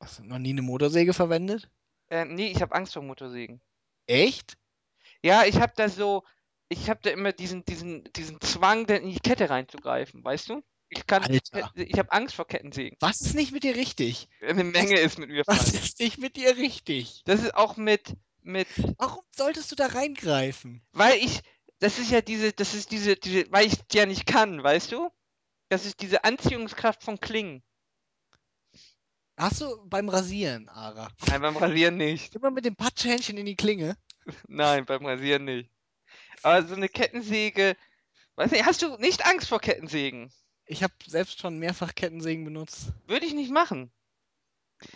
Hast 0.00 0.18
du 0.18 0.24
noch 0.24 0.38
nie 0.38 0.50
eine 0.50 0.62
Motorsäge 0.62 1.12
verwendet? 1.12 1.70
Äh, 2.08 2.24
nee, 2.24 2.48
ich 2.50 2.60
habe 2.62 2.74
Angst 2.74 2.94
vor 2.94 3.02
Motorsägen. 3.02 3.60
Echt? 4.06 4.56
Ja, 5.22 5.44
ich 5.44 5.60
habe 5.60 5.72
da 5.76 5.88
so, 5.88 6.24
ich 6.68 6.88
habe 6.90 7.00
da 7.02 7.10
immer 7.10 7.32
diesen, 7.32 7.64
diesen, 7.64 8.04
diesen 8.14 8.40
Zwang, 8.40 8.86
in 8.86 9.10
die 9.10 9.20
Kette 9.20 9.50
reinzugreifen, 9.50 10.24
weißt 10.24 10.48
du? 10.48 10.62
Ich 10.88 11.06
kann, 11.06 11.22
Alter. 11.22 11.70
ich 11.76 11.98
habe 11.98 12.10
Angst 12.10 12.34
vor 12.34 12.46
Kettensägen. 12.46 12.96
Was 13.00 13.20
ist 13.20 13.34
nicht 13.34 13.52
mit 13.52 13.62
dir 13.62 13.76
richtig? 13.76 14.28
Eine 14.40 14.64
Menge 14.64 14.98
ist 14.98 15.18
mit 15.18 15.28
mir 15.28 15.42
Was 15.46 15.70
falsch. 15.70 15.74
ist 15.84 16.00
nicht 16.00 16.18
mit 16.18 16.36
dir 16.36 16.56
richtig? 16.56 17.22
Das 17.26 17.42
ist 17.42 17.54
auch 17.54 17.76
mit, 17.76 18.16
mit, 18.42 18.68
Warum 18.98 19.22
solltest 19.36 19.70
du 19.72 19.76
da 19.76 19.86
reingreifen? 19.86 20.82
weil 20.92 21.16
ich, 21.18 21.40
das 21.78 21.98
ist 21.98 22.10
ja 22.10 22.20
diese, 22.20 22.52
das 22.52 22.74
ist 22.74 22.90
diese, 22.90 23.16
diese, 23.16 23.50
weil 23.52 23.66
ich 23.66 23.74
ja 23.92 24.06
nicht 24.06 24.26
kann, 24.26 24.62
weißt 24.62 24.92
du? 24.92 25.10
Das 25.68 25.86
ist 25.86 26.00
diese 26.02 26.24
Anziehungskraft 26.24 27.02
von 27.02 27.20
Klingen. 27.20 27.62
Hast 29.36 29.60
du 29.62 29.86
beim 29.88 30.08
Rasieren, 30.08 30.68
Ara? 30.68 31.08
Nein, 31.28 31.40
beim 31.40 31.56
Rasieren 31.56 31.96
nicht. 31.96 32.34
Immer 32.34 32.50
mit 32.50 32.64
dem 32.66 32.76
Patschhändchen 32.76 33.38
in 33.38 33.46
die 33.46 33.56
Klinge? 33.56 33.96
Nein, 34.48 34.84
beim 34.84 35.06
Rasieren 35.06 35.44
nicht. 35.46 35.70
Aber 36.42 36.62
so 36.66 36.74
eine 36.74 36.88
Kettensäge, 36.88 37.76
weiß 38.36 38.50
nicht, 38.50 38.66
hast 38.66 38.82
du 38.82 38.96
nicht 38.98 39.24
Angst 39.24 39.48
vor 39.48 39.60
Kettensägen? 39.60 40.30
Ich 40.66 40.82
habe 40.82 40.92
selbst 41.06 41.40
schon 41.40 41.58
mehrfach 41.58 41.94
Kettensägen 41.94 42.44
benutzt. 42.44 42.88
Würde 43.06 43.24
ich 43.26 43.32
nicht 43.34 43.50
machen. 43.50 43.90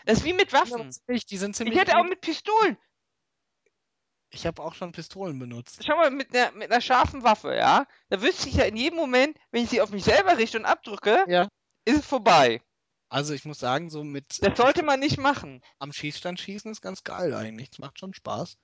Das 0.05 0.19
ist 0.19 0.25
wie 0.25 0.33
mit 0.35 0.49
Die 0.53 0.57
sind 0.57 0.61
aber 0.61 0.71
Waffen. 0.81 0.93
ziemlich- 0.93 1.27
Die 1.27 1.37
sind 1.39 1.51
Ich 1.51 1.57
ziemlich 1.57 1.79
hätte 1.79 1.97
auch 1.99 2.05
mit 2.05 2.21
Pistolen. 2.21 2.77
Ich 4.35 4.47
habe 4.47 4.63
auch 4.63 4.75
schon 4.75 4.93
Pistolen 4.93 5.39
benutzt. 5.39 5.81
Schau 5.87 5.97
mal, 5.97 6.11
mit 6.11 6.35
einer, 6.35 6.51
mit 6.53 6.71
einer 6.71 6.81
scharfen 6.81 7.23
Waffe, 7.23 7.55
ja? 7.55 7.87
Da 8.09 8.21
wüsste 8.21 8.49
ich 8.49 8.57
ja 8.57 8.65
in 8.65 8.77
jedem 8.77 8.97
Moment, 8.99 9.37
wenn 9.53 9.63
ich 9.65 9.71
sie 9.71 9.81
auf 9.81 9.91
mich 9.91 10.05
selber 10.05 10.37
richte 10.37 10.59
und 10.59 10.65
abdrücke, 10.65 11.25
Ja. 11.29 11.49
ist 11.85 11.99
es 12.01 12.07
vorbei. 12.07 12.61
Also 13.09 13.33
ich 13.33 13.45
muss 13.45 13.61
sagen, 13.61 13.91
so 13.91 14.03
mit 14.03 14.43
Das 14.43 14.57
sollte 14.59 14.83
man 14.83 14.99
nicht 14.99 15.19
machen. 15.19 15.63
am 15.79 15.93
Schießstand 15.93 16.41
schießen 16.41 16.71
ist 16.73 16.81
ganz 16.83 17.05
geil 17.05 17.33
eigentlich. 17.33 17.71
Das 17.71 17.79
macht 17.79 17.99
schon 18.01 18.13
Spaß. 18.13 18.57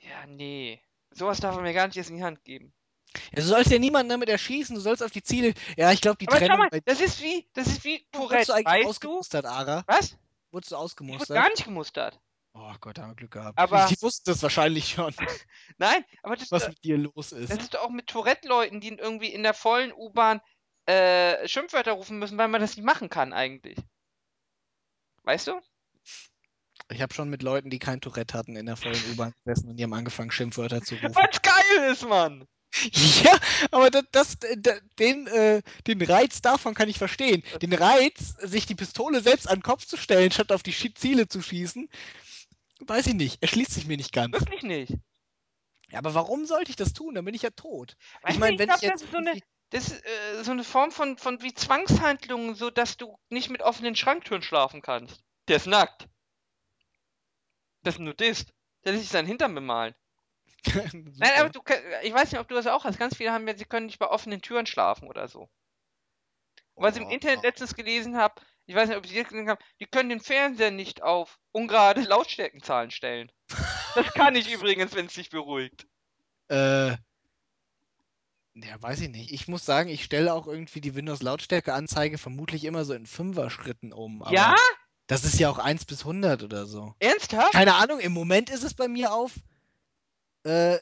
Ja, 0.00 0.26
nee. 0.26 0.80
Sowas 1.10 1.40
darf 1.40 1.54
man 1.54 1.64
mir 1.64 1.72
gar 1.72 1.86
nicht 1.86 1.96
erst 1.96 2.10
in 2.10 2.16
die 2.16 2.22
Hand 2.22 2.44
geben. 2.44 2.74
Ja, 3.32 3.36
du 3.36 3.42
sollst 3.42 3.70
ja 3.70 3.78
niemanden 3.78 4.10
damit 4.10 4.28
erschießen, 4.28 4.74
du 4.74 4.80
sollst 4.82 5.02
auf 5.02 5.10
die 5.10 5.22
Ziele. 5.22 5.54
Ja, 5.78 5.90
ich 5.90 6.02
glaube, 6.02 6.18
die 6.18 6.28
Aber 6.28 6.36
schau 6.36 6.40
Trennung 6.44 6.58
mal, 6.58 6.68
bei 6.70 6.80
das 6.80 7.00
ist 7.00 7.22
wie, 7.22 7.48
das 7.54 7.66
ist 7.66 7.84
wie 7.84 8.06
Wurdest 8.12 8.12
Tourette, 8.12 8.46
du 8.46 8.52
eigentlich 8.52 8.66
weißt 8.66 8.84
du? 8.84 8.88
ausgemustert, 8.90 9.46
Ara? 9.46 9.84
Was? 9.86 10.18
Wurdest 10.50 10.70
du 10.72 10.74
Ich 10.74 10.78
wurde 10.78 10.84
ausgemustert? 10.84 11.34
gar 11.36 11.48
nicht 11.48 11.64
gemustert. 11.64 12.20
Oh 12.60 12.74
Gott, 12.80 12.98
haben 12.98 13.10
wir 13.10 13.14
Glück 13.14 13.30
gehabt. 13.30 13.56
Aber- 13.58 13.86
die 13.88 14.00
wussten 14.02 14.30
das 14.30 14.42
wahrscheinlich 14.42 14.88
schon, 14.88 15.14
Nein, 15.78 16.04
aber 16.22 16.34
das, 16.36 16.50
was 16.50 16.62
das 16.64 16.70
mit 16.70 16.84
dir 16.84 16.98
los 16.98 17.30
ist. 17.32 17.50
ist 17.52 17.74
doch 17.74 17.82
auch 17.82 17.90
mit 17.90 18.08
Tourette-Leuten, 18.08 18.80
die 18.80 18.88
irgendwie 18.88 19.28
in 19.32 19.42
der 19.44 19.54
vollen 19.54 19.92
U-Bahn 19.92 20.40
äh, 20.86 21.46
Schimpfwörter 21.46 21.92
rufen 21.92 22.18
müssen, 22.18 22.36
weil 22.38 22.48
man 22.48 22.60
das 22.60 22.76
nicht 22.76 22.84
machen 22.84 23.08
kann 23.10 23.32
eigentlich. 23.32 23.78
Weißt 25.22 25.46
du? 25.46 25.60
Ich 26.90 27.02
habe 27.02 27.12
schon 27.14 27.28
mit 27.28 27.42
Leuten, 27.42 27.70
die 27.70 27.78
kein 27.78 28.00
Tourette 28.00 28.36
hatten, 28.36 28.56
in 28.56 28.66
der 28.66 28.76
vollen 28.76 29.02
U-Bahn 29.12 29.34
gesessen 29.44 29.68
und 29.68 29.76
die 29.76 29.84
haben 29.84 29.92
angefangen, 29.94 30.30
Schimpfwörter 30.30 30.80
zu 30.82 30.94
rufen. 30.96 31.14
Was 31.14 31.42
geil 31.42 31.90
ist, 31.92 32.06
Mann! 32.08 32.46
Ja, 33.24 33.36
aber 33.70 33.90
das, 33.90 34.04
das, 34.12 34.36
da- 34.58 34.78
den, 34.98 35.26
äh, 35.28 35.62
den 35.86 36.02
Reiz 36.02 36.42
davon 36.42 36.74
kann 36.74 36.88
ich 36.90 36.98
verstehen. 36.98 37.42
Den 37.62 37.72
Reiz, 37.72 38.34
sich 38.42 38.66
die 38.66 38.74
Pistole 38.74 39.22
selbst 39.22 39.48
an 39.48 39.56
den 39.58 39.62
Kopf 39.62 39.86
zu 39.86 39.96
stellen, 39.96 40.30
statt 40.30 40.52
auf 40.52 40.62
die 40.62 40.74
Ziele 40.94 41.26
zu 41.28 41.40
schießen, 41.40 41.88
weiß 42.80 43.06
ich 43.08 43.14
nicht. 43.14 43.42
Erschließt 43.42 43.72
sich 43.72 43.86
mir 43.86 43.96
nicht 43.96 44.12
ganz. 44.12 44.32
Wirklich 44.32 44.62
nicht. 44.62 44.94
Ja, 45.90 45.98
aber 45.98 46.14
warum 46.14 46.44
sollte 46.44 46.70
ich 46.70 46.76
das 46.76 46.92
tun? 46.92 47.14
Dann 47.14 47.24
bin 47.24 47.34
ich 47.34 47.42
ja 47.42 47.50
tot. 47.50 47.96
Weißt 48.22 48.34
ich 48.34 48.40
meine, 48.40 48.58
wenn 48.58 48.66
glaub, 48.66 48.78
ich 48.78 48.82
jetzt. 48.82 48.94
das 48.94 49.02
ist 49.02 49.12
so 49.12 49.18
eine, 49.18 49.40
das 49.70 49.88
ist 49.88 50.04
äh, 50.04 50.44
so 50.44 50.50
eine 50.50 50.64
Form 50.64 50.90
von, 50.90 51.16
von 51.16 51.42
wie 51.42 51.54
Zwangshandlungen, 51.54 52.54
so 52.54 52.70
dass 52.70 52.96
du 52.96 53.18
nicht 53.30 53.50
mit 53.50 53.62
offenen 53.62 53.96
Schranktüren 53.96 54.42
schlafen 54.42 54.82
kannst. 54.82 55.22
Der 55.48 55.56
ist 55.56 55.66
nackt. 55.66 56.08
Das 57.82 57.94
ist 57.94 58.00
ein 58.00 58.04
Nudist. 58.04 58.52
Der 58.84 58.92
lässt 58.92 59.04
sich 59.04 59.12
seinen 59.12 59.26
Hintern 59.26 59.54
bemalen. 59.54 59.94
Nein, 60.74 61.32
aber 61.38 61.50
du, 61.50 61.62
ich 62.02 62.12
weiß 62.12 62.32
nicht, 62.32 62.40
ob 62.40 62.48
du 62.48 62.54
das 62.54 62.66
auch 62.66 62.84
hast. 62.84 62.98
Ganz 62.98 63.16
viele 63.16 63.32
haben 63.32 63.46
ja, 63.46 63.56
sie 63.56 63.64
können 63.64 63.86
nicht 63.86 63.98
bei 63.98 64.08
offenen 64.08 64.42
Türen 64.42 64.66
schlafen 64.66 65.08
oder 65.08 65.28
so. 65.28 65.48
Was 66.74 66.96
ich 66.96 67.02
im 67.02 67.08
Oh. 67.08 67.10
Internet 67.10 67.42
letztens 67.42 67.74
gelesen 67.74 68.16
habe, 68.16 68.40
ich 68.68 68.74
weiß 68.74 68.90
nicht, 68.90 68.98
ob 68.98 69.06
Sie 69.06 69.16
das 69.16 69.28
gelesen 69.28 69.48
haben, 69.48 69.64
die 69.80 69.86
können 69.86 70.10
den 70.10 70.20
Fernseher 70.20 70.70
nicht 70.70 71.02
auf 71.02 71.38
ungerade 71.52 72.02
Lautstärkenzahlen 72.02 72.90
stellen. 72.90 73.32
Das 73.94 74.12
kann 74.12 74.36
ich 74.36 74.52
übrigens, 74.52 74.94
wenn 74.94 75.06
es 75.06 75.14
dich 75.14 75.30
beruhigt. 75.30 75.86
Äh. 76.48 76.90
Ja, 78.54 78.82
weiß 78.82 79.00
ich 79.00 79.08
nicht. 79.08 79.32
Ich 79.32 79.48
muss 79.48 79.64
sagen, 79.64 79.88
ich 79.88 80.04
stelle 80.04 80.34
auch 80.34 80.46
irgendwie 80.46 80.82
die 80.82 80.94
Windows-Lautstärke-Anzeige 80.94 82.18
vermutlich 82.18 82.64
immer 82.64 82.84
so 82.84 82.92
in 82.92 83.06
Fünfer-Schritten 83.06 83.92
um. 83.92 84.22
Ja? 84.30 84.54
Das 85.06 85.24
ist 85.24 85.38
ja 85.38 85.48
auch 85.48 85.58
1 85.58 85.86
bis 85.86 86.00
100 86.00 86.42
oder 86.42 86.66
so. 86.66 86.94
Ernsthaft? 86.98 87.52
Keine 87.52 87.76
Ahnung, 87.76 88.00
im 88.00 88.12
Moment 88.12 88.50
ist 88.50 88.64
es 88.64 88.74
bei 88.74 88.88
mir 88.88 89.14
auf. 89.14 89.32
Äh, 90.42 90.78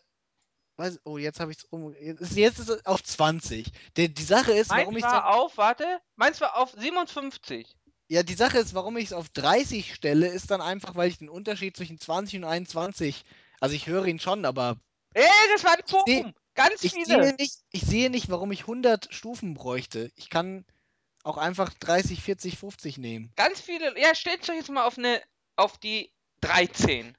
weiß, 0.77 1.01
oh, 1.05 1.19
jetzt 1.19 1.41
habe 1.41 1.53
ich 1.53 1.59
es 1.59 1.65
um. 1.65 1.95
Jetzt 1.95 2.21
ist, 2.21 2.37
jetzt 2.37 2.59
ist 2.59 2.69
es 2.69 2.87
auf 2.87 3.03
20. 3.03 3.71
Die, 3.97 4.13
die 4.13 4.23
Sache 4.23 4.53
ist, 4.53 4.71
warum 4.71 4.95
Meins 4.95 5.05
ich 5.05 5.11
war 5.11 5.35
auf, 5.35 5.57
warte, 5.57 6.01
meins 6.17 6.41
war 6.41 6.57
auf 6.57 6.73
57. 6.73 7.76
ja, 8.09 8.23
die 8.23 8.35
Sache 8.35 8.59
ist, 8.59 8.75
warum 8.75 8.97
ich 8.97 9.07
es 9.07 9.13
auf 9.13 9.29
30 9.31 9.95
stelle, 9.95 10.29
ist 10.29 10.51
dann 10.51 10.61
einfach, 10.61 10.95
weil 10.95 11.09
ich 11.09 11.19
den 11.19 11.29
Unterschied 11.29 11.77
zwischen 11.77 11.99
20 11.99 12.37
und 12.37 12.45
21, 12.45 13.25
also 13.61 13.75
ich 13.75 13.87
höre 13.87 14.07
ihn 14.07 14.21
schon, 14.21 14.45
aber 14.45 14.77
Ey, 15.15 15.25
das 15.55 15.65
war 15.65 15.73
ein 15.73 15.87
Forum. 15.87 16.35
Ganz 16.55 16.85
ich 16.85 16.93
viele. 16.93 17.25
sehe 17.25 17.35
nicht, 17.35 17.59
ich 17.71 17.83
sehe 17.83 18.11
nicht, 18.11 18.31
warum 18.31 18.53
ich 18.53 18.63
100 18.63 19.13
Stufen 19.13 19.55
bräuchte. 19.55 20.11
Ich 20.15 20.31
kann 20.31 20.65
auch 21.23 21.37
einfach 21.37 21.73
30, 21.75 22.23
40, 22.23 22.59
50 22.59 22.99
nehmen. 22.99 23.33
Ganz 23.37 23.61
viele. 23.61 23.99
Ja, 24.01 24.15
stellt 24.15 24.49
euch 24.49 24.57
jetzt 24.57 24.71
mal 24.71 24.87
auf 24.87 24.97
eine, 24.99 25.21
auf 25.57 25.79
die 25.79 26.13
13. 26.43 27.17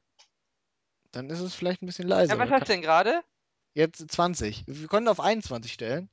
Dann 1.11 1.29
ist 1.29 1.39
es 1.39 1.55
vielleicht 1.55 1.81
ein 1.81 1.87
bisschen 1.87 2.07
leiser. 2.07 2.33
Ja, 2.33 2.39
was 2.39 2.49
hast 2.49 2.67
du 2.67 2.73
denn 2.73 2.81
gerade? 2.81 3.21
Jetzt 3.73 4.09
20. 4.11 4.63
Wir 4.67 4.87
können 4.87 5.07
auf 5.07 5.19
21 5.19 5.71
stellen. 5.71 6.09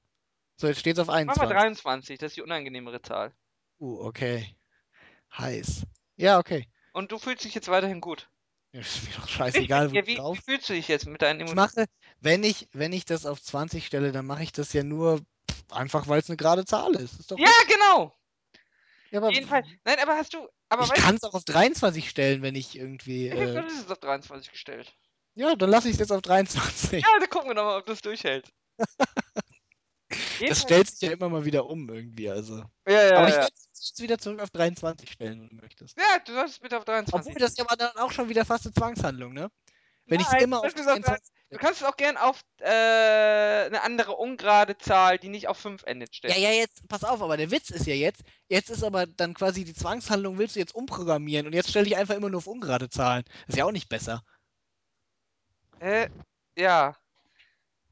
So, 0.56 0.66
jetzt 0.66 0.80
steht 0.80 0.96
es 0.96 1.00
auf 1.00 1.08
Mach 1.08 1.14
mal 1.14 1.22
21. 1.22 1.56
23, 1.56 2.18
das 2.18 2.32
ist 2.32 2.36
die 2.36 2.42
unangenehmere 2.42 3.02
Zahl. 3.02 3.32
Uh, 3.80 4.00
okay. 4.00 4.54
Heiß. 5.38 5.84
Ja, 6.16 6.38
okay. 6.38 6.66
Und 6.92 7.12
du 7.12 7.18
fühlst 7.18 7.44
dich 7.44 7.54
jetzt 7.54 7.68
weiterhin 7.68 8.00
gut. 8.00 8.30
Ja, 8.72 8.80
ist 8.80 9.04
mir 9.04 9.14
doch 9.16 9.28
scheißegal, 9.28 9.90
wo 9.92 9.94
ja, 9.94 10.02
ich 10.02 10.06
wie, 10.06 10.16
drauf. 10.16 10.38
wie 10.38 10.42
fühlst 10.42 10.68
du 10.68 10.72
dich 10.72 10.88
jetzt 10.88 11.06
mit 11.06 11.22
deinen 11.22 11.40
Ich 11.40 11.52
Emotionen? 11.52 11.70
mache, 11.76 11.86
wenn 12.20 12.42
ich, 12.44 12.68
wenn 12.72 12.92
ich 12.92 13.04
das 13.04 13.26
auf 13.26 13.40
20 13.42 13.86
stelle, 13.86 14.12
dann 14.12 14.26
mache 14.26 14.42
ich 14.42 14.52
das 14.52 14.72
ja 14.72 14.82
nur 14.82 15.20
einfach, 15.70 16.08
weil 16.08 16.20
es 16.20 16.28
eine 16.28 16.36
gerade 16.36 16.64
Zahl 16.64 16.94
ist. 16.96 17.20
ist 17.20 17.30
doch 17.30 17.38
Ja, 17.38 17.50
genau. 17.68 18.16
ja, 19.10 19.18
aber 19.20 19.30
Jedenfalls. 19.32 19.66
Nein, 19.84 19.96
aber 20.00 20.16
hast 20.16 20.34
du. 20.34 20.48
Aber 20.68 20.84
ich 20.84 20.92
kann 20.92 21.14
es 21.16 21.22
auch 21.22 21.34
auf 21.34 21.44
23 21.44 22.08
stellen, 22.08 22.42
wenn 22.42 22.54
ich 22.54 22.76
irgendwie. 22.76 23.28
ich 23.28 23.32
Äh, 23.32 23.56
hab 23.56 23.64
das 23.66 23.74
ist 23.74 23.90
auf 23.90 23.98
23 23.98 24.50
gestellt. 24.50 24.92
ja, 25.34 25.54
dann 25.56 25.70
lasse 25.70 25.88
ich 25.88 25.94
es 25.94 26.00
jetzt 26.00 26.12
auf 26.12 26.22
23. 26.22 27.02
Ja, 27.02 27.18
dann 27.18 27.28
gucken 27.28 27.50
wir 27.50 27.54
doch 27.54 27.64
mal, 27.64 27.78
ob 27.78 27.86
das 27.86 28.00
durchhält. 28.02 28.52
Das 30.48 30.58
Jedenfalls- 30.58 30.62
stellt 30.62 30.90
sich 30.90 31.00
ja 31.08 31.12
immer 31.12 31.28
mal 31.28 31.44
wieder 31.44 31.66
um 31.66 31.88
irgendwie. 31.88 32.30
Also. 32.30 32.64
ja, 32.88 33.02
ja, 33.08 33.18
aber 33.18 33.28
ich 33.28 33.34
ja. 33.34 33.48
es 33.72 33.94
wieder 33.98 34.18
zurück 34.18 34.40
auf 34.40 34.50
23 34.50 35.10
stellen, 35.10 35.42
wenn 35.42 35.48
du 35.48 35.62
möchtest. 35.62 35.96
ja, 35.98 36.18
du 36.24 36.32
solltest 36.32 36.62
bitte 36.62 36.78
auf 36.78 36.84
23. 36.84 37.30
Obwohl 37.30 37.40
das 37.40 37.50
ist 37.50 37.58
ja 37.58 37.64
aber 37.64 37.76
dann 37.76 37.96
auch 37.96 38.12
schon 38.12 38.28
wieder 38.28 38.44
fast 38.44 38.66
eine 38.66 38.74
Zwangshandlung, 38.74 39.32
ne? 39.32 39.50
Wenn 40.06 40.20
ich 40.20 40.26
es 40.26 40.42
immer 40.42 40.58
auf 40.58 40.62
sollst 40.64 40.78
auf 40.80 40.84
23 40.84 41.34
Du 41.50 41.60
kannst 41.60 41.82
es 41.82 41.86
auch 41.86 41.96
gern 41.96 42.16
auf 42.16 42.40
äh, 42.58 42.66
eine 42.66 43.82
andere 43.82 44.16
ungerade 44.16 44.76
Zahl, 44.76 45.18
die 45.18 45.28
nicht 45.28 45.46
auf 45.46 45.56
5 45.56 45.84
endet, 45.84 46.16
stellen. 46.16 46.34
Ja, 46.34 46.50
ja, 46.50 46.56
jetzt, 46.56 46.88
pass 46.88 47.04
auf, 47.04 47.22
aber 47.22 47.36
der 47.36 47.52
Witz 47.52 47.70
ist 47.70 47.86
ja 47.86 47.94
jetzt, 47.94 48.24
jetzt 48.48 48.70
ist 48.70 48.82
aber 48.82 49.06
dann 49.06 49.34
quasi 49.34 49.64
die 49.64 49.74
Zwangshandlung, 49.74 50.36
willst 50.36 50.56
du 50.56 50.60
jetzt 50.60 50.74
umprogrammieren 50.74 51.46
und 51.46 51.52
jetzt 51.52 51.70
stelle 51.70 51.86
ich 51.86 51.96
einfach 51.96 52.16
immer 52.16 52.28
nur 52.28 52.38
auf 52.38 52.48
ungerade 52.48 52.88
Zahlen. 52.88 53.22
Ist 53.46 53.56
ja 53.56 53.66
auch 53.66 53.72
nicht 53.72 53.88
besser. 53.88 54.24
Äh, 55.78 56.08
ja. 56.56 56.96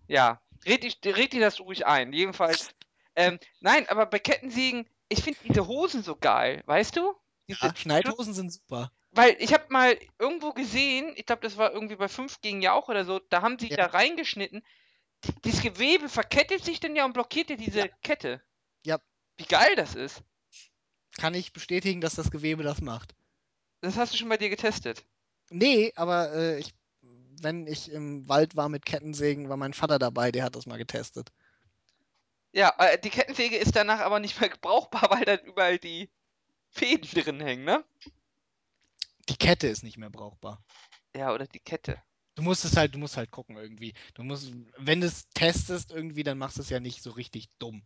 Ja, 0.08 0.40
red, 0.66 0.84
ich, 0.84 0.98
red 1.04 1.32
dir 1.32 1.40
das 1.40 1.60
ruhig 1.60 1.86
ein. 1.86 2.12
Jedenfalls. 2.12 2.70
Ähm, 3.14 3.38
nein, 3.60 3.88
aber 3.88 4.06
bei 4.06 4.18
Kettensägen, 4.18 4.88
ich 5.08 5.22
finde 5.22 5.38
diese 5.46 5.66
Hosen 5.66 6.02
so 6.02 6.16
geil, 6.16 6.62
weißt 6.66 6.96
du? 6.96 7.14
Diese 7.48 7.66
Ja, 7.66 7.76
Schneidhosen 7.76 8.32
sind 8.34 8.52
super. 8.52 8.90
Weil 9.10 9.36
ich 9.40 9.52
habe 9.52 9.66
mal 9.68 9.98
irgendwo 10.18 10.52
gesehen, 10.52 11.12
ich 11.16 11.26
glaube, 11.26 11.42
das 11.42 11.58
war 11.58 11.72
irgendwie 11.72 11.96
bei 11.96 12.08
5 12.08 12.40
gegen 12.40 12.62
Jauch 12.62 12.88
oder 12.88 13.04
so, 13.04 13.18
da 13.18 13.42
haben 13.42 13.58
sie 13.58 13.68
Ja. 13.68 13.76
da 13.76 13.86
reingeschnitten. 13.86 14.62
Die, 15.24 15.32
dieses 15.44 15.60
Gewebe 15.62 16.08
verkettet 16.08 16.64
sich 16.64 16.80
dann 16.80 16.96
ja 16.96 17.04
und 17.04 17.12
blockiert 17.12 17.50
dir 17.50 17.56
diese 17.58 17.80
Ja. 17.80 17.88
Kette. 18.02 18.42
Ja. 18.84 18.98
Wie 19.36 19.44
geil 19.44 19.76
das 19.76 19.94
ist. 19.94 20.22
Kann 21.18 21.34
ich 21.34 21.52
bestätigen, 21.52 22.00
dass 22.00 22.14
das 22.14 22.30
Gewebe 22.30 22.62
das 22.62 22.80
macht. 22.80 23.14
Das 23.82 23.96
hast 23.96 24.12
du 24.14 24.16
schon 24.16 24.28
bei 24.30 24.38
dir 24.38 24.48
getestet. 24.48 25.04
Nee, 25.50 25.92
aber 25.96 26.32
äh, 26.32 26.58
ich, 26.58 26.72
wenn 27.42 27.66
ich 27.66 27.90
im 27.90 28.28
Wald 28.28 28.56
war 28.56 28.68
mit 28.68 28.84
Kettensägen, 28.84 29.48
war 29.48 29.56
mein 29.56 29.74
Vater 29.74 29.98
dabei, 29.98 30.32
der 30.32 30.44
hat 30.44 30.56
das 30.56 30.66
mal 30.66 30.78
getestet. 30.78 31.30
Ja, 32.52 32.74
äh, 32.78 32.98
die 32.98 33.10
Kettensäge 33.10 33.56
ist 33.56 33.74
danach 33.74 34.00
aber 34.00 34.20
nicht 34.20 34.40
mehr 34.40 34.50
brauchbar, 34.60 35.10
weil 35.10 35.24
dann 35.24 35.40
überall 35.40 35.78
die 35.78 36.10
Fäden 36.70 37.08
drin 37.08 37.40
hängen, 37.40 37.64
ne? 37.64 37.84
Die 39.28 39.36
Kette 39.36 39.68
ist 39.68 39.82
nicht 39.82 39.98
mehr 39.98 40.10
brauchbar. 40.10 40.62
Ja, 41.14 41.32
oder 41.32 41.46
die 41.46 41.60
Kette. 41.60 42.02
Du 42.34 42.42
musst 42.42 42.64
es 42.64 42.76
halt, 42.76 42.94
du 42.94 42.98
musst 42.98 43.16
halt 43.16 43.30
gucken 43.30 43.56
irgendwie. 43.56 43.94
Du 44.14 44.22
musst, 44.22 44.52
wenn 44.78 45.00
du 45.00 45.06
es 45.06 45.28
testest 45.30 45.92
irgendwie, 45.92 46.22
dann 46.22 46.38
machst 46.38 46.56
du 46.56 46.62
es 46.62 46.70
ja 46.70 46.80
nicht 46.80 47.02
so 47.02 47.10
richtig 47.10 47.48
dumm. 47.58 47.82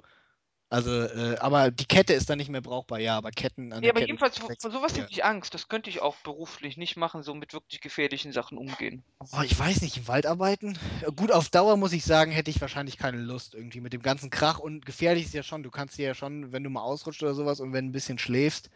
Also, 0.69 0.91
äh, 0.91 1.37
aber 1.39 1.71
die 1.71 1.85
Kette 1.85 2.13
ist 2.13 2.29
dann 2.29 2.39
nicht 2.39 2.51
mehr 2.51 2.61
brauchbar, 2.61 2.99
ja, 2.99 3.17
aber 3.17 3.31
Ketten 3.31 3.73
an 3.73 3.83
der 3.83 3.91
aber 3.91 4.01
Ketten 4.01 4.09
jedenfalls 4.09 4.39
vor, 4.39 4.51
vor 4.61 4.71
sowas 4.73 4.97
ja. 4.97 5.03
hätte 5.03 5.13
ich 5.13 5.25
Angst. 5.25 5.55
Das 5.55 5.69
könnte 5.69 5.91
ich 5.91 6.03
auch 6.03 6.17
beruflich 6.17 6.77
nicht 6.77 6.97
machen, 6.97 7.23
so 7.23 7.35
mit 7.35 7.53
wirklich 7.53 7.81
gefährlichen 7.81 8.33
Sachen 8.33 8.59
umgehen. 8.59 9.05
Oh, 9.21 9.43
ich 9.45 9.57
weiß 9.57 9.83
nicht, 9.83 9.97
im 9.97 10.09
Wald 10.09 10.27
arbeiten? 10.27 10.77
Äh, 11.03 11.13
Gut, 11.13 11.31
auf 11.31 11.51
Dauer 11.51 11.77
muss 11.77 11.93
ich 11.93 12.05
sagen, 12.05 12.33
hätte 12.33 12.51
ich 12.51 12.61
wahrscheinlich 12.61 12.99
keine 12.99 13.19
Lust 13.19 13.55
irgendwie 13.55 13.81
mit 13.81 13.93
dem 13.93 14.03
ganzen 14.03 14.29
Krach 14.29 14.59
und 14.59 14.85
gefährlich 14.85 15.27
ist 15.27 15.35
ja 15.35 15.45
schon, 15.45 15.63
du 15.63 15.71
kannst 15.71 15.99
dir 15.99 16.07
ja 16.07 16.15
schon, 16.15 16.51
wenn 16.51 16.65
du 16.65 16.71
mal 16.71 16.83
ausrutscht 16.83 17.23
oder 17.23 17.35
sowas 17.35 17.61
und 17.61 17.73
wenn 17.73 17.87
ein 17.87 17.93
bisschen 17.93 18.19
schläfst, 18.19 18.69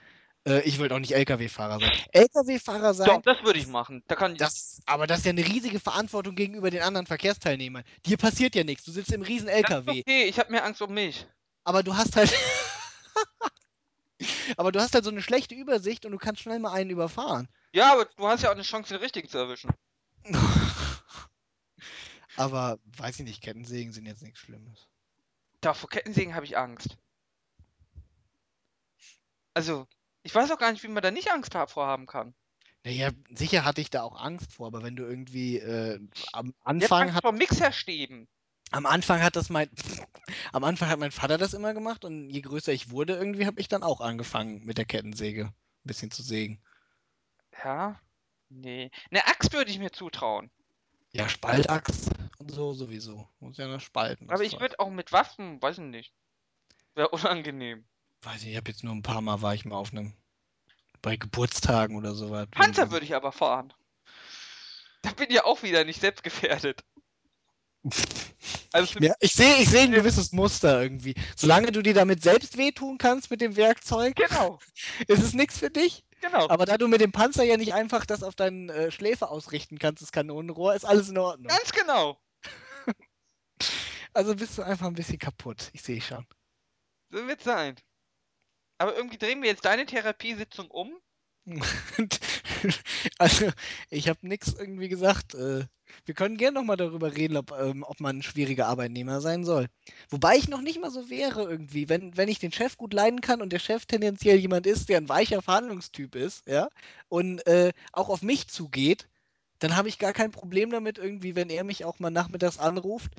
äh, 0.46 0.60
ich 0.60 0.78
wollte 0.78 0.94
auch 0.94 1.00
nicht 1.00 1.12
LKW-Fahrer 1.12 1.80
sein. 1.80 1.90
LKW-Fahrer 2.12 2.94
sein, 2.94 3.06
Doch, 3.08 3.22
das 3.22 3.42
würde 3.42 3.58
ich 3.58 3.66
machen. 3.66 4.04
Da 4.06 4.14
kann 4.14 4.32
ich. 4.32 4.38
das, 4.38 4.80
aber 4.86 5.08
das 5.08 5.18
ist 5.18 5.24
ja 5.26 5.30
eine 5.30 5.44
riesige 5.44 5.80
Verantwortung 5.80 6.36
gegenüber 6.36 6.70
den 6.70 6.82
anderen 6.82 7.06
Verkehrsteilnehmern. 7.06 7.82
Dir 8.06 8.16
passiert 8.16 8.54
ja 8.54 8.62
nichts, 8.62 8.84
du 8.84 8.92
sitzt 8.92 9.12
im 9.12 9.22
riesen 9.22 9.48
LKW, 9.48 10.02
okay, 10.02 10.24
ich 10.24 10.38
habe 10.38 10.52
mehr 10.52 10.64
Angst 10.64 10.80
um 10.82 10.94
mich. 10.94 11.26
Aber 11.65 11.82
du 11.82 11.97
hast 11.97 12.16
halt, 12.16 12.32
aber 14.57 14.73
du 14.73 14.81
hast 14.81 14.95
halt 14.95 15.05
so 15.05 15.11
eine 15.11 15.23
schlechte 15.23 15.55
Übersicht 15.55 16.07
und 16.07 16.12
du 16.12 16.19
kannst 16.19 16.43
schnell 16.43 16.59
mal 16.59 16.73
einen 16.73 16.91
überfahren. 16.91 17.49
Ja, 17.73 17.93
aber 17.93 18.05
du 18.05 18.27
hast 18.27 18.43
ja 18.43 18.51
auch 18.51 18.55
eine 18.55 18.62
Chance, 18.62 18.95
den 18.95 19.03
richtigen 19.03 19.28
zu 19.28 19.39
erwischen. 19.39 19.70
aber 22.37 22.78
weiß 22.97 23.20
ich 23.20 23.24
nicht, 23.24 23.43
Kettensägen 23.43 23.93
sind 23.93 24.07
jetzt 24.07 24.23
nichts 24.23 24.41
Schlimmes. 24.41 24.89
Da, 25.61 25.74
vor 25.74 25.89
Kettensägen 25.89 26.35
habe 26.35 26.47
ich 26.47 26.57
Angst. 26.57 26.97
Also, 29.55 29.87
ich 30.23 30.35
weiß 30.35 30.51
auch 30.51 30.59
gar 30.59 30.73
nicht, 30.73 30.82
wie 30.82 30.89
man 30.89 31.03
da 31.03 31.11
nicht 31.11 31.31
Angst 31.31 31.55
vor 31.69 31.87
haben 31.87 32.07
kann. 32.07 32.35
Naja, 32.85 33.11
sicher 33.35 33.65
hatte 33.65 33.81
ich 33.81 33.91
da 33.91 34.03
auch 34.03 34.19
Angst 34.19 34.55
vor, 34.55 34.69
aber 34.69 34.82
wenn 34.82 34.97
du 34.97 35.05
irgendwie 35.05 35.59
äh, 35.59 36.01
am 36.32 36.49
Ich 36.49 36.55
Anfang 36.65 37.03
Angst 37.03 37.16
hat, 37.16 37.23
vor 37.23 37.32
Mixerstäben. 37.32 38.27
Am 38.70 38.86
Anfang 38.86 39.22
hat 39.22 39.36
das 39.36 39.51
mein 39.51 39.68
am 40.52 40.64
Anfang 40.64 40.88
hat 40.88 40.98
mein 40.98 41.10
Vater 41.10 41.38
das 41.38 41.55
immer 41.55 41.74
gemacht 41.74 42.05
und 42.05 42.30
je 42.30 42.40
größer 42.40 42.72
ich 42.72 42.90
wurde, 42.90 43.16
irgendwie 43.16 43.47
habe 43.47 43.60
ich 43.60 43.68
dann 43.68 43.82
auch 43.82 44.01
angefangen 44.01 44.64
mit 44.64 44.78
der 44.78 44.84
Kettensäge 44.84 45.47
ein 45.47 45.55
bisschen 45.84 46.10
zu 46.10 46.22
sägen. 46.22 46.60
Ja? 47.64 48.01
Nee. 48.48 48.90
Eine 49.10 49.26
Axt 49.26 49.52
würde 49.52 49.70
ich 49.70 49.78
mir 49.78 49.92
zutrauen. 49.92 50.51
Ja, 51.12 51.28
Spaltaxt 51.28 52.10
und 52.38 52.51
so 52.51 52.72
sowieso. 52.72 53.28
Muss 53.40 53.56
ja 53.56 53.66
noch 53.66 53.80
spalten. 53.80 54.30
Aber 54.30 54.42
ich 54.42 54.60
würde 54.60 54.78
auch 54.78 54.90
mit 54.90 55.12
Waffen, 55.12 55.60
weiß 55.60 55.78
ich 55.78 55.84
nicht. 55.84 56.12
Wäre 56.94 57.09
unangenehm. 57.09 57.84
Weiß 58.22 58.42
nicht, 58.42 58.52
ich 58.52 58.56
habe 58.56 58.70
jetzt 58.70 58.84
nur 58.84 58.94
ein 58.94 59.02
paar 59.02 59.20
Mal 59.20 59.42
war 59.42 59.55
ich 59.55 59.64
mal 59.64 59.76
auf 59.76 59.92
einem 59.92 60.14
bei 61.02 61.16
Geburtstagen 61.16 61.97
oder 61.97 62.14
sowas. 62.14 62.47
Panzer 62.51 62.90
würde 62.90 63.06
ich 63.06 63.14
aber 63.14 63.32
fahren. 63.32 63.72
Da 65.02 65.12
bin 65.12 65.28
ich 65.30 65.36
ja 65.36 65.44
auch 65.44 65.62
wieder 65.62 65.84
nicht 65.84 66.01
selbstgefährdet. 66.01 66.84
Also, 68.73 68.98
Ja, 69.01 69.15
ich 69.20 69.32
sehe 69.32 69.57
ich 69.57 69.69
seh 69.69 69.81
ein 69.81 69.93
gewisses 69.93 70.32
Muster 70.32 70.82
irgendwie. 70.82 71.15
Solange 71.36 71.73
du 71.73 71.82
dir 71.82 71.94
damit 71.94 72.23
selbst 72.23 72.57
wehtun 72.57 72.98
kannst 72.98 73.31
mit 73.31 73.40
dem 73.40 73.57
Werkzeug, 73.57 74.16
genau, 74.16 74.59
ist 75.09 75.23
es 75.23 75.32
nichts 75.35 75.59
für 75.59 75.70
dich. 75.70 76.05
genau. 76.20 76.48
Aber 76.48 76.66
da 76.66 76.77
du 76.78 76.89
mit 76.89 77.01
dem 77.01 77.12
Panzer 77.12 77.43
ja 77.44 77.57
nicht 77.57 77.74
einfach 77.74 78.07
das 78.07 78.23
auf 78.23 78.35
deinen 78.35 78.69
äh, 78.69 78.90
Schläfer 78.90 79.31
ausrichten 79.31 79.78
kannst, 79.78 80.02
das 80.02 80.12
Kanonenrohr, 80.12 80.74
ist 80.74 80.85
alles 80.85 81.09
in 81.09 81.19
Ordnung. 81.19 81.48
Ganz 81.48 81.73
genau. 81.73 82.20
Also 84.12 84.35
bist 84.35 84.59
du 84.59 84.62
einfach 84.62 84.86
ein 84.86 84.94
bisschen 84.94 85.20
kaputt. 85.20 85.70
Ich 85.73 85.82
sehe 85.82 86.01
schon. 86.01 86.27
So 87.11 87.27
wird's 87.28 87.44
sein. 87.44 87.77
Aber 88.78 88.97
irgendwie 88.97 89.19
drehen 89.19 89.40
wir 89.40 89.48
jetzt 89.48 89.65
deine 89.65 89.86
Therapiesitzung 89.86 90.69
um. 90.69 91.01
Also, 93.18 93.51
ich 93.90 94.09
habe 94.09 94.27
nichts 94.27 94.55
irgendwie 94.55 94.89
gesagt. 94.89 95.35
Äh, 95.35 95.64
wir 96.05 96.14
können 96.14 96.36
gerne 96.36 96.55
nochmal 96.59 96.77
darüber 96.77 97.16
reden, 97.16 97.36
ob, 97.36 97.52
ähm, 97.52 97.85
ob 97.86 98.01
man 98.01 98.18
ein 98.18 98.22
schwieriger 98.22 98.66
Arbeitnehmer 98.68 99.20
sein 99.20 99.44
soll. 99.44 99.66
Wobei 100.09 100.36
ich 100.36 100.48
noch 100.48 100.60
nicht 100.62 100.81
mal 100.81 100.90
so 100.90 101.10
wäre 101.10 101.43
irgendwie, 101.51 101.89
wenn, 101.89 102.16
wenn 102.16 102.28
ich 102.28 102.39
den 102.39 102.52
Chef 102.52 102.77
gut 102.77 102.93
leiden 102.94 103.20
kann 103.20 103.43
und 103.43 103.52
der 103.52 103.59
Chef 103.59 103.86
tendenziell 103.86 104.39
jemand 104.39 104.66
ist, 104.66 104.89
der 104.89 104.98
ein 104.98 105.09
weicher 105.09 105.43
Verhandlungstyp 105.43 106.14
ist, 106.14 106.47
ja, 106.47 106.68
und 107.09 107.47
äh, 107.47 107.72
auch 107.93 108.09
auf 108.09 108.22
mich 108.22 108.48
zugeht, 108.48 109.09
dann 109.61 109.77
habe 109.77 109.89
ich 109.89 109.99
gar 109.99 110.12
kein 110.12 110.32
Problem 110.32 110.70
damit 110.70 110.99
irgendwie, 110.99 111.37
wenn 111.37 111.51
er 111.51 111.65
mich 111.65 111.85
auch 111.85 111.99
mal 112.01 112.11
nachmittags 112.11 112.59
anruft 112.59 113.12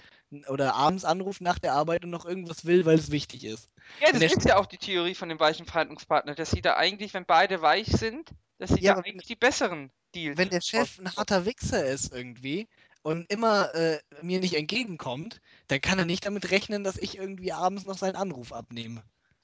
oder 0.48 0.76
abends 0.76 1.06
anruft 1.06 1.42
nach 1.42 1.60
der 1.60 1.74
Arbeit 1.74 2.04
und 2.04 2.12
noch 2.12 2.26
irgendwas 2.26 2.66
will, 2.66 2.86
weil 2.86 2.98
es 3.00 3.12
wichtig 3.12 3.46
ist. 3.46 3.70
Ja, 4.00 4.12
das 4.12 4.22
ist 4.24 4.46
ja 4.46 4.58
auch 4.58 4.66
die 4.66 4.78
Theorie 4.78 5.16
von 5.16 5.30
dem 5.30 5.40
weichen 5.40 5.66
Verhandlungspartner, 5.66 6.36
dass 6.36 6.52
sie 6.52 6.62
da 6.62 6.76
eigentlich, 6.76 7.14
wenn 7.14 7.26
beide 7.26 7.62
weich 7.62 7.88
sind, 7.88 8.32
dass 8.58 8.72
sie 8.72 8.82
Ja, 8.82 8.96
da 8.96 9.00
eigentlich 9.02 9.28
die 9.28 9.36
besseren 9.36 9.92
Deals 10.16 10.38
wenn 10.38 10.50
der 10.50 10.62
Chef 10.62 11.00
ein 11.00 11.16
harter 11.16 11.46
Wichser 11.46 11.86
ist 11.86 12.12
irgendwie 12.14 12.68
und 13.04 13.32
immer 13.32 13.74
äh, 13.76 14.00
mir 14.22 14.40
nicht 14.40 14.56
entgegenkommt, 14.56 15.42
dann 15.68 15.82
kann 15.82 16.00
er 16.00 16.06
nicht 16.06 16.26
damit 16.26 16.52
rechnen, 16.52 16.84
dass 16.84 16.98
ich 16.98 17.18
irgendwie 17.18 17.54
abends 17.54 17.86
noch 17.86 17.98
seinen 17.98 18.16
Anruf 18.16 18.52
abnehme. 18.54 19.04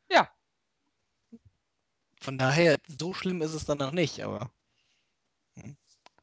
Ja. 0.09 0.29
Von 2.21 2.37
daher, 2.37 2.77
so 2.87 3.13
schlimm 3.15 3.41
ist 3.41 3.53
es 3.53 3.65
dann 3.65 3.79
noch 3.79 3.91
nicht, 3.91 4.21
aber 4.21 4.51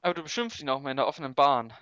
Aber 0.04 0.12
du 0.12 0.22
beschimpfst 0.22 0.60
ihn 0.60 0.68
auch 0.68 0.80
mal 0.82 0.90
in 0.90 0.98
der 0.98 1.06
offenen 1.06 1.34
Bahn. 1.34 1.72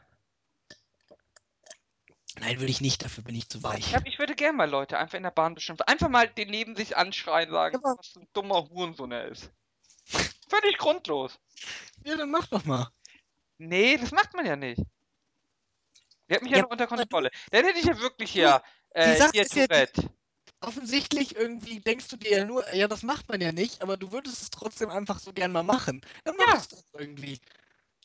nein, 2.38 2.60
will 2.60 2.70
ich 2.70 2.80
nicht, 2.80 3.04
dafür 3.04 3.24
bin 3.24 3.34
ich 3.34 3.48
zu 3.48 3.64
weich. 3.64 3.90
Ja, 3.90 4.00
ich 4.04 4.16
würde 4.20 4.36
gerne 4.36 4.56
mal 4.56 4.70
Leute 4.70 4.96
einfach 4.96 5.16
in 5.16 5.24
der 5.24 5.32
Bahn 5.32 5.56
beschimpfen. 5.56 5.84
Einfach 5.88 6.08
mal 6.08 6.28
den 6.28 6.48
neben 6.48 6.76
sich 6.76 6.96
anschreien, 6.96 7.50
sagen, 7.50 7.76
Aber- 7.78 7.96
was 7.98 8.14
ein 8.14 8.28
dummer 8.32 8.68
Hurensohn 8.68 9.10
er 9.10 9.26
ist. 9.26 9.50
Völlig 10.48 10.78
grundlos. 10.78 11.40
Ja, 12.04 12.16
dann 12.16 12.30
mach 12.30 12.46
doch 12.46 12.64
mal. 12.64 12.88
Nee, 13.58 13.96
das 13.96 14.12
macht 14.12 14.34
man 14.34 14.46
ja 14.46 14.54
nicht. 14.54 14.80
Der 16.28 16.36
hat 16.36 16.42
mich 16.44 16.52
ja, 16.52 16.58
Ja, 16.58 16.62
noch 16.62 16.70
unter 16.70 16.86
du- 16.86 16.94
Kontrolle. 16.94 17.30
Dann 17.50 17.64
hätte 17.64 17.80
ich 17.80 17.86
ja 17.86 17.98
wirklich 17.98 18.30
du, 18.30 18.38
hier, 18.38 18.62
äh, 18.90 19.16
Sache 19.16 19.30
hier 19.32 19.42
ist 19.42 19.54
ja 19.56 19.66
Tourette. 19.66 20.10
Offensichtlich 20.60 21.34
irgendwie 21.34 21.80
denkst 21.80 22.06
du 22.06 22.16
dir 22.16 22.38
ja 22.38 22.44
nur, 22.44 22.72
ja, 22.72 22.86
das 22.86 23.02
macht 23.02 23.28
man 23.28 23.40
ja 23.40 23.50
nicht, 23.50 23.82
aber 23.82 23.96
du 23.96 24.12
würdest 24.12 24.42
es 24.42 24.50
trotzdem 24.50 24.90
einfach 24.90 25.18
so 25.18 25.32
gern 25.32 25.50
mal 25.50 25.64
machen. 25.64 26.00
Dann 26.22 26.36
mach 26.36 26.46
Ja. 26.52 26.56
es 26.56 26.68
doch 26.68 26.82
irgendwie. 26.94 27.40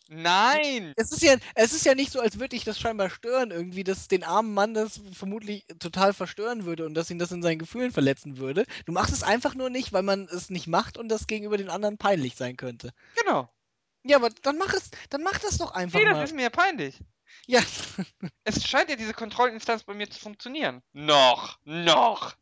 Nein! 0.10 0.94
Es 0.96 1.12
ist 1.12 1.22
ja, 1.22 1.36
es 1.56 1.74
ist 1.74 1.86
ja 1.86 1.96
nicht 1.96 2.12
so, 2.12 2.20
als 2.20 2.40
würde 2.40 2.56
ich 2.56 2.64
das 2.64 2.80
scheinbar 2.80 3.10
stören, 3.10 3.52
irgendwie, 3.52 3.84
dass 3.84 4.08
den 4.08 4.24
armen 4.24 4.54
Mann 4.54 4.74
das 4.74 5.02
vermutlich 5.14 5.66
total 5.80 6.14
verstören 6.14 6.66
würde 6.66 6.86
und 6.86 6.94
dass 6.94 7.10
ihn 7.12 7.20
das 7.20 7.32
in 7.32 7.42
seinen 7.42 7.60
Gefühlen 7.60 7.92
verletzen 7.92 8.38
würde. 8.38 8.66
Du 8.86 8.92
machst 8.92 9.14
es 9.14 9.24
einfach 9.24 9.54
nur 9.56 9.70
nicht, 9.70 9.94
weil 9.94 10.04
man 10.04 10.26
es 10.26 10.50
nicht 10.50 10.68
macht 10.68 10.98
und 10.98 11.10
das 11.10 11.28
gegenüber 11.28 11.58
den 11.58 11.70
anderen 11.70 11.98
peinlich 11.98 12.36
sein 12.36 12.58
könnte. 12.58 12.94
Genau. 13.16 13.50
Ja, 14.04 14.18
aber 14.18 14.30
dann 14.30 14.58
mach 14.58 14.74
es, 14.74 14.90
dann 15.10 15.24
mach 15.24 15.38
das 15.40 15.58
doch 15.58 15.72
einfach 15.72 16.00
Nee, 16.00 16.06
das 16.06 16.14
mal. 16.14 16.24
ist 16.24 16.36
mir 16.36 16.44
ja 16.44 16.50
peinlich. 16.50 17.00
Ja, 17.46 17.62
Es 18.46 18.66
scheint 18.66 18.90
ja 18.90 18.96
diese 18.96 19.14
Kontrollinstanz 19.14 19.84
bei 19.84 19.94
mir 19.94 20.10
zu 20.10 20.20
funktionieren. 20.20 20.82
Noch, 20.94 21.60
noch. 21.66 22.36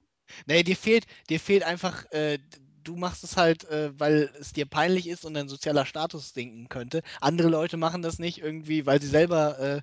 nee, 0.45 0.63
dir 0.63 0.75
fehlt, 0.77 1.05
dir 1.29 1.39
fehlt 1.39 1.63
einfach, 1.63 2.05
äh, 2.11 2.37
du 2.85 2.95
machst 2.95 3.23
es 3.23 3.35
halt, 3.35 3.65
äh, 3.65 3.91
weil 3.99 4.31
es 4.39 4.53
dir 4.53 4.65
peinlich 4.65 5.07
ist 5.07 5.25
und 5.25 5.33
dein 5.33 5.49
sozialer 5.49 5.85
Status 5.85 6.33
sinken 6.33 6.69
könnte. 6.69 7.01
Andere 7.19 7.49
Leute 7.49 7.77
machen 7.77 8.01
das 8.01 8.19
nicht 8.19 8.37
irgendwie, 8.37 8.85
weil 8.85 9.01
sie 9.01 9.07
selber 9.07 9.59
äh, 9.59 9.81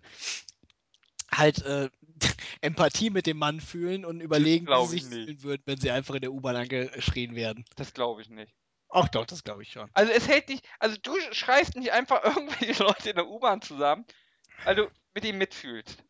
halt 1.31 1.62
äh, 1.65 1.91
Empathie 2.61 3.11
mit 3.11 3.27
dem 3.27 3.39
Mann 3.39 3.61
fühlen 3.61 4.05
und 4.05 4.20
überlegen, 4.20 4.66
wie 4.66 4.87
sie 4.87 4.97
ich 4.97 5.03
sich 5.03 5.12
nicht. 5.12 5.24
fühlen 5.27 5.43
würden, 5.43 5.62
wenn 5.66 5.81
sie 5.81 5.91
einfach 5.91 6.15
in 6.15 6.23
der 6.23 6.33
U-Bahn 6.33 6.57
angeschrien 6.57 7.35
werden. 7.35 7.65
Das 7.77 7.93
glaube 7.93 8.23
ich 8.23 8.31
nicht. 8.31 8.55
Ach 8.89 9.09
doch, 9.09 9.24
das 9.24 9.43
glaube 9.43 9.62
ich 9.62 9.73
schon. 9.73 9.91
Also 9.95 10.12
es 10.12 10.29
hält 10.29 10.51
dich, 10.51 10.61
also 10.79 10.97
du 11.03 11.12
schreist 11.33 11.77
nicht 11.77 11.93
einfach 11.93 12.23
irgendwelche 12.37 12.83
Leute 12.83 13.11
in 13.11 13.16
der 13.16 13.29
U-Bahn 13.29 13.62
zusammen, 13.62 14.05
weil 14.65 14.77
du 14.77 14.91
mit 15.15 15.24
ihm 15.24 15.39
mitfühlst. 15.39 16.05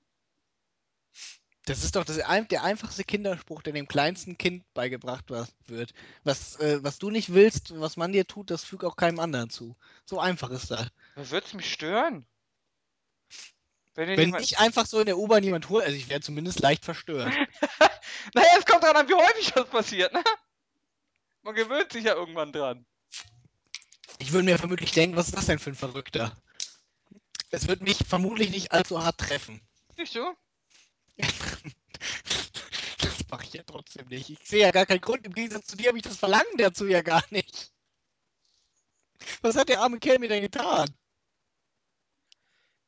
Das 1.64 1.84
ist 1.84 1.94
doch 1.94 2.04
das, 2.04 2.16
der 2.16 2.62
einfachste 2.64 3.04
Kinderspruch, 3.04 3.62
der 3.62 3.72
dem 3.72 3.86
kleinsten 3.86 4.36
Kind 4.36 4.64
beigebracht 4.74 5.30
wird. 5.30 5.94
Was, 6.24 6.56
äh, 6.56 6.82
was 6.82 6.98
du 6.98 7.10
nicht 7.10 7.32
willst, 7.32 7.78
was 7.78 7.96
man 7.96 8.12
dir 8.12 8.26
tut, 8.26 8.50
das 8.50 8.64
füg 8.64 8.82
auch 8.82 8.96
keinem 8.96 9.20
anderen 9.20 9.48
zu. 9.48 9.76
So 10.04 10.18
einfach 10.18 10.50
ist 10.50 10.72
das. 10.72 10.88
Was 11.14 11.30
wird's 11.30 11.54
mich 11.54 11.72
stören? 11.72 12.26
Wenn 13.94 14.08
Wenn 14.08 14.18
jemand... 14.20 14.40
nicht 14.40 14.58
einfach 14.58 14.86
so 14.86 15.00
in 15.00 15.06
der 15.06 15.18
U-Bahn 15.18 15.44
jemand 15.44 15.68
holt, 15.68 15.84
also 15.84 15.96
ich 15.96 16.08
wäre 16.08 16.20
zumindest 16.20 16.60
leicht 16.60 16.84
verstört. 16.84 17.32
naja, 18.34 18.48
es 18.58 18.64
kommt 18.64 18.82
daran 18.82 18.96
an, 18.96 19.08
wie 19.08 19.14
häufig 19.14 19.52
das 19.52 19.68
passiert, 19.68 20.12
ne? 20.12 20.24
Man 21.42 21.54
gewöhnt 21.54 21.92
sich 21.92 22.04
ja 22.04 22.14
irgendwann 22.14 22.52
dran. 22.52 22.86
Ich 24.18 24.32
würde 24.32 24.44
mir 24.44 24.58
vermutlich 24.58 24.92
denken, 24.92 25.16
was 25.16 25.28
ist 25.28 25.36
das 25.36 25.46
denn 25.46 25.58
für 25.58 25.70
ein 25.70 25.76
Verrückter? 25.76 26.36
Es 27.50 27.68
wird 27.68 27.82
mich 27.82 27.98
vermutlich 27.98 28.50
nicht 28.50 28.72
allzu 28.72 29.04
hart 29.04 29.18
treffen. 29.18 29.60
Siehst 29.96 30.14
du? 30.14 30.34
Das 32.98 33.28
mache 33.30 33.44
ich 33.44 33.52
ja 33.54 33.62
trotzdem 33.64 34.06
nicht. 34.08 34.30
Ich 34.30 34.38
sehe 34.48 34.60
ja 34.62 34.70
gar 34.70 34.86
keinen 34.86 35.00
Grund. 35.00 35.26
Im 35.26 35.32
Gegensatz 35.34 35.66
zu 35.66 35.76
dir 35.76 35.88
habe 35.88 35.98
ich 35.98 36.04
das 36.04 36.16
Verlangen 36.16 36.56
dazu 36.56 36.86
ja 36.86 37.02
gar 37.02 37.24
nicht. 37.30 37.72
Was 39.40 39.56
hat 39.56 39.68
der 39.68 39.80
arme 39.80 39.98
Kerl 39.98 40.18
mir 40.18 40.28
denn 40.28 40.42
getan? 40.42 40.88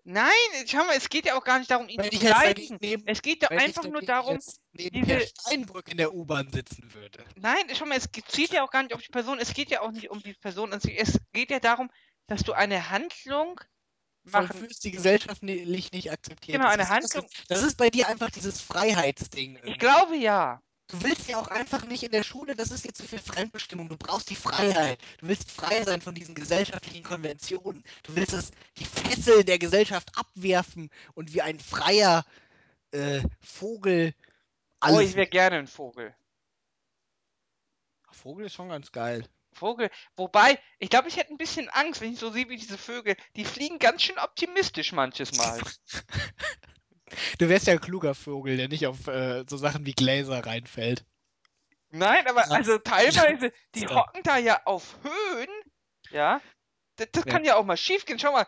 Nein, 0.07 0.33
schau 0.67 0.85
mal, 0.85 0.97
es 0.97 1.09
geht 1.09 1.25
ja 1.25 1.35
auch 1.39 1.45
gar 1.45 1.59
nicht 1.59 1.71
darum, 1.71 1.89
ihn 1.89 1.99
Wenn 1.99 2.11
zu 2.13 2.19
dagegen 2.19 2.77
neben, 2.83 3.07
Es 3.07 3.23
geht 3.23 3.43
ich 3.43 3.51
einfach 3.51 3.85
nur 3.85 4.03
darum, 4.03 4.39
neben 4.73 4.95
diese- 5.01 5.17
Per 5.17 5.27
Steinbrück 5.27 5.89
in 5.89 5.97
der 5.97 6.13
U-Bahn 6.13 6.53
sitzen 6.53 6.93
würde. 6.93 7.25
Nein, 7.37 7.65
schau 7.75 7.87
mal, 7.87 7.97
es 7.97 8.13
ge- 8.13 8.23
zielt 8.29 8.51
ja 8.53 8.65
auch 8.65 8.71
gar 8.71 8.83
nicht 8.83 8.95
auf 8.95 9.01
die 9.01 9.09
Person, 9.09 9.39
es 9.39 9.55
geht 9.55 9.71
ja 9.71 9.81
auch 9.81 9.93
nicht 9.93 10.11
um 10.11 10.21
die 10.23 10.35
Person. 10.35 10.73
Es 10.75 11.19
geht 11.33 11.51
ja 11.51 11.59
darum, 11.59 11.91
dass 12.27 12.43
du 12.43 12.53
eine 12.53 12.91
Handlung 12.91 13.59
machen. 14.25 14.49
Vollfühlst 14.49 14.85
die 14.85 14.91
Gesellschaft 14.91 15.43
ni- 15.43 15.65
nicht, 15.65 15.93
nicht 15.93 16.11
akzeptiert. 16.13 16.57
Genau, 16.59 16.69
eine 16.69 16.79
Das 16.85 16.89
ist- 17.05 17.15
Handlung- 17.15 17.31
Das 17.49 17.63
ist 17.63 17.77
bei 17.77 17.91
dir 17.91 18.09
einfach 18.09 18.31
dieses 18.31 18.61
Freiheitsding. 18.61 19.57
Ich 19.57 19.63
irgendwie. 19.63 19.79
glaube 19.79 20.17
ja. 20.17 20.61
Du 20.89 21.03
willst 21.03 21.29
ja 21.29 21.39
auch 21.39 21.49
einfach 21.49 21.87
nicht 21.87 22.03
in 22.03 22.13
der 22.13 22.23
Schule, 22.23 22.55
das 22.55 22.71
ist 22.71 22.85
jetzt 22.85 22.99
zu 22.99 23.09
viel 23.09 23.19
Fremdbestimmung. 23.19 23.89
Du 23.89 23.97
brauchst 23.97 24.29
die 24.29 24.37
Freiheit. 24.37 25.01
Du 25.19 25.29
willst 25.29 25.51
frei 25.51 25.83
sein 25.83 26.03
von 26.03 26.15
diesen 26.15 26.35
gesellschaftlichen 26.35 27.03
Konventionen. 27.03 27.83
Du 28.03 28.15
willst 28.15 28.35
das, 28.35 28.51
die 28.77 28.85
Fesseln 28.85 29.47
der 29.47 29.59
Gesellschaft 29.59 30.11
abwerfen 30.15 30.91
und 31.15 31.33
wie 31.33 31.41
ein 31.41 31.59
freier 31.59 32.25
äh, 32.93 33.23
Vogel 33.41 34.15
Oh, 34.83 34.87
alles. 34.89 35.11
ich 35.11 35.17
wäre 35.17 35.27
gerne 35.27 35.57
ein 35.57 35.67
Vogel. 35.67 36.15
Vogel 38.11 38.47
ist 38.47 38.55
schon 38.55 38.69
ganz 38.69 38.93
geil. 38.93 39.27
Vogel. 39.55 39.91
Wobei, 40.17 40.59
ich 40.79 40.91
glaube, 40.91 41.09
ich 41.09 41.17
hätte 41.17 41.33
ein 41.33 41.39
bisschen 41.39 41.69
Angst, 41.71 42.01
wenn 42.01 42.13
ich 42.13 42.19
so 42.19 42.31
sehe 42.31 42.49
wie 42.49 42.57
diese 42.57 42.79
Vögel. 42.79 43.17
Die 43.37 43.45
fliegen 43.45 43.79
ganz 43.79 44.03
schön 44.03 44.19
optimistisch 44.19 44.93
manches 44.93 45.37
Mal. 45.37 45.61
Du 47.39 47.49
wärst 47.49 47.67
ja 47.67 47.75
ein 47.75 47.81
kluger 47.81 48.15
Vogel, 48.15 48.57
der 48.57 48.67
nicht 48.69 48.87
auf 48.87 49.07
äh, 49.07 49.45
so 49.49 49.57
Sachen 49.57 49.87
wie 49.87 49.93
Gläser 49.93 50.45
reinfällt. 50.45 51.05
Nein, 51.91 52.27
aber 52.27 52.51
also 52.51 52.79
teilweise, 52.79 53.53
die 53.77 53.87
hocken 53.87 54.23
da 54.25 54.37
ja 54.37 54.61
auf 54.65 54.97
Höhen. 55.03 55.49
Ja. 56.11 56.41
Das, 56.97 57.09
das 57.13 57.25
Ja. 57.25 57.33
kann 57.33 57.45
ja 57.45 57.57
auch 57.57 57.65
mal 57.65 57.77
schief 57.77 58.05
gehen. 58.05 58.19
Schau 58.19 58.33
mal, 58.33 58.47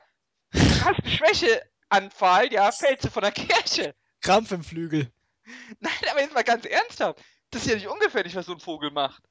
hast 0.52 1.00
einen 1.04 1.12
Schwächeanfall, 1.12 2.52
ja, 2.52 2.72
fällst 2.72 3.04
du 3.04 3.10
von 3.10 3.22
der 3.22 3.30
Kirche. 3.30 3.94
Krampf 4.20 4.50
im 4.50 4.64
Flügel. 4.64 5.12
Nein, 5.78 5.92
aber 6.10 6.20
jetzt 6.22 6.34
mal 6.34 6.42
ganz 6.42 6.64
ernsthaft. 6.64 7.22
Das 7.50 7.62
ist 7.62 7.68
ja 7.68 7.76
nicht 7.76 7.86
ungefährlich, 7.88 8.34
was 8.34 8.46
so 8.46 8.52
ein 8.52 8.60
Vogel 8.60 8.90
macht. 8.90 9.22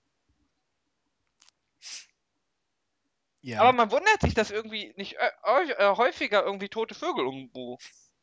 Ja. 3.45 3.61
Aber 3.61 3.73
man 3.73 3.91
wundert 3.91 4.22
sich, 4.22 4.34
dass 4.34 4.49
irgendwie 4.49 4.91
nicht 4.97 5.17
äh, 5.17 5.72
äh, 5.77 5.95
häufiger 5.95 6.43
irgendwie 6.43 6.67
tote 6.67 6.95
Vögel 6.95 7.26
irgendwo. 7.26 7.77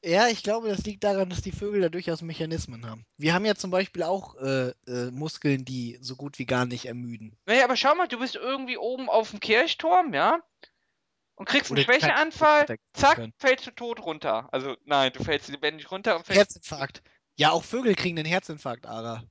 Ja, 0.05 0.27
ich 0.27 0.43
glaube, 0.43 0.69
das 0.69 0.83
liegt 0.83 1.05
daran, 1.05 1.31
dass 1.31 1.43
die 1.43 1.53
Vögel 1.53 1.81
da 1.81 1.89
durchaus 1.89 2.23
Mechanismen 2.23 2.91
haben. 2.91 3.07
Wir 3.19 3.33
haben 3.33 3.45
ja 3.45 3.55
zum 3.55 3.71
Beispiel 3.71 4.03
auch 4.03 4.35
äh, 4.43 4.71
äh, 4.89 5.13
Muskeln, 5.13 5.65
die 5.65 5.97
so 6.01 6.17
gut 6.17 6.41
wie 6.41 6.45
gar 6.45 6.67
nicht 6.67 6.87
ermüden. 6.87 7.39
Naja, 7.47 7.63
aber 7.63 7.77
schau 7.77 7.95
mal, 7.95 8.09
du 8.09 8.19
bist 8.19 8.35
irgendwie 8.35 8.77
oben 8.77 9.09
auf 9.09 9.31
dem 9.31 9.39
Kirchturm, 9.39 10.13
ja? 10.13 10.41
Und 11.37 11.49
kriegst 11.49 11.71
einen 11.71 11.85
Oder 11.85 11.95
Schwächeanfall, 11.95 12.67
zack, 12.93 13.15
können. 13.15 13.33
fällst 13.39 13.65
du 13.69 13.71
tot 13.71 14.01
runter. 14.01 14.49
Also, 14.51 14.77
nein, 14.87 15.13
du 15.13 15.23
fällst 15.23 15.49
lebendig 15.49 15.89
runter 15.93 16.17
und 16.17 16.27
fällst. 16.27 16.41
Herzinfarkt. 16.41 17.01
Ja, 17.37 17.53
auch 17.53 17.63
Vögel 17.63 17.95
kriegen 17.95 18.19
einen 18.19 18.27
Herzinfarkt, 18.27 18.87
Ara. 18.87 19.23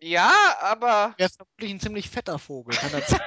Ja, 0.00 0.32
aber. 0.60 1.14
Er 1.18 1.26
ist 1.26 1.36
vermutlich 1.36 1.72
ein 1.72 1.80
ziemlich 1.80 2.08
fetter 2.08 2.38
Vogel. 2.38 2.76
Kann 2.76 2.90
sein? 3.08 3.20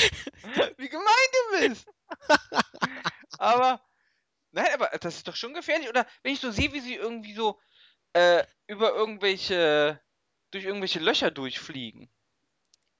Wie 0.78 0.88
gemein 0.88 1.06
du 1.32 1.68
bist! 1.68 1.88
aber. 3.38 3.84
Nein, 4.52 4.66
aber 4.74 4.88
das 4.98 5.16
ist 5.16 5.28
doch 5.28 5.36
schon 5.36 5.54
gefährlich. 5.54 5.88
Oder 5.88 6.06
wenn 6.22 6.32
ich 6.32 6.40
so 6.40 6.50
sehe, 6.50 6.72
wie 6.72 6.80
sie 6.80 6.94
irgendwie 6.94 7.34
so 7.34 7.60
äh, 8.12 8.44
über 8.66 8.94
irgendwelche. 8.94 10.00
durch 10.50 10.64
irgendwelche 10.64 10.98
Löcher 10.98 11.30
durchfliegen, 11.30 12.10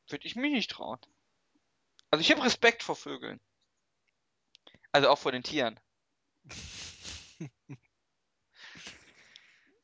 würde 0.08 0.26
ich 0.26 0.36
mich 0.36 0.52
nicht 0.52 0.70
trauen. 0.70 1.00
Also 2.10 2.20
ich 2.20 2.30
habe 2.30 2.44
Respekt 2.44 2.82
vor 2.82 2.96
Vögeln. 2.96 3.40
Also 4.92 5.08
auch 5.08 5.18
vor 5.18 5.32
den 5.32 5.42
Tieren. 5.42 5.78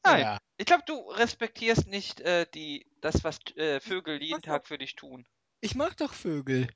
Nein. 0.04 0.20
ja. 0.20 0.38
Ich 0.56 0.66
glaube, 0.66 0.84
du 0.86 1.10
respektierst 1.10 1.86
nicht 1.86 2.20
äh, 2.20 2.46
die, 2.54 2.90
das, 3.00 3.24
was 3.24 3.38
äh, 3.56 3.80
Vögel 3.80 4.22
jeden 4.22 4.42
Tag 4.42 4.66
für 4.66 4.78
dich 4.78 4.96
tun. 4.96 5.26
Ich 5.60 5.74
mag 5.74 5.96
doch 5.96 6.14
Vögel. 6.14 6.68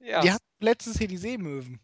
Ja. 0.00 0.22
Wir 0.22 0.34
hatten 0.34 0.44
letztens 0.60 0.98
hier 0.98 1.08
die 1.08 1.16
Seemöwen. 1.16 1.80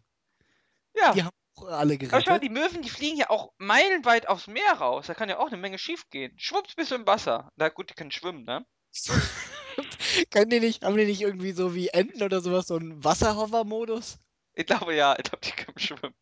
ja. 0.94 1.12
Die 1.12 1.22
haben 1.22 1.34
auch 1.56 1.64
alle 1.64 1.94
Aber 1.94 2.06
schau 2.06 2.16
mal, 2.16 2.20
gerettet. 2.22 2.42
die 2.42 2.48
Möwen, 2.48 2.82
die 2.82 2.88
fliegen 2.90 3.16
ja 3.18 3.30
auch 3.30 3.52
meilenweit 3.58 4.28
aufs 4.28 4.46
Meer 4.46 4.72
raus. 4.74 5.06
Da 5.06 5.14
kann 5.14 5.28
ja 5.28 5.38
auch 5.38 5.48
eine 5.48 5.56
Menge 5.58 5.78
schief 5.78 6.08
gehen. 6.10 6.32
Schwupps 6.38 6.74
bist 6.74 6.90
du 6.90 6.94
im 6.94 7.06
Wasser. 7.06 7.50
Na 7.56 7.68
gut, 7.68 7.90
die 7.90 7.94
können 7.94 8.10
schwimmen, 8.10 8.44
ne? 8.44 8.64
Können 10.30 10.50
die 10.50 10.60
nicht, 10.60 10.84
haben 10.84 10.96
die 10.96 11.06
nicht 11.06 11.22
irgendwie 11.22 11.52
so 11.52 11.74
wie 11.74 11.88
Enten 11.88 12.22
oder 12.22 12.40
sowas 12.40 12.66
so 12.66 12.76
einen 12.76 13.02
Wasserhover-Modus? 13.02 14.18
Ich 14.54 14.66
glaube 14.66 14.94
ja, 14.94 15.16
ich 15.16 15.24
glaube, 15.24 15.40
die 15.44 15.52
können 15.52 15.78
schwimmen. 15.78 16.14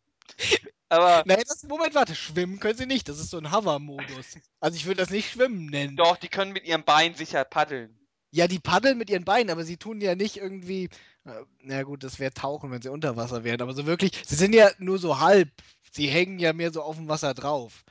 Aber 0.87 1.23
Nein, 1.25 1.43
das, 1.47 1.63
Moment, 1.63 1.95
warte, 1.95 2.15
schwimmen 2.15 2.59
können 2.59 2.77
sie 2.77 2.85
nicht. 2.85 3.09
Das 3.09 3.19
ist 3.19 3.29
so 3.29 3.37
ein 3.37 3.51
Hover-Modus. 3.51 4.37
Also 4.61 4.75
ich 4.77 4.85
würde 4.85 5.01
das 5.01 5.09
nicht 5.09 5.31
schwimmen 5.31 5.65
nennen. 5.65 5.97
doch, 5.97 6.15
die 6.17 6.29
können 6.29 6.53
mit 6.53 6.63
ihrem 6.65 6.83
Bein 6.83 7.13
sicher 7.15 7.43
paddeln. 7.43 7.97
Ja, 8.31 8.47
die 8.47 8.59
paddeln 8.59 8.97
mit 8.97 9.09
ihren 9.09 9.25
Beinen, 9.25 9.49
aber 9.49 9.65
sie 9.65 9.75
tun 9.77 9.99
ja 9.99 10.15
nicht 10.15 10.37
irgendwie. 10.37 10.89
Na 11.23 11.83
gut, 11.83 12.03
das 12.03 12.19
wäre 12.19 12.33
tauchen, 12.33 12.71
wenn 12.71 12.81
sie 12.81 12.89
unter 12.89 13.15
Wasser 13.15 13.43
wären. 13.43 13.61
Aber 13.61 13.73
so 13.73 13.85
wirklich, 13.85 14.11
sie 14.25 14.35
sind 14.35 14.53
ja 14.53 14.71
nur 14.79 14.97
so 14.97 15.19
halb. 15.19 15.49
Sie 15.91 16.07
hängen 16.07 16.39
ja 16.39 16.53
mehr 16.53 16.71
so 16.71 16.81
auf 16.81 16.95
dem 16.95 17.07
Wasser 17.07 17.33
drauf. 17.33 17.83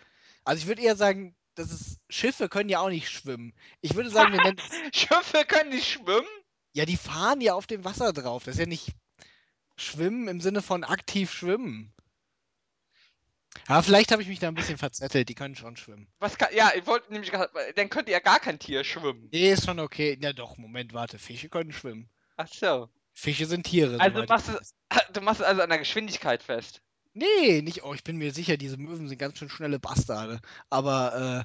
Also 0.45 0.63
ich 0.63 0.67
würde 0.67 0.83
eher 0.83 0.97
sagen, 0.97 1.37
das 1.55 1.71
ist, 1.71 2.01
Schiffe 2.09 2.49
können 2.49 2.71
ja 2.71 2.81
auch 2.81 2.89
nicht 2.89 3.09
schwimmen. 3.09 3.53
Ich 3.83 3.95
würde 3.95 4.11
sagen, 4.11 4.33
wir 4.33 4.41
nennen 4.43 4.61
Schiffe 4.93 5.45
können 5.47 5.71
nicht 5.71 5.89
schwimmen? 5.89 6.27
ja, 6.73 6.85
die 6.85 6.97
fahren 6.97 7.41
ja 7.41 7.55
auf 7.55 7.67
dem 7.67 7.85
Wasser 7.85 8.13
drauf. 8.13 8.45
Das 8.45 8.55
ist 8.55 8.61
ja 8.61 8.67
nicht 8.67 8.95
schwimmen 9.77 10.29
im 10.29 10.41
Sinne 10.41 10.63
von 10.63 10.85
aktiv 10.85 11.33
schwimmen. 11.33 11.93
Aber 13.67 13.83
vielleicht 13.83 14.13
habe 14.13 14.23
ich 14.23 14.29
mich 14.29 14.39
da 14.39 14.49
ein 14.49 14.55
bisschen 14.55 14.79
verzettelt. 14.79 15.29
Die 15.29 15.35
können 15.35 15.57
schon 15.57 15.77
schwimmen. 15.77 16.07
Was 16.21 16.39
kann, 16.39 16.55
ja, 16.55 16.71
ich 16.77 16.87
wollte 16.87 17.13
nämlich 17.13 17.33
gerade, 17.33 17.51
dann 17.75 17.89
könnte 17.89 18.13
ja 18.13 18.21
gar 18.21 18.39
kein 18.39 18.59
Tier 18.59 18.85
schwimmen. 18.85 19.29
Nee, 19.33 19.53
ist 19.53 19.65
schon 19.65 19.81
okay. 19.81 20.17
Ja 20.21 20.33
doch, 20.33 20.57
Moment, 20.57 20.93
warte. 20.95 21.19
Fische 21.19 21.49
können 21.49 21.73
schwimmen. 21.73 22.09
Ach 22.37 22.49
so. 22.49 22.89
Fische 23.21 23.47
sind 23.47 23.65
Tiere. 23.65 24.01
Also 24.01 24.23
ich 24.23 24.29
machst 24.29 24.49
du- 24.49 24.55
weiß. 24.55 24.75
Du 25.13 25.21
machst 25.21 25.41
es 25.41 25.47
also 25.47 25.63
an 25.63 25.69
der 25.69 25.79
Geschwindigkeit 25.79 26.43
fest. 26.43 26.81
Nee, 27.13 27.63
nicht. 27.63 27.83
Oh, 27.85 27.93
ich 27.95 28.05
bin 28.05 28.17
mir 28.17 28.33
sicher, 28.33 28.57
diese 28.57 28.77
Möwen 28.77 29.09
sind 29.09 29.19
ganz 29.19 29.39
schön 29.39 29.49
schnelle 29.51 29.79
Bastarde. 29.81 30.41
Aber, 30.71 31.45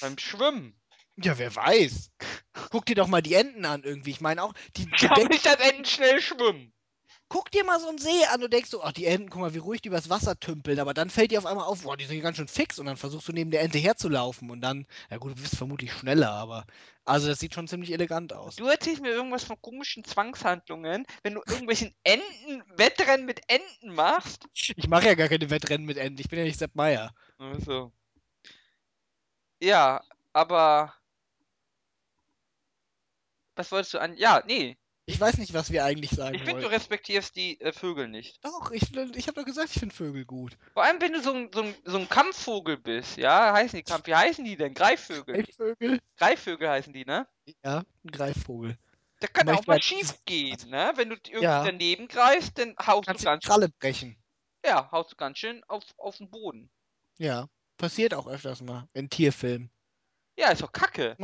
Beim 0.00 0.18
Schwimmen. 0.18 0.78
äh, 1.18 1.26
ja, 1.26 1.38
wer 1.38 1.54
weiß. 1.56 2.10
Guck 2.70 2.84
dir 2.86 2.94
doch 2.94 3.06
mal 3.08 3.22
die 3.22 3.34
Enten 3.34 3.64
an 3.64 3.82
irgendwie. 3.82 4.10
Ich 4.10 4.20
meine 4.20 4.42
auch, 4.42 4.52
die, 4.76 4.82
Ich 4.94 5.00
du 5.00 5.08
glaube 5.08 5.28
nicht, 5.28 5.46
dass 5.46 5.56
Enten 5.56 5.84
schnell 5.86 6.20
schwimmen. 6.20 6.72
Guck 7.28 7.50
dir 7.50 7.64
mal 7.64 7.80
so 7.80 7.88
einen 7.88 7.98
See 7.98 8.24
an. 8.32 8.40
Du 8.40 8.48
denkst 8.48 8.70
so, 8.70 8.82
ach, 8.82 8.92
die 8.92 9.06
Enten, 9.06 9.30
guck 9.30 9.40
mal, 9.40 9.54
wie 9.54 9.58
ruhig 9.58 9.82
die 9.82 9.88
übers 9.88 10.08
Wasser 10.08 10.38
tümpeln. 10.38 10.78
Aber 10.78 10.94
dann 10.94 11.10
fällt 11.10 11.30
dir 11.30 11.38
auf 11.38 11.46
einmal 11.46 11.66
auf, 11.66 11.82
boah, 11.82 11.96
die 11.96 12.04
sind 12.04 12.20
ganz 12.20 12.36
schön 12.36 12.48
fix. 12.48 12.78
Und 12.78 12.86
dann 12.86 12.96
versuchst 12.96 13.28
du 13.28 13.32
neben 13.32 13.50
der 13.50 13.62
Ente 13.62 13.78
herzulaufen. 13.78 14.50
Und 14.50 14.60
dann, 14.60 14.86
ja 15.10 15.18
gut, 15.18 15.32
du 15.32 15.42
bist 15.42 15.56
vermutlich 15.56 15.92
schneller, 15.92 16.30
aber. 16.30 16.66
Also, 17.04 17.28
das 17.28 17.38
sieht 17.38 17.54
schon 17.54 17.68
ziemlich 17.68 17.92
elegant 17.92 18.32
aus. 18.32 18.56
Du 18.56 18.66
erzählst 18.66 19.00
mir 19.00 19.10
irgendwas 19.10 19.44
von 19.44 19.60
komischen 19.60 20.02
Zwangshandlungen, 20.02 21.06
wenn 21.22 21.34
du 21.34 21.42
irgendwelchen 21.46 21.94
Enten, 22.02 22.64
Wettrennen 22.76 23.26
mit 23.26 23.40
Enten 23.48 23.94
machst. 23.94 24.48
Ich 24.54 24.88
mache 24.88 25.06
ja 25.06 25.14
gar 25.14 25.28
keine 25.28 25.48
Wettrennen 25.50 25.86
mit 25.86 25.98
Enten. 25.98 26.20
Ich 26.20 26.28
bin 26.28 26.38
ja 26.38 26.44
nicht 26.44 26.58
Sepp 26.58 26.74
Meier. 26.74 27.14
Also. 27.38 27.92
Ja, 29.60 30.02
aber. 30.32 30.94
Was 33.54 33.72
wolltest 33.72 33.94
du 33.94 33.98
an. 33.98 34.16
Ja, 34.16 34.42
nee. 34.46 34.76
Ich 35.08 35.20
weiß 35.20 35.38
nicht, 35.38 35.54
was 35.54 35.70
wir 35.70 35.84
eigentlich 35.84 36.10
sagen 36.10 36.34
Ich 36.34 36.42
finde, 36.42 36.62
du 36.62 36.70
respektierst 36.70 37.36
die 37.36 37.60
äh, 37.60 37.72
Vögel 37.72 38.08
nicht. 38.08 38.44
Doch, 38.44 38.72
ich, 38.72 38.92
ich 38.92 39.28
habe 39.28 39.40
doch 39.40 39.44
gesagt, 39.44 39.70
ich 39.72 39.78
finde 39.78 39.94
Vögel 39.94 40.24
gut. 40.24 40.58
Vor 40.74 40.82
allem, 40.82 41.00
wenn 41.00 41.12
du 41.12 41.22
so 41.22 41.32
ein, 41.32 41.48
so 41.54 41.62
ein, 41.62 41.74
so 41.84 41.96
ein 41.98 42.08
Kampfvogel 42.08 42.76
bist, 42.76 43.16
ja? 43.16 43.52
Heißen 43.52 43.76
die 43.76 43.84
Kampf. 43.84 44.08
Wie 44.08 44.14
heißen 44.14 44.44
die 44.44 44.56
denn? 44.56 44.74
Greifvögel. 44.74 45.44
Greifvögel? 45.44 46.00
Greifvögel 46.16 46.68
heißen 46.68 46.92
die, 46.92 47.04
ne? 47.04 47.28
Ja, 47.64 47.84
ein 48.04 48.10
Greifvogel. 48.10 48.76
Da 49.20 49.28
kann 49.28 49.48
auch 49.48 49.64
mal 49.66 49.80
schief 49.80 50.24
gehen, 50.24 50.58
ne? 50.68 50.92
Wenn 50.96 51.08
du 51.10 51.14
irgendwie 51.14 51.44
Ja. 51.44 51.64
daneben 51.64 52.08
greifst, 52.08 52.58
dann 52.58 52.74
haust 52.84 53.06
du 53.08 53.12
Kannst 53.12 53.22
die 53.22 53.26
ganz, 53.26 53.44
Kralle 53.44 53.68
brechen. 53.68 54.16
ja, 54.64 54.90
haust 54.90 55.12
du 55.12 55.16
ganz 55.16 55.38
schön 55.38 55.62
auf, 55.68 55.84
auf 55.98 56.16
den 56.18 56.30
Boden. 56.30 56.68
Ja, 57.18 57.46
passiert 57.78 58.12
auch 58.12 58.26
öfters 58.26 58.60
mal 58.60 58.88
in 58.92 59.08
Tierfilmen. 59.08 59.70
Ja, 60.38 60.50
ist 60.50 60.62
doch 60.62 60.72
kacke. 60.72 61.16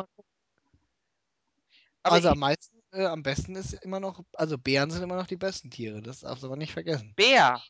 Aber 2.04 2.14
also 2.14 2.28
am 2.30 2.38
meisten, 2.38 2.81
äh, 2.92 3.06
am 3.06 3.22
besten 3.22 3.56
ist 3.56 3.72
immer 3.74 4.00
noch, 4.00 4.24
also 4.34 4.58
Bären 4.58 4.90
sind 4.90 5.02
immer 5.02 5.16
noch 5.16 5.26
die 5.26 5.36
besten 5.36 5.70
Tiere, 5.70 6.02
das 6.02 6.20
darfst 6.20 6.42
du 6.42 6.46
aber 6.46 6.56
nicht 6.56 6.72
vergessen. 6.72 7.12
Bär. 7.16 7.62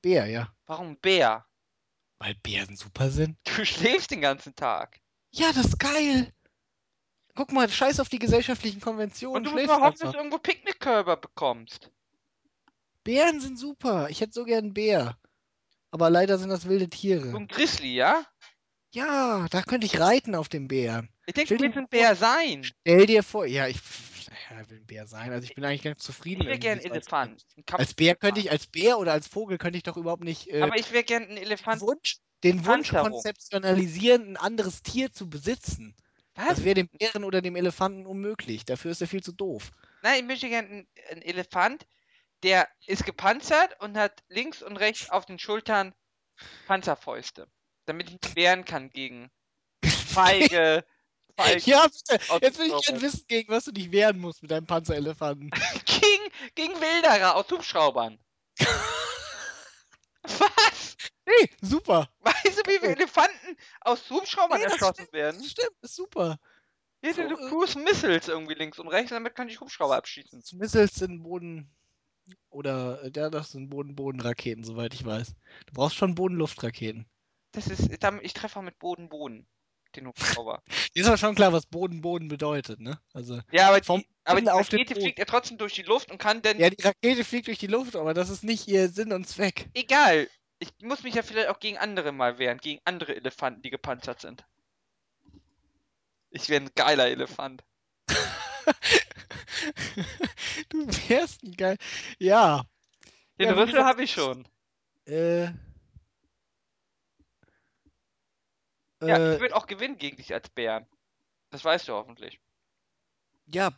Bär, 0.00 0.26
ja. 0.26 0.52
Warum 0.66 0.96
Bär? 0.98 1.46
Weil 2.18 2.34
Bären 2.42 2.76
super 2.76 3.10
sind? 3.10 3.38
Du 3.56 3.64
schläfst 3.64 4.10
den 4.10 4.20
ganzen 4.20 4.54
Tag. 4.54 5.00
Ja, 5.30 5.52
das 5.52 5.66
ist 5.66 5.78
geil. 5.78 6.32
Guck 7.34 7.52
mal, 7.52 7.68
scheiß 7.68 8.00
auf 8.00 8.08
die 8.08 8.18
gesellschaftlichen 8.18 8.76
Und 8.78 8.82
Konventionen, 8.82 9.44
du 9.44 9.50
musst 9.50 9.62
schläfst 9.64 9.78
mal 9.78 9.86
hoffen, 9.88 9.98
dass 10.00 10.12
du 10.12 10.18
irgendwo 10.18 10.38
Picknickkörper 10.38 11.16
bekommst. 11.16 11.90
Bären 13.04 13.40
sind 13.40 13.58
super. 13.58 14.10
Ich 14.10 14.20
hätte 14.20 14.32
so 14.32 14.44
gern 14.44 14.64
einen 14.64 14.74
Bär. 14.74 15.18
Aber 15.90 16.10
leider 16.10 16.38
sind 16.38 16.50
das 16.50 16.66
wilde 16.68 16.84
So 16.84 16.90
Tiere. 16.90 17.36
ein 17.36 17.48
Grizzly, 17.48 17.94
ja? 17.94 18.24
Ja, 18.94 19.46
da 19.50 19.62
könnte 19.62 19.86
ich 19.86 19.98
reiten 20.00 20.34
auf 20.34 20.48
dem 20.48 20.68
Bär. 20.68 21.08
Ich 21.26 21.34
denke, 21.34 21.56
du 21.56 21.62
willst 21.62 21.78
ein 21.78 21.88
Bär 21.88 22.14
sein. 22.14 22.64
Stell 22.64 23.06
dir 23.06 23.22
vor, 23.22 23.46
ja, 23.46 23.66
ich, 23.66 23.80
ja, 24.58 24.70
will 24.70 24.78
ein 24.78 24.86
Bär 24.86 25.06
sein. 25.06 25.32
Also 25.32 25.44
ich 25.44 25.54
bin 25.54 25.64
eigentlich 25.64 25.82
ganz 25.82 26.02
zufrieden. 26.02 26.42
Ich 26.42 26.46
wäre 26.46 26.54
irgendwie 26.56 26.68
gern 26.68 26.78
als- 26.78 26.86
Elefant. 26.86 27.46
Ein 27.56 27.64
Als 27.74 27.94
Bär 27.94 28.14
könnte 28.16 28.40
ich, 28.40 28.50
als 28.50 28.66
Bär 28.66 28.98
oder 28.98 29.12
als 29.12 29.26
Vogel 29.28 29.58
könnte 29.58 29.76
ich 29.76 29.82
doch 29.82 29.96
überhaupt 29.96 30.24
nicht 30.24 30.48
äh, 30.48 30.62
Aber 30.62 30.76
ich 30.76 30.92
wäre 30.92 31.04
gern 31.04 31.22
ein 31.24 31.28
den 31.30 31.38
Elefant. 31.38 31.80
Wunsch, 31.80 32.18
den 32.44 32.64
Wunsch 32.66 32.90
konzeptionalisieren, 32.92 34.32
ein 34.32 34.36
anderes 34.36 34.82
Tier 34.82 35.12
zu 35.12 35.28
besitzen. 35.28 35.94
Was? 36.34 36.48
Das 36.48 36.64
wäre 36.64 36.74
dem 36.74 36.88
Bären 36.88 37.24
oder 37.24 37.42
dem 37.42 37.56
Elefanten 37.56 38.06
unmöglich. 38.06 38.64
Dafür 38.64 38.90
ist 38.90 39.00
er 39.00 39.06
viel 39.08 39.22
zu 39.22 39.32
doof. 39.32 39.70
Nein, 40.02 40.20
ich 40.20 40.24
möchte 40.26 40.48
gern 40.48 40.64
einen, 40.66 40.88
einen 41.10 41.22
Elefant, 41.22 41.86
der 42.42 42.68
ist 42.86 43.04
gepanzert 43.04 43.78
und 43.80 43.96
hat 43.96 44.22
links 44.28 44.62
und 44.62 44.76
rechts 44.78 45.10
auf 45.10 45.26
den 45.26 45.38
Schultern 45.38 45.94
Panzerfäuste. 46.66 47.46
Damit 47.84 48.08
ich 48.10 48.18
mich 48.22 48.36
wehren 48.36 48.64
kann 48.64 48.90
gegen 48.90 49.30
Feige, 49.84 50.84
Ja, 51.64 51.86
bitte. 51.86 52.20
Jetzt 52.40 52.58
will 52.58 52.66
ich 52.66 52.86
gerne 52.86 53.02
wissen, 53.02 53.24
gegen 53.26 53.52
was 53.52 53.64
du 53.64 53.72
dich 53.72 53.90
wehren 53.90 54.18
musst 54.18 54.42
mit 54.42 54.50
deinem 54.50 54.66
Panzerelefanten. 54.66 55.50
gegen, 55.86 56.32
gegen 56.54 56.74
Wilderer 56.80 57.36
aus 57.36 57.50
Hubschraubern. 57.50 58.18
Was? 60.22 60.96
Nee, 61.26 61.50
super. 61.60 62.08
Weißt 62.20 62.58
du, 62.58 62.70
wie 62.70 62.78
viele 62.78 62.92
Elefanten 62.92 63.56
aus 63.80 64.08
Hubschraubern 64.10 64.60
Nee, 64.60 64.66
erschossen 64.66 65.08
werden? 65.12 65.40
Das 65.40 65.50
stimmt, 65.50 65.76
ist 65.80 65.96
super. 65.96 66.38
Hier 67.00 67.14
sind 67.14 67.30
so 67.30 67.36
so, 67.36 67.46
äh, 67.46 67.48
Cruise 67.48 67.78
Missiles 67.78 68.28
irgendwie 68.28 68.54
links 68.54 68.78
und 68.78 68.88
rechts, 68.88 69.10
damit 69.10 69.34
kann 69.34 69.48
ich 69.48 69.60
Hubschrauber 69.60 69.96
abschießen. 69.96 70.42
Missiles 70.58 70.94
sind 70.94 71.22
Boden. 71.22 71.68
Oder, 72.50 73.02
äh, 73.02 73.10
ja, 73.14 73.30
das 73.30 73.50
sind 73.50 73.70
Boden-Boden-Raketen, 73.70 74.62
soweit 74.62 74.94
ich 74.94 75.04
weiß. 75.04 75.34
Du 75.66 75.72
brauchst 75.72 75.96
schon 75.96 76.14
Boden-Luft-Raketen. 76.14 77.06
Das 77.50 77.66
ist, 77.66 77.90
ich 77.90 78.32
treffe 78.32 78.58
auch 78.58 78.62
mit 78.62 78.78
Boden 78.78 79.08
Den 79.96 80.06
Hubschrauber. 80.06 80.62
Ist 80.94 81.06
aber 81.06 81.18
schon 81.18 81.34
klar, 81.34 81.52
was 81.52 81.66
Boden-Boden 81.66 82.28
bedeutet, 82.28 82.80
ne? 82.80 83.00
Also, 83.12 83.40
Ja, 83.50 83.68
aber 83.68 83.82
Vom 83.82 84.00
die, 84.00 84.06
aber 84.24 84.40
die 84.40 84.48
Rakete 84.48 84.94
fliegt 84.94 85.18
ja 85.18 85.24
trotzdem 85.24 85.58
durch 85.58 85.74
die 85.74 85.82
Luft 85.82 86.10
und 86.10 86.18
kann 86.18 86.42
dann. 86.42 86.58
ja, 86.58 86.70
die 86.70 86.82
Rakete 86.82 87.24
fliegt 87.24 87.48
durch 87.48 87.58
die 87.58 87.66
Luft, 87.66 87.96
aber 87.96 88.14
das 88.14 88.30
ist 88.30 88.44
nicht 88.44 88.68
ihr 88.68 88.88
Sinn 88.88 89.12
und 89.12 89.28
Zweck. 89.28 89.68
Egal. 89.74 90.28
Ich 90.58 90.70
muss 90.82 91.02
mich 91.02 91.14
ja 91.14 91.22
vielleicht 91.22 91.48
auch 91.48 91.58
gegen 91.58 91.76
andere 91.78 92.12
mal 92.12 92.38
wehren, 92.38 92.58
gegen 92.58 92.80
andere 92.84 93.16
Elefanten, 93.16 93.62
die 93.62 93.70
gepanzert 93.70 94.20
sind. 94.20 94.44
Ich 96.30 96.48
wäre 96.48 96.62
ein 96.62 96.70
geiler 96.74 97.08
Elefant. 97.08 97.64
du 100.68 100.86
wärst 101.08 101.42
ein 101.42 101.56
geil. 101.56 101.76
Ja. 102.18 102.62
Den 103.38 103.48
Ja, 103.48 103.54
Rüssel 103.54 103.84
habe 103.84 104.04
ich 104.04 104.12
schon. 104.12 104.46
Äh. 105.04 105.48
Ja, 109.08 109.16
äh, 109.16 109.34
ich 109.34 109.40
würde 109.40 109.56
auch 109.56 109.66
gewinnen 109.66 109.98
gegen 109.98 110.16
dich 110.16 110.32
als 110.32 110.48
Bären. 110.50 110.86
Das 111.50 111.64
weißt 111.64 111.88
du 111.88 111.92
hoffentlich. 111.92 112.40
Ja. 113.46 113.72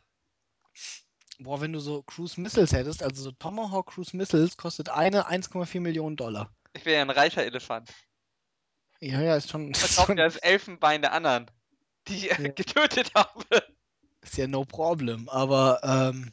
Boah, 1.39 1.61
wenn 1.61 1.73
du 1.73 1.81
so 1.81 2.03
Cruise 2.03 2.41
Missiles 2.41 2.73
hättest, 2.73 3.03
also 3.03 3.23
so 3.23 3.33
Tomahawk 3.33 3.89
Cruise 3.93 4.17
Missiles, 4.17 4.57
kostet 4.57 4.89
eine 4.89 5.29
1,4 5.29 5.81
Millionen 5.81 6.17
Dollar. 6.17 6.55
Ich 6.75 6.85
wäre 6.85 6.97
ja 6.97 7.03
ein 7.03 7.11
reicher 7.11 7.45
Elefant. 7.45 7.93
Ja, 9.01 9.21
ja, 9.21 9.37
ist 9.37 9.51
schon, 9.51 9.75
Verkauft 9.75 10.07
schon 10.07 10.17
das 10.17 10.37
Elfenbein 10.37 11.03
der 11.03 11.13
anderen, 11.13 11.51
die 12.07 12.29
ich 12.29 12.39
Ja. 12.39 12.49
getötet 12.49 13.13
habe. 13.15 13.45
ist 14.23 14.37
ja 14.37 14.47
no 14.47 14.65
problem. 14.65 15.29
Aber 15.29 15.81
ähm, 15.83 16.33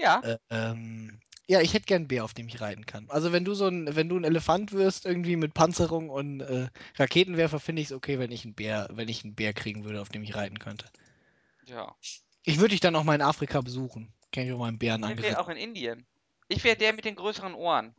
Ja, 0.00 0.20
äh, 0.20 0.38
ähm, 0.50 1.20
ja, 1.48 1.62
ich 1.62 1.72
hätte 1.72 1.86
gern 1.86 2.02
einen 2.02 2.08
Bär, 2.08 2.24
auf 2.24 2.34
dem 2.34 2.46
ich 2.46 2.60
reiten 2.60 2.84
kann. 2.84 3.06
Also 3.08 3.32
wenn 3.32 3.44
du 3.44 3.54
so 3.54 3.66
ein, 3.66 3.96
wenn 3.96 4.08
du 4.10 4.18
ein 4.18 4.24
Elefant 4.24 4.72
wirst, 4.72 5.06
irgendwie 5.06 5.36
mit 5.36 5.54
Panzerung 5.54 6.10
und 6.10 6.40
äh, 6.40 6.68
Raketenwerfer, 6.96 7.58
finde 7.58 7.80
ich 7.80 7.88
es 7.88 7.92
okay, 7.92 8.18
wenn 8.18 8.30
ich 8.30 8.44
einen 8.44 8.54
Bär, 8.54 8.88
wenn 8.92 9.08
ich 9.08 9.24
einen 9.24 9.34
Bär 9.34 9.54
kriegen 9.54 9.84
würde, 9.84 10.02
auf 10.02 10.10
dem 10.10 10.22
ich 10.22 10.34
reiten 10.34 10.58
könnte. 10.58 10.86
ja. 11.66 11.96
Ich 12.44 12.58
würde 12.58 12.70
dich 12.70 12.80
dann 12.80 12.96
auch 12.96 13.04
mal 13.04 13.14
in 13.14 13.22
Afrika 13.22 13.60
besuchen. 13.60 14.12
Kann 14.32 14.44
ich 14.44 14.52
auch 14.52 14.58
mal 14.58 14.68
einen 14.68 14.78
Bären 14.78 15.02
Ich 15.10 15.22
wäre 15.22 15.40
auch 15.40 15.48
in 15.48 15.56
Indien. 15.56 16.06
Ich 16.48 16.64
wäre 16.64 16.76
der 16.76 16.92
mit 16.94 17.04
den 17.04 17.16
größeren 17.16 17.54
Ohren. 17.54 17.94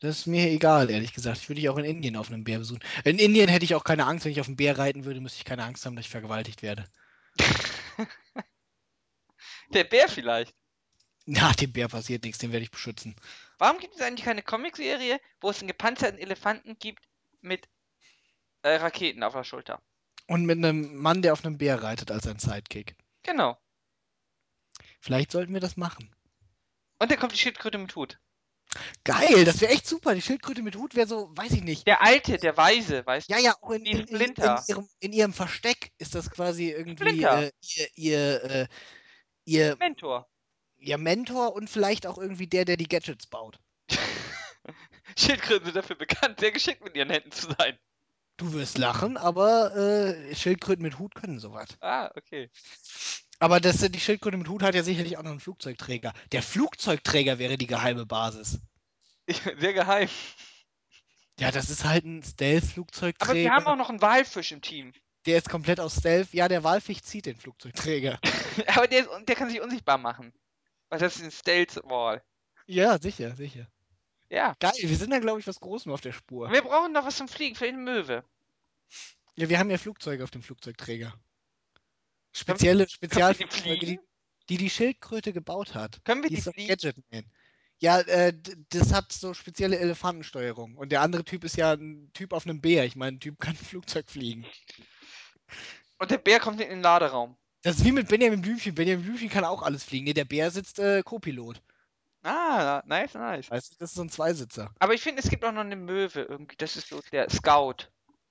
Das 0.00 0.20
ist 0.20 0.26
mir 0.26 0.48
egal, 0.50 0.90
ehrlich 0.90 1.12
gesagt. 1.12 1.38
Ich 1.38 1.48
würde 1.48 1.60
dich 1.60 1.68
auch 1.68 1.78
in 1.78 1.84
Indien 1.84 2.16
auf 2.16 2.30
einem 2.30 2.44
Bär 2.44 2.58
besuchen. 2.58 2.80
In 3.04 3.18
Indien 3.18 3.48
hätte 3.48 3.64
ich 3.64 3.74
auch 3.74 3.84
keine 3.84 4.06
Angst, 4.06 4.24
wenn 4.24 4.32
ich 4.32 4.40
auf 4.40 4.46
einen 4.46 4.56
Bär 4.56 4.78
reiten 4.78 5.04
würde, 5.04 5.20
müsste 5.20 5.38
ich 5.38 5.44
keine 5.44 5.64
Angst 5.64 5.84
haben, 5.86 5.96
dass 5.96 6.04
ich 6.04 6.10
vergewaltigt 6.10 6.62
werde. 6.62 6.88
Der 9.74 9.84
Bär 9.84 10.08
vielleicht. 10.08 10.54
Na, 11.30 11.52
dem 11.52 11.74
Bär 11.74 11.88
passiert 11.88 12.24
nichts, 12.24 12.38
den 12.38 12.52
werde 12.52 12.64
ich 12.64 12.70
beschützen. 12.70 13.14
Warum 13.58 13.78
gibt 13.80 13.94
es 13.94 14.00
eigentlich 14.00 14.24
keine 14.24 14.42
Comicserie, 14.42 15.20
wo 15.42 15.50
es 15.50 15.58
einen 15.58 15.68
gepanzerten 15.68 16.18
Elefanten 16.18 16.78
gibt 16.78 17.06
mit 17.42 17.68
äh, 18.62 18.76
Raketen 18.76 19.22
auf 19.22 19.34
der 19.34 19.44
Schulter? 19.44 19.82
Und 20.26 20.46
mit 20.46 20.56
einem 20.56 20.96
Mann, 20.96 21.20
der 21.20 21.34
auf 21.34 21.44
einem 21.44 21.58
Bär 21.58 21.82
reitet 21.82 22.10
als 22.10 22.26
ein 22.26 22.38
Sidekick. 22.38 22.96
Genau. 23.24 23.58
Vielleicht 25.00 25.30
sollten 25.30 25.52
wir 25.52 25.60
das 25.60 25.76
machen. 25.76 26.16
Und 26.98 27.10
dann 27.10 27.18
kommt 27.18 27.34
die 27.34 27.38
Schildkröte 27.38 27.76
mit 27.76 27.94
Hut. 27.94 28.18
Geil, 29.04 29.44
das 29.44 29.60
wäre 29.60 29.72
echt 29.72 29.86
super. 29.86 30.14
Die 30.14 30.22
Schildkröte 30.22 30.62
mit 30.62 30.76
Hut 30.76 30.94
wäre 30.94 31.06
so, 31.06 31.30
weiß 31.36 31.52
ich 31.52 31.62
nicht. 31.62 31.86
Der 31.86 32.00
Alte, 32.00 32.38
der 32.38 32.56
Weise, 32.56 33.04
weißt 33.04 33.28
du? 33.28 33.34
Ja, 33.34 33.38
ja, 33.38 33.54
auch 33.60 33.70
in, 33.72 33.84
in, 33.84 34.06
in, 34.06 34.34
ihrem, 34.66 34.88
in 35.00 35.12
ihrem 35.12 35.34
Versteck 35.34 35.92
ist 35.98 36.14
das 36.14 36.30
quasi 36.30 36.70
irgendwie 36.70 37.22
äh, 37.22 37.50
ihr, 37.60 37.88
ihr, 37.96 38.44
äh, 38.44 38.68
ihr, 39.44 39.76
Mentor. 39.76 40.26
Ihr 40.78 40.98
Mentor 40.98 41.54
und 41.54 41.68
vielleicht 41.68 42.06
auch 42.06 42.18
irgendwie 42.18 42.46
der, 42.46 42.64
der 42.64 42.76
die 42.76 42.88
Gadgets 42.88 43.26
baut. 43.26 43.58
Schildkröten 45.16 45.66
sind 45.66 45.76
dafür 45.76 45.96
bekannt, 45.96 46.40
sehr 46.40 46.52
geschickt 46.52 46.84
mit 46.84 46.96
ihren 46.96 47.10
Händen 47.10 47.32
zu 47.32 47.48
sein. 47.58 47.78
Du 48.36 48.52
wirst 48.52 48.78
lachen, 48.78 49.16
aber 49.16 49.74
äh, 49.76 50.34
Schildkröten 50.34 50.82
mit 50.82 50.98
Hut 50.98 51.14
können 51.14 51.40
sowas. 51.40 51.68
Ah, 51.80 52.10
okay. 52.14 52.50
Aber 53.40 53.60
das, 53.60 53.78
die 53.78 54.00
Schildkröte 54.00 54.36
mit 54.36 54.48
Hut 54.48 54.62
hat 54.62 54.74
ja 54.74 54.82
sicherlich 54.82 55.16
auch 55.16 55.22
noch 55.22 55.30
einen 55.30 55.40
Flugzeugträger. 55.40 56.12
Der 56.32 56.42
Flugzeugträger 56.42 57.38
wäre 57.38 57.56
die 57.56 57.66
geheime 57.66 58.06
Basis. 58.06 58.60
Sehr 59.26 59.72
geheim. 59.72 60.08
Ja, 61.38 61.52
das 61.52 61.70
ist 61.70 61.84
halt 61.84 62.04
ein 62.04 62.22
Stealth-Flugzeugträger. 62.22 63.30
Aber 63.30 63.38
wir 63.38 63.52
haben 63.52 63.66
auch 63.66 63.76
noch 63.76 63.90
einen 63.90 64.02
Walfisch 64.02 64.50
im 64.52 64.60
Team. 64.60 64.92
Der 65.26 65.38
ist 65.38 65.48
komplett 65.48 65.78
aus 65.78 65.96
Stealth. 65.98 66.32
Ja, 66.32 66.48
der 66.48 66.64
Walfisch 66.64 67.02
zieht 67.02 67.26
den 67.26 67.36
Flugzeugträger. 67.36 68.18
Aber 68.74 68.88
der, 68.88 69.00
ist, 69.00 69.10
der 69.28 69.36
kann 69.36 69.50
sich 69.50 69.60
unsichtbar 69.60 69.98
machen. 69.98 70.32
Das 70.90 71.02
ist 71.02 71.22
ein 71.22 71.30
Stealth 71.30 71.76
Wall. 71.84 72.22
ja, 72.66 72.98
sicher, 73.00 73.34
sicher. 73.36 73.66
Ja. 74.30 74.54
Geil, 74.60 74.72
wir 74.76 74.96
sind 74.96 75.10
da, 75.10 75.18
glaube 75.18 75.40
ich, 75.40 75.46
was 75.46 75.60
Großem 75.60 75.90
auf 75.92 76.00
der 76.00 76.12
Spur. 76.12 76.50
Wir 76.52 76.62
brauchen 76.62 76.92
noch 76.92 77.04
was 77.06 77.16
zum 77.16 77.28
Fliegen, 77.28 77.54
vielleicht 77.54 77.74
eine 77.74 77.82
Möwe. 77.82 78.24
Ja, 79.36 79.48
wir 79.48 79.58
haben 79.58 79.70
ja 79.70 79.78
Flugzeuge 79.78 80.24
auf 80.24 80.30
dem 80.30 80.42
Flugzeugträger. 80.42 81.14
Spezielle 82.32 82.88
Spezialflugzeuge, 82.88 83.86
die, 83.86 84.00
die 84.48 84.56
die 84.58 84.70
Schildkröte 84.70 85.32
gebaut 85.32 85.74
hat. 85.74 86.04
Können 86.04 86.22
wir 86.22 86.30
Die 86.30 86.36
die 86.36 86.42
fliegen? 86.42 86.68
Gadgetman. 86.68 87.30
Ja, 87.80 88.00
äh, 88.00 88.32
das 88.70 88.92
hat 88.92 89.12
so 89.12 89.34
spezielle 89.34 89.78
Elefantensteuerung. 89.78 90.76
Und 90.76 90.90
der 90.90 91.00
andere 91.00 91.24
Typ 91.24 91.44
ist 91.44 91.56
ja 91.56 91.72
ein 91.72 92.10
Typ 92.12 92.32
auf 92.32 92.44
einem 92.46 92.60
Bär. 92.60 92.84
Ich 92.84 92.96
meine, 92.96 93.16
ein 93.16 93.20
Typ 93.20 93.38
kann 93.38 93.52
ein 93.52 93.56
Flugzeug 93.56 94.08
fliegen. 94.10 94.44
Und 95.98 96.10
der 96.10 96.18
Bär 96.18 96.40
kommt 96.40 96.60
in 96.60 96.68
den 96.68 96.82
Laderaum. 96.82 97.36
Das 97.62 97.76
ist 97.78 97.84
wie 97.84 97.92
mit 97.92 98.08
Benjamin 98.08 98.40
Blümchen. 98.40 98.74
Benjamin 98.74 99.04
Blümchen 99.04 99.28
kann 99.28 99.44
auch 99.44 99.62
alles 99.62 99.84
fliegen. 99.84 100.04
Nee, 100.04 100.12
der 100.14 100.24
Bär 100.24 100.50
sitzt 100.50 100.78
äh, 100.78 101.02
Co-Pilot. 101.02 101.60
Ah, 102.22 102.82
nice, 102.86 103.14
nice. 103.14 103.50
Weißt 103.50 103.72
du, 103.72 103.76
das 103.78 103.90
ist 103.90 103.96
so 103.96 104.02
ein 104.02 104.10
Zweisitzer. 104.10 104.70
Aber 104.78 104.94
ich 104.94 105.02
finde, 105.02 105.22
es 105.22 105.30
gibt 105.30 105.44
auch 105.44 105.52
noch 105.52 105.60
eine 105.62 105.76
Möwe 105.76 106.22
irgendwie. 106.22 106.56
Das 106.56 106.76
ist 106.76 106.88
so 106.88 107.00
der 107.12 107.28
Scout. 107.30 107.88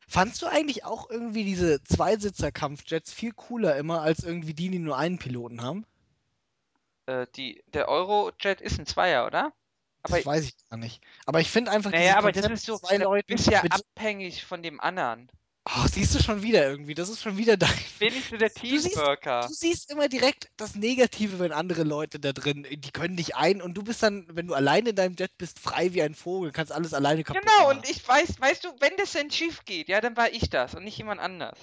Fandst 0.07 0.41
du 0.41 0.45
eigentlich 0.47 0.85
auch 0.85 1.09
irgendwie 1.09 1.43
diese 1.43 1.83
Zweisitzer-Kampfjets 1.83 3.11
viel 3.13 3.33
cooler 3.33 3.75
immer 3.75 4.01
als 4.01 4.23
irgendwie 4.23 4.53
die, 4.53 4.69
die 4.69 4.79
nur 4.79 4.97
einen 4.97 5.17
Piloten 5.19 5.61
haben? 5.61 5.85
Äh, 7.07 7.27
die, 7.35 7.61
der 7.67 7.89
Eurojet 7.89 8.61
ist 8.61 8.79
ein 8.79 8.85
Zweier, 8.85 9.25
oder? 9.25 9.53
Das 10.03 10.13
Aber- 10.13 10.25
weiß 10.25 10.45
ich 10.45 10.55
gar 10.69 10.77
nicht. 10.77 11.01
Aber 11.25 11.41
ich 11.41 11.49
finde 11.49 11.71
einfach 11.71 11.91
Naja, 11.91 12.17
aber 12.17 12.31
das 12.31 12.49
ist 12.49 12.65
so, 12.65 12.77
zwei 12.77 12.97
du 12.97 13.21
bist 13.25 13.47
ja 13.47 13.61
abhängig 13.63 14.45
von 14.45 14.63
dem 14.63 14.79
anderen. 14.79 15.29
Oh, 15.76 15.85
siehst 15.91 16.15
du 16.15 16.19
schon 16.22 16.41
wieder 16.41 16.68
irgendwie. 16.69 16.94
Das 16.94 17.10
ist 17.10 17.22
schon 17.22 17.38
wieder 17.38 17.57
dein. 17.57 17.69
Bin 17.99 18.14
ich 18.14 18.26
so 18.30 18.38
der 18.38 18.49
Du 18.49 18.60
siehst- 18.60 18.94
Teamworker. 18.94 19.48
Du 19.48 19.53
siehst 19.53 19.91
immer 19.91 20.07
direkt 20.10 20.49
das 20.57 20.76
Negative, 20.76 21.39
wenn 21.39 21.52
andere 21.52 21.84
Leute 21.84 22.19
da 22.19 22.34
drin, 22.34 22.65
die 22.69 22.91
können 22.91 23.15
dich 23.15 23.35
ein 23.35 23.61
und 23.61 23.73
du 23.76 23.84
bist 23.84 24.02
dann, 24.03 24.26
wenn 24.31 24.48
du 24.48 24.53
alleine 24.53 24.89
in 24.89 24.95
deinem 24.95 25.15
Jet 25.15 25.38
bist, 25.38 25.60
frei 25.60 25.94
wie 25.94 26.02
ein 26.02 26.15
Vogel, 26.15 26.52
kannst 26.52 26.72
alles 26.72 26.94
alleine 26.94 27.23
kaputt 27.23 27.41
Genau, 27.44 27.68
machen. 27.68 27.77
und 27.80 27.89
ich 27.89 28.07
weiß, 28.07 28.39
weißt 28.39 28.64
du, 28.65 28.69
wenn 28.80 28.95
das 28.98 29.11
denn 29.14 29.31
schief 29.31 29.65
geht, 29.65 29.89
ja, 29.89 30.02
dann 30.02 30.15
war 30.18 30.31
ich 30.31 30.49
das 30.49 30.76
und 30.76 30.84
nicht 30.84 30.98
jemand 30.98 31.19
anders. 31.22 31.57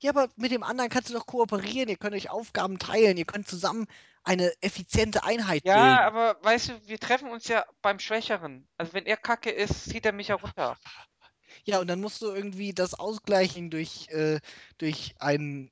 Ja, 0.00 0.10
aber 0.10 0.28
mit 0.36 0.50
dem 0.52 0.62
anderen 0.62 0.90
kannst 0.90 1.08
du 1.10 1.14
doch 1.14 1.26
kooperieren, 1.26 1.88
ihr 1.88 1.96
könnt 1.96 2.14
euch 2.14 2.28
Aufgaben 2.30 2.78
teilen, 2.78 3.16
ihr 3.16 3.24
könnt 3.24 3.48
zusammen 3.48 3.86
eine 4.22 4.52
effiziente 4.62 5.24
Einheit 5.24 5.62
Ja, 5.64 5.74
bilden. 5.74 5.98
aber 5.98 6.36
weißt 6.42 6.68
du, 6.70 6.88
wir 6.88 6.98
treffen 6.98 7.28
uns 7.30 7.46
ja 7.48 7.64
beim 7.82 7.98
Schwächeren. 7.98 8.66
Also 8.78 8.92
wenn 8.94 9.06
er 9.06 9.16
kacke 9.16 9.50
ist, 9.50 9.84
zieht 9.84 10.04
er 10.06 10.12
mich 10.12 10.28
ja 10.28 10.34
runter. 10.36 10.76
Ja, 11.64 11.80
und 11.80 11.86
dann 11.86 12.00
musst 12.00 12.20
du 12.22 12.26
irgendwie 12.26 12.74
das 12.74 12.94
ausgleichen 12.94 13.70
durch, 13.70 14.08
äh, 14.10 14.40
durch 14.78 15.14
einen 15.18 15.70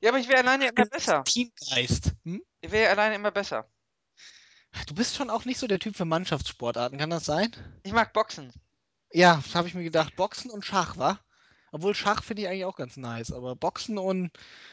Ja, 0.00 0.10
aber 0.10 0.18
ich 0.18 0.28
wäre 0.28 0.40
alleine 0.40 0.68
immer 0.68 0.86
besser. 0.86 1.24
Teamgeist. 1.24 2.12
Hm? 2.24 2.42
Ich 2.60 2.70
wäre 2.70 2.90
alleine 2.90 3.14
immer 3.14 3.30
besser. 3.30 3.68
Du 4.86 4.94
bist 4.94 5.16
schon 5.16 5.30
auch 5.30 5.44
nicht 5.44 5.58
so 5.58 5.66
der 5.66 5.78
Typ 5.78 5.96
für 5.96 6.04
Mannschaftssportarten, 6.04 6.98
kann 6.98 7.10
das 7.10 7.24
sein? 7.24 7.54
Ich 7.82 7.92
mag 7.92 8.12
Boxen. 8.12 8.52
Ja, 9.12 9.40
das 9.42 9.54
habe 9.54 9.68
ich 9.68 9.74
mir 9.74 9.84
gedacht. 9.84 10.16
Boxen 10.16 10.50
und 10.50 10.64
Schach, 10.64 10.98
wa? 10.98 11.18
Obwohl 11.72 11.94
Schach 11.94 12.22
finde 12.22 12.42
ich 12.42 12.48
eigentlich 12.48 12.64
auch 12.64 12.76
ganz 12.76 12.96
nice, 12.96 13.32
aber 13.32 13.56
Boxen 13.56 13.98
und 13.98 14.30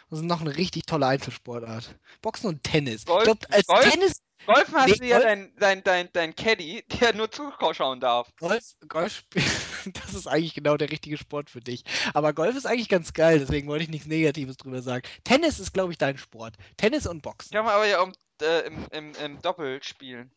das 0.09 0.19
ist 0.19 0.25
noch 0.25 0.41
eine 0.41 0.55
richtig 0.55 0.85
tolle 0.85 1.07
Einzelsportart. 1.07 1.95
Boxen 2.21 2.47
und 2.47 2.63
Tennis. 2.63 3.05
Golf- 3.05 3.19
ich 3.19 3.25
glaube, 3.25 3.53
als 3.53 3.67
Golf- 3.67 3.89
Tennis, 3.89 4.21
Golfen 4.45 4.75
hast 4.75 4.87
Nee, 4.89 4.95
du 4.97 5.05
ja 5.07 5.17
Golf- 5.17 5.23
dein, 5.25 5.53
dein, 5.57 5.83
dein, 5.83 6.09
dein 6.13 6.35
Caddy, 6.35 6.83
der 6.99 7.13
nur 7.13 7.31
zuschauen 7.31 7.99
darf. 7.99 8.29
Golf, 8.39 8.63
Golf 8.87 9.13
spielen, 9.17 9.45
das 9.93 10.13
ist 10.13 10.27
eigentlich 10.27 10.53
genau 10.53 10.77
der 10.77 10.89
richtige 10.91 11.17
Sport 11.17 11.49
für 11.49 11.61
dich. 11.61 11.83
Aber 12.13 12.33
Golf 12.33 12.55
ist 12.55 12.65
eigentlich 12.65 12.89
ganz 12.89 13.13
geil, 13.13 13.39
deswegen 13.39 13.67
wollte 13.67 13.83
ich 13.83 13.89
nichts 13.89 14.07
Negatives 14.07 14.57
drüber 14.57 14.81
sagen. 14.81 15.03
Tennis 15.23 15.59
ist, 15.59 15.73
glaube 15.73 15.91
ich, 15.91 15.97
dein 15.97 16.17
Sport. 16.17 16.55
Tennis 16.77 17.07
und 17.07 17.21
Boxen. 17.21 17.51
Kann 17.53 17.65
man 17.65 17.73
aber 17.73 17.87
ja 17.87 17.99
auch 18.01 18.11
äh, 18.41 18.67
im, 18.67 18.85
im, 18.91 19.11
im 19.15 19.41
Doppel 19.41 19.81
spielen. 19.83 20.31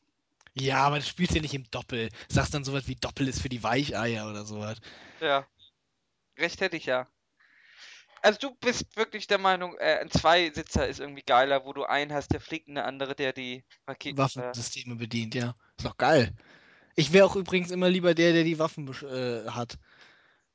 Ja, 0.54 0.78
aber 0.78 0.96
das 0.96 1.08
spielst 1.08 1.32
du 1.32 1.36
ja 1.36 1.42
nicht 1.42 1.54
im 1.54 1.70
Doppel. 1.70 2.08
Sagst 2.28 2.54
dann 2.54 2.64
sowas 2.64 2.88
wie 2.88 2.94
Doppel 2.96 3.28
ist 3.28 3.42
für 3.42 3.48
die 3.50 3.62
Weicheier 3.62 4.28
oder 4.30 4.44
sowas. 4.46 4.78
Ja. 5.20 5.46
Recht 6.38 6.60
hätte 6.60 6.76
ich 6.76 6.86
ja. 6.86 7.06
Also 8.26 8.40
du 8.40 8.56
bist 8.56 8.96
wirklich 8.96 9.28
der 9.28 9.38
Meinung, 9.38 9.76
äh, 9.78 10.00
ein 10.00 10.10
Zweisitzer 10.10 10.88
ist 10.88 10.98
irgendwie 10.98 11.22
geiler, 11.24 11.64
wo 11.64 11.72
du 11.72 11.84
einen 11.84 12.12
hast, 12.12 12.32
der 12.32 12.40
fliegt 12.40 12.66
und 12.66 12.74
der 12.74 12.84
andere, 12.84 13.14
der 13.14 13.32
die 13.32 13.62
Raketen. 13.86 14.18
Äh, 14.18 14.20
Waffensysteme 14.20 14.96
bedient, 14.96 15.36
ja. 15.36 15.54
Ist 15.78 15.86
doch 15.86 15.96
geil. 15.96 16.34
Ich 16.96 17.12
wäre 17.12 17.24
auch 17.24 17.36
übrigens 17.36 17.70
immer 17.70 17.88
lieber 17.88 18.16
der, 18.16 18.32
der 18.32 18.42
die 18.42 18.58
Waffen 18.58 18.88
äh, 19.04 19.48
hat. 19.48 19.78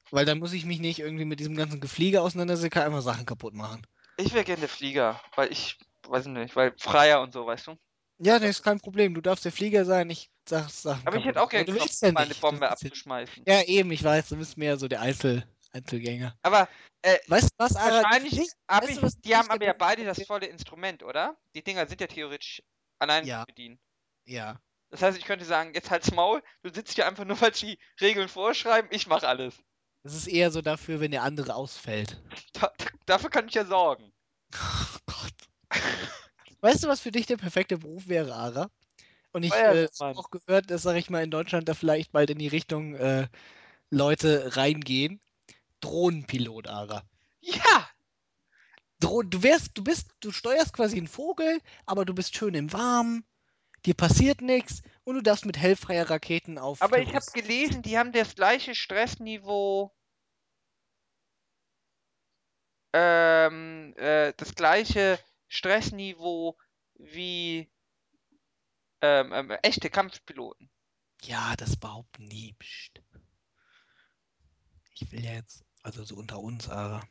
Weil 0.09 0.25
dann 0.25 0.39
muss 0.39 0.51
ich 0.51 0.65
mich 0.65 0.81
nicht 0.81 0.99
irgendwie 0.99 1.23
mit 1.23 1.39
diesem 1.39 1.55
ganzen 1.55 1.79
Gefliege 1.79 2.21
auseinandersetzen, 2.21 2.71
kann 2.71 2.83
einfach 2.83 3.01
Sachen 3.03 3.25
kaputt 3.25 3.53
machen. 3.53 3.87
ich 4.17 4.33
wäre 4.33 4.43
gerne 4.43 4.59
der 4.59 4.69
Flieger, 4.69 5.21
weil 5.37 5.49
ich, 5.49 5.79
weiß 6.09 6.25
nicht, 6.25 6.57
weil 6.57 6.73
freier 6.77 7.21
und 7.21 7.31
so, 7.31 7.45
weißt 7.45 7.67
du. 7.67 7.77
Ja, 8.17 8.37
nee, 8.37 8.49
ist 8.49 8.63
kein 8.63 8.81
Problem. 8.81 9.13
Du 9.13 9.21
darfst 9.21 9.45
der 9.45 9.53
Flieger 9.53 9.85
sein, 9.85 10.09
ich 10.09 10.29
sag 10.45 10.69
Sachen 10.69 11.07
Aber 11.07 11.15
ich 11.15 11.23
kaputt 11.23 11.25
hätte 11.25 11.41
auch 11.41 11.49
gerne 11.49 11.65
du 11.65 11.71
Knopf, 11.71 11.85
willst 11.85 12.01
ja 12.01 12.11
mal 12.11 12.23
eine 12.23 12.29
nicht. 12.29 12.41
Bombe 12.41 12.67
Das 12.67 12.83
abzuschmeißen. 12.83 13.45
ja, 13.47 13.59
ja, 13.59 13.63
eben, 13.63 13.91
ich 13.91 14.03
weiß, 14.03 14.27
du 14.27 14.35
bist 14.35 14.57
mehr 14.57 14.77
so 14.77 14.89
der 14.89 14.99
Einzel 14.99 15.47
Einzelgänger. 15.73 16.35
Aber 16.41 16.67
äh, 17.01 17.17
Weißt 17.27 17.45
du 17.51 17.55
was, 17.57 17.75
Ara? 17.75 18.03
wahrscheinlich 18.03 18.33
Nicht- 18.33 18.53
hab 18.67 18.83
weißt 18.87 18.97
du, 18.97 19.01
was 19.03 19.17
die 19.19 19.35
haben 19.35 19.49
aber 19.49 19.65
ja 19.65 19.73
beide 19.73 20.03
das 20.05 20.21
volle 20.25 20.47
Instrument, 20.47 21.03
oder? 21.03 21.37
Die 21.55 21.63
Dinger 21.63 21.87
sind 21.87 22.01
ja 22.01 22.07
theoretisch 22.07 22.61
allein 22.99 23.25
Ja. 23.25 23.41
zu 23.41 23.45
bedienen. 23.47 23.79
Ja. 24.25 24.59
Das 24.89 25.01
heißt, 25.01 25.17
ich 25.17 25.25
könnte 25.25 25.45
sagen, 25.45 25.73
jetzt 25.73 25.89
halt's 25.89 26.11
Maul, 26.11 26.43
du 26.63 26.73
sitzt 26.73 26.95
hier 26.95 27.07
einfach 27.07 27.23
nur, 27.25 27.39
weil 27.41 27.51
die 27.51 27.79
Regeln 28.01 28.27
vorschreiben, 28.27 28.89
ich 28.93 29.07
mach 29.07 29.23
alles. 29.23 29.55
Das 30.03 30.13
ist 30.15 30.27
eher 30.27 30.51
so 30.51 30.61
dafür, 30.61 30.99
wenn 30.99 31.11
der 31.11 31.23
andere 31.23 31.55
ausfällt. 31.55 32.21
Da, 32.53 32.71
dafür 33.05 33.29
kann 33.29 33.47
ich 33.47 33.53
ja 33.53 33.65
sorgen. 33.65 34.11
Oh 34.53 34.97
Gott. 35.05 35.81
Weißt 36.59 36.83
du, 36.83 36.87
was 36.89 36.99
für 36.99 37.11
dich 37.11 37.25
der 37.25 37.37
perfekte 37.37 37.77
Beruf 37.77 38.07
wäre, 38.07 38.35
Ara? 38.35 38.69
Und 39.31 39.43
ich 39.43 39.53
äh, 39.53 39.87
habe 39.99 40.17
auch 40.17 40.29
gehört, 40.29 40.69
dass, 40.69 40.81
sag 40.83 40.97
ich 40.97 41.09
mal, 41.09 41.23
in 41.23 41.31
Deutschland 41.31 41.69
da 41.69 41.73
vielleicht 41.73 42.11
bald 42.11 42.29
in 42.29 42.37
die 42.37 42.49
Richtung 42.49 42.95
äh, 42.95 43.27
Leute 43.89 44.57
reingehen. 44.57 45.21
Drohnenpilot, 45.81 46.67
Ara. 46.67 47.03
Ja! 47.41 47.89
Dro 48.99 49.23
du 49.23 49.41
wärst, 49.43 49.71
du 49.73 49.83
bist, 49.83 50.09
du 50.19 50.31
steuerst 50.31 50.73
quasi 50.73 50.97
einen 50.97 51.07
Vogel, 51.07 51.59
aber 51.85 52.05
du 52.05 52.13
bist 52.13 52.35
schön 52.35 52.53
im 52.53 52.71
Warmen, 52.71 53.25
dir 53.85 53.95
passiert 53.95 54.41
nichts 54.41 54.83
und 55.03 55.15
du 55.15 55.21
darfst 55.21 55.45
mit 55.45 55.57
hellfreier 55.57 56.09
Raketen 56.09 56.57
auf. 56.57 56.81
Aber 56.81 56.99
ich 56.99 57.13
habe 57.15 57.25
gelesen, 57.33 57.81
die 57.81 57.97
haben 57.97 58.11
das 58.11 58.35
gleiche 58.35 58.75
Stressniveau. 58.75 59.91
Ähm, 62.93 63.95
äh, 63.97 64.33
das 64.37 64.53
gleiche 64.53 65.17
Stressniveau 65.47 66.57
wie 66.95 67.71
ähm, 69.01 69.33
ähm, 69.33 69.51
echte 69.63 69.89
Kampfpiloten. 69.89 70.69
Ja, 71.23 71.55
das 71.55 71.77
behaupten 71.77 72.29
die. 72.29 72.53
Psst. 72.53 73.01
Ich 74.95 75.11
will 75.11 75.23
ja 75.23 75.33
jetzt, 75.33 75.63
also 75.83 76.03
so 76.03 76.15
unter 76.15 76.39
uns, 76.39 76.69
Ara. 76.69 77.01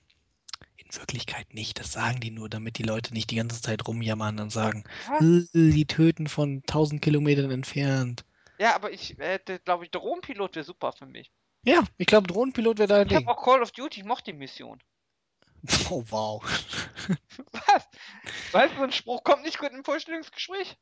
In 0.77 0.95
Wirklichkeit 0.95 1.55
nicht. 1.55 1.79
Das 1.79 1.93
sagen 1.93 2.21
die 2.21 2.31
nur, 2.31 2.49
damit 2.49 2.79
die 2.79 2.83
Leute 2.83 3.15
nicht 3.15 3.31
die 3.31 3.37
ganze 3.37 3.61
Zeit 3.63 3.87
rumjammern 3.87 4.41
und 4.41 4.51
sagen? 4.51 4.85
"Äh, 5.21 5.43
die 5.55 5.87
töten 5.87 6.27
von 6.27 6.63
1000 6.67 7.01
Kilometern 7.01 7.51
entfernt. 7.51 8.25
Ja, 8.59 8.75
aber 8.75 8.91
ich 8.93 9.17
hätte, 9.19 9.59
glaube 9.61 9.85
ich, 9.85 9.91
Drohnenpilot 9.91 10.55
wäre 10.57 10.65
super 10.65 10.93
für 10.93 11.07
mich. 11.07 11.31
Ja, 11.65 11.85
ich 11.99 12.07
glaube, 12.07 12.27
Drohnenpilot 12.27 12.79
wäre 12.79 12.89
dein 12.89 13.09
Ich 13.09 13.15
habe 13.15 13.29
auch 13.29 13.43
Call 13.43 13.63
of 13.63 13.71
Duty, 13.73 14.01
ich 14.01 14.07
mochte 14.07 14.33
die 14.33 14.39
Mission. 14.39 14.83
Oh, 15.91 16.03
wow. 16.09 16.43
Was? 17.53 17.89
Weißt 18.53 18.75
du, 18.75 18.79
so 18.79 18.85
ein 18.85 18.93
Spruch 18.93 19.23
kommt 19.25 19.45
nicht 19.45 19.59
gut 19.59 19.71
im 19.73 19.85
Vorstellungsgespräch? 19.85 20.77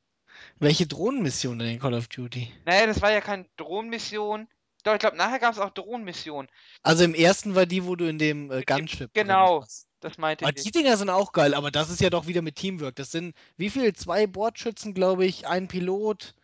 Welche 0.58 0.86
Drohnenmission 0.86 1.58
denn 1.58 1.68
in 1.68 1.78
Call 1.80 1.94
of 1.94 2.08
Duty? 2.08 2.52
Naja, 2.64 2.86
das 2.86 3.02
war 3.02 3.10
ja 3.10 3.20
keine 3.20 3.46
Drohnenmission. 3.56 4.46
Doch, 4.88 4.94
ich 4.94 5.00
glaube, 5.00 5.18
nachher 5.18 5.38
gab 5.38 5.52
es 5.52 5.58
auch 5.58 5.68
Drohnenmissionen. 5.68 6.50
Also 6.82 7.04
im 7.04 7.12
ersten 7.12 7.54
war 7.54 7.66
die, 7.66 7.84
wo 7.84 7.94
du 7.94 8.08
in 8.08 8.18
dem 8.18 8.50
äh, 8.50 8.62
Gunship. 8.62 9.12
genau. 9.12 9.62
Das 10.00 10.16
meinte 10.16 10.46
Oh, 10.46 10.48
ich. 10.54 10.62
die 10.62 10.70
Dinger 10.70 10.96
sind 10.96 11.10
auch 11.10 11.32
geil, 11.32 11.52
aber 11.52 11.70
das 11.70 11.90
ist 11.90 12.00
ja 12.00 12.08
doch 12.08 12.26
wieder 12.26 12.40
mit 12.40 12.56
Teamwork. 12.56 12.96
Das 12.96 13.10
sind 13.10 13.36
wie 13.58 13.68
viel? 13.68 13.92
Zwei 13.92 14.26
Bordschützen, 14.26 14.94
glaube 14.94 15.26
ich, 15.26 15.46
ein 15.46 15.68
Pilot. 15.68 16.34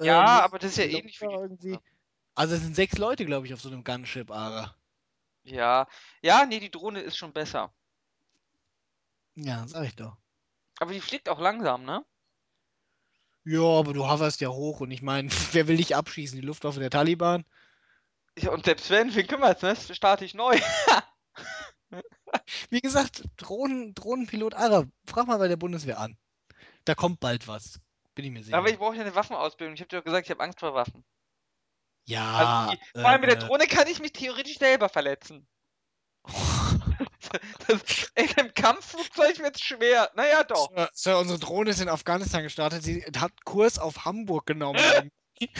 Ja, 0.00 0.22
mehr 0.22 0.44
aber 0.44 0.60
das 0.60 0.70
ist 0.70 0.76
ja 0.76 0.84
ähnlich 0.84 1.20
wie 1.20 1.24
irgendwie. 1.24 1.78
Also 2.36 2.54
es 2.54 2.62
sind 2.62 2.76
sechs 2.76 2.96
Leute, 2.96 3.26
glaube 3.26 3.46
ich, 3.46 3.54
auf 3.54 3.60
so 3.60 3.70
einem 3.70 3.82
Gunship, 3.82 4.30
Ara. 4.30 4.76
Ja. 5.42 5.88
Ja, 6.22 6.46
nee, 6.46 6.60
die 6.60 6.70
Drohne 6.70 7.00
ist 7.00 7.16
schon 7.16 7.32
besser. 7.32 7.74
Ja, 9.34 9.66
sag 9.66 9.84
ich 9.86 9.96
doch. 9.96 10.16
Aber 10.78 10.92
die 10.92 11.00
fliegt 11.00 11.28
auch 11.30 11.40
langsam, 11.40 11.84
ne? 11.84 12.04
Ja, 13.44 13.60
aber 13.60 13.92
du 13.92 14.08
hoverst 14.08 14.40
ja 14.40 14.48
hoch 14.48 14.80
und 14.80 14.90
ich 14.90 15.02
meine, 15.02 15.28
wer 15.52 15.68
will 15.68 15.76
dich 15.76 15.96
abschießen? 15.96 16.40
Die 16.40 16.46
Luftwaffe 16.46 16.80
der 16.80 16.90
Taliban? 16.90 17.44
Ja, 18.38 18.50
und 18.50 18.64
selbst 18.64 18.88
wenn, 18.90 19.14
wen 19.14 19.26
kümmert's, 19.26 19.62
ne? 19.62 19.76
Starte 19.76 20.24
ich 20.24 20.34
neu. 20.34 20.58
Wie 22.70 22.80
gesagt, 22.80 23.24
Drohnen, 23.36 23.94
Drohnenpilot 23.94 24.54
Ara, 24.54 24.84
frag 25.06 25.26
mal 25.26 25.38
bei 25.38 25.48
der 25.48 25.56
Bundeswehr 25.56 25.98
an. 25.98 26.16
Da 26.84 26.94
kommt 26.94 27.20
bald 27.20 27.46
was. 27.48 27.80
Bin 28.14 28.24
ich 28.24 28.30
mir 28.30 28.42
sicher. 28.42 28.56
Aber 28.56 28.70
ich 28.70 28.78
brauche 28.78 28.96
ja 28.96 29.02
eine 29.02 29.14
Waffenausbildung. 29.14 29.74
Ich 29.74 29.80
habe 29.80 29.88
dir 29.88 29.98
doch 29.98 30.04
gesagt, 30.04 30.26
ich 30.26 30.30
habe 30.30 30.42
Angst 30.42 30.60
vor 30.60 30.74
Waffen. 30.74 31.04
ja. 32.06 32.68
Also 32.68 32.76
die, 32.76 33.00
vor 33.00 33.08
allem 33.10 33.20
mit 33.20 33.30
der 33.30 33.38
äh, 33.38 33.46
Drohne 33.46 33.66
kann 33.66 33.86
ich 33.86 34.00
mich 34.00 34.12
theoretisch 34.12 34.58
selber 34.58 34.88
verletzen. 34.88 35.46
Das, 37.66 38.10
ey, 38.14 38.28
im 38.36 38.54
Kampfflugzeug 38.54 39.38
wird's 39.38 39.60
schwer. 39.60 40.10
Naja, 40.14 40.44
doch. 40.44 40.70
Sir, 40.74 40.90
Sir, 40.92 41.18
unsere 41.18 41.38
Drohne 41.38 41.70
ist 41.70 41.80
in 41.80 41.88
Afghanistan 41.88 42.42
gestartet. 42.42 42.82
Sie 42.82 43.04
hat 43.16 43.32
Kurs 43.44 43.78
auf 43.78 44.04
Hamburg 44.04 44.46
genommen. 44.46 45.10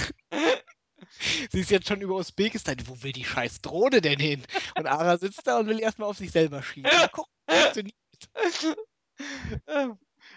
Sie 1.51 1.61
ist 1.61 1.71
jetzt 1.71 1.89
schon 1.89 2.01
über 2.01 2.15
Usbekistan. 2.15 2.77
Wo 2.87 3.03
will 3.03 3.13
die 3.13 3.25
scheiß 3.25 3.61
Drohne 3.61 4.01
denn 4.01 4.19
hin? 4.19 4.45
Und 4.77 4.87
Ara 4.87 5.19
sitzt 5.19 5.47
da 5.47 5.59
und 5.59 5.67
will 5.67 5.81
erstmal 5.81 6.09
auf 6.09 6.17
sich 6.17 6.31
selber 6.31 6.63
schießen. 6.63 6.91
Mal 6.91 7.09
gucken, 7.09 7.33
funktioniert. 7.49 7.97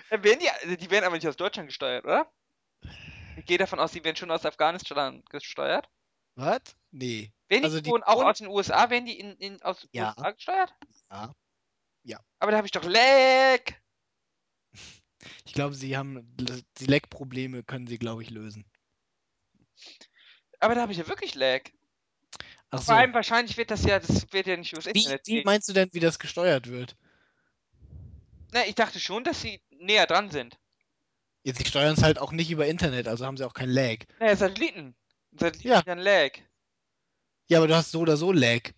Äh, 0.10 0.24
werden 0.24 0.40
die, 0.40 0.50
also 0.50 0.76
die 0.76 0.92
werden 0.92 1.06
aber 1.06 1.16
nicht 1.16 1.28
aus 1.28 1.38
Deutschland 1.38 1.70
gesteuert, 1.70 2.06
oder? 2.06 2.32
Ich 3.38 3.46
gehe 3.46 3.58
davon 3.58 3.80
aus, 3.80 3.92
die 3.92 4.04
werden 4.04 4.16
schon 4.16 4.32
aus 4.32 4.46
Afghanistan 4.46 5.24
gesteuert. 5.30 5.90
Was? 6.36 6.62
Nee. 6.92 7.32
Die, 7.52 7.64
Also 7.64 7.80
die 7.80 7.90
Drohnen 7.90 8.04
auch 8.04 8.24
aus 8.24 8.38
den 8.40 8.48
USA, 8.48 8.90
werden 8.90 9.06
die 9.06 9.20
in, 9.20 9.36
in, 9.38 9.62
aus 9.62 9.88
Ja. 9.92 10.10
USA 10.18 10.32
gesteuert? 10.32 10.74
Ja. 11.12 11.34
Ja. 12.04 12.20
Aber 12.40 12.52
da 12.52 12.58
habe 12.58 12.68
ich 12.68 12.72
doch 12.72 12.84
Lag. 12.84 13.62
Ich 15.46 15.54
glaube, 15.54 15.76
sie 15.76 15.98
haben 15.98 16.36
die 16.80 16.86
Leckprobleme 16.86 17.64
können 17.64 17.88
sie, 17.88 17.98
glaube 17.98 18.22
ich, 18.22 18.30
lösen. 18.30 18.66
Aber 20.60 20.76
da 20.76 20.82
habe 20.82 20.92
ich 20.92 20.98
ja 20.98 21.08
wirklich 21.08 21.36
Lag. 21.36 21.62
Ach 22.70 22.80
so. 22.80 22.86
Vor 22.86 22.96
allem 22.96 23.14
wahrscheinlich 23.14 23.58
wird 23.58 23.72
das 23.72 23.84
ja, 23.84 24.00
das 24.00 24.32
wird 24.34 24.48
ja 24.48 24.58
nicht 24.58 24.74
übers 24.74 24.86
Wie, 24.86 24.90
Internet 25.00 25.28
wie 25.28 25.32
gehen. 25.36 25.44
meinst 25.46 25.70
du 25.70 25.74
denn, 25.74 25.90
wie 25.94 26.00
das 26.00 26.20
gesteuert 26.20 26.68
wird? 26.70 26.96
Na, 28.52 28.66
ich 28.66 28.76
dachte 28.76 29.00
schon, 29.00 29.24
dass 29.24 29.42
sie 29.42 29.62
näher 29.70 30.08
dran 30.08 30.30
sind. 30.32 30.58
Ja, 31.44 31.54
sie 31.54 31.66
steuern 31.66 31.94
es 31.94 32.04
halt 32.04 32.18
auch 32.20 32.32
nicht 32.32 32.50
über 32.52 32.66
Internet, 32.68 33.08
also 33.08 33.26
haben 33.26 33.38
sie 33.38 33.46
auch 33.46 33.54
kein 33.54 33.70
Lag. 33.70 33.98
Naja, 34.20 34.36
Satelliten. 34.36 34.96
Satelliten 35.40 35.68
Ja. 35.68 35.84
ja. 35.86 35.92
ein 35.94 36.00
Lag. 36.00 36.32
Ja, 37.48 37.60
aber 37.60 37.68
du 37.68 37.76
hast 37.76 37.92
so 37.92 38.02
oder 38.02 38.18
so 38.18 38.32
Lag. 38.32 38.72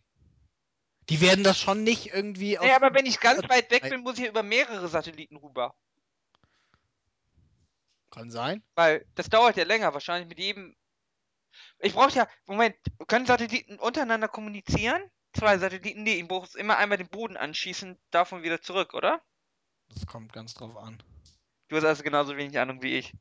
Die 1.09 1.21
werden 1.21 1.43
das 1.43 1.57
schon 1.59 1.83
nicht 1.83 2.07
irgendwie 2.07 2.57
auf. 2.57 2.65
Naja, 2.65 2.75
aber 2.75 2.93
wenn 2.93 3.05
ich 3.05 3.19
ganz 3.19 3.47
weit 3.47 3.71
weg 3.71 3.83
bin, 3.89 4.01
muss 4.01 4.19
ich 4.19 4.27
über 4.27 4.43
mehrere 4.43 4.87
Satelliten 4.89 5.37
rüber. 5.37 5.73
Kann 8.11 8.29
sein. 8.29 8.61
Weil 8.75 9.05
das 9.15 9.29
dauert 9.29 9.55
ja 9.55 9.63
länger, 9.63 9.93
wahrscheinlich 9.93 10.27
mit 10.27 10.39
jedem. 10.39 10.75
Ich 11.79 11.93
brauche 11.93 12.13
ja. 12.13 12.27
Moment, 12.45 12.75
können 13.07 13.25
Satelliten 13.25 13.79
untereinander 13.79 14.27
kommunizieren? 14.27 15.01
zwei 15.37 15.57
Satelliten? 15.57 16.03
Nee, 16.03 16.15
ich 16.15 16.27
muss 16.27 16.55
immer 16.55 16.77
einmal 16.77 16.97
den 16.97 17.09
Boden 17.09 17.37
anschießen, 17.37 17.97
davon 18.11 18.43
wieder 18.43 18.61
zurück, 18.61 18.93
oder? 18.93 19.21
Das 19.89 20.05
kommt 20.05 20.33
ganz 20.33 20.53
drauf 20.53 20.75
an. 20.75 21.01
Du 21.69 21.75
hast 21.75 21.85
also 21.85 22.03
genauso 22.03 22.35
wenig 22.35 22.57
Ahnung 22.59 22.81
wie 22.81 22.97
ich. 22.97 23.13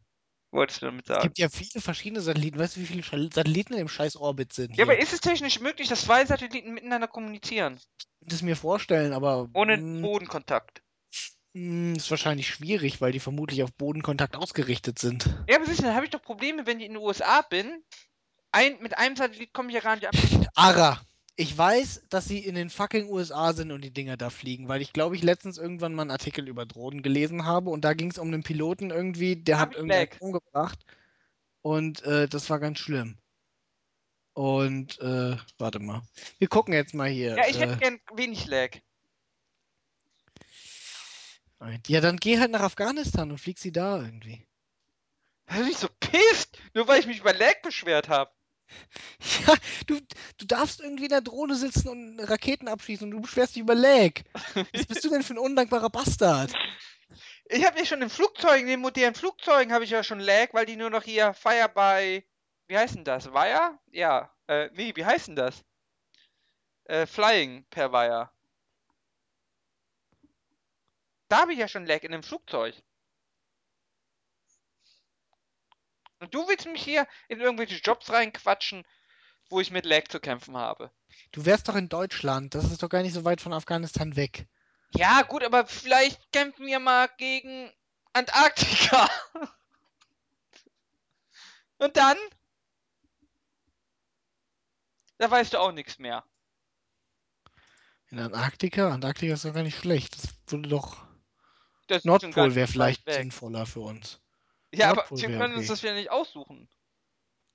Wolltest 0.57 0.81
du 0.83 0.87
damit 0.87 1.05
Es 1.05 1.09
sagen? 1.09 1.23
gibt 1.23 1.39
ja 1.39 1.49
viele 1.49 1.81
verschiedene 1.83 2.21
Satelliten. 2.23 2.59
Weißt 2.59 2.77
du, 2.77 2.81
wie 2.81 2.87
viele 2.87 3.03
Satelliten 3.03 3.75
in 3.75 3.79
dem 3.79 3.89
scheiß 3.89 4.17
Orbit 4.17 4.53
sind? 4.53 4.71
Ja, 4.71 4.77
hier? 4.77 4.85
aber 4.85 4.99
ist 4.99 5.13
es 5.13 5.21
technisch 5.21 5.61
möglich, 5.61 5.89
dass 5.89 6.03
zwei 6.03 6.25
Satelliten 6.25 6.73
miteinander 6.73 7.09
kommunizieren? 7.09 7.79
Ich 7.99 8.07
könnte 8.21 8.35
es 8.35 8.43
mir 8.43 8.57
vorstellen, 8.57 9.13
aber 9.13 9.49
Ohne 9.55 9.79
Bodenkontakt. 9.79 10.83
ist 11.53 12.11
wahrscheinlich 12.11 12.49
schwierig, 12.49 13.01
weil 13.01 13.13
die 13.13 13.21
vermutlich 13.21 13.63
auf 13.63 13.73
Bodenkontakt 13.75 14.37
ausgerichtet 14.37 14.99
sind. 14.99 15.27
Ja, 15.49 15.57
aber 15.57 15.67
siehst 15.67 15.81
du, 15.81 15.85
dann 15.85 15.95
habe 15.95 16.07
ich 16.07 16.11
doch 16.11 16.23
Probleme, 16.23 16.67
wenn 16.67 16.81
ich 16.81 16.87
in 16.87 16.95
den 16.95 17.03
USA 17.03 17.43
bin. 17.43 17.83
Ein, 18.51 18.79
mit 18.81 18.97
einem 18.97 19.17
Satellit 19.17 19.53
komme 19.53 19.69
ich 19.69 19.75
ja 19.75 19.81
gar 19.81 19.97
nicht 19.97 20.07
an. 20.09 20.47
Ara, 20.55 21.01
ich 21.37 21.57
weiß, 21.57 22.05
dass 22.09 22.25
sie 22.25 22.39
in 22.39 22.55
den 22.55 22.71
fucking 22.71 23.11
USA 23.11 23.53
sind 23.53 23.71
und 23.71 23.83
die 23.83 23.93
Dinger 23.93 24.17
da 24.17 24.31
fliegen, 24.31 24.69
weil 24.69 24.81
ich 24.81 24.95
glaube, 24.95 25.17
ich 25.17 25.23
letztens 25.23 25.59
irgendwann 25.59 25.95
mal 25.95 26.03
einen 26.03 26.11
Artikel 26.11 26.49
über 26.49 26.65
Drohnen 26.65 27.03
gelesen 27.03 27.45
habe 27.45 27.69
und 27.71 27.85
da 27.85 27.93
ging 27.93 28.11
es 28.11 28.19
um 28.19 28.29
einen 28.29 28.43
Piloten 28.43 28.91
irgendwie, 28.91 29.37
der 29.37 29.61
Hab 29.61 29.71
hat 29.71 29.77
irgendwie 29.77 30.09
umgebracht 30.21 30.79
und 31.61 32.03
äh, 32.05 32.27
das 32.27 32.49
war 32.49 32.59
ganz 32.59 32.79
schlimm. 32.79 33.19
Und 34.33 34.99
äh, 35.01 35.37
warte 35.59 35.79
mal. 35.79 36.03
Wir 36.39 36.49
gucken 36.49 36.75
jetzt 36.75 36.95
mal 36.95 37.09
hier. 37.09 37.37
Ja, 37.37 37.49
ich 37.49 37.59
hätte 37.59 37.75
äh, 37.75 37.77
gern 37.77 38.01
wenig 38.15 38.47
Lag. 38.47 38.77
ja, 41.87 42.01
dann 42.01 42.17
geh 42.17 42.39
halt 42.39 42.51
nach 42.51 42.61
Afghanistan 42.61 43.31
und 43.31 43.39
flieg 43.39 43.59
sie 43.59 43.73
da 43.73 44.01
irgendwie. 44.01 44.47
Da 45.47 45.57
bin 45.57 45.69
ich 45.69 45.79
so 45.79 45.89
pisst, 46.01 46.59
nur 46.75 46.89
weil 46.89 47.01
ich 47.01 47.07
mich 47.07 47.21
über 47.21 47.33
Lag 47.33 47.63
beschwert 47.63 48.09
habe. 48.09 48.31
Ja, 49.47 49.55
du, 49.87 50.01
du 50.39 50.47
darfst 50.47 50.81
irgendwie 50.81 51.05
in 51.05 51.11
der 51.11 51.21
Drohne 51.21 51.55
sitzen 51.55 51.89
und 51.89 52.21
Raketen 52.21 52.69
abschießen 52.69 53.07
und 53.07 53.11
du 53.13 53.21
beschwerst 53.21 53.55
dich 53.55 53.63
über 53.63 53.75
Lag. 53.75 54.23
Was 54.73 54.87
bist 54.87 55.05
du 55.05 55.11
denn 55.11 55.23
für 55.23 55.35
ein 55.35 55.39
undankbarer 55.39 55.91
Bastard? 55.91 56.53
Ich 57.49 57.65
habe 57.65 57.79
ja 57.79 57.85
schon 57.85 58.03
in 58.03 58.11
Flugzeugen, 58.11 58.69
in 58.69 58.81
modernen 58.81 59.15
Flugzeugen 59.15 59.73
habe 59.73 59.85
ich 59.85 59.91
ja 59.91 60.03
schon 60.03 60.21
Lag, 60.21 60.53
weil 60.53 60.67
die 60.67 60.77
nur 60.77 60.91
noch 60.91 61.03
hier 61.03 61.33
Fire 61.35 61.69
by, 61.69 62.25
wie 62.67 62.79
heißt 62.79 62.97
denn 62.97 63.05
das? 63.05 63.33
Wire? 63.33 63.79
Ja, 63.93 64.35
äh, 64.49 64.69
nee, 64.75 64.93
wie 64.95 65.05
heißt 65.05 65.29
denn 65.29 65.37
das? 65.37 65.65
Äh, 66.85 67.07
Flying 67.07 67.65
per 67.71 67.93
Wire. 67.93 68.31
Da 71.29 71.39
habe 71.39 71.53
ich 71.53 71.59
ja 71.59 71.69
schon 71.69 71.87
Lag 71.87 72.03
in 72.03 72.13
einem 72.13 72.23
Flugzeug. 72.23 72.75
Und 76.19 76.35
du 76.35 76.49
willst 76.49 76.67
mich 76.67 76.83
hier 76.83 77.07
in 77.29 77.41
irgendwelche 77.41 77.77
Jobs 77.77 78.11
reinquatschen, 78.11 78.85
wo 79.49 79.61
ich 79.61 79.71
mit 79.71 79.85
Lag 79.85 80.09
zu 80.09 80.21
kämpfen 80.21 80.57
habe. 80.57 80.91
Du 81.33 81.45
wärst 81.45 81.69
doch 81.69 81.77
in 81.77 81.89
Deutschland. 81.89 82.55
Das 82.55 82.71
ist 82.71 82.83
doch 82.83 82.89
gar 82.89 83.03
nicht 83.03 83.15
so 83.15 83.25
weit 83.25 83.41
von 83.41 83.53
Afghanistan 83.53 84.17
weg. 84.17 84.47
Ja, 84.95 85.23
gut, 85.23 85.45
aber 85.45 85.67
vielleicht 85.67 86.33
kämpfen 86.33 86.67
wir 86.67 86.79
mal 86.79 87.09
gegen 87.19 87.73
Antarktika. 88.13 89.09
Und 91.79 91.97
dann? 91.97 92.17
Da 95.19 95.31
weißt 95.31 95.55
du 95.55 95.59
auch 95.59 95.73
nichts 95.73 95.99
mehr. 95.99 96.25
In 98.09 98.19
Antarktika? 98.19 98.91
Antarktika 98.93 99.35
ist 99.35 99.45
doch 99.45 99.53
gar 99.53 99.63
nicht 99.63 99.79
schlecht. 99.79 100.17
Das 100.17 100.35
würde 100.47 100.69
doch. 100.69 101.05
Das 101.89 102.05
Nordpol 102.05 102.55
wäre 102.55 102.69
vielleicht 102.69 103.11
sinnvoller 103.11 103.67
für 103.67 103.81
uns. 103.81 104.21
Ja, 104.77 104.91
aber 104.91 105.07
wir 105.11 105.29
können 105.29 105.55
uns 105.55 105.69
das 105.69 105.83
wieder 105.83 105.95
nicht 105.95 106.11
aussuchen. 106.11 106.69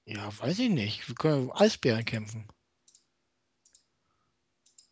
Ja, 0.06 0.30
weiß 0.39 0.60
ich 0.60 0.69
nicht. 0.69 1.07
Wir 1.07 1.15
können 1.15 1.52
Eisbären 1.52 2.06
kämpfen. 2.06 2.48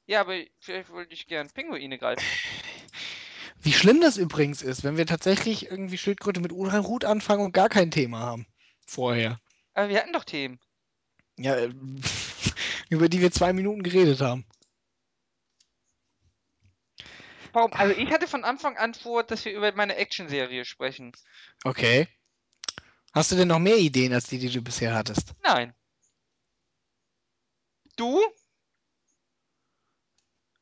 Ja, 0.06 0.22
aber 0.22 0.39
vielleicht 0.60 0.89
wollte 0.89 1.14
ich 1.14 1.27
gern 1.27 1.49
Pinguine 1.49 1.97
greifen. 1.97 2.23
Wie 3.61 3.73
schlimm 3.73 3.99
das 3.99 4.18
übrigens 4.18 4.61
ist, 4.61 4.84
wenn 4.84 4.97
wir 4.97 5.06
tatsächlich 5.06 5.69
irgendwie 5.69 5.97
Schildkröte 5.97 6.39
mit 6.39 6.53
Ulrahut 6.53 7.03
anfangen 7.03 7.43
und 7.43 7.51
gar 7.51 7.68
kein 7.68 7.91
Thema 7.91 8.19
haben. 8.19 8.47
Vorher. 8.85 9.39
Aber 9.73 9.89
wir 9.89 9.99
hatten 9.99 10.14
doch 10.14 10.23
Themen. 10.23 10.60
Ja, 11.38 11.56
äh, 11.56 11.73
über 12.89 13.10
die 13.10 13.22
wir 13.22 13.31
zwei 13.31 13.53
Minuten 13.53 13.84
geredet 13.84 14.22
haben. 14.22 14.45
Warum? 17.53 17.73
Also 17.73 17.99
ich 17.99 18.11
hatte 18.11 18.27
von 18.27 18.43
Anfang 18.43 18.77
an 18.77 18.93
vor, 18.93 19.23
dass 19.23 19.45
wir 19.45 19.53
über 19.53 19.72
meine 19.73 19.95
Action-Serie 19.95 20.65
sprechen. 20.65 21.11
Okay. 21.64 22.07
Hast 23.14 23.31
du 23.31 23.36
denn 23.36 23.48
noch 23.48 23.60
mehr 23.60 23.77
Ideen 23.77 24.14
als 24.14 24.27
die, 24.27 24.40
die 24.40 24.49
du 24.49 24.61
bisher 24.61 24.94
hattest? 24.94 25.34
Nein. 25.44 25.73
Du? 27.95 28.22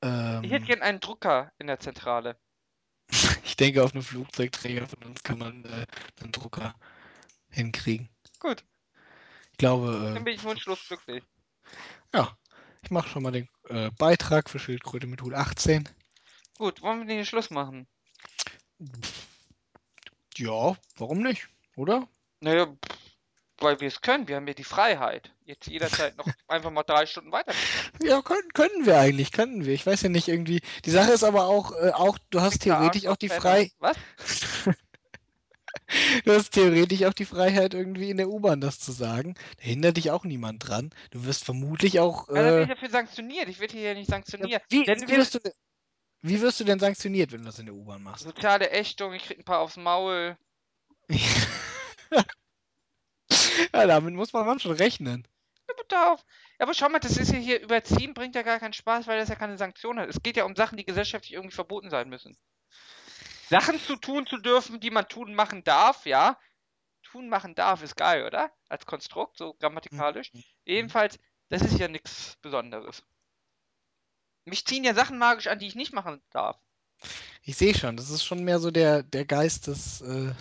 Ähm, 0.02 0.44
Ich 0.44 0.52
hätte 0.52 0.66
gern 0.66 0.82
einen 0.82 1.00
Drucker 1.00 1.52
in 1.60 1.68
der 1.68 1.80
Zentrale. 1.80 2.40
ich 3.44 3.56
denke, 3.58 3.84
auf 3.84 3.94
einem 3.94 4.04
Flugzeugträger 4.04 4.88
von 4.88 5.04
uns 5.04 5.24
kann 5.24 5.40
man 5.40 5.66
äh, 5.66 5.86
einen 6.22 6.32
Drucker 6.32 6.76
hinkriegen. 7.50 8.10
Gut, 8.40 8.64
Ich 9.52 9.58
glaube, 9.58 9.92
dann 10.14 10.18
äh, 10.18 10.24
bin 10.24 10.36
ich 10.36 10.44
wunschlos 10.44 10.86
glücklich. 10.88 11.24
ja, 12.14 12.38
ich 12.84 12.92
mache 12.92 13.10
schon 13.10 13.24
mal 13.24 13.32
den 13.32 13.50
äh, 13.70 13.90
Beitrag 13.92 14.50
für 14.50 14.60
Schildkröte 14.60 15.08
mit 15.08 15.22
Hut 15.22 15.34
18. 15.34 15.90
Gut, 16.58 16.82
wollen 16.82 17.00
wir 17.00 17.16
den 17.16 17.26
Schluss 17.26 17.50
machen? 17.50 17.88
Ja, 20.36 20.78
warum 20.98 21.20
nicht? 21.24 21.50
Oder? 21.76 22.08
Naja, 22.40 22.68
weil 23.60 23.80
wir 23.82 23.88
es 23.88 24.02
können. 24.02 24.28
Wir 24.28 24.36
haben 24.36 24.48
ja 24.48 24.54
die 24.54 24.64
Freiheit. 24.64 25.34
Jetzt 25.46 25.68
jederzeit 25.68 26.16
noch 26.18 26.28
einfach 26.48 26.70
mal 26.72 26.84
drei 26.84 27.06
Stunden 27.06 27.32
weiter. 27.32 27.54
Ja, 28.04 28.22
können, 28.22 28.48
können 28.54 28.86
wir 28.86 29.00
eigentlich, 29.00 29.32
können 29.32 29.66
wir. 29.66 29.74
Ich 29.74 29.86
weiß 29.86 30.02
ja 30.04 30.10
nicht 30.10 30.28
irgendwie. 30.28 30.62
Die 30.86 30.92
Sache 30.92 31.12
ist 31.12 31.24
aber 31.24 31.46
auch, 31.46 31.72
äh, 31.74 31.92
auch 31.92 32.18
du 32.30 32.42
hast 32.42 32.60
theoretisch 32.62 33.08
auch 33.08 33.16
die. 33.18 33.30
Freiheit. 33.30 33.72
Was? 33.80 33.98
Du 36.26 36.34
hast 36.34 36.52
theoretisch 36.52 37.04
auch 37.04 37.14
die 37.14 37.24
Freiheit, 37.26 37.74
irgendwie 37.74 38.10
in 38.10 38.18
der 38.18 38.28
U-Bahn 38.30 38.60
das 38.60 38.80
zu 38.80 38.92
sagen. 38.92 39.36
Da 39.58 39.64
hindert 39.64 39.96
dich 39.96 40.12
auch 40.12 40.26
niemand 40.26 40.68
dran. 40.68 40.90
Du 41.12 41.24
wirst 41.26 41.46
vermutlich 41.46 42.00
auch. 42.00 42.28
Ja, 42.30 42.34
dann 42.36 42.44
werde 42.46 42.58
Äh, 42.60 42.64
ich 42.64 42.70
dafür 42.70 42.90
sanktioniert. 42.90 43.48
Ich 43.48 43.60
werde 43.60 43.74
hier 43.74 43.90
ja 43.90 43.94
nicht 43.94 44.10
sanktioniert. 44.10 44.64
wie, 44.70 44.84
Denn 44.84 45.02
wie, 45.04 45.08
wir, 45.08 45.18
wirst 45.20 45.36
du, 45.36 45.40
denn- 45.40 45.54
wie 46.24 46.42
wirst 46.42 46.60
du 46.60 46.64
denn 46.66 46.80
sanktioniert, 46.80 47.32
wenn 47.32 47.42
du 47.42 47.46
das 47.46 47.60
in 47.60 47.68
der 47.68 47.76
U-Bahn 47.76 48.02
machst? 48.04 48.24
soziale 48.24 48.70
Ächtung, 48.72 49.14
ich 49.14 49.24
krieg 49.24 49.38
ein 49.40 49.46
paar 49.46 49.60
aufs 49.60 49.78
Maul. 49.78 50.36
ja, 53.74 53.88
damit 53.88 54.14
muss 54.14 54.34
man 54.34 54.46
manchmal 54.46 54.76
rechnen. 54.76 55.28
Ja, 55.68 55.74
bitte 55.78 56.12
auf. 56.12 56.26
Aber 56.60 56.74
schau 56.74 56.90
mal, 56.90 57.00
das 57.00 57.18
ist 57.18 57.32
ja 57.32 57.38
hier 57.38 57.62
überziehen, 57.62 58.14
bringt 58.14 58.36
ja 58.36 58.42
gar 58.42 58.60
keinen 58.60 58.74
Spaß, 58.74 59.08
weil 59.08 59.20
das 59.20 59.30
ja 59.30 59.36
keine 59.36 59.58
Sanktion 59.58 60.00
hat. 60.00 60.10
Es 60.10 60.22
geht 60.24 60.38
ja 60.38 60.46
um 60.46 60.56
Sachen, 60.56 60.78
die 60.78 60.86
gesellschaftlich 60.86 61.34
irgendwie 61.34 61.56
verboten 61.56 61.90
sein 61.90 62.10
müssen. 62.10 62.38
Sachen 63.50 63.80
zu 63.80 63.96
tun 63.96 64.28
zu 64.28 64.38
dürfen, 64.38 64.80
die 64.80 64.92
man 64.92 65.08
tun 65.08 65.34
machen 65.34 65.64
darf, 65.64 66.06
ja. 66.06 66.40
Tun 67.04 67.30
machen 67.30 67.56
darf, 67.56 67.82
ist 67.82 67.96
geil, 67.96 68.26
oder? 68.26 68.52
Als 68.68 68.86
Konstrukt, 68.86 69.38
so 69.38 69.54
grammatikalisch. 69.54 70.32
Jedenfalls, 70.66 71.18
das 71.50 71.62
ist 71.62 71.80
ja 71.80 71.88
nichts 71.88 72.38
Besonderes. 72.42 73.04
Mich 74.46 74.66
ziehen 74.66 74.84
ja 74.84 74.94
Sachen 74.94 75.18
magisch 75.18 75.48
an, 75.48 75.60
die 75.60 75.68
ich 75.68 75.76
nicht 75.76 75.94
machen 75.94 76.22
darf. 76.32 76.58
Ich 77.44 77.58
sehe 77.58 77.76
schon, 77.76 77.96
das 77.96 78.10
ist 78.10 78.26
schon 78.26 78.44
mehr 78.44 78.60
so 78.60 78.72
der, 78.72 79.04
der 79.04 79.26
Geist 79.26 79.68
des, 79.68 80.02
äh, 80.02 80.34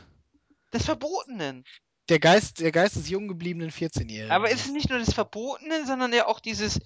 Des 0.73 0.85
Verbotenen. 0.85 1.65
der 2.09 2.19
Geist, 2.21 2.61
der 2.61 2.73
Geist 2.73 2.97
des 2.97 3.09
jung 3.09 3.29
gebliebenen 3.29 3.71
14-Jährigen. 3.71 4.31
Aber 4.31 4.51
es 4.51 4.67
ist 4.67 4.73
nicht 4.73 4.91
nur 4.91 4.99
des 4.99 5.13
Verbotenen, 5.13 5.87
sondern 5.87 6.13
ja 6.13 6.27
auch 6.27 6.41
dieses 6.41 6.81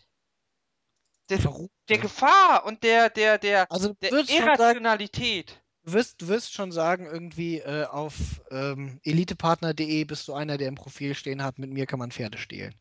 Verruchte. 1.30 1.74
der 1.88 1.98
Gefahr 1.98 2.64
und 2.64 2.82
der, 2.82 3.10
der, 3.10 3.38
der, 3.38 3.70
Also 3.70 3.94
der 3.94 4.10
sagen, 4.10 4.28
Irrationalität. 4.28 5.62
du 5.84 5.92
wirst, 5.92 6.20
du 6.22 6.28
wirst 6.28 6.52
schon 6.52 6.72
sagen, 6.72 7.06
irgendwie 7.06 7.58
äh, 7.58 7.84
auf 7.86 8.14
ähm, 8.50 8.98
elitepartner.de 9.04 10.04
bist 10.04 10.26
du 10.28 10.34
einer, 10.34 10.56
der 10.58 10.68
im 10.68 10.74
Profil 10.74 11.14
stehen 11.14 11.42
hat, 11.42 11.58
mit 11.58 11.70
mir 11.70 11.86
kann 11.86 11.98
man 11.98 12.10
Pferde 12.10 12.38
stehlen. 12.38 12.74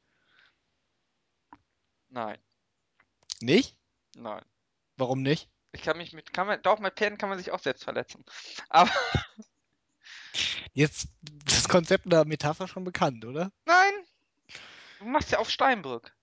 Nein, 2.10 2.40
Nicht? 3.42 3.78
nein. 4.16 4.44
Warum 4.98 5.22
nicht? 5.22 5.50
Ich 5.72 5.84
kann 5.84 5.98
mich 5.98 6.14
mit, 6.14 6.34
kann 6.34 6.48
man, 6.48 6.62
doch, 6.64 6.80
mit 6.80 6.96
Pferden 6.96 7.18
kann 7.18 7.30
man 7.30 7.38
sich 7.38 7.52
auch 7.52 7.60
selbst 7.60 7.84
verletzen. 7.84 8.26
Aber 8.70 8.90
Jetzt 10.74 11.08
das 11.46 11.68
Konzept 11.68 12.12
der 12.12 12.26
Metapher 12.26 12.68
schon 12.68 12.84
bekannt, 12.84 13.26
oder? 13.26 13.52
nein, 13.66 13.94
du 15.00 15.06
machst 15.06 15.32
ja 15.32 15.40
auf 15.40 15.50
Steinbrück. 15.50 16.16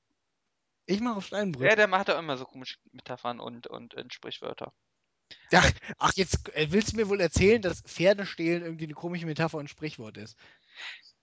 Ich 0.87 1.01
mache 1.01 1.17
auf 1.17 1.27
Steinbrück. 1.27 1.67
Ja, 1.67 1.75
der 1.75 1.89
macht 1.89 2.09
ja 2.09 2.19
immer 2.19 2.37
so 2.37 2.45
komische 2.45 2.79
Metaphern 2.93 3.41
und, 3.41 3.67
und, 3.67 3.95
und 3.95 4.15
Sprichwörter. 4.15 4.73
Ach, 5.53 5.71
ach, 5.99 6.13
jetzt 6.15 6.55
äh, 6.55 6.69
willst 6.71 6.93
du 6.93 6.97
mir 6.97 7.09
wohl 7.09 7.21
erzählen, 7.21 7.61
dass 7.61 7.83
Pferdestehlen 7.83 8.63
irgendwie 8.63 8.85
eine 8.85 8.95
komische 8.95 9.27
Metapher 9.27 9.59
und 9.59 9.69
Sprichwort 9.69 10.17
ist. 10.17 10.37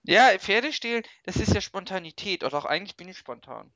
Ja, 0.03 0.37
Pferde 0.37 0.73
stehlen, 0.73 1.03
das 1.23 1.37
ist 1.37 1.53
ja 1.53 1.61
Spontanität. 1.61 2.43
Oder 2.43 2.57
auch 2.57 2.65
eigentlich 2.65 2.97
bin 2.97 3.07
ich 3.07 3.17
spontan. 3.17 3.73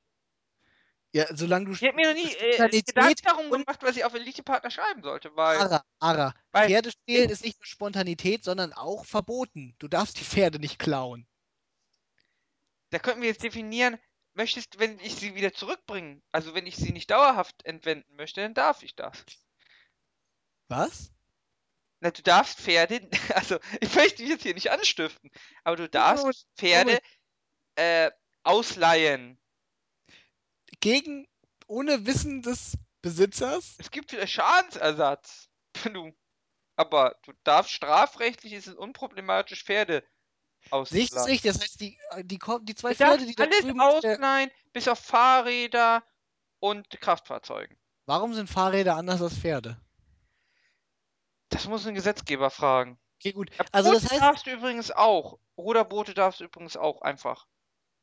Ja, 1.13 1.25
solange 1.35 1.65
du 1.65 1.71
Ich 1.71 1.81
hätte 1.81 1.95
mir 1.95 2.13
noch 2.13 2.21
nie 2.21 2.33
äh, 2.33 2.81
Gedanken 2.81 3.21
darum 3.23 3.49
gemacht, 3.49 3.81
was 3.81 3.95
ich 3.95 4.03
auf 4.03 4.13
Elite-Partner 4.13 4.69
schreiben 4.69 5.01
sollte, 5.01 5.35
weil. 5.35 5.57
Ara, 5.57 5.85
Ara. 5.99 6.33
weil- 6.51 6.67
Pferdestehlen 6.67 7.29
ist 7.29 7.43
nicht 7.43 7.59
nur 7.59 7.65
Spontanität, 7.65 8.43
sondern 8.43 8.73
auch 8.73 9.05
verboten. 9.05 9.75
Du 9.79 9.87
darfst 9.87 10.19
die 10.19 10.25
Pferde 10.25 10.59
nicht 10.59 10.79
klauen. 10.79 11.25
Da 12.89 12.99
könnten 12.99 13.21
wir 13.21 13.29
jetzt 13.29 13.43
definieren, 13.43 13.97
möchtest, 14.33 14.79
wenn 14.79 14.99
ich 14.99 15.15
sie 15.15 15.35
wieder 15.35 15.53
zurückbringen, 15.53 16.23
also 16.31 16.53
wenn 16.53 16.67
ich 16.67 16.77
sie 16.77 16.91
nicht 16.93 17.09
dauerhaft 17.09 17.65
entwenden 17.65 18.15
möchte, 18.15 18.41
dann 18.41 18.53
darf 18.53 18.83
ich 18.83 18.95
das. 18.95 19.25
Was? 20.69 21.11
Na, 21.99 22.11
du 22.11 22.21
darfst 22.21 22.59
Pferde, 22.59 23.01
also 23.35 23.59
ich 23.81 23.93
möchte 23.95 24.17
dich 24.17 24.29
jetzt 24.29 24.43
hier 24.43 24.53
nicht 24.53 24.71
anstiften, 24.71 25.31
aber 25.63 25.75
du 25.75 25.89
darfst 25.89 26.47
Pferde 26.55 26.99
äh, 27.75 28.11
ausleihen. 28.43 29.39
Gegen, 30.79 31.27
ohne 31.67 32.05
Wissen 32.05 32.41
des 32.41 32.77
Besitzers? 33.01 33.75
Es 33.77 33.91
gibt 33.91 34.11
Schadensersatz. 34.27 35.49
Wenn 35.83 35.93
du, 35.93 36.11
aber 36.75 37.15
du 37.23 37.33
darfst 37.43 37.71
strafrechtlich, 37.71 38.53
ist 38.53 38.67
es 38.67 38.75
unproblematisch, 38.75 39.63
Pferde 39.63 40.03
das 40.63 40.71
auszuleihen. 40.71 41.25
richtig? 41.25 41.41
Das 41.51 41.61
heißt, 41.61 41.81
die, 41.81 41.97
die, 42.23 42.39
die 42.61 42.75
zwei 42.75 42.89
Du 42.89 42.95
Pferde, 42.95 43.25
die 43.25 43.35
da 43.35 43.43
alles 43.43 43.61
drüben 43.61 43.81
ausleihen, 43.81 44.51
bis 44.73 44.87
auf 44.87 44.99
Fahrräder 44.99 46.03
und 46.59 46.89
Kraftfahrzeugen. 46.89 47.77
Warum 48.05 48.33
sind 48.33 48.49
Fahrräder 48.49 48.95
anders 48.95 49.21
als 49.21 49.37
Pferde? 49.37 49.79
Das 51.49 51.67
muss 51.67 51.85
ein 51.85 51.95
Gesetzgeber 51.95 52.49
fragen. 52.49 52.99
Okay, 53.19 53.31
gut. 53.31 53.49
Also 53.71 53.91
Boote 53.91 54.03
das 54.03 54.11
heißt, 54.11 54.21
darfst 54.21 54.45
du 54.45 54.51
übrigens 54.51 54.91
auch. 54.91 55.39
Ruderboote 55.57 56.13
darfst 56.13 56.39
du 56.39 56.45
übrigens 56.45 56.77
auch 56.77 57.01
einfach. 57.01 57.47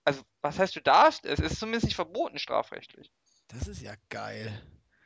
Also, 0.05 0.22
was 0.43 0.59
heißt 0.59 0.76
du 0.76 0.81
darfst? 0.81 1.24
Es 1.24 1.40
ist 1.40 1.59
zumindest 1.59 1.86
nicht 1.86 1.94
verboten 1.97 2.39
strafrechtlich. 2.39 3.10
das 3.48 3.68
ist 3.68 3.81
ja 3.82 3.94
geil. 4.10 4.52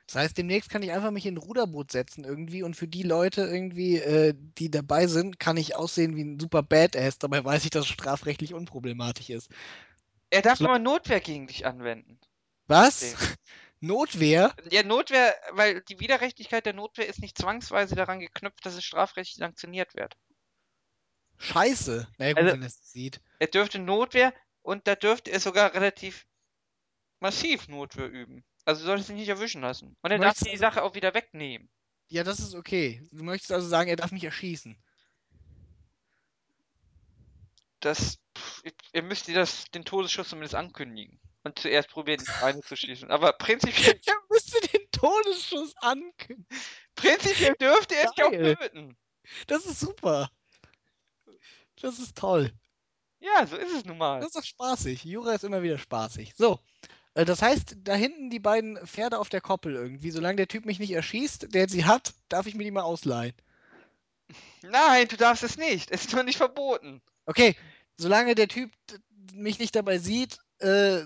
Das 0.06 0.14
heißt, 0.16 0.38
demnächst 0.38 0.70
kann 0.70 0.82
ich 0.82 0.90
einfach 0.90 1.10
mich 1.10 1.26
in 1.26 1.34
ein 1.34 1.38
Ruderboot 1.38 1.92
setzen 1.92 2.24
irgendwie 2.24 2.62
und 2.62 2.74
für 2.76 2.88
die 2.88 3.02
Leute 3.02 3.42
irgendwie, 3.42 3.98
äh, 3.98 4.34
die 4.36 4.70
dabei 4.70 5.06
sind, 5.06 5.38
kann 5.38 5.58
ich 5.58 5.76
aussehen 5.76 6.16
wie 6.16 6.22
ein 6.24 6.40
super 6.40 6.62
Badass. 6.62 7.18
Dabei 7.18 7.44
weiß 7.44 7.64
ich, 7.64 7.70
dass 7.70 7.84
es 7.84 7.90
strafrechtlich 7.92 8.54
unproblematisch 8.54 9.28
ist. 9.28 9.50
Er 10.30 10.40
darf 10.42 10.58
Solange- 10.58 10.76
aber 10.76 10.82
Notwehr 10.82 11.20
gegen 11.20 11.46
dich 11.46 11.66
anwenden. 11.66 12.18
Was? 12.68 13.02
Okay. 13.14 13.16
Notwehr? 13.80 14.54
Ja, 14.70 14.82
Notwehr, 14.82 15.34
weil 15.52 15.82
die 15.82 16.00
Widerrechtlichkeit 16.00 16.64
der 16.66 16.72
Notwehr 16.72 17.06
ist 17.06 17.20
nicht 17.20 17.36
zwangsweise 17.38 17.94
daran 17.94 18.18
geknüpft, 18.18 18.64
dass 18.66 18.74
es 18.74 18.84
strafrechtlich 18.84 19.36
sanktioniert 19.36 19.94
wird. 19.94 20.16
Scheiße. 21.36 22.08
Na 22.18 22.26
ja, 22.26 22.32
gut, 22.32 22.42
Also- 22.42 22.52
wenn 22.54 22.62
er 22.62 22.66
es 22.68 22.92
sieht. 22.92 23.20
Er 23.38 23.46
dürfte 23.46 23.78
Notwehr 23.78 24.32
und 24.68 24.86
da 24.86 24.94
dürfte 24.94 25.30
er 25.30 25.40
sogar 25.40 25.72
relativ 25.72 26.26
massiv 27.20 27.68
Notwehr 27.68 28.06
üben. 28.10 28.44
Also 28.66 28.82
du 28.82 28.86
solltest 28.88 29.08
ihn 29.08 29.16
nicht 29.16 29.30
erwischen 29.30 29.62
lassen. 29.62 29.96
Und 30.02 30.10
er 30.10 30.18
darf 30.18 30.38
die 30.40 30.50
also- 30.50 30.60
Sache 30.60 30.82
auch 30.82 30.94
wieder 30.94 31.14
wegnehmen. 31.14 31.70
Ja, 32.08 32.22
das 32.22 32.38
ist 32.38 32.54
okay. 32.54 33.02
Du 33.10 33.24
möchtest 33.24 33.50
also 33.50 33.66
sagen, 33.66 33.88
er 33.88 33.96
darf 33.96 34.12
mich 34.12 34.24
erschießen. 34.24 34.76
Das, 37.80 38.18
pff, 38.36 38.62
ihr 38.92 39.02
müsst 39.02 39.26
dir 39.28 39.34
das, 39.34 39.64
den 39.70 39.86
Todesschuss 39.86 40.28
zumindest 40.28 40.54
ankündigen. 40.54 41.18
Und 41.44 41.58
zuerst 41.58 41.88
probieren, 41.88 42.20
die 42.20 42.40
Beine 42.40 42.60
zu 42.60 42.76
schießen. 42.76 43.10
Aber 43.10 43.32
prinzipiell, 43.32 43.98
Er 44.06 44.16
müsste 44.28 44.60
den 44.68 44.90
Todesschuss 44.90 45.74
ankündigen. 45.78 46.46
prinzipiell 46.94 47.54
dürfte 47.54 47.94
er 47.94 48.10
dich 48.10 48.22
auch 48.22 48.30
töten. 48.30 48.98
Das 49.46 49.64
ist 49.64 49.80
super. 49.80 50.30
Das 51.76 51.98
ist 51.98 52.18
toll. 52.18 52.52
Ja, 53.20 53.46
so 53.46 53.56
ist 53.56 53.72
es 53.74 53.84
nun 53.84 53.98
mal. 53.98 54.20
Das 54.20 54.28
ist 54.28 54.36
doch 54.36 54.44
spaßig. 54.44 55.04
Jura 55.04 55.34
ist 55.34 55.44
immer 55.44 55.62
wieder 55.62 55.78
spaßig. 55.78 56.34
So. 56.36 56.60
äh, 57.14 57.24
Das 57.24 57.42
heißt, 57.42 57.76
da 57.82 57.94
hinten 57.94 58.30
die 58.30 58.38
beiden 58.40 58.76
Pferde 58.86 59.18
auf 59.18 59.28
der 59.28 59.40
Koppel 59.40 59.74
irgendwie. 59.74 60.10
Solange 60.10 60.36
der 60.36 60.48
Typ 60.48 60.64
mich 60.66 60.78
nicht 60.78 60.92
erschießt, 60.92 61.52
der 61.54 61.68
sie 61.68 61.84
hat, 61.84 62.14
darf 62.28 62.46
ich 62.46 62.54
mir 62.54 62.64
die 62.64 62.70
mal 62.70 62.82
ausleihen. 62.82 63.34
Nein, 64.62 65.08
du 65.08 65.16
darfst 65.16 65.42
es 65.42 65.56
nicht. 65.56 65.90
Es 65.90 66.04
ist 66.04 66.12
nur 66.14 66.22
nicht 66.22 66.36
verboten. 66.36 67.00
Okay, 67.26 67.56
solange 67.96 68.34
der 68.34 68.48
Typ 68.48 68.70
mich 69.32 69.58
nicht 69.58 69.74
dabei 69.74 69.98
sieht, 69.98 70.38
äh, 70.58 71.02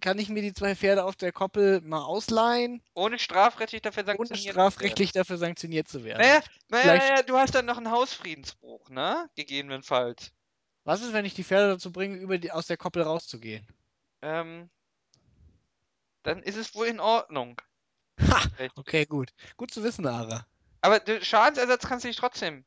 kann 0.00 0.18
ich 0.18 0.28
mir 0.28 0.42
die 0.42 0.52
zwei 0.52 0.76
Pferde 0.76 1.04
auf 1.04 1.16
der 1.16 1.32
Koppel 1.32 1.80
mal 1.80 2.02
ausleihen, 2.04 2.82
Ohne 2.94 3.18
strafrechtlich 3.18 3.82
dafür 3.82 4.02
ohne 4.04 4.06
sanktioniert 4.06 4.38
zu 4.38 4.44
werden. 4.46 4.52
strafrechtlich 4.70 5.12
dafür 5.12 5.36
sanktioniert 5.38 5.88
zu 5.88 6.04
werden. 6.04 6.20
Naja, 6.20 6.42
naja, 6.68 6.96
naja, 6.96 7.22
du 7.22 7.36
hast 7.36 7.54
dann 7.54 7.66
noch 7.66 7.76
einen 7.78 7.90
Hausfriedensbruch, 7.90 8.88
ne? 8.90 9.28
Gegebenenfalls. 9.34 10.32
Was 10.86 11.02
ist, 11.02 11.12
wenn 11.12 11.24
ich 11.24 11.34
die 11.34 11.42
Pferde 11.42 11.72
dazu 11.72 11.90
bringe, 11.90 12.16
über 12.16 12.38
die, 12.38 12.52
aus 12.52 12.68
der 12.68 12.76
Koppel 12.76 13.02
rauszugehen? 13.02 13.66
Ähm, 14.22 14.70
dann 16.22 16.44
ist 16.44 16.56
es 16.56 16.76
wohl 16.76 16.86
in 16.86 17.00
Ordnung. 17.00 17.60
Ha! 18.20 18.40
Okay, 18.76 19.04
gut. 19.04 19.34
Gut 19.56 19.72
zu 19.72 19.82
wissen, 19.82 20.06
Ara. 20.06 20.46
Aber 20.82 21.02
Schadensersatz 21.22 21.88
kannst 21.88 22.04
du 22.04 22.08
dich 22.08 22.16
trotzdem. 22.16 22.64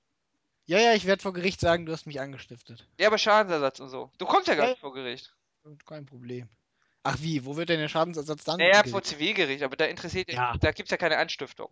Ja, 0.65 0.79
ja, 0.79 0.93
ich 0.93 1.05
werde 1.05 1.21
vor 1.21 1.31
Gericht 1.31 1.61
sagen, 1.61 1.85
du 1.85 1.93
hast 1.93 2.07
mich 2.07 2.19
angestiftet. 2.19 2.85
Ja, 2.99 3.07
aber 3.07 3.17
Schadensersatz 3.17 3.79
und 3.79 3.87
so. 3.87 4.11
Du 4.17 4.25
kommst 4.25 4.49
ja 4.49 4.55
gar 4.55 4.65
Ja, 4.65 4.71
nicht 4.71 4.81
vor 4.81 4.93
Gericht. 4.93 5.33
Kein 5.85 6.05
Problem. 6.05 6.49
Ach 7.03 7.15
wie, 7.21 7.45
wo 7.45 7.55
wird 7.55 7.69
denn 7.69 7.79
der 7.79 7.87
Schadensersatz 7.87 8.43
dann? 8.43 8.57
Naja, 8.57 8.83
vor 8.83 9.01
Zivilgericht, 9.01 9.63
aber 9.63 9.77
da 9.77 9.85
interessiert 9.85 10.29
Ja. 10.29 10.57
da 10.57 10.73
gibt's 10.73 10.91
ja 10.91 10.97
keine 10.97 11.17
Anstiftung. 11.17 11.71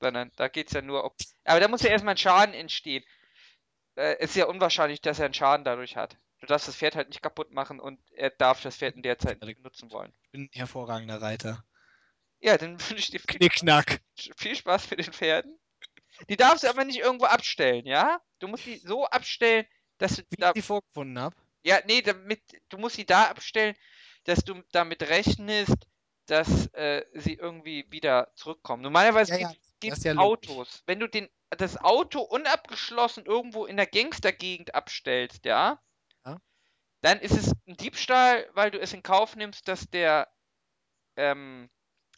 Sondern 0.00 0.32
da 0.34 0.48
geht's 0.48 0.72
ja 0.72 0.82
nur 0.82 1.04
um. 1.04 1.12
Aber 1.44 1.60
da 1.60 1.68
muss 1.68 1.82
ja 1.82 1.90
erstmal 1.90 2.14
ein 2.14 2.18
Schaden 2.18 2.52
entstehen. 2.52 3.04
Äh, 3.96 4.16
es 4.18 4.30
ist 4.30 4.36
ja 4.36 4.46
unwahrscheinlich, 4.46 5.00
dass 5.00 5.18
er 5.18 5.26
einen 5.26 5.34
Schaden 5.34 5.64
dadurch 5.64 5.96
hat. 5.96 6.16
Du 6.40 6.46
darfst 6.46 6.68
das 6.68 6.76
Pferd 6.76 6.96
halt 6.96 7.08
nicht 7.08 7.22
kaputt 7.22 7.52
machen 7.52 7.80
und 7.80 8.00
er 8.12 8.30
darf 8.30 8.62
das 8.62 8.76
Pferd 8.76 8.96
in 8.96 9.02
der 9.02 9.18
Zeit 9.18 9.42
nicht 9.42 9.62
nutzen 9.62 9.90
wollen. 9.92 10.12
Ich 10.22 10.30
bin 10.30 10.42
ein 10.42 10.50
hervorragender 10.52 11.20
Reiter. 11.20 11.64
Ja, 12.40 12.56
dann 12.56 12.72
wünsche 12.90 12.94
ich 12.96 13.10
dir 13.10 13.20
viel, 13.20 13.38
Knickknack. 13.38 14.00
viel 14.36 14.56
Spaß 14.56 14.90
mit 14.90 15.04
den 15.04 15.12
Pferden. 15.12 15.58
Die 16.28 16.36
darfst 16.36 16.64
du 16.64 16.68
aber 16.68 16.84
nicht 16.84 16.98
irgendwo 16.98 17.26
abstellen, 17.26 17.86
ja? 17.86 18.20
Du 18.38 18.48
musst 18.48 18.66
die 18.66 18.76
so 18.76 19.06
abstellen, 19.06 19.66
dass 19.98 20.16
du 20.16 20.22
Wie 20.30 20.36
da 20.36 20.48
ich 20.48 20.54
die 20.54 20.62
vorgefunden 20.62 21.18
habe. 21.18 21.36
Ja, 21.62 21.80
nee, 21.86 22.02
damit, 22.02 22.42
du 22.68 22.78
musst 22.78 22.96
sie 22.96 23.04
da 23.04 23.24
abstellen, 23.24 23.76
dass 24.24 24.40
du 24.40 24.62
damit 24.72 25.02
rechnest, 25.02 25.76
dass 26.26 26.66
äh, 26.74 27.04
sie 27.14 27.34
irgendwie 27.34 27.86
wieder 27.90 28.32
zurückkommen. 28.34 28.82
Normalerweise 28.82 29.34
Ja, 29.34 29.40
ja, 29.40 29.52
gibt 29.80 29.98
es 29.98 30.04
ja. 30.04 30.14
Autos. 30.16 30.82
Wenn 30.86 31.00
du 31.00 31.08
den, 31.08 31.28
das 31.50 31.76
Auto 31.76 32.20
unabgeschlossen 32.20 33.26
irgendwo 33.26 33.66
in 33.66 33.76
der 33.76 33.86
Gangstergegend 33.86 34.74
abstellst, 34.74 35.44
ja, 35.44 35.80
Ja. 36.24 36.40
dann 37.02 37.18
ist 37.20 37.32
es 37.36 37.52
ein 37.66 37.76
Diebstahl, 37.76 38.48
weil 38.54 38.70
du 38.70 38.78
es 38.80 38.92
in 38.92 39.02
Kauf 39.02 39.36
nimmst, 39.36 39.68
dass 39.68 39.88
der 39.90 40.28
ähm, 41.16 41.70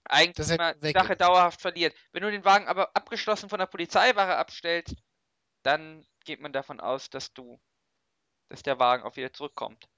er 0.09 0.13
Eigentümer 0.13 0.75
die 0.75 0.93
Sache 0.93 1.17
dauerhaft 1.17 1.61
verliert. 1.61 1.95
Wenn 2.13 2.23
du 2.23 2.31
den 2.31 2.45
Wagen 2.45 2.69
aber 2.69 2.97
abgeschlossen 2.97 3.49
von 3.49 3.59
der 3.59 3.67
Polizeiwache 3.67 4.37
abstellst, 4.37 4.97
dann 5.65 6.07
geht 6.25 6.41
man 6.41 6.53
davon 6.53 6.81
aus, 6.81 7.11
dass 7.11 7.33
du, 7.33 7.61
dass 8.51 8.63
der 8.63 8.79
Wagen 8.79 9.05
auch 9.05 9.17
wieder 9.17 9.33
zurückkommt. 9.33 9.89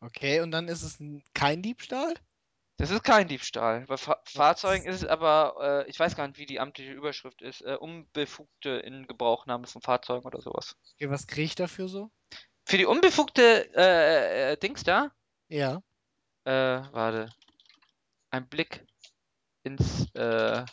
Okay, 0.00 0.40
und 0.40 0.50
dann 0.50 0.68
ist 0.68 0.82
es 0.82 1.00
ein, 1.00 1.24
kein 1.34 1.62
Diebstahl? 1.62 2.14
Das 2.78 2.90
ist 2.90 3.04
kein 3.04 3.26
Diebstahl. 3.26 3.86
Bei 3.86 3.96
Fa 3.96 4.20
Fahrzeugen 4.24 4.84
ist 4.86 4.96
es 5.02 5.08
aber, 5.08 5.84
äh, 5.86 5.90
ich 5.90 5.98
weiß 5.98 6.14
gar 6.14 6.26
nicht, 6.28 6.38
wie 6.38 6.44
die 6.46 6.60
amtliche 6.60 6.92
Überschrift 6.92 7.40
ist, 7.40 7.62
äh, 7.62 7.76
unbefugte 7.76 8.70
Ingebrauchnahme 8.70 9.66
von 9.66 9.80
Fahrzeugen 9.80 10.26
oder 10.26 10.42
sowas. 10.42 10.76
Okay, 10.94 11.08
was 11.10 11.26
kriege 11.26 11.46
ich 11.46 11.54
dafür 11.54 11.88
so? 11.88 12.10
Für 12.66 12.76
die 12.76 12.84
unbefugte 12.84 13.70
äh, 13.74 14.52
äh, 14.52 14.56
Dings 14.58 14.82
da, 14.82 15.10
Ja. 15.48 15.82
äh, 16.44 16.52
warte, 16.52 17.30
ein 18.30 18.46
Blick 18.48 18.84
ins, 19.62 20.06
äh, 20.14 20.64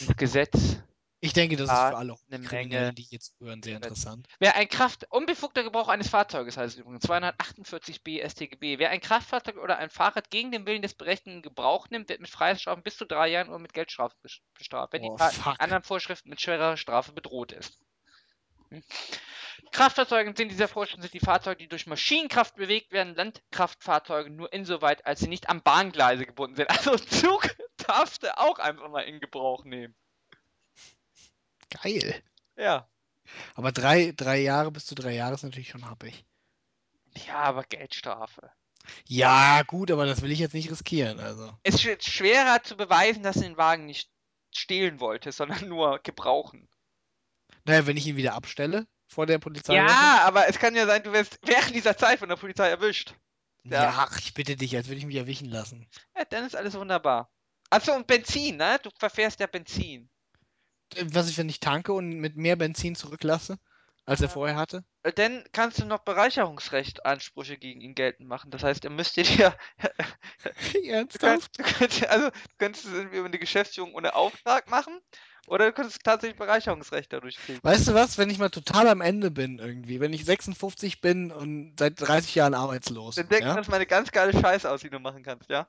ins 0.00 0.16
Gesetz. 0.16 0.82
Ich 1.24 1.32
denke, 1.34 1.54
das 1.54 1.70
ist 1.70 1.76
für 1.76 1.96
alle 1.96 2.16
eine 2.32 2.38
Menge. 2.40 2.92
die 2.94 3.06
jetzt 3.10 3.36
hören, 3.38 3.62
sehr 3.62 3.76
interessant. 3.76 4.26
Wer 4.40 4.56
ein 4.56 4.68
Kraft 4.68 5.06
unbefugter 5.08 5.62
Gebrauch 5.62 5.86
eines 5.86 6.08
Fahrzeuges 6.08 6.56
heißt 6.56 6.74
es 6.74 6.80
übrigens 6.80 7.04
248b 7.04 8.28
StGB. 8.28 8.80
Wer 8.80 8.90
ein 8.90 9.00
Kraftfahrzeug 9.00 9.56
oder 9.58 9.78
ein 9.78 9.88
Fahrrad 9.88 10.30
gegen 10.30 10.50
den 10.50 10.66
Willen 10.66 10.82
des 10.82 10.94
Berechtigten 10.94 11.40
Gebrauch 11.40 11.88
nimmt, 11.90 12.08
wird 12.08 12.18
mit 12.20 12.28
Freiheitsstrafen 12.28 12.82
bis 12.82 12.96
zu 12.96 13.04
drei 13.04 13.28
Jahren 13.28 13.50
oder 13.50 13.60
mit 13.60 13.72
Geldstrafe 13.72 14.16
bes- 14.24 14.40
bestraft, 14.58 14.92
wenn 14.94 15.04
Oh, 15.04 15.16
die 15.16 15.34
fuck. 15.36 15.54
anderen 15.60 15.84
Vorschriften 15.84 16.28
mit 16.28 16.40
schwerer 16.40 16.76
Strafe 16.76 17.12
bedroht 17.12 17.52
ist. 17.52 17.78
Hm. 18.70 18.82
Kraftfahrzeuge 19.70 20.34
sind 20.36 20.50
dieser 20.50 20.66
Vorschrift 20.66 21.02
sind 21.02 21.14
die 21.14 21.20
Fahrzeuge, 21.20 21.58
die 21.58 21.68
durch 21.68 21.86
Maschinenkraft 21.86 22.56
bewegt 22.56 22.90
werden, 22.90 23.14
Landkraftfahrzeuge 23.14 24.28
nur 24.28 24.52
insoweit, 24.52 25.06
als 25.06 25.20
sie 25.20 25.28
nicht 25.28 25.48
am 25.48 25.62
Bahngleise 25.62 26.26
gebunden 26.26 26.56
sind. 26.56 26.68
Also 26.76 26.96
Zug 26.96 27.48
darfst 27.76 28.24
du 28.24 28.36
auch 28.38 28.58
einfach 28.58 28.88
mal 28.88 29.02
in 29.02 29.20
Gebrauch 29.20 29.64
nehmen. 29.64 29.94
Geil. 31.82 32.22
Ja. 32.56 32.88
Aber 33.54 33.72
drei, 33.72 34.12
drei 34.16 34.38
Jahre 34.40 34.70
bis 34.70 34.86
zu 34.86 34.94
drei 34.94 35.14
Jahre 35.14 35.34
ist 35.34 35.42
natürlich 35.42 35.70
schon 35.70 35.88
happig. 35.88 36.24
Ja, 37.26 37.36
aber 37.36 37.64
Geldstrafe. 37.64 38.50
Ja, 39.06 39.62
gut, 39.62 39.90
aber 39.90 40.06
das 40.06 40.22
will 40.22 40.32
ich 40.32 40.38
jetzt 40.40 40.54
nicht 40.54 40.70
riskieren. 40.70 41.20
Also. 41.20 41.56
Es 41.62 41.76
ist 41.76 41.82
sch- 41.82 42.02
schwerer 42.10 42.62
zu 42.62 42.76
beweisen, 42.76 43.22
dass 43.22 43.36
du 43.36 43.42
den 43.42 43.56
Wagen 43.56 43.86
nicht 43.86 44.10
stehlen 44.54 44.98
wolltest, 45.00 45.38
sondern 45.38 45.68
nur 45.68 45.98
gebrauchen. 46.00 46.68
Naja, 47.64 47.86
wenn 47.86 47.96
ich 47.96 48.06
ihn 48.06 48.16
wieder 48.16 48.34
abstelle 48.34 48.86
vor 49.06 49.26
der 49.26 49.38
Polizei. 49.38 49.74
Ja, 49.76 50.22
aber 50.24 50.48
es 50.48 50.58
kann 50.58 50.74
ja 50.74 50.86
sein, 50.86 51.02
du 51.02 51.12
wirst 51.12 51.38
während 51.42 51.74
dieser 51.74 51.96
Zeit 51.96 52.18
von 52.18 52.28
der 52.28 52.36
Polizei 52.36 52.68
erwischt. 52.68 53.14
ja. 53.64 53.84
ja. 53.84 53.94
ach, 53.96 54.18
ich 54.18 54.34
bitte 54.34 54.56
dich, 54.56 54.74
als 54.76 54.88
würde 54.88 54.98
ich 54.98 55.06
mich 55.06 55.16
erwischen 55.16 55.48
lassen. 55.48 55.88
Ja, 56.16 56.24
dann 56.24 56.44
ist 56.44 56.56
alles 56.56 56.74
wunderbar. 56.74 57.30
Achso, 57.70 57.94
und 57.94 58.06
Benzin, 58.06 58.56
ne? 58.56 58.78
Du 58.82 58.90
verfährst 58.98 59.38
ja 59.40 59.46
Benzin. 59.46 60.10
Was 61.10 61.28
ich, 61.28 61.38
wenn 61.38 61.48
ich 61.48 61.60
tanke 61.60 61.92
und 61.92 62.10
mit 62.18 62.36
mehr 62.36 62.56
Benzin 62.56 62.94
zurücklasse? 62.94 63.58
als 64.04 64.20
er 64.20 64.28
vorher 64.28 64.56
hatte? 64.56 64.84
Äh, 65.02 65.12
Dann 65.12 65.44
kannst 65.52 65.78
du 65.78 65.84
noch 65.84 66.00
Bereicherungsrecht-Ansprüche 66.00 67.56
gegen 67.56 67.80
ihn 67.80 67.94
geltend 67.94 68.28
machen. 68.28 68.50
Das 68.50 68.62
heißt, 68.62 68.84
er 68.84 68.90
müsste 68.90 69.22
dir. 69.22 69.56
Ernsthaft? 70.84 71.58
du 71.58 71.62
könntest, 71.62 72.06
also, 72.08 72.30
du 72.30 72.56
könntest 72.58 72.86
es 72.86 72.92
über 72.92 73.24
eine 73.24 73.38
Geschäftsführung 73.38 73.94
ohne 73.94 74.14
Auftrag 74.14 74.68
machen 74.68 74.98
oder 75.46 75.66
du 75.66 75.72
könntest 75.72 76.02
tatsächlich 76.04 76.38
Bereicherungsrecht 76.38 77.12
dadurch 77.12 77.36
kriegen. 77.36 77.60
Weißt 77.62 77.88
du 77.88 77.94
was, 77.94 78.18
wenn 78.18 78.30
ich 78.30 78.38
mal 78.38 78.50
total 78.50 78.88
am 78.88 79.00
Ende 79.00 79.30
bin 79.30 79.58
irgendwie, 79.58 80.00
wenn 80.00 80.12
ich 80.12 80.24
56 80.24 81.00
bin 81.00 81.30
und 81.32 81.74
seit 81.78 82.00
30 82.00 82.34
Jahren 82.34 82.54
arbeitslos, 82.54 83.16
Dann 83.16 83.28
denk 83.28 83.42
ja, 83.42 83.54
das 83.54 83.68
mal 83.68 83.76
eine 83.76 83.86
ganz 83.86 84.10
geile 84.12 84.32
Scheiße 84.32 84.70
aus, 84.70 84.80
die 84.80 84.90
du 84.90 84.98
machen 84.98 85.22
kannst, 85.22 85.48
ja? 85.50 85.68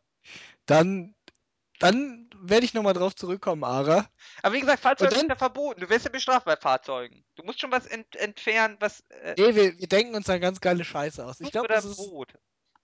dann, 0.66 1.16
dann 1.80 2.30
werde 2.38 2.66
ich 2.66 2.74
nochmal 2.74 2.94
drauf 2.94 3.16
zurückkommen, 3.16 3.64
Ara. 3.64 4.08
Aber 4.42 4.54
wie 4.56 4.60
gesagt, 4.60 4.82
Fahrzeuge 4.82 5.16
sind 5.16 5.30
ja 5.30 5.36
verboten. 5.36 5.82
Du 5.82 5.90
wirst 5.90 6.06
ja 6.06 6.12
bestraft 6.12 6.46
bei 6.46 6.56
Fahrzeugen. 6.56 7.26
Du 7.36 7.44
musst 7.44 7.60
schon 7.62 7.72
was 7.72 7.86
ent 7.88 8.16
entfernen, 8.16 8.78
was. 8.80 9.02
Äh, 9.10 9.36
Nee, 9.38 9.56
wir, 9.56 9.78
wir 9.80 9.88
denken 9.88 10.16
uns 10.16 10.28
dann 10.28 10.42
ganz 10.42 10.60
geile 10.62 10.84
Scheiße 10.84 11.26
aus. 11.26 11.40
Ich 11.40 11.52
glaube, 11.52 11.68
das 11.68 11.86
ist, 11.86 11.98
Brot. 11.98 12.34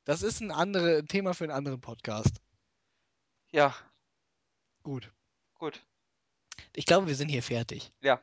das 0.05 0.21
ist 0.23 0.41
ein 0.41 0.51
andere, 0.51 1.05
Thema 1.05 1.33
für 1.33 1.43
einen 1.45 1.53
anderen 1.53 1.81
Podcast. 1.81 2.41
Ja, 3.51 3.75
Gut. 4.83 5.11
gut. 5.55 5.81
Ich 6.75 6.85
glaube, 6.85 7.07
wir 7.07 7.15
sind 7.15 7.29
hier 7.29 7.43
fertig. 7.43 7.91
Ja. 8.01 8.21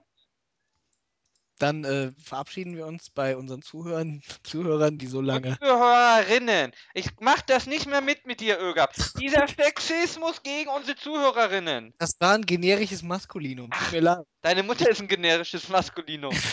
Dann 1.59 1.85
äh, 1.85 2.12
verabschieden 2.23 2.77
wir 2.77 2.87
uns 2.87 3.09
bei 3.09 3.37
unseren 3.37 3.62
Zuhörern, 3.62 4.20
Zuhörern, 4.43 4.99
die 4.99 5.07
so 5.07 5.20
lange. 5.20 5.59
Zuhörerinnen. 5.59 6.73
Ich 6.95 7.09
mach 7.20 7.41
das 7.43 7.66
nicht 7.66 7.87
mehr 7.87 8.03
mit 8.03 8.27
mit 8.27 8.41
dir, 8.41 8.61
Ögab. 8.61 8.95
Dieser 9.19 9.47
Sexismus 9.57 10.43
gegen 10.43 10.70
unsere 10.70 10.97
Zuhörerinnen. 10.97 11.95
Das 11.99 12.16
war 12.20 12.35
ein 12.35 12.45
generisches 12.45 13.03
Maskulinum. 13.03 13.70
Tut 13.70 13.93
mir 13.93 14.01
leid. 14.01 14.27
Deine 14.43 14.62
Mutter 14.62 14.89
ist 14.91 15.01
ein 15.01 15.09
generisches 15.09 15.69
Maskulinum. 15.69 16.35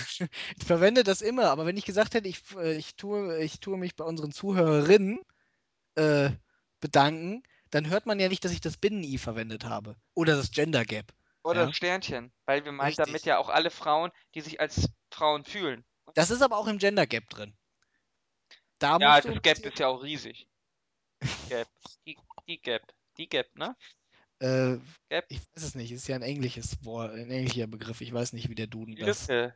Ich 0.58 0.66
verwende 0.66 1.04
das 1.04 1.22
immer, 1.22 1.50
aber 1.50 1.66
wenn 1.66 1.78
ich 1.78 1.86
gesagt 1.86 2.14
hätte, 2.14 2.28
ich, 2.28 2.42
äh, 2.58 2.76
ich, 2.76 2.96
tue, 2.96 3.38
ich 3.40 3.60
tue 3.60 3.78
mich 3.78 3.96
bei 3.96 4.06
unseren 4.06 4.32
Zuhörerinnen 4.32 5.20
äh, 5.96 6.30
bedanken, 6.80 7.44
dann 7.72 7.90
hört 7.90 8.06
man 8.06 8.20
ja 8.20 8.30
nicht, 8.30 8.46
dass 8.46 8.52
ich 8.52 8.62
das 8.62 8.78
Binnen-I 8.78 9.18
verwendet 9.18 9.66
habe. 9.66 9.96
Oder 10.14 10.36
das 10.36 10.52
Gender 10.52 10.86
Gap. 10.86 11.14
Oder 11.44 11.66
Ja. 11.66 11.74
Sternchen. 11.74 12.32
Weil 12.46 12.64
wir 12.66 12.72
meinen 12.72 12.88
Richtig. 12.88 13.06
damit 13.06 13.24
ja 13.26 13.38
auch 13.38 13.50
alle 13.50 13.70
Frauen, 13.70 14.12
die 14.36 14.42
sich 14.42 14.60
als 14.60 14.90
Frauen 15.12 15.44
fühlen. 15.44 15.86
Das 16.16 16.30
ist 16.32 16.42
aber 16.42 16.58
auch 16.58 16.68
im 16.68 16.78
Gender 16.78 17.06
Gap 17.08 17.30
drin. 17.30 17.56
Da 18.80 18.98
Ja, 19.00 19.22
du 19.22 19.34
das 19.34 19.42
Gap 19.42 19.60
ist 19.60 19.80
ja 19.80 19.88
auch 19.88 20.04
riesig. 20.04 20.48
Gap. 21.50 21.68
Die, 22.06 22.18
die 22.48 22.62
Gap. 22.62 22.82
Die 23.18 23.30
Gap, 23.30 23.48
ne? 23.56 23.76
Äh, 24.40 24.78
Gap. 25.10 25.26
ich 25.30 25.40
weiß 25.40 25.64
es 25.64 25.76
nicht, 25.76 25.92
ist 25.92 26.08
ja 26.08 26.16
ein 26.16 26.22
englisches 26.22 26.84
Wort, 26.84 27.12
ein 27.14 27.30
englischer 27.30 27.68
Begriff. 27.68 28.02
Ich 28.02 28.12
weiß 28.14 28.34
nicht, 28.34 28.50
wie 28.50 28.56
der 28.56 28.68
Duden 28.68 28.96
Die 28.96 29.02
das. 29.04 29.28
Lücke. 29.28 29.56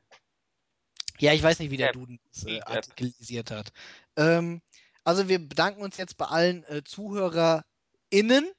Ja, 1.19 1.34
ich 1.34 1.41
weiß 1.43 1.59
nicht, 1.59 1.72
wie 1.72 1.77
der 1.77 1.88
Gap. 1.88 1.95
Duden 1.95 2.19
das 2.31 2.45
äh, 2.45 2.59
Gap. 2.59 2.69
artikelisiert 2.69 3.51
hat. 3.51 3.73
Ähm, 4.15 4.61
also 5.03 5.27
wir 5.27 5.39
bedanken 5.39 5.81
uns 5.81 5.97
jetzt 5.97 6.18
bei 6.18 6.26
allen 6.26 6.64
äh, 6.65 6.84
ZuhörerInnen. 6.84 8.51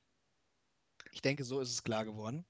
Ich 1.12 1.22
denke, 1.22 1.44
so 1.44 1.60
ist 1.60 1.70
es 1.70 1.82
klar 1.82 2.04
geworden. 2.04 2.44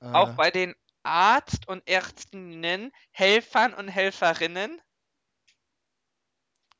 Äh, 0.00 0.06
Auch 0.06 0.34
bei 0.36 0.50
den 0.50 0.74
Arzt- 1.02 1.66
und 1.68 1.86
Ärztinnen, 1.88 2.92
Helfern 3.10 3.74
und 3.74 3.88
Helferinnen. 3.88 4.80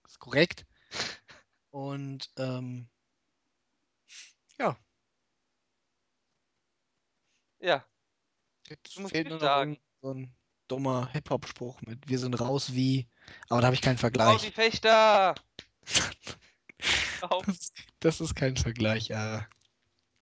ist 0.06 0.18
korrekt. 0.18 0.66
Und 1.70 2.30
ähm, 2.36 2.88
ja, 4.58 4.76
Ja, 7.60 7.84
jetzt 8.68 8.96
Du 8.96 9.02
musst 9.02 9.12
fehlt 9.12 9.28
nur 9.28 9.38
noch 9.38 9.42
sagen. 9.44 9.78
so 10.02 10.14
ein 10.14 10.34
dummer 10.68 11.10
Hip-Hop-Spruch 11.12 11.80
mit 11.82 12.08
Wir 12.08 12.18
sind 12.18 12.40
raus 12.40 12.72
wie. 12.74 13.08
Aber 13.48 13.60
da 13.60 13.66
habe 13.66 13.74
ich 13.74 13.82
keinen 13.82 13.98
Frau 13.98 14.36
die 14.38 14.50
Vergleich. 14.50 14.52
Fechter. 14.52 15.34
Auf. 17.20 17.44
Das, 17.46 17.72
das 18.00 18.20
ist 18.20 18.34
kein 18.34 18.56
Vergleich, 18.56 19.08
ja. 19.08 19.46